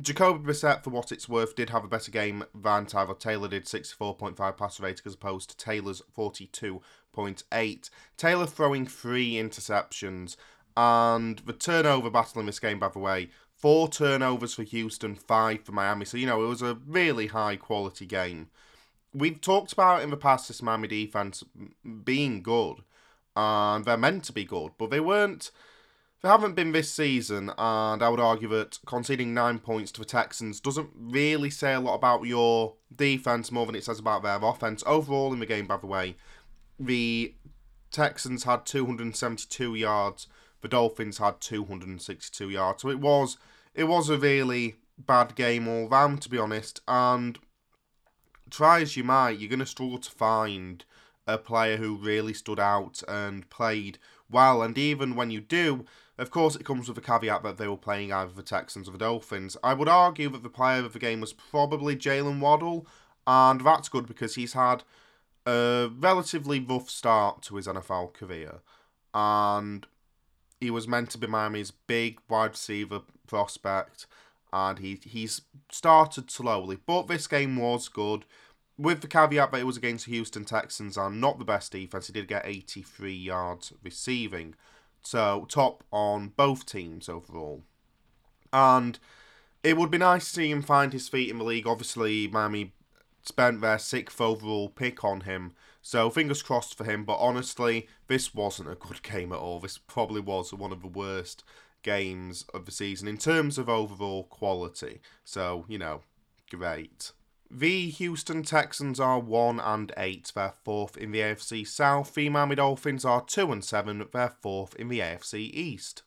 Jacoby 0.00 0.50
Brissett, 0.50 0.82
for 0.82 0.90
what 0.90 1.12
it's 1.12 1.28
worth, 1.28 1.54
did 1.54 1.70
have 1.70 1.84
a 1.84 1.88
better 1.88 2.10
game 2.10 2.44
than 2.54 2.86
Tyrod 2.86 3.18
Taylor 3.18 3.48
did, 3.48 3.66
64.5 3.66 4.56
passer 4.56 4.82
rating 4.82 5.02
as 5.04 5.14
opposed 5.14 5.50
to 5.50 5.56
Taylor's 5.56 6.00
42.8. 6.16 7.90
Taylor 8.16 8.46
throwing 8.46 8.86
three 8.86 9.34
interceptions, 9.34 10.36
and 10.76 11.40
the 11.40 11.52
turnover 11.52 12.08
battle 12.08 12.40
in 12.40 12.46
this 12.46 12.58
game, 12.58 12.78
by 12.78 12.88
the 12.88 12.98
way, 12.98 13.28
four 13.54 13.86
turnovers 13.86 14.54
for 14.54 14.62
Houston, 14.62 15.14
five 15.14 15.62
for 15.62 15.72
Miami. 15.72 16.06
So, 16.06 16.16
you 16.16 16.26
know, 16.26 16.42
it 16.42 16.48
was 16.48 16.62
a 16.62 16.78
really 16.86 17.26
high 17.26 17.56
quality 17.56 18.06
game. 18.06 18.48
We've 19.12 19.42
talked 19.42 19.74
about 19.74 20.02
in 20.02 20.08
the 20.08 20.16
past 20.16 20.48
this 20.48 20.62
Miami 20.62 20.88
defense 20.88 21.44
being 22.04 22.42
good, 22.42 22.76
and 23.36 23.84
they're 23.84 23.98
meant 23.98 24.24
to 24.24 24.32
be 24.32 24.44
good, 24.44 24.72
but 24.78 24.90
they 24.90 25.00
weren't 25.00 25.50
they 26.22 26.28
haven't 26.28 26.54
been 26.54 26.70
this 26.70 26.90
season, 26.90 27.50
and 27.58 28.02
I 28.02 28.08
would 28.08 28.20
argue 28.20 28.48
that 28.48 28.78
conceding 28.86 29.34
nine 29.34 29.58
points 29.58 29.90
to 29.92 30.00
the 30.00 30.06
Texans 30.06 30.60
doesn't 30.60 30.90
really 30.94 31.50
say 31.50 31.74
a 31.74 31.80
lot 31.80 31.94
about 31.94 32.26
your 32.26 32.74
defense 32.94 33.50
more 33.50 33.66
than 33.66 33.74
it 33.74 33.84
says 33.84 33.98
about 33.98 34.22
their 34.22 34.38
offense. 34.40 34.84
Overall, 34.86 35.32
in 35.32 35.40
the 35.40 35.46
game, 35.46 35.66
by 35.66 35.78
the 35.78 35.86
way, 35.86 36.16
the 36.78 37.34
Texans 37.90 38.44
had 38.44 38.64
272 38.66 39.74
yards, 39.74 40.28
the 40.60 40.68
Dolphins 40.68 41.18
had 41.18 41.40
262 41.40 42.50
yards. 42.50 42.82
So 42.82 42.88
it 42.88 43.00
was 43.00 43.36
it 43.74 43.84
was 43.84 44.08
a 44.08 44.18
really 44.18 44.76
bad 44.98 45.34
game 45.34 45.66
all 45.66 45.88
round, 45.88 46.22
to 46.22 46.28
be 46.28 46.38
honest. 46.38 46.80
And 46.86 47.38
try 48.50 48.80
as 48.80 48.96
you 48.96 49.02
might, 49.04 49.38
you're 49.38 49.48
going 49.48 49.58
to 49.58 49.66
struggle 49.66 49.98
to 49.98 50.10
find 50.10 50.84
a 51.26 51.38
player 51.38 51.76
who 51.76 51.96
really 51.96 52.32
stood 52.32 52.60
out 52.60 53.02
and 53.08 53.48
played 53.50 53.98
well. 54.30 54.62
And 54.62 54.76
even 54.76 55.16
when 55.16 55.30
you 55.30 55.40
do, 55.40 55.84
of 56.18 56.30
course, 56.30 56.56
it 56.56 56.64
comes 56.64 56.88
with 56.88 56.98
a 56.98 57.00
caveat 57.00 57.42
that 57.42 57.56
they 57.56 57.68
were 57.68 57.76
playing 57.76 58.12
either 58.12 58.32
the 58.32 58.42
Texans 58.42 58.88
or 58.88 58.92
the 58.92 58.98
Dolphins. 58.98 59.56
I 59.62 59.74
would 59.74 59.88
argue 59.88 60.28
that 60.30 60.42
the 60.42 60.48
player 60.48 60.84
of 60.84 60.92
the 60.92 60.98
game 60.98 61.20
was 61.20 61.32
probably 61.32 61.96
Jaylen 61.96 62.40
Waddle, 62.40 62.86
and 63.26 63.60
that's 63.62 63.88
good 63.88 64.06
because 64.06 64.34
he's 64.34 64.52
had 64.52 64.84
a 65.46 65.90
relatively 65.98 66.60
rough 66.60 66.90
start 66.90 67.42
to 67.42 67.56
his 67.56 67.66
NFL 67.66 68.12
career. 68.12 68.60
And 69.14 69.86
he 70.60 70.70
was 70.70 70.86
meant 70.86 71.10
to 71.10 71.18
be 71.18 71.26
Miami's 71.26 71.70
big 71.70 72.20
wide 72.28 72.52
receiver 72.52 73.00
prospect, 73.26 74.06
and 74.52 74.78
he 74.78 75.00
he's 75.02 75.42
started 75.70 76.30
slowly. 76.30 76.76
But 76.86 77.08
this 77.08 77.26
game 77.26 77.56
was 77.56 77.88
good, 77.88 78.24
with 78.78 79.00
the 79.00 79.08
caveat 79.08 79.52
that 79.52 79.60
it 79.60 79.66
was 79.66 79.76
against 79.76 80.06
the 80.06 80.12
Houston 80.12 80.44
Texans 80.44 80.96
and 80.96 81.20
not 81.20 81.38
the 81.38 81.44
best 81.44 81.72
defense. 81.72 82.06
He 82.06 82.12
did 82.12 82.28
get 82.28 82.46
83 82.46 83.12
yards 83.12 83.72
receiving. 83.82 84.54
So 85.02 85.46
top 85.48 85.84
on 85.90 86.28
both 86.36 86.66
teams 86.66 87.08
overall. 87.08 87.62
And 88.52 88.98
it 89.62 89.76
would 89.76 89.90
be 89.90 89.98
nice 89.98 90.24
to 90.26 90.34
see 90.34 90.50
him 90.50 90.62
find 90.62 90.92
his 90.92 91.08
feet 91.08 91.30
in 91.30 91.38
the 91.38 91.44
league. 91.44 91.66
Obviously, 91.66 92.28
Miami 92.28 92.72
spent 93.22 93.60
their 93.60 93.78
sixth 93.78 94.20
overall 94.20 94.68
pick 94.68 95.04
on 95.04 95.22
him. 95.22 95.52
So 95.80 96.10
fingers 96.10 96.42
crossed 96.42 96.76
for 96.76 96.84
him. 96.84 97.04
But 97.04 97.18
honestly, 97.18 97.88
this 98.08 98.34
wasn't 98.34 98.70
a 98.70 98.76
good 98.76 99.02
game 99.02 99.32
at 99.32 99.38
all. 99.38 99.60
This 99.60 99.78
probably 99.78 100.20
was 100.20 100.52
one 100.52 100.72
of 100.72 100.82
the 100.82 100.88
worst 100.88 101.44
games 101.82 102.44
of 102.54 102.64
the 102.64 102.72
season 102.72 103.08
in 103.08 103.18
terms 103.18 103.58
of 103.58 103.68
overall 103.68 104.24
quality. 104.24 105.00
So, 105.24 105.64
you 105.68 105.78
know, 105.78 106.02
great. 106.50 107.12
The 107.54 107.90
Houston 107.90 108.44
Texans 108.44 108.98
are 108.98 109.18
1 109.18 109.60
and 109.60 109.92
8, 109.98 110.32
they're 110.34 110.54
fourth 110.64 110.96
in 110.96 111.12
the 111.12 111.18
AFC 111.18 111.68
South. 111.68 112.14
The 112.14 112.30
Miami 112.30 112.54
Dolphins 112.54 113.04
are 113.04 113.20
2 113.20 113.52
and 113.52 113.62
7, 113.62 114.08
they're 114.10 114.34
fourth 114.40 114.74
in 114.76 114.88
the 114.88 115.00
AFC 115.00 115.52
East. 115.52 116.02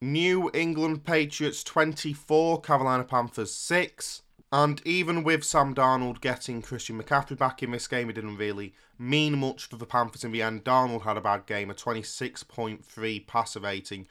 New 0.00 0.48
England 0.54 1.04
Patriots 1.04 1.64
24, 1.64 2.60
Carolina 2.60 3.02
Panthers 3.02 3.52
6. 3.52 4.22
And 4.52 4.80
even 4.84 5.24
with 5.24 5.42
Sam 5.42 5.74
Darnold 5.74 6.20
getting 6.20 6.62
Christian 6.62 7.02
McCaffrey 7.02 7.36
back 7.36 7.64
in 7.64 7.72
this 7.72 7.88
game, 7.88 8.08
it 8.08 8.12
didn't 8.12 8.36
really 8.36 8.72
mean 8.96 9.38
much 9.38 9.66
for 9.66 9.74
the 9.74 9.86
Panthers 9.86 10.22
in 10.22 10.30
the 10.30 10.42
end. 10.42 10.62
Darnold 10.62 11.02
had 11.02 11.16
a 11.16 11.20
bad 11.20 11.46
game, 11.46 11.68
a 11.68 11.74
26.3 11.74 13.26
passer 13.26 13.58
rating, 13.58 14.06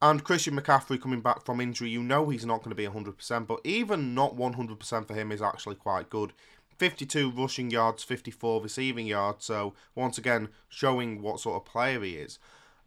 and 0.00 0.24
Christian 0.24 0.58
McCaffrey 0.58 1.00
coming 1.00 1.20
back 1.20 1.44
from 1.44 1.60
injury, 1.60 1.90
you 1.90 2.02
know 2.02 2.28
he's 2.28 2.46
not 2.46 2.62
going 2.62 2.70
to 2.70 2.76
be 2.76 2.86
100%, 2.86 3.46
but 3.46 3.60
even 3.64 4.14
not 4.14 4.36
100% 4.36 5.06
for 5.06 5.14
him 5.14 5.32
is 5.32 5.42
actually 5.42 5.74
quite 5.74 6.08
good. 6.08 6.32
52 6.78 7.32
rushing 7.32 7.70
yards, 7.70 8.04
54 8.04 8.62
receiving 8.62 9.06
yards. 9.06 9.44
So 9.44 9.74
once 9.94 10.16
again, 10.16 10.48
showing 10.68 11.20
what 11.20 11.40
sort 11.40 11.56
of 11.56 11.70
player 11.70 12.00
he 12.02 12.14
is. 12.14 12.38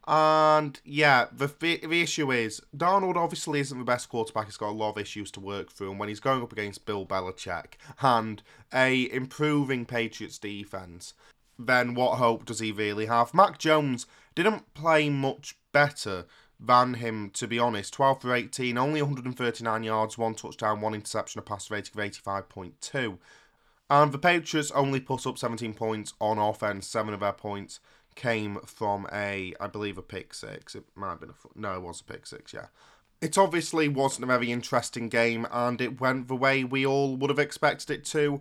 And 0.06 0.80
yeah, 0.84 1.26
the 1.30 1.46
the 1.60 2.02
issue 2.02 2.32
is 2.32 2.60
Darnold 2.76 3.14
obviously 3.14 3.60
isn't 3.60 3.78
the 3.78 3.84
best 3.84 4.08
quarterback. 4.08 4.46
He's 4.46 4.56
got 4.56 4.70
a 4.70 4.72
lot 4.72 4.90
of 4.90 4.98
issues 4.98 5.30
to 5.32 5.40
work 5.40 5.70
through, 5.70 5.90
and 5.90 6.00
when 6.00 6.08
he's 6.08 6.18
going 6.18 6.42
up 6.42 6.52
against 6.52 6.86
Bill 6.86 7.06
Belichick 7.06 7.74
and 8.00 8.42
a 8.74 9.08
improving 9.12 9.86
Patriots 9.86 10.38
defense, 10.38 11.14
then 11.56 11.94
what 11.94 12.18
hope 12.18 12.46
does 12.46 12.58
he 12.58 12.72
really 12.72 13.06
have? 13.06 13.32
Mac 13.32 13.58
Jones 13.58 14.06
didn't 14.34 14.74
play 14.74 15.08
much 15.08 15.56
better 15.70 16.26
than 16.64 16.94
him, 16.94 17.30
to 17.30 17.46
be 17.46 17.58
honest. 17.58 17.92
12 17.94 18.22
for 18.22 18.34
18, 18.34 18.78
only 18.78 19.02
139 19.02 19.82
yards, 19.82 20.16
one 20.16 20.34
touchdown, 20.34 20.80
one 20.80 20.94
interception, 20.94 21.38
a 21.38 21.42
pass 21.42 21.70
rating 21.70 22.00
of 22.00 22.10
85.2. 22.10 23.18
And 23.90 24.12
the 24.12 24.18
Patriots 24.18 24.70
only 24.70 25.00
put 25.00 25.26
up 25.26 25.38
17 25.38 25.74
points 25.74 26.14
on 26.20 26.38
offense, 26.38 26.86
seven 26.86 27.12
of 27.12 27.20
their 27.20 27.32
points 27.32 27.80
came 28.14 28.58
from 28.66 29.06
a, 29.12 29.54
I 29.60 29.66
believe, 29.66 29.98
a 29.98 30.02
pick 30.02 30.34
six. 30.34 30.74
It 30.74 30.84
might 30.94 31.10
have 31.10 31.20
been 31.20 31.30
a 31.30 31.34
no, 31.54 31.74
it 31.74 31.82
was 31.82 32.00
a 32.00 32.04
pick 32.04 32.26
six. 32.26 32.52
Yeah, 32.52 32.66
it 33.20 33.38
obviously 33.38 33.88
wasn't 33.88 34.24
a 34.24 34.26
very 34.26 34.50
interesting 34.50 35.08
game, 35.08 35.46
and 35.50 35.80
it 35.80 36.00
went 36.00 36.28
the 36.28 36.36
way 36.36 36.64
we 36.64 36.86
all 36.86 37.16
would 37.16 37.30
have 37.30 37.38
expected 37.38 37.90
it 37.90 38.04
to 38.06 38.40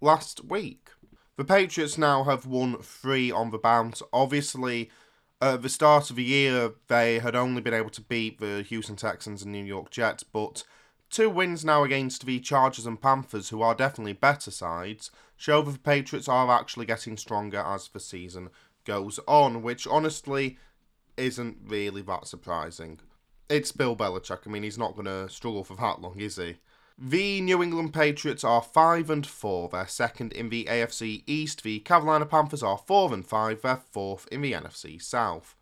last 0.00 0.44
week. 0.44 0.90
The 1.36 1.44
Patriots 1.44 1.96
now 1.96 2.24
have 2.24 2.46
won 2.46 2.76
three 2.82 3.30
on 3.30 3.50
the 3.50 3.58
bounce. 3.58 4.02
Obviously, 4.12 4.90
at 5.40 5.62
the 5.62 5.68
start 5.68 6.10
of 6.10 6.16
the 6.16 6.24
year, 6.24 6.72
they 6.88 7.18
had 7.18 7.34
only 7.34 7.60
been 7.60 7.74
able 7.74 7.90
to 7.90 8.02
beat 8.02 8.40
the 8.40 8.62
Houston 8.62 8.96
Texans 8.96 9.42
and 9.42 9.52
New 9.52 9.64
York 9.64 9.90
Jets, 9.90 10.22
but 10.22 10.64
two 11.08 11.30
wins 11.30 11.64
now 11.64 11.82
against 11.82 12.26
the 12.26 12.40
Chargers 12.40 12.86
and 12.86 13.00
Panthers, 13.00 13.48
who 13.48 13.62
are 13.62 13.74
definitely 13.74 14.12
better 14.12 14.50
sides, 14.50 15.10
show 15.36 15.62
that 15.62 15.72
the 15.72 15.78
Patriots 15.78 16.28
are 16.28 16.50
actually 16.50 16.86
getting 16.86 17.16
stronger 17.16 17.58
as 17.58 17.88
the 17.88 18.00
season 18.00 18.50
goes 18.84 19.18
on, 19.26 19.62
which 19.62 19.86
honestly 19.86 20.58
isn't 21.16 21.58
really 21.64 22.02
that 22.02 22.26
surprising. 22.26 23.00
It's 23.48 23.72
Bill 23.72 23.96
Belichick. 23.96 24.46
I 24.46 24.50
mean, 24.50 24.62
he's 24.62 24.78
not 24.78 24.94
going 24.94 25.06
to 25.06 25.28
struggle 25.28 25.64
for 25.64 25.74
that 25.76 26.00
long, 26.00 26.20
is 26.20 26.36
he? 26.36 26.58
The 27.02 27.40
New 27.40 27.62
England 27.62 27.94
Patriots 27.94 28.44
are 28.44 28.60
5 28.60 29.08
and 29.08 29.26
4, 29.26 29.70
they're 29.70 29.86
second 29.86 30.34
in 30.34 30.50
the 30.50 30.66
AFC 30.66 31.22
East. 31.26 31.62
The 31.62 31.78
Carolina 31.80 32.26
Panthers 32.26 32.62
are 32.62 32.76
4 32.76 33.14
and 33.14 33.26
5, 33.26 33.62
they're 33.62 33.80
fourth 33.90 34.28
in 34.30 34.42
the 34.42 34.52
NFC 34.52 35.00
South. 35.00 35.56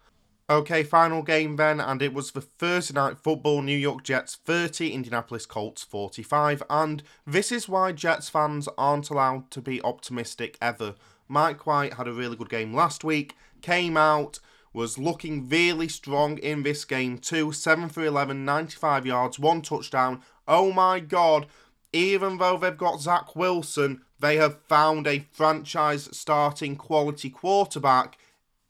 Okay, 0.51 0.82
final 0.82 1.23
game 1.23 1.55
then, 1.55 1.78
and 1.78 2.02
it 2.02 2.12
was 2.12 2.32
the 2.32 2.40
Thursday 2.40 2.94
night 2.94 3.19
football 3.19 3.62
New 3.62 3.77
York 3.77 4.02
Jets 4.02 4.35
30, 4.35 4.90
Indianapolis 4.90 5.47
Colts 5.47 5.85
45. 5.85 6.65
And 6.69 7.05
this 7.24 7.52
is 7.52 7.69
why 7.69 7.93
Jets 7.93 8.28
fans 8.28 8.69
aren't 8.77 9.09
allowed 9.09 9.52
to 9.52 9.60
be 9.60 9.81
optimistic 9.82 10.59
ever 10.60 10.97
Mike 11.28 11.66
White 11.66 11.94
had 11.94 12.09
a 12.09 12.12
really 12.12 12.36
good 12.36 12.48
game 12.48 12.74
last 12.74 13.05
week, 13.05 13.36
came 13.60 13.97
out, 13.97 14.40
was 14.73 14.98
looking 14.98 15.48
really 15.48 15.89
strong 15.89 16.39
in 16.39 16.62
this 16.62 16.85
game 16.85 17.19
too. 17.19 17.52
7 17.52 17.89
for 17.89 18.05
11, 18.05 18.44
95 18.44 19.06
yards, 19.06 19.39
one 19.39 19.62
touchdown. 19.62 20.23
Oh 20.49 20.73
my 20.73 20.99
god, 20.99 21.47
even 21.93 22.39
though 22.39 22.57
they've 22.57 22.77
got 22.77 23.03
Zach 23.03 23.37
Wilson, 23.37 24.03
they 24.19 24.37
have 24.37 24.62
found 24.62 25.07
a 25.07 25.27
franchise 25.31 26.09
starting 26.16 26.75
quality 26.75 27.29
quarterback 27.29 28.19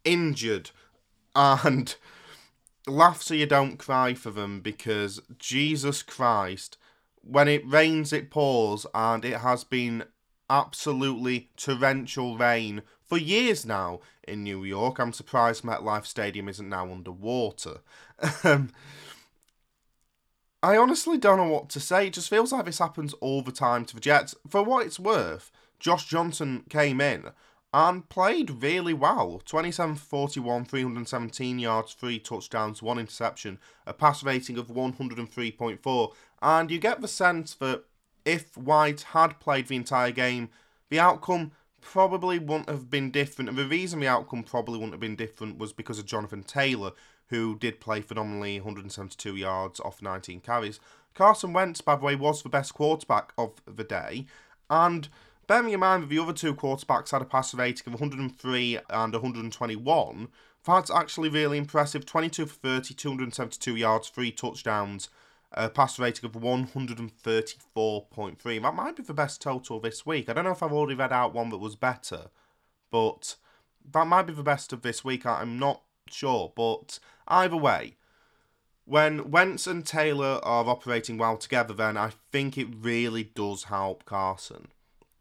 injured. 0.04 0.70
And 1.34 1.94
laugh 2.86 3.22
so 3.22 3.34
you 3.34 3.46
don't 3.46 3.76
cry 3.76 4.14
for 4.14 4.30
them 4.30 4.60
because 4.60 5.20
Jesus 5.38 6.02
Christ, 6.02 6.76
when 7.22 7.46
it 7.46 7.66
rains, 7.66 8.12
it 8.12 8.30
pours, 8.30 8.84
and 8.92 9.24
it 9.24 9.38
has 9.38 9.62
been 9.62 10.04
absolutely 10.50 11.50
torrential 11.56 12.36
rain 12.36 12.82
for 13.04 13.18
years 13.18 13.64
now 13.64 14.00
in 14.26 14.42
New 14.42 14.64
York. 14.64 14.98
I'm 14.98 15.12
surprised 15.12 15.62
MetLife 15.62 16.06
Stadium 16.06 16.48
isn't 16.48 16.68
now 16.68 16.90
underwater. 16.90 17.78
Um, 18.42 18.72
I 20.60 20.76
honestly 20.76 21.18
don't 21.18 21.36
know 21.36 21.48
what 21.48 21.68
to 21.70 21.80
say. 21.80 22.08
It 22.08 22.14
just 22.14 22.28
feels 22.28 22.52
like 22.52 22.64
this 22.64 22.80
happens 22.80 23.12
all 23.14 23.42
the 23.42 23.52
time 23.52 23.84
to 23.84 23.94
the 23.94 24.00
Jets. 24.00 24.34
For 24.48 24.62
what 24.62 24.86
it's 24.86 24.98
worth, 24.98 25.52
Josh 25.78 26.06
Johnson 26.06 26.64
came 26.68 27.00
in 27.00 27.26
and 27.72 28.08
played 28.08 28.62
really 28.62 28.92
well. 28.92 29.40
27 29.44 29.94
41, 29.94 30.64
317 30.64 31.58
yards, 31.60 31.94
3 31.94 32.18
touchdowns, 32.18 32.82
1 32.82 32.98
interception, 32.98 33.60
a 33.86 33.92
pass 33.92 34.24
rating 34.24 34.58
of 34.58 34.66
103.4. 34.66 36.12
And 36.42 36.70
you 36.72 36.78
get 36.80 37.00
the 37.00 37.08
sense 37.08 37.54
that 37.54 37.84
if 38.24 38.56
White 38.56 39.02
had 39.02 39.38
played 39.38 39.68
the 39.68 39.76
entire 39.76 40.10
game, 40.10 40.48
the 40.90 40.98
outcome 40.98 41.52
probably 41.80 42.40
wouldn't 42.40 42.68
have 42.68 42.90
been 42.90 43.12
different. 43.12 43.48
And 43.48 43.56
the 43.56 43.64
reason 43.64 44.00
the 44.00 44.08
outcome 44.08 44.42
probably 44.42 44.74
wouldn't 44.74 44.94
have 44.94 45.00
been 45.00 45.14
different 45.14 45.58
was 45.58 45.72
because 45.72 46.00
of 46.00 46.06
Jonathan 46.06 46.42
Taylor, 46.42 46.92
who 47.28 47.56
did 47.56 47.80
play 47.80 48.00
phenomenally 48.00 48.58
172 48.58 49.36
yards 49.36 49.80
off 49.80 50.02
19 50.02 50.40
carries. 50.40 50.80
Carson 51.14 51.52
Wentz, 51.52 51.80
by 51.80 51.96
the 51.96 52.04
way, 52.04 52.14
was 52.14 52.42
the 52.42 52.48
best 52.48 52.74
quarterback 52.74 53.32
of 53.36 53.60
the 53.66 53.84
day. 53.84 54.26
And 54.70 55.08
bearing 55.46 55.70
in 55.70 55.80
mind 55.80 56.04
that 56.04 56.10
the 56.10 56.18
other 56.18 56.32
two 56.32 56.54
quarterbacks 56.54 57.10
had 57.10 57.22
a 57.22 57.26
passer 57.26 57.56
rating 57.56 57.86
of 57.86 58.00
103 58.00 58.78
and 58.90 59.12
121, 59.12 60.28
that's 60.64 60.90
actually 60.90 61.28
really 61.28 61.58
impressive. 61.58 62.06
22 62.06 62.46
for 62.46 62.54
30, 62.54 62.94
272 62.94 63.76
yards, 63.76 64.08
three 64.08 64.30
touchdowns 64.30 65.08
a 65.52 65.70
pass 65.70 65.98
rating 65.98 66.26
of 66.26 66.32
134.3. 66.32 68.62
That 68.62 68.74
might 68.74 68.96
be 68.96 69.02
the 69.02 69.14
best 69.14 69.40
total 69.40 69.80
this 69.80 70.04
week. 70.04 70.28
I 70.28 70.34
don't 70.34 70.44
know 70.44 70.52
if 70.52 70.62
I've 70.62 70.72
already 70.72 70.94
read 70.94 71.12
out 71.12 71.34
one 71.34 71.48
that 71.50 71.58
was 71.58 71.74
better, 71.74 72.26
but 72.90 73.36
that 73.92 74.06
might 74.06 74.26
be 74.26 74.34
the 74.34 74.42
best 74.42 74.72
of 74.72 74.82
this 74.82 75.04
week. 75.04 75.24
I'm 75.24 75.58
not 75.58 75.82
sure. 76.12 76.52
But 76.54 76.98
either 77.26 77.56
way, 77.56 77.96
when 78.84 79.30
Wentz 79.30 79.66
and 79.66 79.86
Taylor 79.86 80.40
are 80.42 80.66
operating 80.66 81.18
well 81.18 81.36
together, 81.36 81.74
then 81.74 81.96
I 81.96 82.12
think 82.32 82.56
it 82.56 82.68
really 82.74 83.24
does 83.24 83.64
help 83.64 84.04
Carson. 84.04 84.68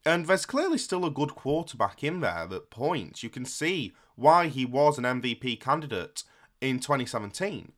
And 0.06 0.26
there's 0.26 0.46
clearly 0.46 0.78
still 0.78 1.06
a 1.06 1.12
good 1.12 1.36
quarterback 1.36 2.04
in 2.04 2.22
there 2.22 2.48
at 2.50 2.70
points. 2.70 3.24
You 3.24 3.30
can 3.30 3.46
see 3.46 3.94
why 4.16 4.48
he 4.48 4.66
was 4.66 4.98
an 4.98 5.04
MVP 5.04 5.60
candidate 5.60 6.24
in 6.62 6.80
2017 6.80 7.74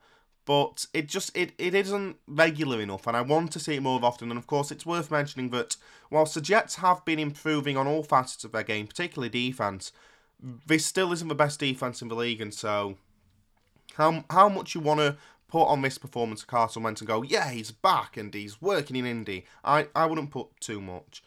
but 0.49 0.87
it 0.95 1.07
just 1.07 1.37
it, 1.37 1.51
it 1.59 1.75
isn't 1.75 2.17
regular 2.25 2.81
enough 2.81 3.05
and 3.05 3.15
I 3.15 3.21
want 3.21 3.51
to 3.51 3.59
see 3.59 3.75
it 3.75 3.83
more 3.83 4.03
often 4.03 4.31
and 4.31 4.37
of 4.39 4.47
course 4.47 4.71
it's 4.71 4.83
worth 4.83 5.11
mentioning 5.11 5.51
that 5.51 5.75
whilst 6.09 6.33
the 6.33 6.41
Jets 6.41 6.77
have 6.77 7.05
been 7.05 7.19
improving 7.19 7.77
on 7.77 7.85
all 7.85 8.01
facets 8.01 8.43
of 8.43 8.51
their 8.51 8.63
game, 8.63 8.87
particularly 8.87 9.29
defense, 9.29 9.91
this 10.67 10.85
still 10.85 11.11
isn't 11.11 11.27
the 11.27 11.35
best 11.35 11.59
defense 11.59 12.01
in 12.01 12.07
the 12.07 12.15
league 12.15 12.41
and 12.41 12.53
so 12.53 12.95
how 13.95 14.23
how 14.29 14.47
much 14.47 14.73
you 14.73 14.81
want 14.81 14.99
to 14.99 15.17
put 15.49 15.65
on 15.65 15.81
this 15.81 15.97
performance 15.97 16.41
of 16.41 16.47
Carson 16.47 16.83
Wentz 16.83 17.01
and 17.01 17.07
go, 17.07 17.23
yeah, 17.23 17.49
he's 17.49 17.71
back 17.71 18.15
and 18.15 18.33
he's 18.33 18.61
working 18.61 18.95
in 18.95 19.05
Indy. 19.05 19.45
I, 19.63 19.87
I 19.95 20.05
wouldn't 20.05 20.31
put 20.31 20.47
too 20.59 20.79
much. 20.79 21.23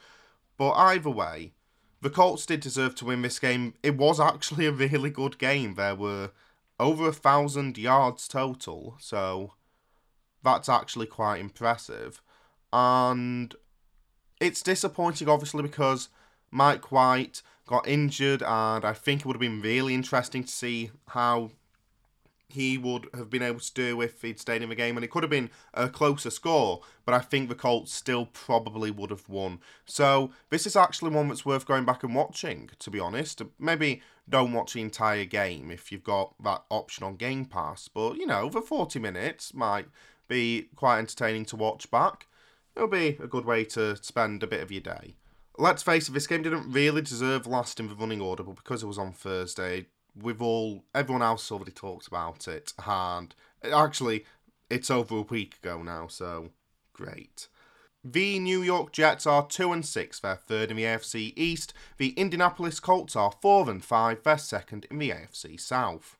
But 0.56 0.72
either 0.72 1.10
way, 1.10 1.52
the 2.00 2.10
Colts 2.10 2.46
did 2.46 2.60
deserve 2.60 2.94
to 2.96 3.04
win 3.04 3.22
this 3.22 3.38
game. 3.38 3.74
It 3.82 3.96
was 3.96 4.20
actually 4.20 4.66
a 4.66 4.72
really 4.72 5.10
good 5.10 5.38
game. 5.38 5.74
There 5.74 5.94
were 5.94 6.30
over 6.78 7.08
a 7.08 7.12
thousand 7.12 7.76
yards 7.76 8.28
total, 8.28 8.96
so 9.00 9.54
that's 10.42 10.68
actually 10.68 11.06
quite 11.06 11.40
impressive. 11.40 12.22
And 12.72 13.54
it's 14.40 14.62
disappointing, 14.62 15.28
obviously, 15.28 15.62
because 15.62 16.08
Mike 16.50 16.92
White 16.92 17.42
got 17.66 17.86
injured, 17.88 18.42
and 18.42 18.84
I 18.84 18.92
think 18.92 19.20
it 19.20 19.26
would 19.26 19.36
have 19.36 19.40
been 19.40 19.62
really 19.62 19.94
interesting 19.94 20.44
to 20.44 20.50
see 20.50 20.90
how 21.08 21.50
he 22.52 22.76
would 22.76 23.08
have 23.14 23.30
been 23.30 23.42
able 23.42 23.60
to 23.60 23.72
do 23.72 24.02
if 24.02 24.20
he'd 24.20 24.38
stayed 24.38 24.62
in 24.62 24.68
the 24.68 24.74
game, 24.74 24.96
and 24.96 25.04
it 25.04 25.10
could 25.10 25.22
have 25.22 25.30
been 25.30 25.50
a 25.72 25.88
closer 25.88 26.30
score, 26.30 26.82
but 27.06 27.14
I 27.14 27.20
think 27.20 27.48
the 27.48 27.54
Colts 27.54 27.92
still 27.92 28.26
probably 28.26 28.90
would 28.90 29.10
have 29.10 29.28
won. 29.28 29.60
So 29.86 30.32
this 30.50 30.66
is 30.66 30.76
actually 30.76 31.10
one 31.10 31.28
that's 31.28 31.46
worth 31.46 31.66
going 31.66 31.84
back 31.84 32.02
and 32.02 32.14
watching, 32.14 32.70
to 32.78 32.90
be 32.90 33.00
honest. 33.00 33.40
Maybe 33.58 34.02
don't 34.28 34.52
watch 34.52 34.74
the 34.74 34.82
entire 34.82 35.24
game 35.24 35.70
if 35.70 35.90
you've 35.90 36.04
got 36.04 36.34
that 36.42 36.62
option 36.70 37.04
on 37.04 37.16
Game 37.16 37.46
Pass, 37.46 37.88
but 37.88 38.16
you 38.16 38.26
know, 38.26 38.48
the 38.48 38.60
40 38.60 38.98
minutes 38.98 39.54
might 39.54 39.86
be 40.28 40.68
quite 40.76 40.98
entertaining 40.98 41.46
to 41.46 41.56
watch 41.56 41.90
back. 41.90 42.26
It'll 42.76 42.88
be 42.88 43.18
a 43.22 43.26
good 43.26 43.44
way 43.44 43.64
to 43.66 43.96
spend 44.02 44.42
a 44.42 44.46
bit 44.46 44.62
of 44.62 44.70
your 44.70 44.80
day. 44.80 45.14
Let's 45.58 45.82
face 45.82 46.08
it, 46.08 46.12
this 46.12 46.26
game 46.26 46.42
didn't 46.42 46.72
really 46.72 47.02
deserve 47.02 47.46
last 47.46 47.78
in 47.78 47.88
the 47.88 47.94
running 47.94 48.20
order, 48.20 48.42
but 48.42 48.56
because 48.56 48.82
it 48.82 48.86
was 48.86 48.98
on 48.98 49.12
Thursday, 49.12 49.86
we've 50.20 50.42
all 50.42 50.84
everyone 50.94 51.22
else 51.22 51.52
already 51.52 51.72
talked 51.72 52.06
about 52.06 52.48
it, 52.48 52.72
and 52.86 53.34
actually, 53.62 54.24
it's 54.70 54.90
over 54.90 55.18
a 55.18 55.22
week 55.22 55.58
ago 55.62 55.82
now, 55.82 56.06
so 56.06 56.50
great. 56.92 57.48
The 58.04 58.38
New 58.38 58.62
York 58.62 58.92
Jets 58.92 59.26
are 59.26 59.46
2 59.46 59.72
and 59.72 59.86
6, 59.86 60.20
they're 60.20 60.34
third 60.34 60.70
in 60.70 60.76
the 60.76 60.84
AFC 60.84 61.32
East. 61.36 61.72
The 61.98 62.10
Indianapolis 62.10 62.80
Colts 62.80 63.14
are 63.14 63.32
4 63.40 63.70
and 63.70 63.84
5, 63.84 64.22
they're 64.24 64.38
second 64.38 64.86
in 64.90 64.98
the 64.98 65.10
AFC 65.10 65.60
South. 65.60 66.16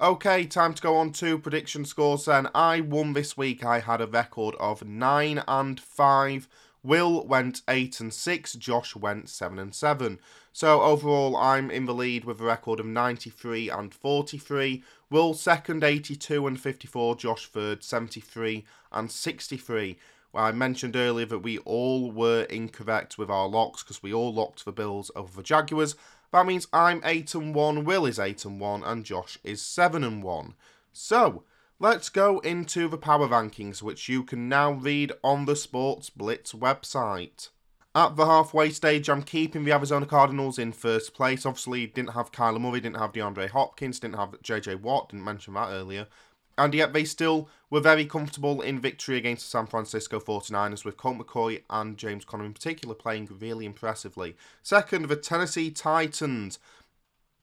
Okay, 0.00 0.44
time 0.44 0.74
to 0.74 0.82
go 0.82 0.96
on 0.96 1.12
to 1.12 1.38
prediction 1.38 1.84
scores 1.84 2.24
then. 2.24 2.48
I 2.52 2.80
won 2.80 3.12
this 3.12 3.36
week. 3.36 3.64
I 3.64 3.78
had 3.78 4.00
a 4.00 4.08
record 4.08 4.56
of 4.58 4.84
9 4.84 5.44
and 5.46 5.78
5. 5.78 6.48
Will 6.84 7.26
went 7.26 7.62
8 7.66 7.98
and 7.98 8.12
6. 8.12 8.52
Josh 8.54 8.94
went 8.94 9.30
7 9.30 9.58
and 9.58 9.74
7. 9.74 10.20
So 10.52 10.82
overall, 10.82 11.36
I'm 11.36 11.70
in 11.70 11.86
the 11.86 11.94
lead 11.94 12.24
with 12.24 12.40
a 12.40 12.44
record 12.44 12.78
of 12.78 12.86
93 12.86 13.70
and 13.70 13.92
43. 13.92 14.84
Will 15.10 15.32
second 15.34 15.82
82 15.82 16.46
and 16.46 16.60
54. 16.60 17.16
Josh 17.16 17.48
third 17.48 17.82
73 17.82 18.64
and 18.92 19.10
63. 19.10 19.98
Well, 20.32 20.44
I 20.44 20.52
mentioned 20.52 20.94
earlier 20.94 21.26
that 21.26 21.38
we 21.38 21.58
all 21.58 22.10
were 22.10 22.42
incorrect 22.42 23.16
with 23.16 23.30
our 23.30 23.48
locks 23.48 23.82
because 23.82 24.02
we 24.02 24.12
all 24.12 24.34
locked 24.34 24.64
the 24.64 24.72
Bills 24.72 25.10
over 25.16 25.34
the 25.34 25.42
Jaguars. 25.42 25.96
That 26.32 26.46
means 26.46 26.68
I'm 26.72 27.00
8 27.04 27.34
and 27.36 27.54
1, 27.54 27.84
Will 27.84 28.04
is 28.04 28.18
8 28.18 28.44
and 28.44 28.60
1, 28.60 28.82
and 28.82 29.04
Josh 29.04 29.38
is 29.42 29.62
7 29.62 30.02
and 30.04 30.22
1. 30.22 30.54
So, 30.92 31.44
let's 31.78 32.08
go 32.08 32.38
into 32.40 32.88
the 32.88 32.98
power 32.98 33.28
rankings, 33.28 33.82
which 33.82 34.08
you 34.08 34.22
can 34.22 34.48
now 34.48 34.72
read 34.72 35.12
on 35.22 35.44
the 35.44 35.56
Sports 35.56 36.10
Blitz 36.10 36.52
website. 36.52 37.50
At 37.94 38.16
the 38.16 38.26
halfway 38.26 38.70
stage, 38.70 39.08
I'm 39.08 39.22
keeping 39.22 39.64
the 39.64 39.72
Arizona 39.72 40.06
Cardinals 40.06 40.58
in 40.58 40.72
first 40.72 41.14
place. 41.14 41.46
Obviously, 41.46 41.86
didn't 41.86 42.14
have 42.14 42.32
Kyler 42.32 42.60
Murray, 42.60 42.80
didn't 42.80 42.98
have 42.98 43.12
DeAndre 43.12 43.50
Hopkins, 43.50 44.00
didn't 44.00 44.16
have 44.16 44.30
JJ 44.42 44.80
Watt, 44.80 45.10
didn't 45.10 45.24
mention 45.24 45.54
that 45.54 45.70
earlier 45.70 46.08
and 46.56 46.74
yet 46.74 46.92
they 46.92 47.04
still 47.04 47.48
were 47.70 47.80
very 47.80 48.06
comfortable 48.06 48.62
in 48.62 48.80
victory 48.80 49.16
against 49.16 49.44
the 49.44 49.50
San 49.50 49.66
Francisco 49.66 50.20
49ers 50.20 50.84
with 50.84 50.96
Colt 50.96 51.18
McCoy 51.18 51.62
and 51.70 51.96
James 51.96 52.24
Conner 52.24 52.44
in 52.44 52.52
particular 52.52 52.94
playing 52.94 53.28
really 53.40 53.66
impressively. 53.66 54.36
Second, 54.62 55.08
the 55.08 55.16
Tennessee 55.16 55.70
Titans. 55.70 56.58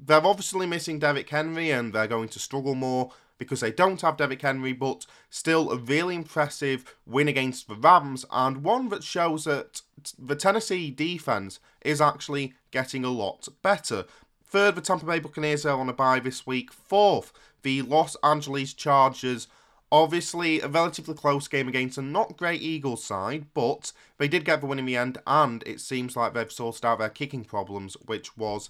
They're 0.03 0.25
obviously 0.25 0.65
missing 0.65 0.99
Derrick 0.99 1.29
Henry 1.29 1.69
and 1.69 1.93
they're 1.93 2.07
going 2.07 2.29
to 2.29 2.39
struggle 2.39 2.73
more 2.73 3.11
because 3.41 3.61
they 3.61 3.71
don't 3.71 4.01
have 4.01 4.17
Derrick 4.17 4.43
Henry, 4.43 4.71
but 4.71 5.07
still 5.31 5.71
a 5.71 5.75
really 5.75 6.13
impressive 6.13 6.95
win 7.07 7.27
against 7.27 7.67
the 7.67 7.73
Rams 7.73 8.23
and 8.31 8.63
one 8.63 8.89
that 8.89 9.03
shows 9.03 9.45
that 9.45 9.81
the 10.19 10.35
Tennessee 10.35 10.91
defense 10.91 11.59
is 11.83 11.99
actually 11.99 12.53
getting 12.69 13.03
a 13.03 13.09
lot 13.09 13.47
better. 13.63 14.05
Third, 14.45 14.75
the 14.75 14.81
Tampa 14.81 15.07
Bay 15.07 15.17
Buccaneers 15.17 15.65
are 15.65 15.79
on 15.79 15.89
a 15.89 15.93
bye 15.93 16.19
this 16.19 16.45
week. 16.45 16.71
Fourth, 16.71 17.33
the 17.63 17.81
Los 17.81 18.15
Angeles 18.21 18.75
Chargers. 18.75 19.47
Obviously, 19.91 20.61
a 20.61 20.67
relatively 20.67 21.15
close 21.15 21.47
game 21.47 21.67
against 21.67 21.97
a 21.97 22.03
not 22.03 22.37
great 22.37 22.61
Eagles 22.61 23.03
side, 23.03 23.47
but 23.55 23.91
they 24.19 24.27
did 24.27 24.45
get 24.45 24.61
the 24.61 24.67
win 24.67 24.77
in 24.77 24.85
the 24.85 24.95
end, 24.97 25.17
and 25.25 25.63
it 25.65 25.81
seems 25.81 26.15
like 26.15 26.35
they've 26.35 26.51
sorted 26.51 26.85
out 26.85 26.99
their 26.99 27.09
kicking 27.09 27.43
problems, 27.43 27.97
which 28.05 28.37
was 28.37 28.69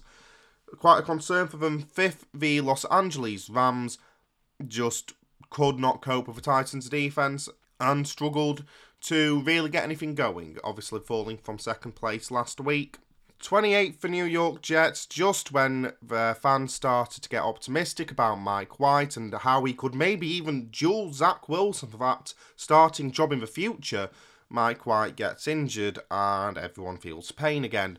quite 0.78 1.00
a 1.00 1.02
concern 1.02 1.46
for 1.46 1.58
them. 1.58 1.80
Fifth, 1.80 2.24
the 2.32 2.62
Los 2.62 2.86
Angeles 2.86 3.50
Rams 3.50 3.98
just 4.68 5.14
could 5.50 5.78
not 5.78 6.02
cope 6.02 6.26
with 6.26 6.36
the 6.36 6.42
Titans' 6.42 6.88
defense 6.88 7.48
and 7.78 8.06
struggled 8.06 8.64
to 9.02 9.42
really 9.42 9.68
get 9.68 9.84
anything 9.84 10.14
going, 10.14 10.56
obviously 10.62 11.00
falling 11.00 11.36
from 11.36 11.58
second 11.58 11.92
place 11.92 12.30
last 12.30 12.60
week. 12.60 12.98
28th 13.42 13.96
for 13.96 14.06
New 14.06 14.24
York 14.24 14.62
Jets, 14.62 15.04
just 15.04 15.50
when 15.50 15.92
the 16.00 16.36
fans 16.40 16.72
started 16.72 17.22
to 17.22 17.28
get 17.28 17.42
optimistic 17.42 18.12
about 18.12 18.36
Mike 18.36 18.78
White 18.78 19.16
and 19.16 19.34
how 19.34 19.64
he 19.64 19.74
could 19.74 19.96
maybe 19.96 20.28
even 20.28 20.68
duel 20.68 21.12
Zach 21.12 21.48
Wilson 21.48 21.88
for 21.88 21.96
that 21.96 22.34
starting 22.54 23.10
job 23.10 23.32
in 23.32 23.40
the 23.40 23.46
future. 23.48 24.10
Mike 24.48 24.86
White 24.86 25.16
gets 25.16 25.48
injured 25.48 25.98
and 26.10 26.56
everyone 26.56 26.98
feels 26.98 27.32
pain 27.32 27.64
again. 27.64 27.98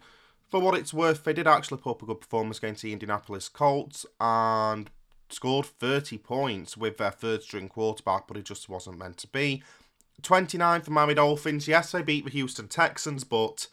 For 0.49 0.61
what 0.61 0.76
it's 0.77 0.94
worth, 0.94 1.26
they 1.26 1.34
did 1.34 1.48
actually 1.48 1.80
put 1.80 1.91
up 1.91 2.03
a 2.03 2.06
good 2.06 2.22
performance 2.22 2.60
against 2.60 2.84
the 2.84 2.94
Indianapolis 2.94 3.49
Colts 3.49 4.06
and 4.22 4.90
scored 5.30 5.66
30 5.66 6.18
points 6.20 6.78
with 6.78 6.98
their 6.98 7.12
third 7.12 7.44
string 7.44 7.70
quarterback, 7.70 8.28
but 8.28 8.38
it 8.38 8.45
just 8.45 8.70
wasn't 8.70 8.98
meant 8.98 9.18
to 9.18 9.28
be. 9.28 9.64
29 10.22 10.82
for 10.82 10.91
Miami 10.91 11.16
Dolphins. 11.16 11.68
Yes, 11.68 11.91
they 11.91 12.02
beat 12.02 12.26
the 12.26 12.32
Houston 12.32 12.68
Texans, 12.68 13.24
but 13.24 13.68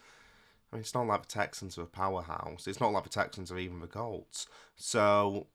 I 0.71 0.75
mean, 0.75 0.81
it's 0.81 0.93
not 0.93 1.07
like 1.07 1.23
the 1.23 1.27
Texans 1.27 1.77
are 1.77 1.83
a 1.83 1.87
powerhouse. 1.87 2.67
It's 2.67 2.79
not 2.79 2.93
like 2.93 3.03
the 3.03 3.09
Texans 3.09 3.51
are 3.51 3.57
even 3.57 3.79
the 3.79 3.87
Colts. 3.87 4.47
So 4.75 5.47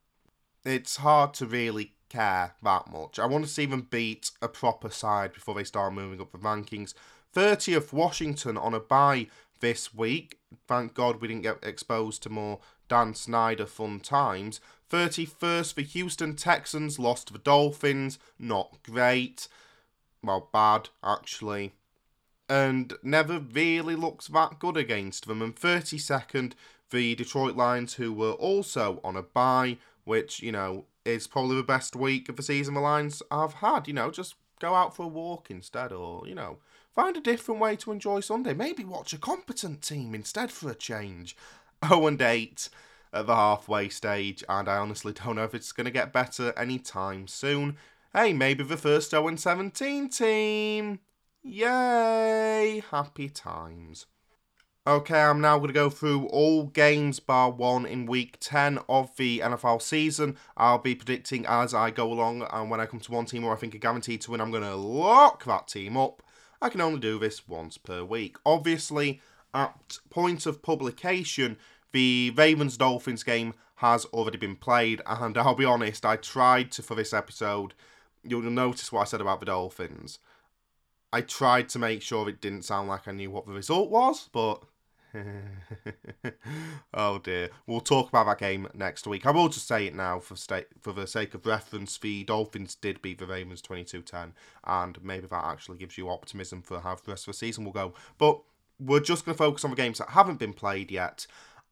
it's 0.64 0.96
hard 0.96 1.34
to 1.34 1.46
really 1.46 1.92
care 2.08 2.52
that 2.62 2.90
much. 2.90 3.18
I 3.18 3.26
want 3.26 3.44
to 3.44 3.50
see 3.50 3.66
them 3.66 3.88
beat 3.90 4.30
a 4.42 4.48
proper 4.48 4.90
side 4.90 5.32
before 5.32 5.54
they 5.54 5.64
start 5.64 5.94
moving 5.94 6.20
up 6.20 6.32
the 6.32 6.38
rankings. 6.38 6.94
30th 7.34 7.92
Washington 7.92 8.56
on 8.56 8.74
a 8.74 8.80
bye 8.80 9.26
this 9.60 9.94
week. 9.94 10.38
Thank 10.66 10.94
God 10.94 11.20
we 11.20 11.28
didn't 11.28 11.42
get 11.42 11.58
exposed 11.62 12.22
to 12.22 12.30
more 12.30 12.60
Dan 12.88 13.14
Snyder 13.14 13.66
fun 13.66 14.00
times. 14.00 14.60
31st 14.90 15.74
for 15.74 15.80
Houston 15.80 16.36
Texans, 16.36 16.98
lost 16.98 17.28
to 17.28 17.32
the 17.32 17.38
Dolphins. 17.38 18.18
Not 18.38 18.78
great. 18.82 19.48
Well, 20.22 20.48
bad, 20.52 20.88
actually 21.02 21.72
and 22.48 22.94
never 23.02 23.38
really 23.38 23.96
looks 23.96 24.28
that 24.28 24.58
good 24.58 24.76
against 24.76 25.26
them. 25.26 25.42
And 25.42 25.54
32nd, 25.54 26.52
the 26.90 27.14
Detroit 27.14 27.56
Lions, 27.56 27.94
who 27.94 28.12
were 28.12 28.32
also 28.32 29.00
on 29.02 29.16
a 29.16 29.22
bye, 29.22 29.78
which, 30.04 30.40
you 30.40 30.52
know, 30.52 30.84
is 31.04 31.26
probably 31.26 31.56
the 31.56 31.62
best 31.62 31.96
week 31.96 32.28
of 32.28 32.36
the 32.36 32.42
season 32.42 32.74
the 32.74 32.80
Lions 32.80 33.22
have 33.30 33.54
had. 33.54 33.88
You 33.88 33.94
know, 33.94 34.10
just 34.10 34.34
go 34.60 34.74
out 34.74 34.94
for 34.94 35.04
a 35.04 35.08
walk 35.08 35.50
instead, 35.50 35.92
or, 35.92 36.26
you 36.26 36.34
know, 36.34 36.58
find 36.94 37.16
a 37.16 37.20
different 37.20 37.60
way 37.60 37.76
to 37.76 37.92
enjoy 37.92 38.20
Sunday. 38.20 38.54
Maybe 38.54 38.84
watch 38.84 39.12
a 39.12 39.18
competent 39.18 39.82
team 39.82 40.14
instead 40.14 40.52
for 40.52 40.70
a 40.70 40.74
change. 40.74 41.36
0 41.86 42.06
and 42.06 42.22
8 42.22 42.68
at 43.16 43.26
the 43.26 43.34
halfway 43.34 43.88
stage, 43.88 44.44
and 44.48 44.68
I 44.68 44.76
honestly 44.76 45.12
don't 45.12 45.36
know 45.36 45.44
if 45.44 45.54
it's 45.54 45.72
going 45.72 45.86
to 45.86 45.90
get 45.90 46.12
better 46.12 46.52
anytime 46.56 47.26
soon. 47.26 47.76
Hey, 48.14 48.32
maybe 48.32 48.62
the 48.64 48.76
first 48.76 49.10
0 49.10 49.34
17 49.34 50.08
team. 50.08 51.00
Yay! 51.42 52.82
Happy 52.90 53.28
times. 53.28 54.06
Okay, 54.86 55.20
I'm 55.20 55.40
now 55.40 55.56
going 55.58 55.68
to 55.68 55.74
go 55.74 55.90
through 55.90 56.26
all 56.26 56.66
games 56.66 57.18
bar 57.18 57.50
one 57.50 57.86
in 57.86 58.06
week 58.06 58.36
10 58.38 58.78
of 58.88 59.16
the 59.16 59.40
NFL 59.40 59.82
season. 59.82 60.36
I'll 60.56 60.78
be 60.78 60.94
predicting 60.94 61.44
as 61.44 61.74
I 61.74 61.90
go 61.90 62.12
along, 62.12 62.46
and 62.52 62.70
when 62.70 62.80
I 62.80 62.86
come 62.86 63.00
to 63.00 63.12
one 63.12 63.26
team 63.26 63.42
where 63.42 63.52
I 63.52 63.56
think 63.56 63.74
are 63.74 63.78
guaranteed 63.78 64.20
to 64.22 64.30
win, 64.30 64.40
I'm 64.40 64.52
going 64.52 64.62
to 64.62 64.76
lock 64.76 65.44
that 65.44 65.66
team 65.66 65.96
up. 65.96 66.22
I 66.62 66.68
can 66.68 66.80
only 66.80 67.00
do 67.00 67.18
this 67.18 67.48
once 67.48 67.78
per 67.78 68.04
week. 68.04 68.36
Obviously, 68.46 69.20
at 69.52 69.98
point 70.08 70.46
of 70.46 70.62
publication, 70.62 71.56
the 71.96 72.30
Ravens 72.36 72.76
Dolphins 72.76 73.22
game 73.22 73.54
has 73.76 74.04
already 74.06 74.36
been 74.36 74.54
played, 74.54 75.00
and 75.06 75.38
I'll 75.38 75.54
be 75.54 75.64
honest, 75.64 76.04
I 76.04 76.16
tried 76.16 76.70
to 76.72 76.82
for 76.82 76.94
this 76.94 77.14
episode. 77.14 77.72
You'll 78.22 78.42
notice 78.42 78.92
what 78.92 79.00
I 79.00 79.04
said 79.04 79.22
about 79.22 79.40
the 79.40 79.46
Dolphins. 79.46 80.18
I 81.10 81.22
tried 81.22 81.70
to 81.70 81.78
make 81.78 82.02
sure 82.02 82.28
it 82.28 82.42
didn't 82.42 82.66
sound 82.66 82.88
like 82.88 83.08
I 83.08 83.12
knew 83.12 83.30
what 83.30 83.46
the 83.46 83.54
result 83.54 83.88
was, 83.88 84.28
but 84.30 84.62
oh 86.92 87.16
dear. 87.18 87.48
We'll 87.66 87.80
talk 87.80 88.10
about 88.10 88.26
that 88.26 88.40
game 88.40 88.68
next 88.74 89.06
week. 89.06 89.24
I 89.24 89.30
will 89.30 89.48
just 89.48 89.66
say 89.66 89.86
it 89.86 89.94
now 89.94 90.18
for 90.18 90.36
sta- 90.36 90.68
for 90.82 90.92
the 90.92 91.06
sake 91.06 91.32
of 91.32 91.46
reference. 91.46 91.96
The 91.96 92.24
Dolphins 92.24 92.74
did 92.74 93.00
beat 93.00 93.18
the 93.18 93.26
Ravens 93.26 93.62
22-10, 93.62 94.32
and 94.64 95.02
maybe 95.02 95.28
that 95.28 95.44
actually 95.46 95.78
gives 95.78 95.96
you 95.96 96.10
optimism 96.10 96.60
for 96.60 96.80
how 96.80 96.96
the 96.96 97.12
rest 97.12 97.26
of 97.26 97.32
the 97.32 97.38
season 97.38 97.64
will 97.64 97.72
go. 97.72 97.94
But 98.18 98.42
we're 98.78 99.00
just 99.00 99.24
going 99.24 99.34
to 99.34 99.38
focus 99.38 99.64
on 99.64 99.70
the 99.70 99.76
games 99.76 99.96
that 99.96 100.10
haven't 100.10 100.38
been 100.38 100.52
played 100.52 100.90
yet. 100.90 101.26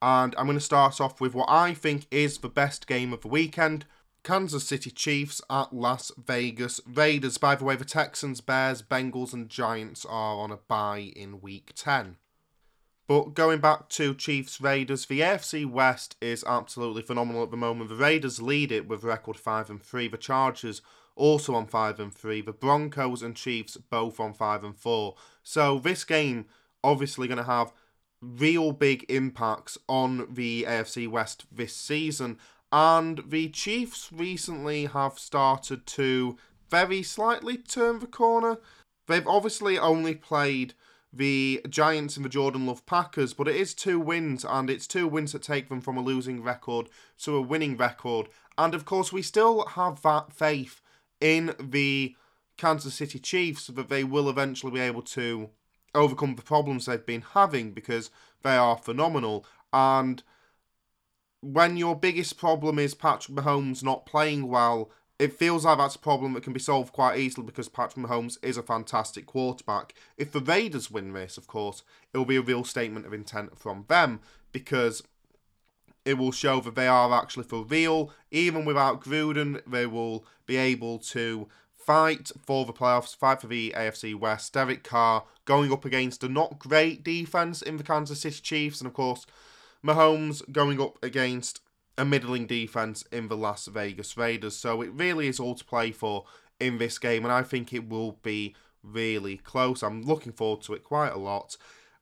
And 0.04 0.34
I'm 0.36 0.44
going 0.44 0.58
to 0.58 0.62
start 0.62 1.00
off 1.00 1.18
with 1.18 1.34
what 1.34 1.48
I 1.48 1.72
think 1.72 2.06
is 2.10 2.36
the 2.36 2.50
best 2.50 2.86
game 2.86 3.14
of 3.14 3.22
the 3.22 3.28
weekend, 3.28 3.86
Kansas 4.22 4.64
City 4.64 4.90
Chiefs 4.90 5.40
at 5.48 5.72
Las 5.72 6.12
Vegas 6.18 6.78
Raiders. 6.86 7.38
By 7.38 7.54
the 7.54 7.64
way, 7.64 7.74
the 7.74 7.86
Texans, 7.86 8.42
Bears, 8.42 8.82
Bengals, 8.82 9.32
and 9.32 9.48
Giants 9.48 10.04
are 10.04 10.36
on 10.36 10.50
a 10.50 10.58
bye 10.58 11.10
in 11.16 11.40
week 11.40 11.72
10. 11.74 12.16
But 13.08 13.32
going 13.32 13.60
back 13.60 13.88
to 13.90 14.14
Chiefs 14.14 14.60
Raiders, 14.60 15.06
the 15.06 15.20
AFC 15.20 15.64
West 15.64 16.16
is 16.20 16.44
absolutely 16.46 17.00
phenomenal 17.00 17.42
at 17.42 17.50
the 17.50 17.56
moment. 17.56 17.88
The 17.88 17.96
Raiders 17.96 18.42
lead 18.42 18.72
it 18.72 18.86
with 18.86 19.04
record 19.04 19.38
5 19.38 19.70
and 19.70 19.82
3. 19.82 20.08
The 20.08 20.18
Chargers 20.18 20.82
also 21.16 21.54
on 21.54 21.66
5 21.66 21.98
and 21.98 22.12
3. 22.12 22.42
The 22.42 22.52
Broncos 22.52 23.22
and 23.22 23.34
Chiefs 23.34 23.78
both 23.78 24.20
on 24.20 24.34
5 24.34 24.64
and 24.64 24.76
4. 24.76 25.14
So 25.42 25.78
this 25.78 26.04
game 26.04 26.44
obviously 26.82 27.26
going 27.26 27.38
to 27.38 27.44
have 27.44 27.72
real 28.20 28.72
big 28.72 29.04
impacts 29.08 29.76
on 29.88 30.26
the 30.32 30.64
AFC 30.68 31.08
West 31.08 31.44
this 31.52 31.74
season. 31.74 32.38
And 32.72 33.22
the 33.28 33.48
Chiefs 33.50 34.10
recently 34.12 34.86
have 34.86 35.18
started 35.18 35.86
to 35.86 36.36
very 36.70 37.02
slightly 37.02 37.56
turn 37.56 38.00
the 38.00 38.06
corner. 38.06 38.58
They've 39.06 39.26
obviously 39.26 39.78
only 39.78 40.14
played 40.14 40.74
the 41.12 41.64
Giants 41.68 42.16
and 42.16 42.24
the 42.24 42.30
Jordan 42.30 42.66
Love 42.66 42.84
Packers, 42.86 43.32
but 43.34 43.46
it 43.46 43.54
is 43.54 43.74
two 43.74 44.00
wins, 44.00 44.44
and 44.44 44.68
it's 44.68 44.88
two 44.88 45.06
wins 45.06 45.32
that 45.32 45.42
take 45.42 45.68
them 45.68 45.80
from 45.80 45.96
a 45.96 46.02
losing 46.02 46.42
record 46.42 46.88
to 47.18 47.36
a 47.36 47.42
winning 47.42 47.76
record. 47.76 48.28
And 48.58 48.74
of 48.74 48.84
course, 48.84 49.12
we 49.12 49.22
still 49.22 49.64
have 49.66 50.02
that 50.02 50.32
faith 50.32 50.80
in 51.20 51.54
the 51.60 52.16
Kansas 52.56 52.94
City 52.94 53.18
Chiefs 53.18 53.68
that 53.68 53.88
they 53.88 54.04
will 54.04 54.28
eventually 54.28 54.72
be 54.72 54.80
able 54.80 55.02
to 55.02 55.50
overcome 55.94 56.36
the 56.36 56.42
problems 56.42 56.86
they've 56.86 57.04
been 57.04 57.24
having 57.32 57.72
because 57.72 58.10
they 58.42 58.56
are 58.56 58.76
phenomenal. 58.76 59.44
And 59.72 60.22
when 61.40 61.76
your 61.76 61.94
biggest 61.96 62.38
problem 62.38 62.78
is 62.78 62.94
Patrick 62.94 63.36
Mahomes 63.36 63.82
not 63.82 64.06
playing 64.06 64.48
well, 64.48 64.90
it 65.18 65.32
feels 65.32 65.64
like 65.64 65.78
that's 65.78 65.94
a 65.94 66.00
problem 66.00 66.32
that 66.32 66.42
can 66.42 66.52
be 66.52 66.60
solved 66.60 66.92
quite 66.92 67.18
easily 67.18 67.46
because 67.46 67.68
Patrick 67.68 68.04
Mahomes 68.04 68.36
is 68.42 68.56
a 68.56 68.62
fantastic 68.62 69.26
quarterback. 69.26 69.94
If 70.16 70.32
the 70.32 70.40
Raiders 70.40 70.90
win 70.90 71.12
this, 71.12 71.38
of 71.38 71.46
course, 71.46 71.82
it 72.12 72.18
will 72.18 72.24
be 72.24 72.36
a 72.36 72.42
real 72.42 72.64
statement 72.64 73.06
of 73.06 73.12
intent 73.12 73.58
from 73.58 73.84
them 73.88 74.20
because 74.52 75.02
it 76.04 76.18
will 76.18 76.32
show 76.32 76.60
that 76.60 76.74
they 76.74 76.88
are 76.88 77.12
actually 77.12 77.44
for 77.44 77.64
real. 77.64 78.10
Even 78.30 78.64
without 78.64 79.02
Gruden, 79.02 79.60
they 79.66 79.86
will 79.86 80.26
be 80.46 80.56
able 80.56 80.98
to 80.98 81.48
fight 81.84 82.30
for 82.46 82.64
the 82.64 82.72
playoffs, 82.72 83.14
fight 83.16 83.40
for 83.40 83.46
the 83.46 83.74
AFC 83.76 84.14
West. 84.14 84.52
Derek 84.52 84.84
Carr 84.84 85.24
going 85.44 85.72
up 85.72 85.84
against 85.84 86.24
a 86.24 86.28
not 86.28 86.58
great 86.58 87.02
defense 87.04 87.62
in 87.62 87.76
the 87.76 87.82
Kansas 87.84 88.20
City 88.20 88.40
Chiefs, 88.40 88.80
and 88.80 88.88
of 88.88 88.94
course, 88.94 89.26
Mahomes 89.84 90.42
going 90.50 90.80
up 90.80 90.98
against 91.02 91.60
a 91.96 92.04
middling 92.04 92.46
defense 92.46 93.04
in 93.12 93.28
the 93.28 93.36
Las 93.36 93.66
Vegas 93.66 94.16
Raiders. 94.16 94.56
So 94.56 94.82
it 94.82 94.92
really 94.92 95.28
is 95.28 95.38
all 95.38 95.54
to 95.54 95.64
play 95.64 95.92
for 95.92 96.24
in 96.58 96.78
this 96.78 96.98
game, 96.98 97.24
and 97.24 97.32
I 97.32 97.42
think 97.42 97.72
it 97.72 97.88
will 97.88 98.18
be 98.22 98.54
really 98.82 99.36
close. 99.36 99.82
I'm 99.82 100.02
looking 100.02 100.32
forward 100.32 100.62
to 100.62 100.74
it 100.74 100.84
quite 100.84 101.12
a 101.12 101.18
lot, 101.18 101.56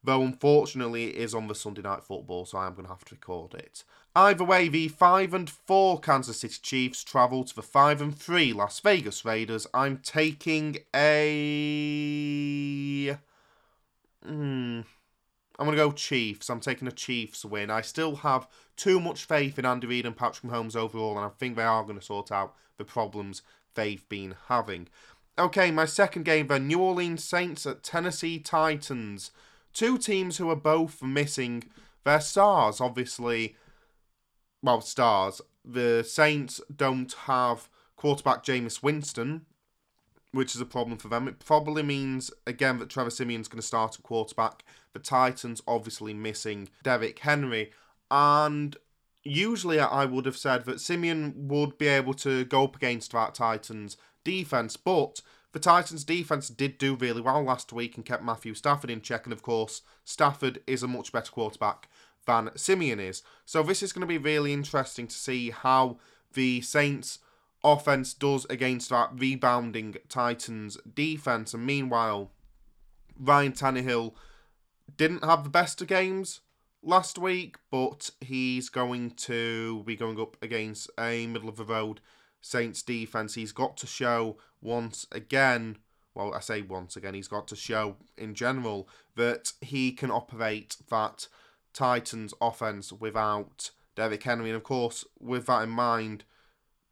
though 0.04 0.22
unfortunately 0.22 1.10
it 1.10 1.16
is 1.16 1.34
on 1.34 1.48
the 1.48 1.54
Sunday 1.54 1.82
night 1.82 2.02
football, 2.02 2.44
so 2.44 2.58
I'm 2.58 2.74
going 2.74 2.84
to 2.86 2.90
have 2.90 3.04
to 3.06 3.14
record 3.14 3.54
it. 3.54 3.84
Either 4.14 4.44
way, 4.44 4.68
the 4.68 4.88
5 4.88 5.32
and 5.32 5.48
4 5.48 5.98
Kansas 6.00 6.40
City 6.40 6.58
Chiefs 6.60 7.02
travel 7.02 7.44
to 7.44 7.54
the 7.54 7.62
5 7.62 8.02
and 8.02 8.14
3 8.16 8.52
Las 8.52 8.80
Vegas 8.80 9.24
Raiders. 9.24 9.66
I'm 9.72 9.98
taking 9.98 10.76
a. 10.94 11.88
Hmm. 14.24 14.80
I'm 15.58 15.66
going 15.66 15.76
to 15.76 15.84
go 15.84 15.92
Chiefs. 15.92 16.50
I'm 16.50 16.60
taking 16.60 16.88
a 16.88 16.92
Chiefs 16.92 17.44
win. 17.44 17.70
I 17.70 17.82
still 17.82 18.16
have 18.16 18.48
too 18.76 19.00
much 19.00 19.24
faith 19.24 19.58
in 19.58 19.64
Andy 19.64 19.86
Reid 19.86 20.06
and 20.06 20.16
Patrick 20.16 20.52
Mahomes 20.52 20.76
overall, 20.76 21.16
and 21.16 21.24
I 21.24 21.28
think 21.28 21.56
they 21.56 21.62
are 21.62 21.84
going 21.84 21.98
to 21.98 22.04
sort 22.04 22.32
out 22.32 22.54
the 22.78 22.84
problems 22.84 23.42
they've 23.74 24.06
been 24.08 24.34
having. 24.48 24.88
Okay, 25.38 25.70
my 25.70 25.86
second 25.86 26.24
game 26.24 26.48
the 26.48 26.58
New 26.58 26.80
Orleans 26.80 27.24
Saints 27.24 27.64
at 27.66 27.82
Tennessee 27.82 28.38
Titans. 28.38 29.30
Two 29.72 29.98
teams 29.98 30.36
who 30.36 30.50
are 30.50 30.56
both 30.56 31.02
missing 31.02 31.64
their 32.04 32.20
stars, 32.20 32.80
obviously. 32.80 33.56
Well, 34.62 34.80
stars. 34.80 35.40
The 35.64 36.02
Saints 36.02 36.60
don't 36.74 37.12
have 37.12 37.68
quarterback 37.96 38.44
Jameis 38.44 38.82
Winston, 38.82 39.46
which 40.32 40.54
is 40.54 40.60
a 40.60 40.66
problem 40.66 40.98
for 40.98 41.08
them. 41.08 41.28
It 41.28 41.38
probably 41.38 41.82
means, 41.82 42.30
again, 42.46 42.78
that 42.78 42.90
Trevor 42.90 43.10
Siemian's 43.10 43.48
going 43.48 43.60
to 43.60 43.66
start 43.66 43.96
at 43.96 44.02
quarterback. 44.02 44.64
The 44.92 44.98
Titans 44.98 45.62
obviously 45.66 46.14
missing 46.14 46.68
Derrick 46.82 47.20
Henry. 47.20 47.72
And 48.10 48.76
usually 49.24 49.78
I 49.78 50.04
would 50.04 50.26
have 50.26 50.36
said 50.36 50.64
that 50.64 50.80
Simeon 50.80 51.34
would 51.48 51.78
be 51.78 51.88
able 51.88 52.14
to 52.14 52.44
go 52.44 52.64
up 52.64 52.76
against 52.76 53.12
that 53.12 53.34
Titans 53.34 53.96
defense, 54.24 54.76
but 54.76 55.20
the 55.52 55.60
Titans 55.60 56.04
defense 56.04 56.48
did 56.48 56.78
do 56.78 56.94
really 56.94 57.20
well 57.20 57.42
last 57.42 57.72
week 57.72 57.96
and 57.96 58.04
kept 58.04 58.24
Matthew 58.24 58.54
Stafford 58.54 58.90
in 58.90 59.02
check. 59.02 59.24
And 59.24 59.32
of 59.32 59.42
course, 59.42 59.82
Stafford 60.04 60.62
is 60.66 60.82
a 60.82 60.88
much 60.88 61.12
better 61.12 61.30
quarterback 61.30 61.88
than 62.26 62.50
Siemian 62.56 63.00
is. 63.00 63.22
So 63.44 63.62
this 63.62 63.82
is 63.82 63.92
going 63.92 64.00
to 64.00 64.06
be 64.06 64.18
really 64.18 64.52
interesting 64.52 65.06
to 65.06 65.14
see 65.14 65.50
how 65.50 65.98
the 66.32 66.62
Saints 66.62 67.18
offense 67.62 68.14
does 68.14 68.46
against 68.46 68.90
that 68.90 69.10
rebounding 69.14 69.96
Titans 70.08 70.78
defense. 70.94 71.52
And 71.52 71.66
meanwhile, 71.66 72.30
Ryan 73.18 73.52
Tannehill 73.52 74.14
didn't 74.96 75.24
have 75.24 75.44
the 75.44 75.50
best 75.50 75.82
of 75.82 75.88
games 75.88 76.40
last 76.82 77.18
week, 77.18 77.56
but 77.70 78.10
he's 78.20 78.68
going 78.68 79.10
to 79.10 79.82
be 79.84 79.96
going 79.96 80.18
up 80.20 80.36
against 80.42 80.90
a 80.98 81.26
middle 81.26 81.48
of 81.48 81.56
the 81.56 81.64
road 81.64 82.00
Saints 82.42 82.82
defense. 82.82 83.34
He's 83.34 83.52
got 83.52 83.76
to 83.78 83.86
show 83.86 84.36
once 84.60 85.06
again. 85.10 85.78
Well, 86.14 86.34
I 86.34 86.40
say 86.40 86.60
once 86.60 86.96
again, 86.96 87.14
he's 87.14 87.28
got 87.28 87.48
to 87.48 87.56
show 87.56 87.96
in 88.18 88.34
general 88.34 88.88
that 89.16 89.52
he 89.62 89.92
can 89.92 90.10
operate 90.10 90.76
that 90.90 91.28
Titans 91.72 92.34
offense 92.40 92.92
without 92.92 93.70
Derrick 93.96 94.22
Henry. 94.22 94.50
And 94.50 94.56
of 94.56 94.62
course, 94.62 95.06
with 95.18 95.46
that 95.46 95.62
in 95.62 95.70
mind, 95.70 96.24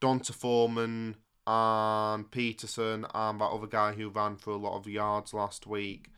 D'Onta 0.00 0.32
Foreman 0.32 1.16
and 1.46 2.30
Peterson 2.30 3.04
and 3.12 3.40
that 3.40 3.44
other 3.44 3.66
guy 3.66 3.92
who 3.92 4.08
ran 4.08 4.36
for 4.36 4.52
a 4.52 4.56
lot 4.56 4.78
of 4.78 4.86
yards 4.86 5.34
last 5.34 5.66
week, 5.66 6.08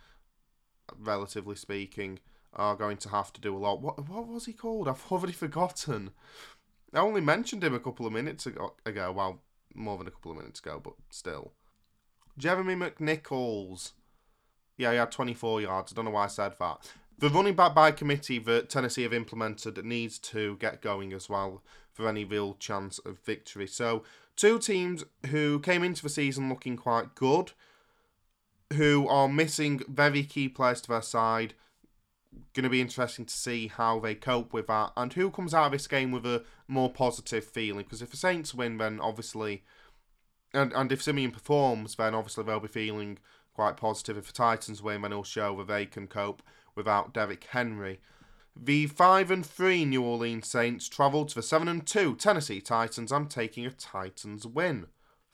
relatively 0.96 1.56
speaking, 1.56 2.20
are 2.54 2.76
going 2.76 2.98
to 2.98 3.08
have 3.08 3.32
to 3.32 3.40
do 3.40 3.56
a 3.56 3.58
lot. 3.58 3.80
What 3.80 4.08
what 4.08 4.28
was 4.28 4.46
he 4.46 4.52
called? 4.52 4.88
I've 4.88 5.10
already 5.10 5.32
forgotten. 5.32 6.10
I 6.94 6.98
only 6.98 7.20
mentioned 7.20 7.64
him 7.64 7.74
a 7.74 7.80
couple 7.80 8.06
of 8.06 8.12
minutes 8.12 8.46
ago. 8.46 8.74
ago 8.84 9.12
well, 9.12 9.40
more 9.74 9.98
than 9.98 10.06
a 10.06 10.10
couple 10.10 10.32
of 10.32 10.38
minutes 10.38 10.60
ago, 10.60 10.80
but 10.82 10.94
still. 11.10 11.52
Jeremy 12.36 12.74
McNichols. 12.74 13.92
Yeah, 14.76 14.92
he 14.92 14.96
had 14.98 15.10
24 15.10 15.60
yards. 15.60 15.92
I 15.92 15.94
don't 15.94 16.06
know 16.06 16.10
why 16.12 16.24
I 16.24 16.28
said 16.28 16.54
that. 16.58 16.92
The 17.18 17.28
running 17.28 17.54
back 17.54 17.74
by 17.74 17.92
committee 17.92 18.38
that 18.40 18.68
Tennessee 18.68 19.04
have 19.04 19.12
implemented 19.12 19.84
needs 19.84 20.18
to 20.18 20.56
get 20.56 20.82
going 20.82 21.12
as 21.12 21.28
well 21.28 21.62
for 21.92 22.08
any 22.08 22.24
real 22.24 22.54
chance 22.54 22.98
of 23.00 23.18
victory. 23.20 23.66
So, 23.66 24.02
two 24.34 24.58
teams 24.58 25.04
who 25.26 25.60
came 25.60 25.84
into 25.84 26.02
the 26.02 26.08
season 26.08 26.48
looking 26.48 26.76
quite 26.76 27.14
good, 27.14 27.52
who 28.72 29.06
are 29.06 29.28
missing 29.28 29.82
very 29.88 30.24
key 30.24 30.48
players 30.48 30.80
to 30.82 30.88
their 30.88 31.02
side. 31.02 31.54
Going 32.54 32.64
to 32.64 32.70
be 32.70 32.80
interesting 32.80 33.24
to 33.24 33.34
see 33.34 33.68
how 33.68 33.98
they 33.98 34.14
cope 34.14 34.52
with 34.52 34.66
that 34.66 34.92
and 34.96 35.12
who 35.12 35.30
comes 35.30 35.54
out 35.54 35.66
of 35.66 35.72
this 35.72 35.86
game 35.86 36.12
with 36.12 36.26
a 36.26 36.44
more 36.68 36.90
positive 36.90 37.44
feeling. 37.44 37.84
Because 37.84 38.02
if 38.02 38.10
the 38.10 38.16
Saints 38.16 38.54
win, 38.54 38.78
then 38.78 39.00
obviously, 39.00 39.62
and, 40.52 40.72
and 40.72 40.92
if 40.92 41.02
Siemian 41.02 41.30
performs, 41.30 41.96
then 41.96 42.14
obviously 42.14 42.44
they'll 42.44 42.60
be 42.60 42.68
feeling 42.68 43.18
quite 43.54 43.76
positive. 43.76 44.16
If 44.16 44.26
the 44.26 44.32
Titans 44.32 44.82
win, 44.82 45.02
then 45.02 45.12
it'll 45.12 45.24
show 45.24 45.56
that 45.58 45.68
they 45.68 45.86
can 45.86 46.06
cope 46.06 46.42
without 46.74 47.14
Derrick 47.14 47.44
Henry. 47.50 48.00
The 48.54 48.86
5 48.86 49.30
and 49.30 49.46
3 49.46 49.84
New 49.86 50.02
Orleans 50.02 50.46
Saints 50.46 50.88
travel 50.88 51.24
to 51.24 51.34
the 51.34 51.42
7 51.42 51.68
and 51.68 51.86
2 51.86 52.16
Tennessee 52.16 52.60
Titans. 52.60 53.10
I'm 53.10 53.26
taking 53.26 53.64
a 53.64 53.70
Titans 53.70 54.46
win. 54.46 54.86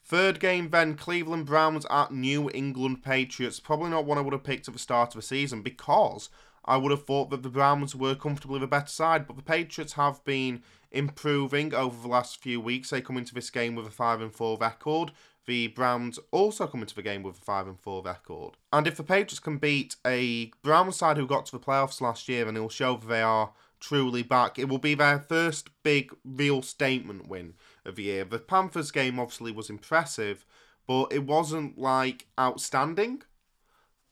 Third 0.03 0.39
game 0.39 0.69
then 0.69 0.95
Cleveland 0.95 1.45
Browns 1.45 1.85
at 1.89 2.11
New 2.11 2.49
England 2.53 3.03
Patriots. 3.03 3.59
Probably 3.59 3.89
not 3.89 4.05
one 4.05 4.17
I 4.17 4.21
would 4.21 4.33
have 4.33 4.43
picked 4.43 4.67
at 4.67 4.73
the 4.73 4.79
start 4.79 5.09
of 5.09 5.21
the 5.21 5.21
season 5.21 5.61
because 5.61 6.29
I 6.69 6.77
would 6.77 6.91
have 6.91 7.05
thought 7.05 7.31
that 7.31 7.41
the 7.41 7.49
Browns 7.49 7.95
were 7.95 8.13
comfortably 8.13 8.59
the 8.59 8.67
better 8.67 8.87
side, 8.87 9.25
but 9.25 9.35
the 9.35 9.41
Patriots 9.43 9.93
have 9.93 10.23
been 10.23 10.61
improving 10.91 11.73
over 11.73 11.99
the 11.99 12.07
last 12.07 12.37
few 12.37 12.61
weeks. 12.61 12.91
They 12.91 13.01
come 13.01 13.17
into 13.17 13.33
this 13.33 13.49
game 13.49 13.73
with 13.73 13.87
a 13.87 13.91
5 13.91 14.21
and 14.21 14.31
4 14.31 14.57
record. 14.61 15.11
The 15.47 15.69
Browns 15.69 16.19
also 16.29 16.67
come 16.67 16.81
into 16.81 16.93
the 16.93 17.01
game 17.01 17.23
with 17.23 17.37
a 17.37 17.41
5 17.41 17.67
and 17.67 17.79
4 17.79 18.03
record. 18.03 18.57
And 18.71 18.85
if 18.85 18.97
the 18.97 19.03
Patriots 19.03 19.39
can 19.39 19.57
beat 19.57 19.95
a 20.05 20.51
Browns 20.61 20.97
side 20.97 21.17
who 21.17 21.25
got 21.25 21.47
to 21.47 21.51
the 21.53 21.59
playoffs 21.59 22.01
last 22.01 22.29
year 22.29 22.45
then 22.45 22.55
it 22.55 22.59
will 22.59 22.69
show 22.69 22.95
that 22.97 23.07
they 23.07 23.23
are 23.23 23.51
truly 23.79 24.21
back, 24.21 24.59
it 24.59 24.69
will 24.69 24.77
be 24.77 24.93
their 24.93 25.17
first 25.17 25.69
big 25.81 26.13
real 26.23 26.61
statement 26.61 27.27
win 27.27 27.55
of 27.83 27.95
the 27.95 28.03
year. 28.03 28.25
The 28.25 28.37
Panthers 28.37 28.91
game 28.91 29.19
obviously 29.19 29.51
was 29.51 29.71
impressive, 29.71 30.45
but 30.85 31.11
it 31.11 31.25
wasn't 31.25 31.79
like 31.79 32.27
outstanding. 32.39 33.23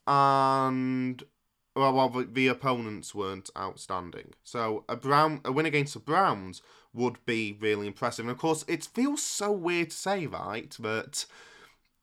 And 0.08 1.22
well, 1.78 1.94
well 1.94 2.10
the, 2.10 2.24
the 2.26 2.48
opponents 2.48 3.14
weren't 3.14 3.50
outstanding. 3.58 4.34
So 4.44 4.84
a 4.90 4.96
Brown 4.96 5.42
a 5.46 5.52
win 5.52 5.66
against 5.66 5.94
the 5.94 6.00
Browns 6.00 6.62
would 6.94 7.24
be 7.26 7.58
really 7.60 7.88
impressive. 7.88 8.26
And 8.26 8.32
of 8.32 8.38
course, 8.38 8.66
it 8.68 8.86
feels 8.86 9.22
so 9.22 9.52
weird 9.52 9.92
to 9.92 9.96
say, 9.96 10.26
right, 10.26 10.76
that 10.80 11.26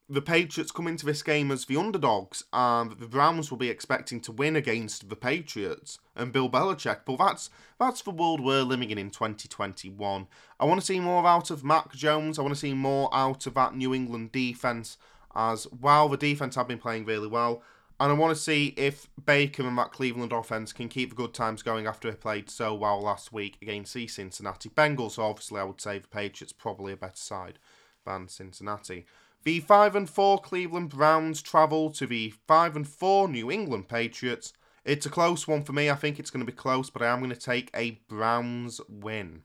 the 0.08 0.22
Patriots 0.22 0.70
come 0.70 0.86
into 0.86 1.06
this 1.06 1.22
game 1.22 1.50
as 1.50 1.64
the 1.64 1.78
underdogs 1.78 2.44
and 2.52 2.92
the 2.92 3.06
Browns 3.06 3.50
will 3.50 3.56
be 3.56 3.70
expecting 3.70 4.20
to 4.20 4.32
win 4.32 4.54
against 4.54 5.08
the 5.08 5.16
Patriots 5.16 5.98
and 6.14 6.32
Bill 6.32 6.50
Belichick. 6.50 7.00
But 7.06 7.16
that's 7.16 7.50
that's 7.80 8.02
the 8.02 8.10
world 8.10 8.40
we're 8.40 8.62
living 8.62 8.90
in 8.90 8.98
in 8.98 9.10
2021. 9.10 10.26
I 10.60 10.64
want 10.64 10.80
to 10.80 10.86
see 10.86 11.00
more 11.00 11.26
out 11.26 11.50
of 11.50 11.64
Mac 11.64 11.92
Jones. 11.94 12.38
I 12.38 12.42
want 12.42 12.54
to 12.54 12.60
see 12.60 12.74
more 12.74 13.08
out 13.14 13.46
of 13.46 13.54
that 13.54 13.74
New 13.74 13.94
England 13.94 14.32
defense 14.32 14.98
as 15.34 15.66
well. 15.80 16.08
The 16.08 16.16
defense 16.16 16.54
have 16.56 16.68
been 16.68 16.78
playing 16.78 17.06
really 17.06 17.28
well. 17.28 17.62
And 18.00 18.10
I 18.10 18.14
want 18.14 18.36
to 18.36 18.42
see 18.42 18.74
if 18.76 19.08
Baker 19.24 19.66
and 19.66 19.78
that 19.78 19.92
Cleveland 19.92 20.32
offense 20.32 20.72
can 20.72 20.88
keep 20.88 21.10
the 21.10 21.16
good 21.16 21.32
times 21.32 21.62
going 21.62 21.86
after 21.86 22.10
they 22.10 22.16
played 22.16 22.50
so 22.50 22.74
well 22.74 23.00
last 23.00 23.32
week 23.32 23.56
against 23.62 23.94
the 23.94 24.08
Cincinnati 24.08 24.68
Bengals. 24.68 25.18
Obviously, 25.18 25.60
I 25.60 25.64
would 25.64 25.80
say 25.80 26.00
the 26.00 26.08
Patriots 26.08 26.52
probably 26.52 26.92
a 26.92 26.96
better 26.96 27.12
side 27.14 27.60
than 28.04 28.28
Cincinnati. 28.28 29.06
The 29.44 29.60
5 29.60 29.94
and 29.94 30.10
4 30.10 30.40
Cleveland 30.40 30.90
Browns 30.90 31.40
travel 31.40 31.90
to 31.90 32.06
the 32.06 32.34
5 32.48 32.76
and 32.76 32.88
4 32.88 33.28
New 33.28 33.50
England 33.50 33.88
Patriots. 33.88 34.52
It's 34.84 35.06
a 35.06 35.10
close 35.10 35.46
one 35.46 35.62
for 35.62 35.72
me. 35.72 35.88
I 35.88 35.94
think 35.94 36.18
it's 36.18 36.30
going 36.30 36.44
to 36.44 36.50
be 36.50 36.56
close, 36.56 36.90
but 36.90 37.02
I 37.02 37.06
am 37.06 37.20
going 37.20 37.30
to 37.30 37.36
take 37.36 37.70
a 37.74 38.00
Browns 38.08 38.80
win. 38.88 39.42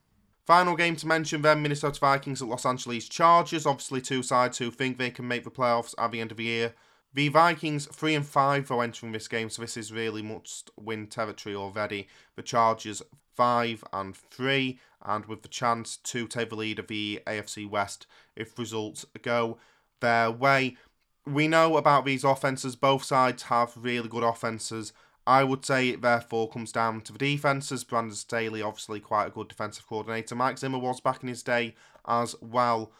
Final 0.47 0.75
game 0.75 0.95
to 0.95 1.07
mention 1.07 1.43
then 1.43 1.61
Minnesota 1.61 1.99
Vikings 1.99 2.41
at 2.41 2.47
Los 2.47 2.65
Angeles 2.65 3.07
Chargers. 3.07 3.67
Obviously, 3.67 4.01
two 4.01 4.23
sides 4.23 4.57
who 4.57 4.71
think 4.71 4.97
they 4.97 5.11
can 5.11 5.27
make 5.27 5.43
the 5.43 5.51
playoffs 5.51 5.93
at 5.99 6.11
the 6.11 6.19
end 6.19 6.31
of 6.31 6.37
the 6.37 6.45
year 6.45 6.73
The 7.13 7.29
Vikings 7.29 7.87
three 7.87 8.13
and 8.13 8.25
five 8.25 8.69
are 8.69 8.83
entering 8.83 9.11
this 9.11 9.27
game, 9.27 9.49
so 9.49 9.61
this 9.61 9.77
is 9.77 9.91
really 9.91 10.21
must 10.21 10.69
win 10.77 11.07
territory 11.07 11.55
already. 11.55 12.07
The 12.35 12.43
Chargers 12.43 13.01
five 13.35 13.83
and 13.91 14.15
three, 14.15 14.79
and 15.03 15.25
with 15.25 15.41
the 15.41 15.47
chance 15.47 15.97
to 15.97 16.27
take 16.27 16.49
the 16.49 16.55
lead 16.55 16.77
of 16.77 16.87
the 16.87 17.21
AFC 17.25 17.67
West 17.67 18.05
if 18.35 18.59
results 18.59 19.05
go 19.21 19.57
their 20.01 20.29
way. 20.29 20.77
We 21.25 21.47
know 21.47 21.77
about 21.77 22.05
these 22.05 22.23
offenses. 22.23 22.75
Both 22.75 23.03
sides 23.03 23.43
have 23.43 23.73
really 23.75 24.07
good 24.07 24.23
offenses. 24.23 24.93
I 25.25 25.43
would 25.43 25.65
say 25.65 25.89
it 25.89 26.01
therefore 26.01 26.49
comes 26.49 26.71
down 26.71 27.01
to 27.01 27.13
the 27.13 27.19
defenses. 27.19 27.83
Brandon 27.83 28.15
Staley, 28.15 28.61
obviously 28.61 28.99
quite 28.99 29.27
a 29.27 29.31
good 29.31 29.47
defensive 29.47 29.87
coordinator. 29.87 30.35
Mike 30.35 30.57
Zimmer 30.57 30.79
was 30.79 31.01
back 31.01 31.21
in 31.23 31.29
his 31.29 31.43
day 31.43 31.75
as 32.07 32.35
well. 32.41 32.91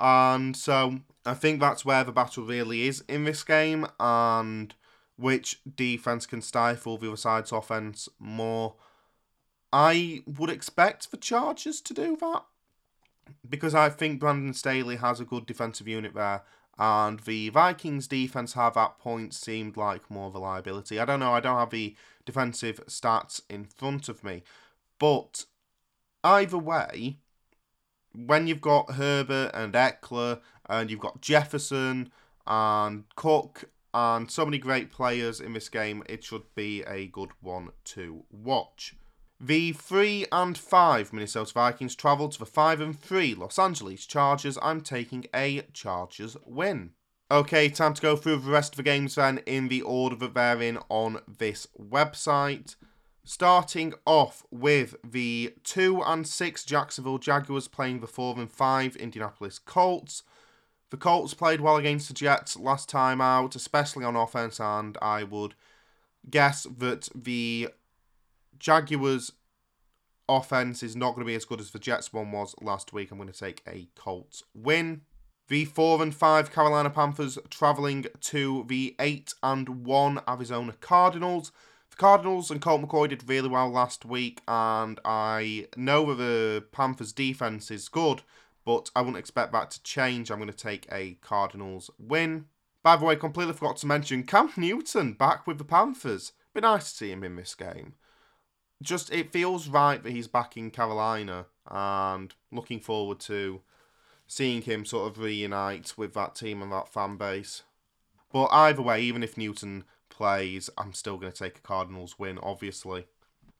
And 0.00 0.56
so 0.56 1.00
I 1.24 1.34
think 1.34 1.60
that's 1.60 1.84
where 1.84 2.04
the 2.04 2.12
battle 2.12 2.44
really 2.44 2.86
is 2.86 3.02
in 3.08 3.24
this 3.24 3.42
game 3.42 3.86
and 3.98 4.74
which 5.16 5.60
defense 5.76 6.26
can 6.26 6.42
stifle 6.42 6.98
the 6.98 7.08
other 7.08 7.16
side's 7.16 7.52
offense 7.52 8.08
more. 8.18 8.74
I 9.72 10.22
would 10.26 10.50
expect 10.50 11.10
the 11.10 11.16
Chargers 11.16 11.80
to 11.82 11.94
do 11.94 12.16
that 12.16 12.44
because 13.48 13.74
I 13.74 13.88
think 13.88 14.20
Brandon 14.20 14.54
Staley 14.54 14.96
has 14.96 15.18
a 15.18 15.24
good 15.24 15.46
defensive 15.46 15.88
unit 15.88 16.14
there 16.14 16.42
and 16.78 17.20
the 17.20 17.48
Vikings 17.48 18.06
defense 18.06 18.52
have 18.52 18.76
at 18.76 18.98
points 18.98 19.38
seemed 19.38 19.76
like 19.76 20.10
more 20.10 20.28
of 20.28 20.34
a 20.34 20.38
liability. 20.38 21.00
I 21.00 21.06
don't 21.06 21.20
know, 21.20 21.32
I 21.32 21.40
don't 21.40 21.58
have 21.58 21.70
the 21.70 21.96
defensive 22.24 22.84
stats 22.86 23.40
in 23.48 23.64
front 23.64 24.08
of 24.08 24.22
me, 24.22 24.42
but 24.98 25.46
either 26.22 26.58
way, 26.58 27.18
when 28.16 28.46
you've 28.46 28.60
got 28.60 28.94
Herbert 28.94 29.50
and 29.52 29.74
Ekeler 29.74 30.40
and 30.68 30.90
you've 30.90 31.00
got 31.00 31.20
Jefferson 31.20 32.10
and 32.46 33.04
Cook 33.14 33.70
and 33.92 34.30
so 34.30 34.44
many 34.44 34.58
great 34.58 34.90
players 34.90 35.40
in 35.40 35.52
this 35.52 35.68
game, 35.68 36.02
it 36.08 36.24
should 36.24 36.54
be 36.54 36.82
a 36.82 37.06
good 37.06 37.30
one 37.40 37.70
to 37.84 38.24
watch. 38.30 38.94
The 39.38 39.72
3 39.72 40.26
and 40.32 40.56
5 40.56 41.12
Minnesota 41.12 41.52
Vikings 41.52 41.94
travel 41.94 42.30
to 42.30 42.38
the 42.38 42.46
5 42.46 42.80
and 42.80 42.98
3 42.98 43.34
Los 43.34 43.58
Angeles 43.58 44.06
Chargers. 44.06 44.56
I'm 44.62 44.80
taking 44.80 45.26
a 45.34 45.62
Chargers 45.74 46.38
win. 46.46 46.92
Okay, 47.30 47.68
time 47.68 47.92
to 47.92 48.00
go 48.00 48.16
through 48.16 48.36
the 48.36 48.50
rest 48.50 48.72
of 48.72 48.76
the 48.78 48.82
games 48.82 49.16
then 49.16 49.38
in 49.46 49.68
the 49.68 49.82
order 49.82 50.16
that 50.16 50.34
they're 50.34 50.62
in 50.62 50.78
on 50.88 51.20
this 51.26 51.66
website. 51.78 52.76
Starting 53.28 53.92
off 54.06 54.44
with 54.52 54.94
the 55.02 55.52
2 55.64 56.00
and 56.00 56.24
6 56.28 56.64
Jacksonville 56.64 57.18
Jaguars 57.18 57.66
playing 57.66 57.98
the 57.98 58.06
4 58.06 58.38
and 58.38 58.48
5 58.48 58.94
Indianapolis 58.94 59.58
Colts. 59.58 60.22
The 60.90 60.96
Colts 60.96 61.34
played 61.34 61.60
well 61.60 61.76
against 61.76 62.06
the 62.06 62.14
Jets 62.14 62.56
last 62.56 62.88
time 62.88 63.20
out, 63.20 63.56
especially 63.56 64.04
on 64.04 64.14
offense, 64.14 64.60
and 64.60 64.96
I 65.02 65.24
would 65.24 65.56
guess 66.30 66.68
that 66.78 67.08
the 67.16 67.70
Jaguars 68.60 69.32
offense 70.28 70.84
is 70.84 70.94
not 70.94 71.16
going 71.16 71.26
to 71.26 71.30
be 71.30 71.34
as 71.34 71.44
good 71.44 71.60
as 71.60 71.72
the 71.72 71.80
Jets 71.80 72.12
one 72.12 72.30
was 72.30 72.54
last 72.62 72.92
week. 72.92 73.10
I'm 73.10 73.18
going 73.18 73.32
to 73.32 73.36
take 73.36 73.60
a 73.66 73.88
Colts 73.96 74.44
win. 74.54 75.00
The 75.48 75.64
4 75.64 76.00
and 76.00 76.14
5 76.14 76.52
Carolina 76.52 76.90
Panthers 76.90 77.38
travelling 77.50 78.06
to 78.20 78.64
the 78.68 78.94
8 79.00 79.34
and 79.42 79.84
1 79.84 80.20
Arizona 80.28 80.74
Cardinals. 80.80 81.50
The 81.96 82.00
Cardinals 82.00 82.50
and 82.50 82.60
Colt 82.60 82.82
McCoy 82.82 83.08
did 83.08 83.26
really 83.26 83.48
well 83.48 83.70
last 83.70 84.04
week, 84.04 84.42
and 84.46 85.00
I 85.02 85.68
know 85.78 86.04
that 86.04 86.22
the 86.22 86.64
Panthers' 86.70 87.14
defense 87.14 87.70
is 87.70 87.88
good, 87.88 88.20
but 88.66 88.90
I 88.94 89.00
wouldn't 89.00 89.16
expect 89.16 89.50
that 89.52 89.70
to 89.70 89.82
change. 89.82 90.30
I'm 90.30 90.36
going 90.36 90.50
to 90.50 90.54
take 90.54 90.86
a 90.92 91.16
Cardinals 91.22 91.90
win. 91.98 92.48
By 92.82 92.96
the 92.96 93.06
way, 93.06 93.16
completely 93.16 93.54
forgot 93.54 93.78
to 93.78 93.86
mention 93.86 94.24
Cam 94.24 94.50
Newton 94.58 95.14
back 95.14 95.46
with 95.46 95.56
the 95.56 95.64
Panthers. 95.64 96.32
Be 96.52 96.60
nice 96.60 96.90
to 96.90 96.96
see 96.98 97.10
him 97.10 97.24
in 97.24 97.36
this 97.36 97.54
game. 97.54 97.94
Just 98.82 99.10
it 99.10 99.32
feels 99.32 99.66
right 99.66 100.02
that 100.02 100.12
he's 100.12 100.28
back 100.28 100.54
in 100.58 100.70
Carolina, 100.70 101.46
and 101.66 102.34
looking 102.52 102.78
forward 102.78 103.20
to 103.20 103.62
seeing 104.26 104.60
him 104.60 104.84
sort 104.84 105.10
of 105.10 105.18
reunite 105.18 105.94
with 105.96 106.12
that 106.12 106.34
team 106.34 106.60
and 106.60 106.70
that 106.72 106.92
fan 106.92 107.16
base. 107.16 107.62
But 108.30 108.48
either 108.52 108.82
way, 108.82 109.00
even 109.00 109.22
if 109.22 109.38
Newton 109.38 109.84
plays, 110.16 110.70
I'm 110.78 110.92
still 110.92 111.18
going 111.18 111.32
to 111.32 111.38
take 111.38 111.58
a 111.58 111.60
Cardinals 111.60 112.18
win, 112.18 112.38
obviously. 112.42 113.06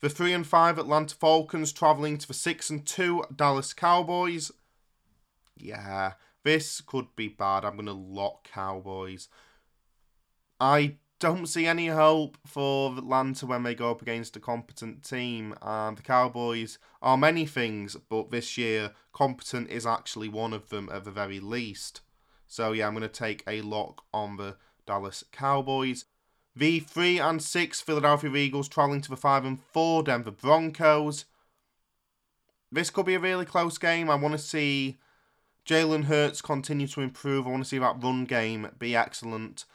The 0.01 0.09
3 0.09 0.33
and 0.33 0.47
5 0.47 0.79
Atlanta 0.79 1.15
Falcons 1.15 1.73
travelling 1.73 2.19
to 2.19 2.29
the 2.29 2.35
6 2.35 2.71
and 2.71 2.87
2 2.87 3.25
Dallas 3.35 3.73
Cowboys. 3.73 4.51
Yeah, 5.57 6.13
this 6.45 6.81
could 6.81 7.09
be 7.17 7.29
bad. 7.29 7.65
I'm 7.65 7.77
going 7.77 7.87
to 7.87 7.93
lock 7.93 8.45
Cowboys. 8.45 9.29
I 10.61 10.97
don't 11.19 11.47
see 11.47 11.67
any 11.67 11.89
hope 11.89 12.37
for 12.47 12.97
Atlanta 12.97 13.47
when 13.47 13.63
they 13.63 13.75
go 13.75 13.91
up 13.91 14.03
against 14.03 14.37
a 14.37 14.41
competent 14.41 15.03
team. 15.03 15.55
And 15.63 15.97
the 15.97 16.03
Cowboys 16.03 16.79
are 17.01 17.17
many 17.17 17.47
things, 17.47 17.97
but 18.09 18.31
this 18.31 18.59
year, 18.59 18.93
competent 19.13 19.71
is 19.71 19.87
actually 19.87 20.29
one 20.29 20.53
of 20.53 20.69
them 20.69 20.91
at 20.93 21.05
the 21.05 21.11
very 21.11 21.41
least. 21.41 22.03
So, 22.47 22.73
yeah, 22.73 22.87
I'm 22.87 22.95
going 22.95 23.03
to 23.03 23.09
take 23.09 23.43
a 23.47 23.63
lock 23.63 24.05
on 24.13 24.37
the 24.37 24.57
Dallas 24.87 25.25
Cowboys. 25.33 26.05
The 26.59 26.81
3 26.81 27.19
and 27.19 27.43
6 27.43 27.81
Philadelphia 27.83 28.35
Eagles 28.35 28.67
travelling 28.67 29.03
to 29.03 29.11
the 29.11 29.17
5 29.17 29.45
and 29.45 29.61
4 29.61 30.03
Denver 30.05 30.31
Broncos. 30.31 31.27
This 32.73 32.89
could 32.89 33.05
be 33.05 33.15
a 33.15 33.21
really 33.21 33.45
close 33.45 33.77
game. 33.77 34.09
I 34.09 34.15
want 34.15 34.33
to 34.33 34.39
see 34.39 34.97
Jalen 35.69 36.05
Hurts 36.05 36.41
continue 36.41 36.87
to 36.89 37.03
improve. 37.03 37.47
I 37.47 37.51
want 37.51 37.63
to 37.63 37.69
see 37.69 37.79
that 37.79 38.03
run 38.03 38.25
game 38.25 38.69
be 38.79 38.97
excellent. 38.97 39.67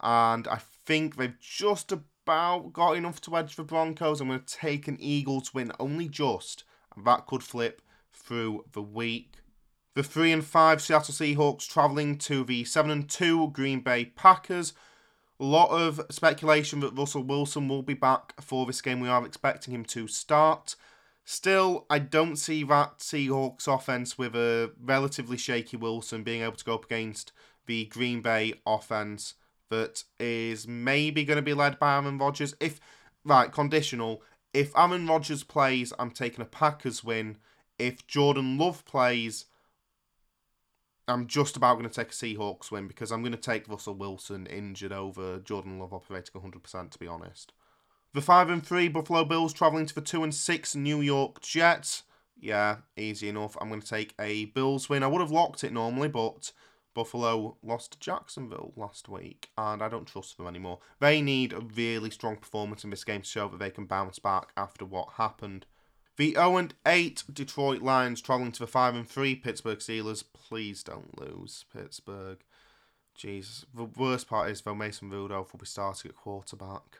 And 0.00 0.46
I 0.46 0.60
think 0.86 1.16
they've 1.16 1.38
just 1.40 1.90
about 1.90 2.72
got 2.72 2.92
enough 2.92 3.20
to 3.22 3.36
edge 3.36 3.56
the 3.56 3.64
Broncos. 3.64 4.20
I'm 4.20 4.28
going 4.28 4.38
to 4.38 4.46
take 4.46 4.86
an 4.86 4.96
Eagles 5.00 5.52
win, 5.52 5.72
only 5.80 6.08
just. 6.08 6.62
And 6.94 7.04
that 7.04 7.26
could 7.26 7.42
flip 7.42 7.82
through 8.12 8.64
the 8.72 8.82
week. 8.82 9.38
The 9.94 10.04
3 10.04 10.30
and 10.30 10.44
5 10.44 10.80
Seattle 10.80 11.14
Seahawks 11.14 11.68
travelling 11.68 12.16
to 12.18 12.44
the 12.44 12.62
7 12.62 12.92
and 12.92 13.10
2 13.10 13.48
Green 13.48 13.80
Bay 13.80 14.04
Packers. 14.04 14.72
Lot 15.38 15.70
of 15.70 16.00
speculation 16.10 16.80
that 16.80 16.96
Russell 16.96 17.22
Wilson 17.22 17.68
will 17.68 17.82
be 17.82 17.94
back 17.94 18.40
for 18.40 18.66
this 18.66 18.82
game. 18.82 19.00
We 19.00 19.08
are 19.08 19.24
expecting 19.24 19.72
him 19.72 19.84
to 19.86 20.08
start. 20.08 20.74
Still, 21.24 21.86
I 21.88 21.98
don't 22.00 22.36
see 22.36 22.64
that 22.64 22.98
Seahawks 22.98 23.72
offense 23.72 24.18
with 24.18 24.34
a 24.34 24.72
relatively 24.82 25.36
shaky 25.36 25.76
Wilson 25.76 26.22
being 26.22 26.42
able 26.42 26.56
to 26.56 26.64
go 26.64 26.74
up 26.74 26.86
against 26.86 27.32
the 27.66 27.84
Green 27.84 28.20
Bay 28.20 28.54
offense 28.66 29.34
that 29.68 30.04
is 30.18 30.66
maybe 30.66 31.24
going 31.24 31.36
to 31.36 31.42
be 31.42 31.54
led 31.54 31.78
by 31.78 31.96
Aaron 31.96 32.18
Rodgers. 32.18 32.54
If 32.60 32.80
right, 33.24 33.52
conditional. 33.52 34.22
If 34.54 34.72
Aaron 34.76 35.06
Rodgers 35.06 35.44
plays, 35.44 35.92
I'm 35.98 36.10
taking 36.10 36.40
a 36.40 36.46
Packers 36.46 37.04
win. 37.04 37.36
If 37.78 38.06
Jordan 38.06 38.58
Love 38.58 38.84
plays, 38.86 39.44
I'm 41.08 41.26
just 41.26 41.56
about 41.56 41.78
going 41.78 41.88
to 41.88 41.94
take 41.94 42.12
a 42.12 42.14
Seahawks 42.14 42.70
win 42.70 42.86
because 42.86 43.10
I'm 43.10 43.22
going 43.22 43.32
to 43.32 43.38
take 43.38 43.68
Russell 43.68 43.94
Wilson 43.94 44.46
injured 44.46 44.92
over 44.92 45.38
Jordan 45.38 45.78
Love 45.78 45.92
operating 45.92 46.40
100%, 46.40 46.90
to 46.90 46.98
be 46.98 47.06
honest. 47.06 47.52
The 48.14 48.20
5 48.20 48.50
and 48.50 48.66
3 48.66 48.88
Buffalo 48.88 49.24
Bills 49.24 49.52
travelling 49.52 49.86
to 49.86 49.94
the 49.94 50.00
2 50.00 50.24
and 50.24 50.34
6 50.34 50.74
New 50.76 51.00
York 51.00 51.40
Jets. 51.40 52.04
Yeah, 52.40 52.78
easy 52.96 53.28
enough. 53.28 53.56
I'm 53.60 53.68
going 53.68 53.82
to 53.82 53.86
take 53.86 54.14
a 54.20 54.46
Bills 54.46 54.88
win. 54.88 55.02
I 55.02 55.08
would 55.08 55.20
have 55.20 55.30
locked 55.30 55.64
it 55.64 55.72
normally, 55.72 56.08
but 56.08 56.52
Buffalo 56.94 57.56
lost 57.62 57.92
to 57.92 58.00
Jacksonville 58.00 58.72
last 58.76 59.08
week, 59.08 59.50
and 59.56 59.82
I 59.82 59.88
don't 59.88 60.06
trust 60.06 60.36
them 60.36 60.46
anymore. 60.46 60.80
They 61.00 61.22
need 61.22 61.52
a 61.52 61.60
really 61.60 62.10
strong 62.10 62.36
performance 62.36 62.82
in 62.84 62.90
this 62.90 63.04
game 63.04 63.22
to 63.22 63.28
show 63.28 63.48
that 63.48 63.58
they 63.58 63.70
can 63.70 63.86
bounce 63.86 64.18
back 64.18 64.48
after 64.56 64.84
what 64.84 65.10
happened. 65.14 65.66
The 66.18 66.34
0 66.34 66.68
8 66.84 67.24
Detroit 67.32 67.80
Lions 67.80 68.20
travelling 68.20 68.50
to 68.50 68.58
the 68.58 68.66
5 68.66 69.06
3 69.06 69.34
Pittsburgh 69.36 69.78
Steelers. 69.78 70.24
Please 70.32 70.82
don't 70.82 71.18
lose, 71.18 71.64
Pittsburgh. 71.72 72.38
Jesus. 73.14 73.64
The 73.72 73.84
worst 73.84 74.28
part 74.28 74.50
is, 74.50 74.60
though, 74.60 74.74
Mason 74.74 75.10
Rudolph 75.10 75.52
will 75.52 75.60
be 75.60 75.66
starting 75.66 76.10
at 76.10 76.16
quarterback. 76.16 76.98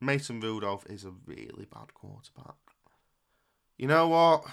Mason 0.00 0.40
Rudolph 0.40 0.84
is 0.86 1.04
a 1.04 1.12
really 1.24 1.66
bad 1.72 1.94
quarterback. 1.94 2.56
You 3.78 3.86
know 3.86 4.08
what? 4.08 4.44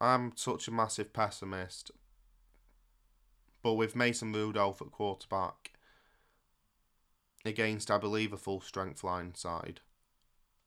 I'm 0.00 0.32
such 0.36 0.68
a 0.68 0.72
massive 0.72 1.12
pessimist. 1.12 1.90
But 3.62 3.74
with 3.74 3.96
Mason 3.96 4.32
Rudolph 4.32 4.80
at 4.80 4.92
quarterback, 4.92 5.72
against, 7.44 7.90
I 7.90 7.98
believe, 7.98 8.32
a 8.32 8.36
full 8.36 8.60
strength 8.60 9.02
line 9.02 9.34
side, 9.34 9.80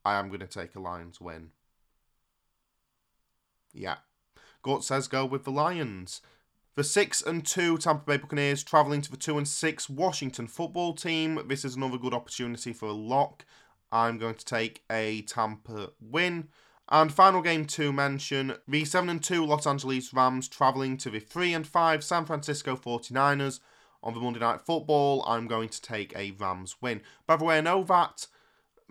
I 0.03 0.18
am 0.18 0.28
going 0.28 0.40
to 0.41 0.48
take 0.48 0.76
a 0.76 0.80
Lions 0.80 1.22
win. 1.22 1.52
Yeah. 3.73 3.98
Gort 4.61 4.84
says 4.84 5.07
go 5.07 5.26
with 5.26 5.44
the 5.44 5.52
Lions. 5.52 6.22
The 6.76 6.84
6 6.84 7.22
and 7.23 7.45
2 7.45 7.80
Tampa 7.80 8.06
Bay 8.06 8.18
Buccaneers 8.18 8.64
travelling 8.64 9.02
to 9.02 9.11
the 9.11 9.18
2 9.18 9.38
and 9.38 9.48
6 9.48 9.90
Washington 9.90 10.48
football 10.48 10.94
team. 10.94 11.40
This 11.48 11.65
is 11.65 11.76
another 11.76 11.98
good 11.98 12.14
opportunity 12.14 12.72
for 12.72 12.88
a 12.88 12.94
lock. 12.94 13.45
I'm 13.91 14.18
going 14.18 14.36
to 14.36 14.45
take 14.45 14.84
a 14.90 15.22
Tampa 15.23 15.91
win. 15.99 16.48
And 16.88 17.11
final 17.11 17.41
game 17.41 17.65
to 17.65 17.91
mention 17.94 18.56
the 18.68 18.86
7 18.86 19.10
and 19.10 19.23
2 19.23 19.45
Los 19.45 19.68
Angeles 19.68 20.14
Rams 20.14 20.48
travelling 20.48 20.98
to 20.98 21.10
the 21.10 21.19
3 21.19 21.53
and 21.53 21.68
5 21.68 22.03
San 22.03 22.26
Francisco 22.26 22.76
49ers 22.76 23.60
on 24.03 24.14
the 24.14 24.19
Monday 24.19 24.40
Night 24.40 24.61
Football. 24.61 25.23
I'm 25.28 25.48
going 25.48 25.69
to 25.69 25.82
take 25.82 26.15
a 26.15 26.32
Rams 26.32 26.78
win. 26.82 27.02
By 27.28 27.36
the 27.36 27.45
way, 27.45 27.57
I 27.57 27.61
know 27.61 27.84
that 27.84 28.28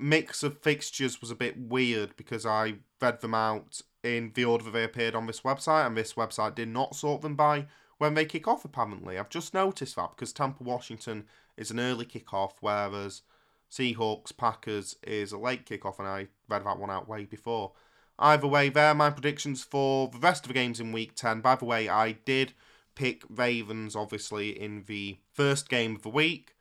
mix 0.00 0.42
of 0.42 0.58
fixtures 0.58 1.20
was 1.20 1.30
a 1.30 1.36
bit 1.36 1.58
weird 1.58 2.16
because 2.16 2.46
I 2.46 2.74
read 3.00 3.20
them 3.20 3.34
out 3.34 3.82
in 4.02 4.32
the 4.34 4.44
order 4.44 4.70
they 4.70 4.84
appeared 4.84 5.14
on 5.14 5.26
this 5.26 5.42
website, 5.42 5.86
and 5.86 5.96
this 5.96 6.14
website 6.14 6.54
did 6.54 6.68
not 6.68 6.94
sort 6.94 7.22
them 7.22 7.36
by 7.36 7.66
when 7.98 8.14
they 8.14 8.24
kick 8.24 8.48
off, 8.48 8.64
apparently. 8.64 9.18
I've 9.18 9.28
just 9.28 9.52
noticed 9.52 9.96
that 9.96 10.12
because 10.16 10.32
Tampa 10.32 10.62
Washington 10.62 11.24
is 11.56 11.70
an 11.70 11.78
early 11.78 12.06
kickoff, 12.06 12.52
whereas 12.60 13.22
Seahawks 13.70 14.36
Packers 14.36 14.96
is 15.02 15.32
a 15.32 15.38
late 15.38 15.66
kickoff, 15.66 15.98
and 15.98 16.08
I 16.08 16.28
read 16.48 16.64
that 16.64 16.78
one 16.78 16.90
out 16.90 17.08
way 17.08 17.24
before. 17.24 17.72
Either 18.18 18.46
way, 18.46 18.68
there 18.68 18.94
my 18.94 19.10
predictions 19.10 19.62
for 19.62 20.08
the 20.08 20.18
rest 20.18 20.44
of 20.44 20.48
the 20.48 20.54
games 20.54 20.80
in 20.80 20.92
week 20.92 21.14
10. 21.14 21.40
By 21.40 21.54
the 21.54 21.64
way, 21.64 21.88
I 21.88 22.12
did 22.12 22.52
pick 22.94 23.22
Ravens, 23.30 23.96
obviously, 23.96 24.50
in 24.50 24.84
the 24.86 25.18
first 25.32 25.68
game 25.68 25.94
of 25.94 26.02
the 26.02 26.10
week. 26.10 26.54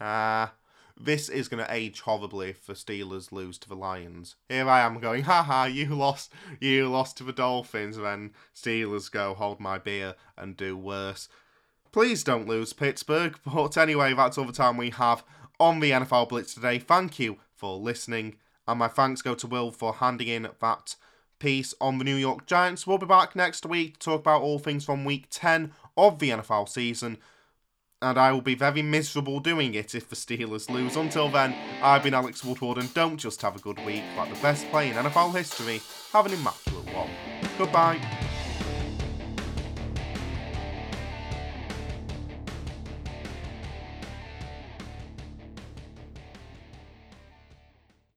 Uh, 0.00 0.48
this 0.98 1.28
is 1.28 1.48
going 1.48 1.64
to 1.64 1.72
age 1.72 2.00
horribly 2.00 2.50
if 2.50 2.66
the 2.66 2.74
Steelers 2.74 3.32
lose 3.32 3.58
to 3.58 3.68
the 3.68 3.76
Lions. 3.76 4.36
Here 4.48 4.68
I 4.68 4.80
am 4.80 5.00
going, 5.00 5.24
haha, 5.24 5.64
you 5.64 5.94
lost, 5.94 6.32
you 6.60 6.88
lost 6.88 7.16
to 7.18 7.24
the 7.24 7.32
Dolphins, 7.32 7.96
then 7.96 8.32
Steelers 8.54 9.10
go, 9.10 9.34
hold 9.34 9.60
my 9.60 9.78
beer, 9.78 10.14
and 10.36 10.56
do 10.56 10.76
worse. 10.76 11.28
Please 11.92 12.24
don't 12.24 12.48
lose 12.48 12.72
Pittsburgh. 12.72 13.38
But 13.44 13.76
anyway, 13.76 14.14
that's 14.14 14.38
all 14.38 14.44
the 14.44 14.52
time 14.52 14.76
we 14.76 14.90
have 14.90 15.24
on 15.60 15.80
the 15.80 15.90
NFL 15.90 16.28
Blitz 16.28 16.54
today. 16.54 16.78
Thank 16.78 17.18
you 17.18 17.38
for 17.54 17.76
listening, 17.76 18.36
and 18.66 18.78
my 18.78 18.88
thanks 18.88 19.22
go 19.22 19.34
to 19.34 19.46
Will 19.46 19.70
for 19.70 19.94
handing 19.94 20.28
in 20.28 20.48
that 20.60 20.96
piece 21.38 21.74
on 21.80 21.98
the 21.98 22.04
New 22.04 22.16
York 22.16 22.46
Giants. 22.46 22.86
We'll 22.86 22.98
be 22.98 23.06
back 23.06 23.34
next 23.34 23.66
week 23.66 23.98
to 23.98 24.10
talk 24.10 24.20
about 24.20 24.42
all 24.42 24.58
things 24.58 24.84
from 24.84 25.04
week 25.04 25.26
10 25.30 25.72
of 25.96 26.18
the 26.18 26.30
NFL 26.30 26.68
season 26.68 27.18
and 28.02 28.18
I 28.18 28.32
will 28.32 28.40
be 28.40 28.54
very 28.54 28.82
miserable 28.82 29.40
doing 29.40 29.74
it 29.74 29.94
if 29.94 30.08
the 30.08 30.16
Steelers 30.16 30.68
lose. 30.68 30.96
Until 30.96 31.28
then, 31.28 31.54
I've 31.82 32.02
been 32.02 32.14
Alex 32.14 32.44
Woodward, 32.44 32.78
and 32.78 32.92
don't 32.92 33.16
just 33.16 33.40
have 33.42 33.56
a 33.56 33.60
good 33.60 33.78
week, 33.86 34.02
but 34.16 34.28
the 34.28 34.40
best 34.42 34.68
play 34.70 34.90
in 34.90 34.96
NFL 34.96 35.34
history, 35.34 35.80
have 36.12 36.26
an 36.26 36.32
immaculate 36.32 36.94
one. 36.94 37.10
Goodbye. 37.56 38.21